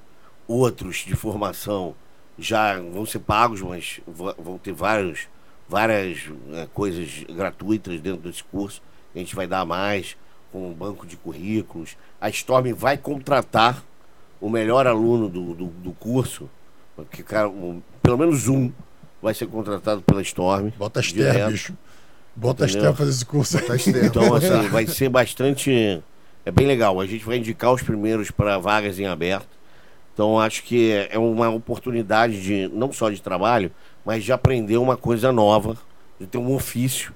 [0.49, 1.95] outros de formação
[2.39, 5.29] já vão ser pagos, mas vão ter vários,
[5.69, 8.81] várias é, coisas gratuitas dentro desse curso.
[9.15, 10.17] A gente vai dar mais
[10.51, 11.97] com um banco de currículos.
[12.21, 13.83] A Storm vai contratar
[14.41, 16.49] o melhor aluno do, do, do curso,
[17.11, 18.73] que, cara, um- pelo menos um
[19.21, 20.71] vai ser contratado pela Storm.
[20.79, 21.51] bota a Esther, direto.
[21.51, 21.77] bicho.
[22.37, 22.83] Bota a Entendeu?
[22.83, 23.59] Esther pra fazer esse curso.
[24.07, 26.01] Então, assim, vai ser bastante.
[26.47, 27.01] É bem legal.
[27.01, 29.58] A gente vai indicar os primeiros para vagas em aberto.
[30.19, 33.71] Então, acho que é é uma oportunidade de não só de trabalho,
[34.05, 35.79] mas de aprender uma coisa nova,
[36.19, 37.15] de ter um ofício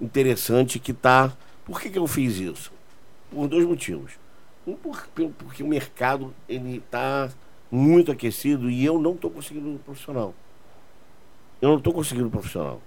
[0.00, 1.32] interessante que tá.
[1.64, 2.72] Por que, que eu fiz isso?
[3.30, 4.14] Por dois motivos.
[4.66, 7.30] Um, porque o mercado ele está
[7.70, 10.34] muito aquecido e eu não estou conseguindo um profissional.
[11.62, 12.82] Eu não estou conseguindo um profissional.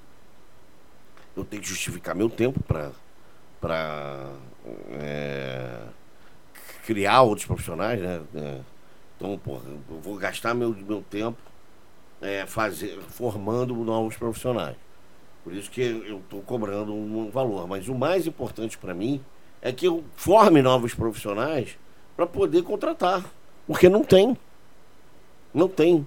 [1.37, 2.91] Eu tenho que justificar meu tempo para
[3.61, 4.29] para
[6.85, 8.21] criar outros profissionais, né?
[8.35, 8.72] É,
[9.23, 11.37] então, porra, eu vou gastar meu, meu tempo
[12.21, 14.75] é, fazer, formando novos profissionais.
[15.45, 17.65] Por isso que eu estou cobrando um valor.
[17.65, 19.21] Mas o mais importante para mim
[19.61, 21.77] é que eu forme novos profissionais
[22.17, 23.23] para poder contratar.
[23.65, 24.37] Porque não tem.
[25.53, 26.05] Não tem.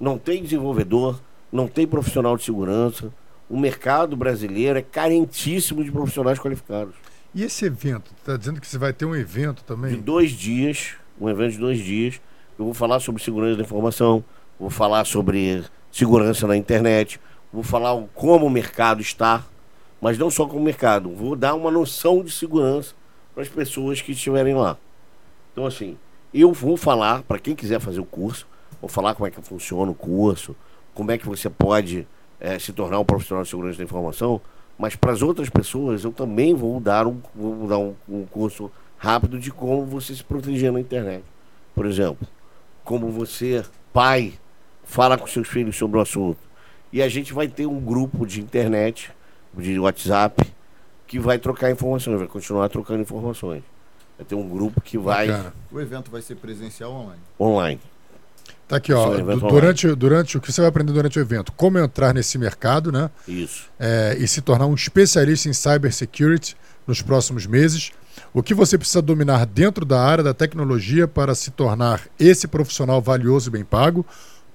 [0.00, 1.20] Não tem desenvolvedor,
[1.52, 3.12] não tem profissional de segurança.
[3.50, 6.94] O mercado brasileiro é carentíssimo de profissionais qualificados.
[7.34, 8.10] E esse evento?
[8.24, 10.00] Tá dizendo que você vai ter um evento De também?
[10.00, 12.20] dois dias, um evento de dois dias,
[12.58, 14.24] eu vou falar sobre segurança da informação,
[14.58, 17.20] vou falar sobre segurança na internet,
[17.52, 19.44] vou falar como o mercado está,
[20.00, 22.94] mas não só como o mercado, vou dar uma noção de segurança
[23.32, 24.76] para as pessoas que estiverem lá.
[25.52, 25.96] Então, assim,
[26.34, 28.46] eu vou falar, para quem quiser fazer o curso,
[28.80, 30.56] vou falar como é que funciona o curso,
[30.94, 32.06] como é que você pode
[32.40, 34.40] eh, se tornar um profissional de segurança da informação,
[34.76, 38.70] mas para as outras pessoas eu também vou dar um, vou dar um, um curso
[38.96, 41.24] rápido de como você se proteger na internet.
[41.74, 42.26] Por exemplo,
[42.88, 44.32] como você, pai,
[44.82, 46.38] fala com seus filhos sobre o assunto.
[46.90, 49.10] E a gente vai ter um grupo de internet,
[49.54, 50.42] de WhatsApp,
[51.06, 53.62] que vai trocar informações, vai continuar trocando informações.
[54.16, 55.52] Vai ter um grupo que vai Bacana.
[55.70, 57.20] O evento vai ser presencial ou online?
[57.38, 57.80] online.
[58.66, 59.06] Tá aqui, ó.
[59.06, 59.38] Online.
[59.38, 63.10] durante, durante o que você vai aprender durante o evento, como entrar nesse mercado, né?
[63.28, 63.68] Isso.
[63.78, 66.56] é, e se tornar um especialista em cybersecurity
[66.88, 67.92] nos próximos meses.
[68.32, 73.00] O que você precisa dominar dentro da área da tecnologia para se tornar esse profissional
[73.00, 74.04] valioso e bem pago.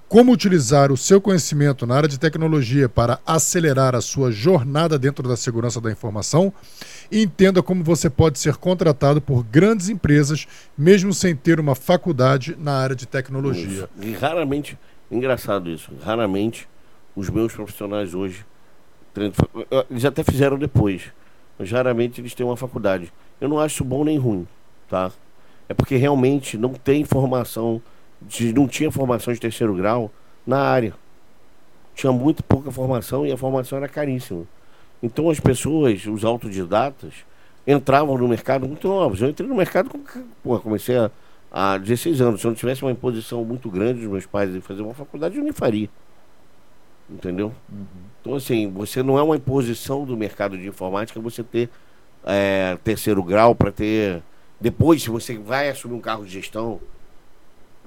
[0.09, 5.27] Como utilizar o seu conhecimento na área de tecnologia para acelerar a sua jornada dentro
[5.27, 6.53] da segurança da informação.
[7.11, 10.47] e entenda como você pode ser contratado por grandes empresas,
[10.77, 13.67] mesmo sem ter uma faculdade na área de tecnologia.
[13.67, 13.89] Isso.
[14.01, 14.77] E raramente,
[15.11, 16.67] engraçado isso, raramente
[17.15, 18.43] os meus profissionais hoje,
[19.89, 21.03] eles até fizeram depois,
[21.57, 23.11] mas raramente eles têm uma faculdade.
[23.39, 24.47] Eu não acho bom nem ruim,
[24.89, 25.11] tá?
[25.67, 27.81] É porque realmente não tem formação,
[28.21, 30.11] de, não tinha formação de terceiro grau
[30.45, 30.93] na área.
[31.95, 34.45] Tinha muito pouca formação e a formação era caríssima.
[35.01, 37.13] Então as pessoas, os autodidatas,
[37.67, 39.21] entravam no mercado muito novos.
[39.21, 39.99] Eu entrei no mercado, com,
[40.43, 41.11] pô, comecei a,
[41.51, 42.41] há 16 anos.
[42.41, 45.37] Se eu não tivesse uma imposição muito grande dos meus pais de fazer uma faculdade,
[45.37, 45.89] eu nem faria.
[47.09, 47.53] Entendeu?
[47.71, 47.85] Uhum.
[48.21, 51.69] Então, assim, você não é uma imposição do mercado de informática você ter
[52.25, 54.21] é, terceiro grau para ter.
[54.59, 56.79] Depois, se você vai assumir um carro de gestão,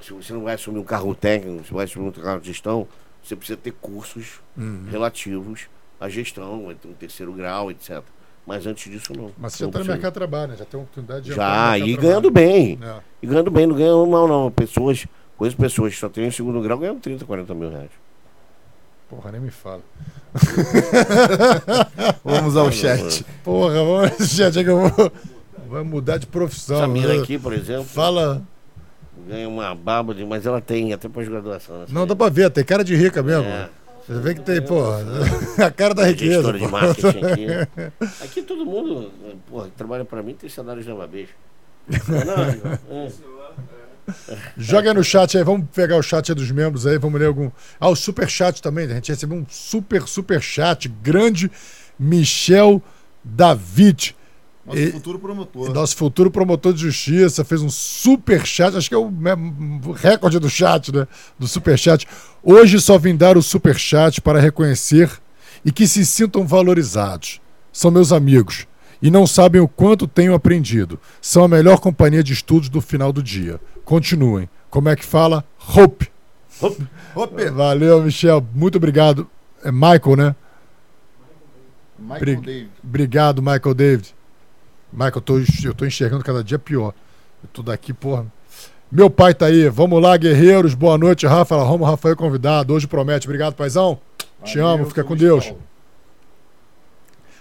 [0.01, 2.86] se você não vai assumir um carro técnico, se vai assumir um carro de gestão,
[3.23, 4.86] você precisa ter cursos uhum.
[4.91, 8.03] relativos à gestão, um terceiro grau, etc.
[8.47, 9.33] Mas antes disso, não.
[9.36, 10.57] Mas você já está no mercado de trabalho, né?
[10.57, 12.78] Já tem oportunidade de Já, e ganhando bem.
[12.81, 13.01] É.
[13.20, 14.53] E ganhando bem, não ganhando mal, não.
[14.53, 15.05] Pessoas,
[15.36, 17.91] coisas pessoas que só têm o segundo grau ganham 30, 40 mil reais.
[19.09, 19.83] Porra, nem me fala.
[22.25, 23.25] vamos ao chat.
[23.44, 24.59] Porra, vamos ao chat.
[24.59, 25.12] É que eu vou...
[25.68, 26.78] Vai mudar de profissão.
[26.78, 27.85] Samira aqui, por exemplo.
[27.85, 28.43] Fala
[29.26, 31.81] ganha uma baba, de, mas ela tem até pós-graduação.
[31.81, 31.86] Né?
[31.91, 33.49] Não, dá pra ver, tem cara de rica mesmo.
[33.49, 33.68] É.
[34.07, 34.85] Você vê que tem, pô,
[35.62, 36.35] a cara da riqueza.
[36.35, 37.47] Gestora de marketing aqui.
[38.23, 39.10] Aqui todo mundo,
[39.49, 41.33] porra, que trabalha pra mim tem salário de lava beijo.
[41.89, 43.12] Não, é.
[44.57, 47.51] Joga aí no chat aí, vamos pegar o chat dos membros aí, vamos ler algum.
[47.81, 51.51] Ah, o super chat também, a gente recebeu um super, super chat grande.
[51.99, 52.83] Michel
[53.25, 54.15] David.
[54.65, 55.73] Nosso e, futuro promotor.
[55.73, 59.12] Nosso futuro promotor de justiça fez um super chat, acho que é o
[59.93, 61.07] recorde do chat, né?
[61.39, 62.07] Do super chat.
[62.43, 65.10] Hoje só vim dar o super chat para reconhecer
[65.65, 67.41] e que se sintam valorizados.
[67.73, 68.67] São meus amigos
[69.01, 70.99] e não sabem o quanto tenho aprendido.
[71.20, 73.60] São a melhor companhia de estudos do final do dia.
[73.86, 74.50] Continuem.
[74.68, 75.44] Como é que fala?
[75.74, 76.10] Hope.
[76.60, 76.86] Hope.
[77.15, 77.50] Hope.
[77.50, 78.44] Valeu, Michel.
[78.52, 79.31] Muito obrigado.
[79.65, 80.36] É Michael, né?
[81.98, 82.70] Michael Bri David.
[82.84, 84.15] Obrigado, Michael David.
[84.92, 86.92] Michael, eu tô, eu tô enxergando cada dia pior.
[87.42, 88.26] Eu tô daqui, porra.
[88.90, 89.68] Meu pai tá aí.
[89.68, 90.74] Vamos lá, guerreiros.
[90.74, 91.56] Boa noite, Rafa.
[91.62, 92.74] Romo Rafael convidado.
[92.74, 93.28] Hoje promete.
[93.28, 94.00] Obrigado, paizão.
[94.40, 94.86] Valeu, Te amo.
[94.86, 95.55] Fica com Deus.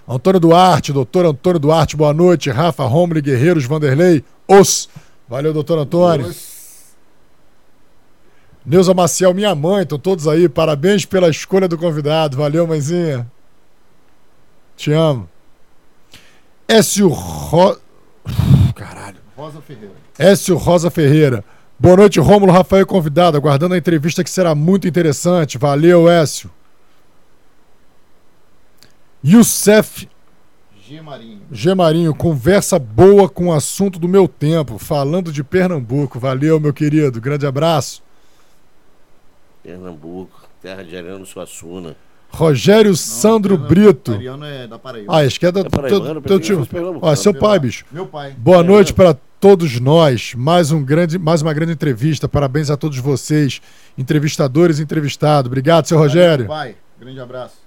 [0.08, 2.52] Antônio Duarte, doutor Antônio Duarte, boa noite.
[2.52, 4.88] Rafa, Romulo, Guerreiros, Vanderlei, os.
[5.28, 6.28] Valeu, doutor Antônio.
[6.28, 6.56] Os.
[8.66, 10.50] Neuza Maciel, minha mãe, estão todos aí.
[10.50, 12.38] Parabéns pela escolha do convidado.
[12.38, 13.30] Valeu, mãezinha.
[14.76, 15.30] Te amo.
[16.68, 17.78] Écio Ro...
[18.76, 19.18] Caralho.
[19.38, 19.94] Rosa Ferreira.
[20.18, 21.44] Écio Rosa Ferreira.
[21.78, 25.58] Boa noite, Rômulo Rafael convidado, aguardando a entrevista que será muito interessante.
[25.58, 26.50] Valeu, Écio.
[29.24, 30.08] Youssef
[30.88, 31.02] G.
[31.02, 31.42] Marinho.
[31.52, 31.74] G.
[31.74, 36.20] Marinho, conversa boa com o assunto do meu tempo, falando de Pernambuco.
[36.20, 37.20] Valeu, meu querido.
[37.20, 38.04] Grande abraço.
[39.64, 41.96] Pernambuco, terra de Ariano Suassuna.
[42.30, 44.14] Rogério não, Sandro Brito.
[44.14, 45.12] Ariano é da Paraíba.
[45.12, 46.68] Ah, acho que é da, é teu, teu tio.
[47.02, 47.84] Ah, seu pai, bicho.
[47.92, 48.36] Meu pai.
[48.38, 50.36] Boa é, noite para todos nós.
[50.36, 52.30] Mais, um grande, mais uma grande entrevista.
[52.30, 53.60] Parabéns a todos vocês,
[53.98, 55.48] entrevistadores e entrevistados.
[55.48, 56.46] Obrigado, seu Rogério.
[56.46, 56.76] Valeu, pai.
[57.00, 57.65] Grande abraço.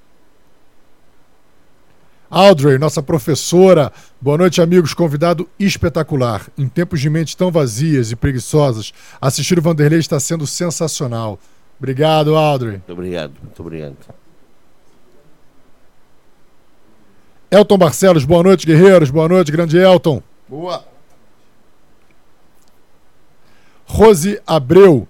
[2.31, 3.90] Audrey, nossa professora.
[4.20, 4.92] Boa noite, amigos.
[4.92, 6.47] Convidado espetacular.
[6.58, 11.39] Em tempos de mentes tão vazias e preguiçosas, assistir o Vanderlei está sendo sensacional.
[11.78, 12.73] Obrigado, Audrey.
[12.73, 13.97] Muito obrigado, muito obrigado.
[17.50, 19.10] Elton Barcelos, boa noite, guerreiros.
[19.10, 20.23] Boa noite, grande Elton.
[20.47, 20.84] Boa.
[23.86, 25.08] Rose Abreu.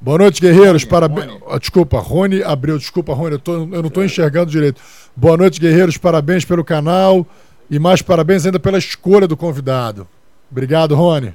[0.00, 0.84] Boa noite, guerreiros.
[0.84, 1.30] Parabéns.
[1.46, 2.78] Ah, desculpa, Rony Abreu.
[2.78, 4.80] Desculpa, Rony, eu, tô, eu não estou enxergando direito.
[5.20, 5.98] Boa noite, guerreiros.
[5.98, 7.26] Parabéns pelo canal.
[7.70, 10.08] E mais parabéns ainda pela escolha do convidado.
[10.50, 11.34] Obrigado, Rony.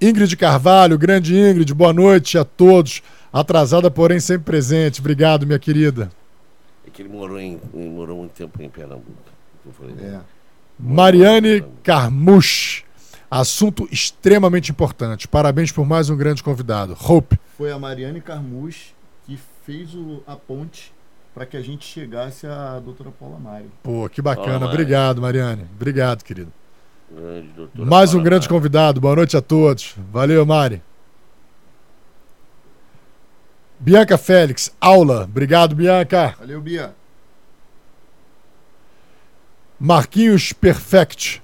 [0.00, 3.02] Ingrid Carvalho, grande Ingrid, boa noite a todos.
[3.32, 5.00] Atrasada, porém sempre presente.
[5.00, 6.10] Obrigado, minha querida
[6.96, 9.12] que ele morou, em, morou muito tempo em Pernambuco.
[10.00, 10.20] É.
[10.78, 12.84] Mariane Carmush.
[13.30, 15.28] Assunto extremamente importante.
[15.28, 16.96] Parabéns por mais um grande convidado.
[16.98, 17.38] Hope.
[17.58, 18.94] Foi a Mariane Carmush
[19.26, 20.90] que fez o, a ponte
[21.36, 23.70] para que a gente chegasse à doutora Paula Mário.
[23.82, 24.64] Pô, que bacana.
[24.64, 25.66] Obrigado, Mariane.
[25.76, 26.50] Obrigado, querido.
[27.74, 29.02] Mais um grande convidado.
[29.02, 29.94] Boa noite a todos.
[30.10, 30.82] Valeu, Mari.
[33.78, 35.24] Bianca Félix, aula.
[35.24, 36.34] Obrigado, Bianca.
[36.38, 36.94] Valeu, Bia.
[39.78, 41.42] Marquinhos Perfect.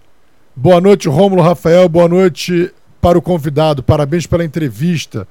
[0.57, 1.87] Boa noite, Rômulo Rafael.
[1.87, 3.83] Boa noite para o convidado.
[3.83, 5.29] Parabéns pela entrevista.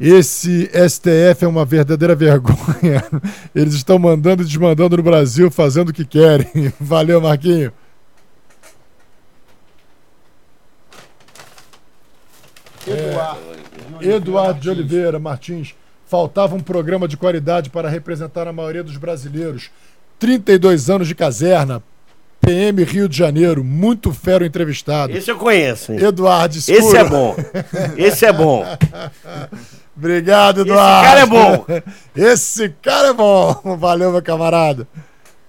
[0.00, 3.04] Esse STF é uma verdadeira vergonha.
[3.52, 6.72] Eles estão mandando e desmandando no Brasil, fazendo o que querem.
[6.78, 7.72] Valeu, Marquinho.
[12.86, 13.40] Eduardo.
[14.00, 15.74] Eduardo de Oliveira Martins.
[16.06, 19.70] Faltava um programa de qualidade para representar a maioria dos brasileiros.
[20.18, 21.82] 32 anos de caserna.
[22.40, 23.62] PM Rio de Janeiro.
[23.62, 25.12] Muito fero entrevistado.
[25.12, 25.92] Esse eu conheço.
[25.92, 25.98] hein?
[26.02, 26.78] Eduardo Escuro.
[26.78, 27.36] Esse é bom.
[27.96, 28.64] Esse é bom.
[29.98, 31.06] Obrigado, Eduardo.
[31.06, 31.66] cara é bom.
[32.14, 33.52] Esse cara é bom.
[33.76, 34.86] Valeu, meu camarada.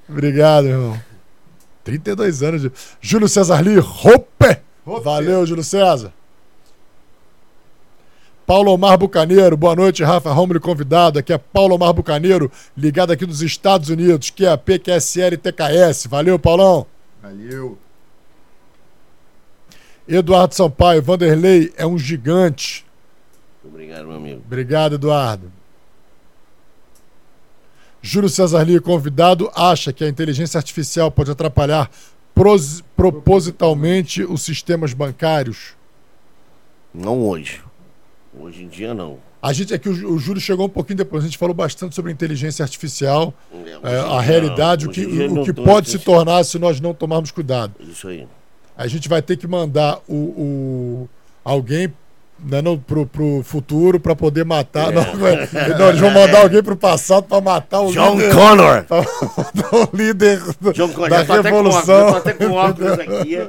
[0.10, 1.00] Obrigado, irmão.
[1.84, 2.72] 32 anos de.
[3.00, 4.58] Júlio César Lee, Rope.
[5.04, 6.12] Valeu, Júlio César.
[8.44, 11.20] Paulo Omar Bucaneiro, boa noite, Rafa Romulo convidado.
[11.20, 16.08] Aqui é Paulo Omar Bucaneiro, ligado aqui dos Estados Unidos, que é a PQSL TKS.
[16.08, 16.88] Valeu, Paulão.
[17.22, 17.78] Valeu.
[20.08, 22.89] Eduardo Sampaio, Vanderlei é um gigante.
[23.70, 24.42] Obrigado, meu amigo.
[24.46, 25.52] Obrigado, Eduardo.
[28.02, 31.90] Júlio César Lee, convidado, acha que a inteligência artificial pode atrapalhar
[32.34, 35.74] pros- propositalmente os sistemas bancários?
[36.94, 37.62] Não hoje.
[38.38, 39.18] Hoje em dia, não.
[39.42, 42.12] A gente aqui, o, o Júlio chegou um pouquinho depois, a gente falou bastante sobre
[42.12, 43.34] inteligência artificial,
[43.84, 44.92] É, é, a realidade, não.
[44.92, 47.74] o que, o que pode se tornar se nós não tomarmos cuidado.
[47.80, 48.28] Isso aí.
[48.78, 51.10] A gente vai ter que mandar o, o-
[51.44, 51.94] alguém
[52.44, 54.92] né, no, pro, pro futuro para poder matar.
[54.92, 54.96] É.
[54.96, 58.34] Não, não, eles vão mandar alguém pro passado para matar o John líder.
[58.34, 58.84] Connor!
[58.86, 60.42] pra o líder
[60.74, 62.00] John Connor, da já tô até com óculos, revolução.
[62.00, 63.48] eu tô até com óculos aqui.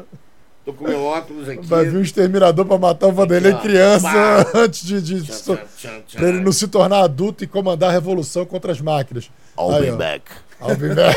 [0.65, 1.67] Tô com meu óculos aqui.
[1.67, 4.47] Vai vir um exterminador para matar o Vanderlei criança Pá.
[4.59, 7.93] antes de, de, Tchan, tchan, tchan, pra ele não se tornar adulto e comandar a
[7.93, 9.31] revolução contra as máquinas.
[9.59, 9.97] I'll Aí, be ó.
[9.97, 10.25] back.
[10.61, 11.17] Alvin Beck.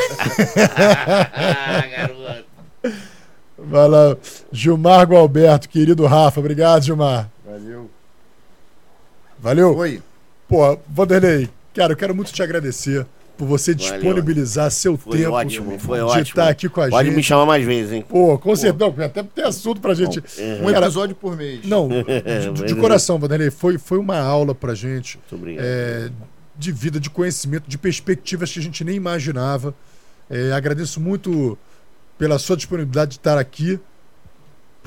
[1.36, 2.53] ah, garoto.
[3.58, 4.16] Vai lá.
[4.52, 6.40] Gilmar Gualberto, querido Rafa.
[6.40, 7.30] Obrigado, Gilmar.
[7.46, 7.90] Valeu.
[9.38, 9.76] Valeu.
[9.76, 10.02] Oi.
[10.48, 13.90] Pô, Vanderlei, cara, eu quero muito te agradecer por você Valeu.
[13.92, 16.20] disponibilizar seu Foi tempo ótimo, foi de ótimo.
[16.22, 17.16] estar aqui com a Pode gente.
[17.16, 18.04] me chamar mais vezes, hein?
[18.08, 18.92] Pô, com certeza.
[18.96, 20.20] Não, Até tem assunto pra gente.
[20.60, 21.64] Um Cara, episódio por mês.
[21.64, 21.88] não,
[22.54, 25.18] de, de coração, Vanderlei, foi, foi uma aula pra gente.
[25.18, 25.64] Muito obrigado.
[25.64, 26.10] é,
[26.56, 29.74] de vida, de conhecimento, de perspectivas que a gente nem imaginava.
[30.30, 31.58] É, agradeço muito
[32.18, 33.78] pela sua disponibilidade de estar aqui.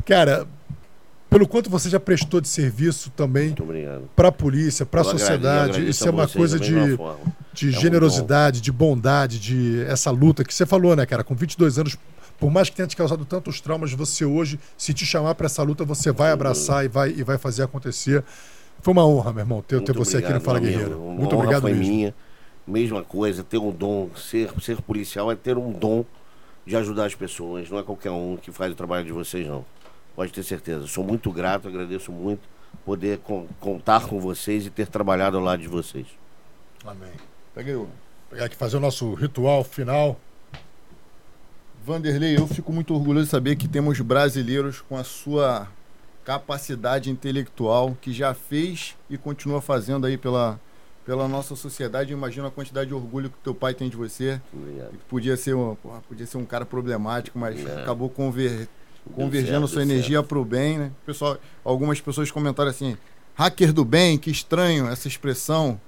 [0.06, 0.48] Cara,
[1.30, 4.10] pelo quanto você já prestou de serviço também obrigado.
[4.16, 5.88] para a polícia, para a sociedade.
[5.88, 6.74] Isso é uma coisa de,
[7.54, 11.24] de um generosidade, de bondade, de essa luta que você falou, né, cara?
[11.24, 11.98] Com 22 anos,
[12.40, 15.62] por mais que tenha te causado tantos traumas, você hoje, se te chamar para essa
[15.64, 18.24] luta, você vai abraçar e vai, e vai fazer acontecer.
[18.82, 21.00] Foi uma honra, meu irmão, ter, ter você aqui no obrigado, Fala Guerreiro.
[21.00, 21.94] Muito obrigado foi mesmo.
[21.94, 22.16] minha.
[22.66, 26.06] Mesma coisa, ter um dom, ser, ser policial é ter um dom
[26.68, 27.70] de ajudar as pessoas.
[27.70, 29.66] Não é qualquer um que faz o trabalho de vocês, não.
[30.16, 30.86] Pode ter certeza.
[30.86, 32.42] Sou muito grato, agradeço muito
[32.86, 36.06] poder con- contar com vocês e ter trabalhado ao lado de vocês.
[36.86, 37.12] Amém.
[37.56, 37.88] Aí, ô.
[38.30, 40.20] Pegar aqui fazer o nosso ritual final.
[41.86, 45.70] Vanderlei, eu fico muito orgulhoso de saber que temos brasileiros com a sua
[46.26, 50.60] capacidade intelectual que já fez e continua fazendo aí pela,
[51.08, 52.12] pela nossa sociedade.
[52.12, 54.40] Imagino a quantidade de orgulho que teu pai tem de você.
[54.54, 54.92] Obrigado.
[55.08, 57.82] Podia ser, um, porra, podia ser um cara problemático, mas É.
[57.82, 58.68] acabou conver,
[59.16, 60.92] convergendo certo, sua energia pro bem, né?
[61.06, 62.98] Pessoal, algumas pessoas comentaram assim:
[63.36, 65.80] hacker do bem, que estranho essa expressão.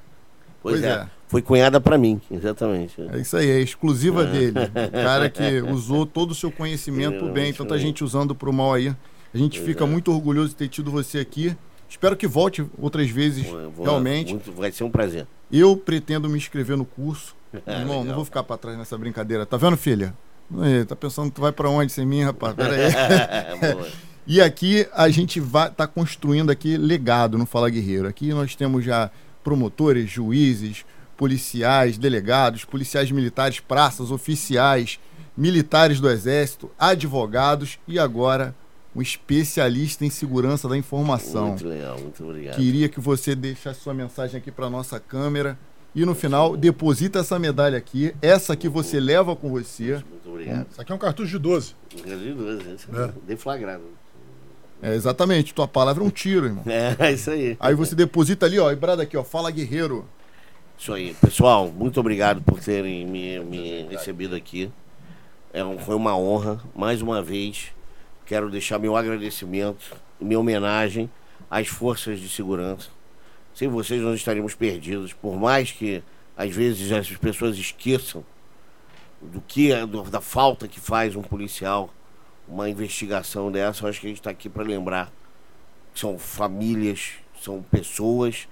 [0.63, 0.93] Pois, Pois é.
[1.01, 1.07] é.
[1.27, 2.99] Foi cunhada pra mim, exatamente.
[3.13, 4.53] É isso aí, é exclusiva dele.
[4.87, 8.73] O cara que usou todo o seu conhecimento pro bem, tanta gente usando pro mal
[8.73, 8.87] aí.
[9.33, 9.87] A gente Pois fica é.
[9.87, 11.55] muito orgulhoso de ter tido você aqui.
[11.89, 14.33] Espero que volte outras vezes, Vou- vou- realmente.
[14.33, 15.25] muito- vai ser um prazer.
[15.51, 17.35] Eu pretendo me inscrever no curso.
[17.65, 18.15] Ah, Irmão, não legal.
[18.17, 19.43] vou ficar pra trás nessa brincadeira.
[19.45, 20.13] Tá vendo, filha?
[20.61, 22.53] Aí, tá pensando que tu vai pra onde sem mim, rapaz?
[22.55, 22.91] Pera aí.
[24.27, 28.07] E aqui a gente vai tá construindo aqui legado no Fala Guerreiro.
[28.07, 29.09] Aqui nós temos já
[29.43, 30.85] promotores, juízes,
[31.17, 34.99] policiais, delegados, policiais militares, praças, oficiais,
[35.35, 38.53] militares do exército, advogados e agora
[38.95, 41.49] um especialista em segurança da informação.
[41.49, 42.55] Muito legal, muito obrigado.
[42.55, 45.57] Queria que você deixasse sua mensagem aqui para nossa câmera
[45.95, 49.93] e no final deposita essa medalha aqui, essa que você leva com você.
[50.09, 50.67] Muito obrigado.
[50.71, 51.75] Isso aqui é um cartucho de 12.
[52.05, 53.11] Brasil duas, esse É.
[53.27, 53.83] Deflagrado.
[54.81, 56.63] É, exatamente, tua palavra é um tiro, irmão.
[56.99, 57.57] É, isso aí.
[57.59, 60.05] Aí você deposita ali, ó, e brada aqui, ó, fala guerreiro.
[60.77, 61.13] Isso aí.
[61.15, 64.71] Pessoal, muito obrigado por terem me, me recebido aqui.
[65.51, 67.67] É um- foi uma honra, mais uma vez.
[68.29, 71.09] Quero deixar meu agradecimento e minha homenagem
[71.49, 72.89] às forças de segurança.
[73.55, 75.13] Sem vocês nós estaríamos perdidos.
[75.13, 76.03] Por mais que
[76.37, 78.23] às vezes as pessoas esqueçam
[79.19, 81.91] do que é- do- da falta que faz um policial
[82.47, 85.11] uma investigação dessa, eu acho que a gente está aqui para lembrar
[85.91, 88.47] que são famílias, são pessoas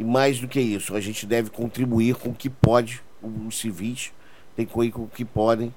[0.00, 4.10] E mais do que isso, a gente deve contribuir com o que pode, os civis
[4.56, 5.74] têm que contribuir com o que podem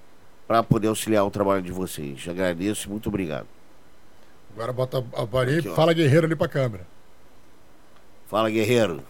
[0.52, 2.28] para poder auxiliar o trabalho de vocês.
[2.28, 3.48] Agradeço e muito obrigado.
[4.54, 6.86] Agora bota a varinha e fala guerreiro ali pra câmera.
[8.28, 9.02] Fala, guerreiro.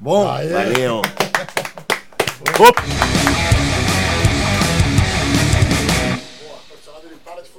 [0.00, 0.48] Bom, Aê.
[0.48, 1.02] Valeu.
[2.58, 3.71] Opa!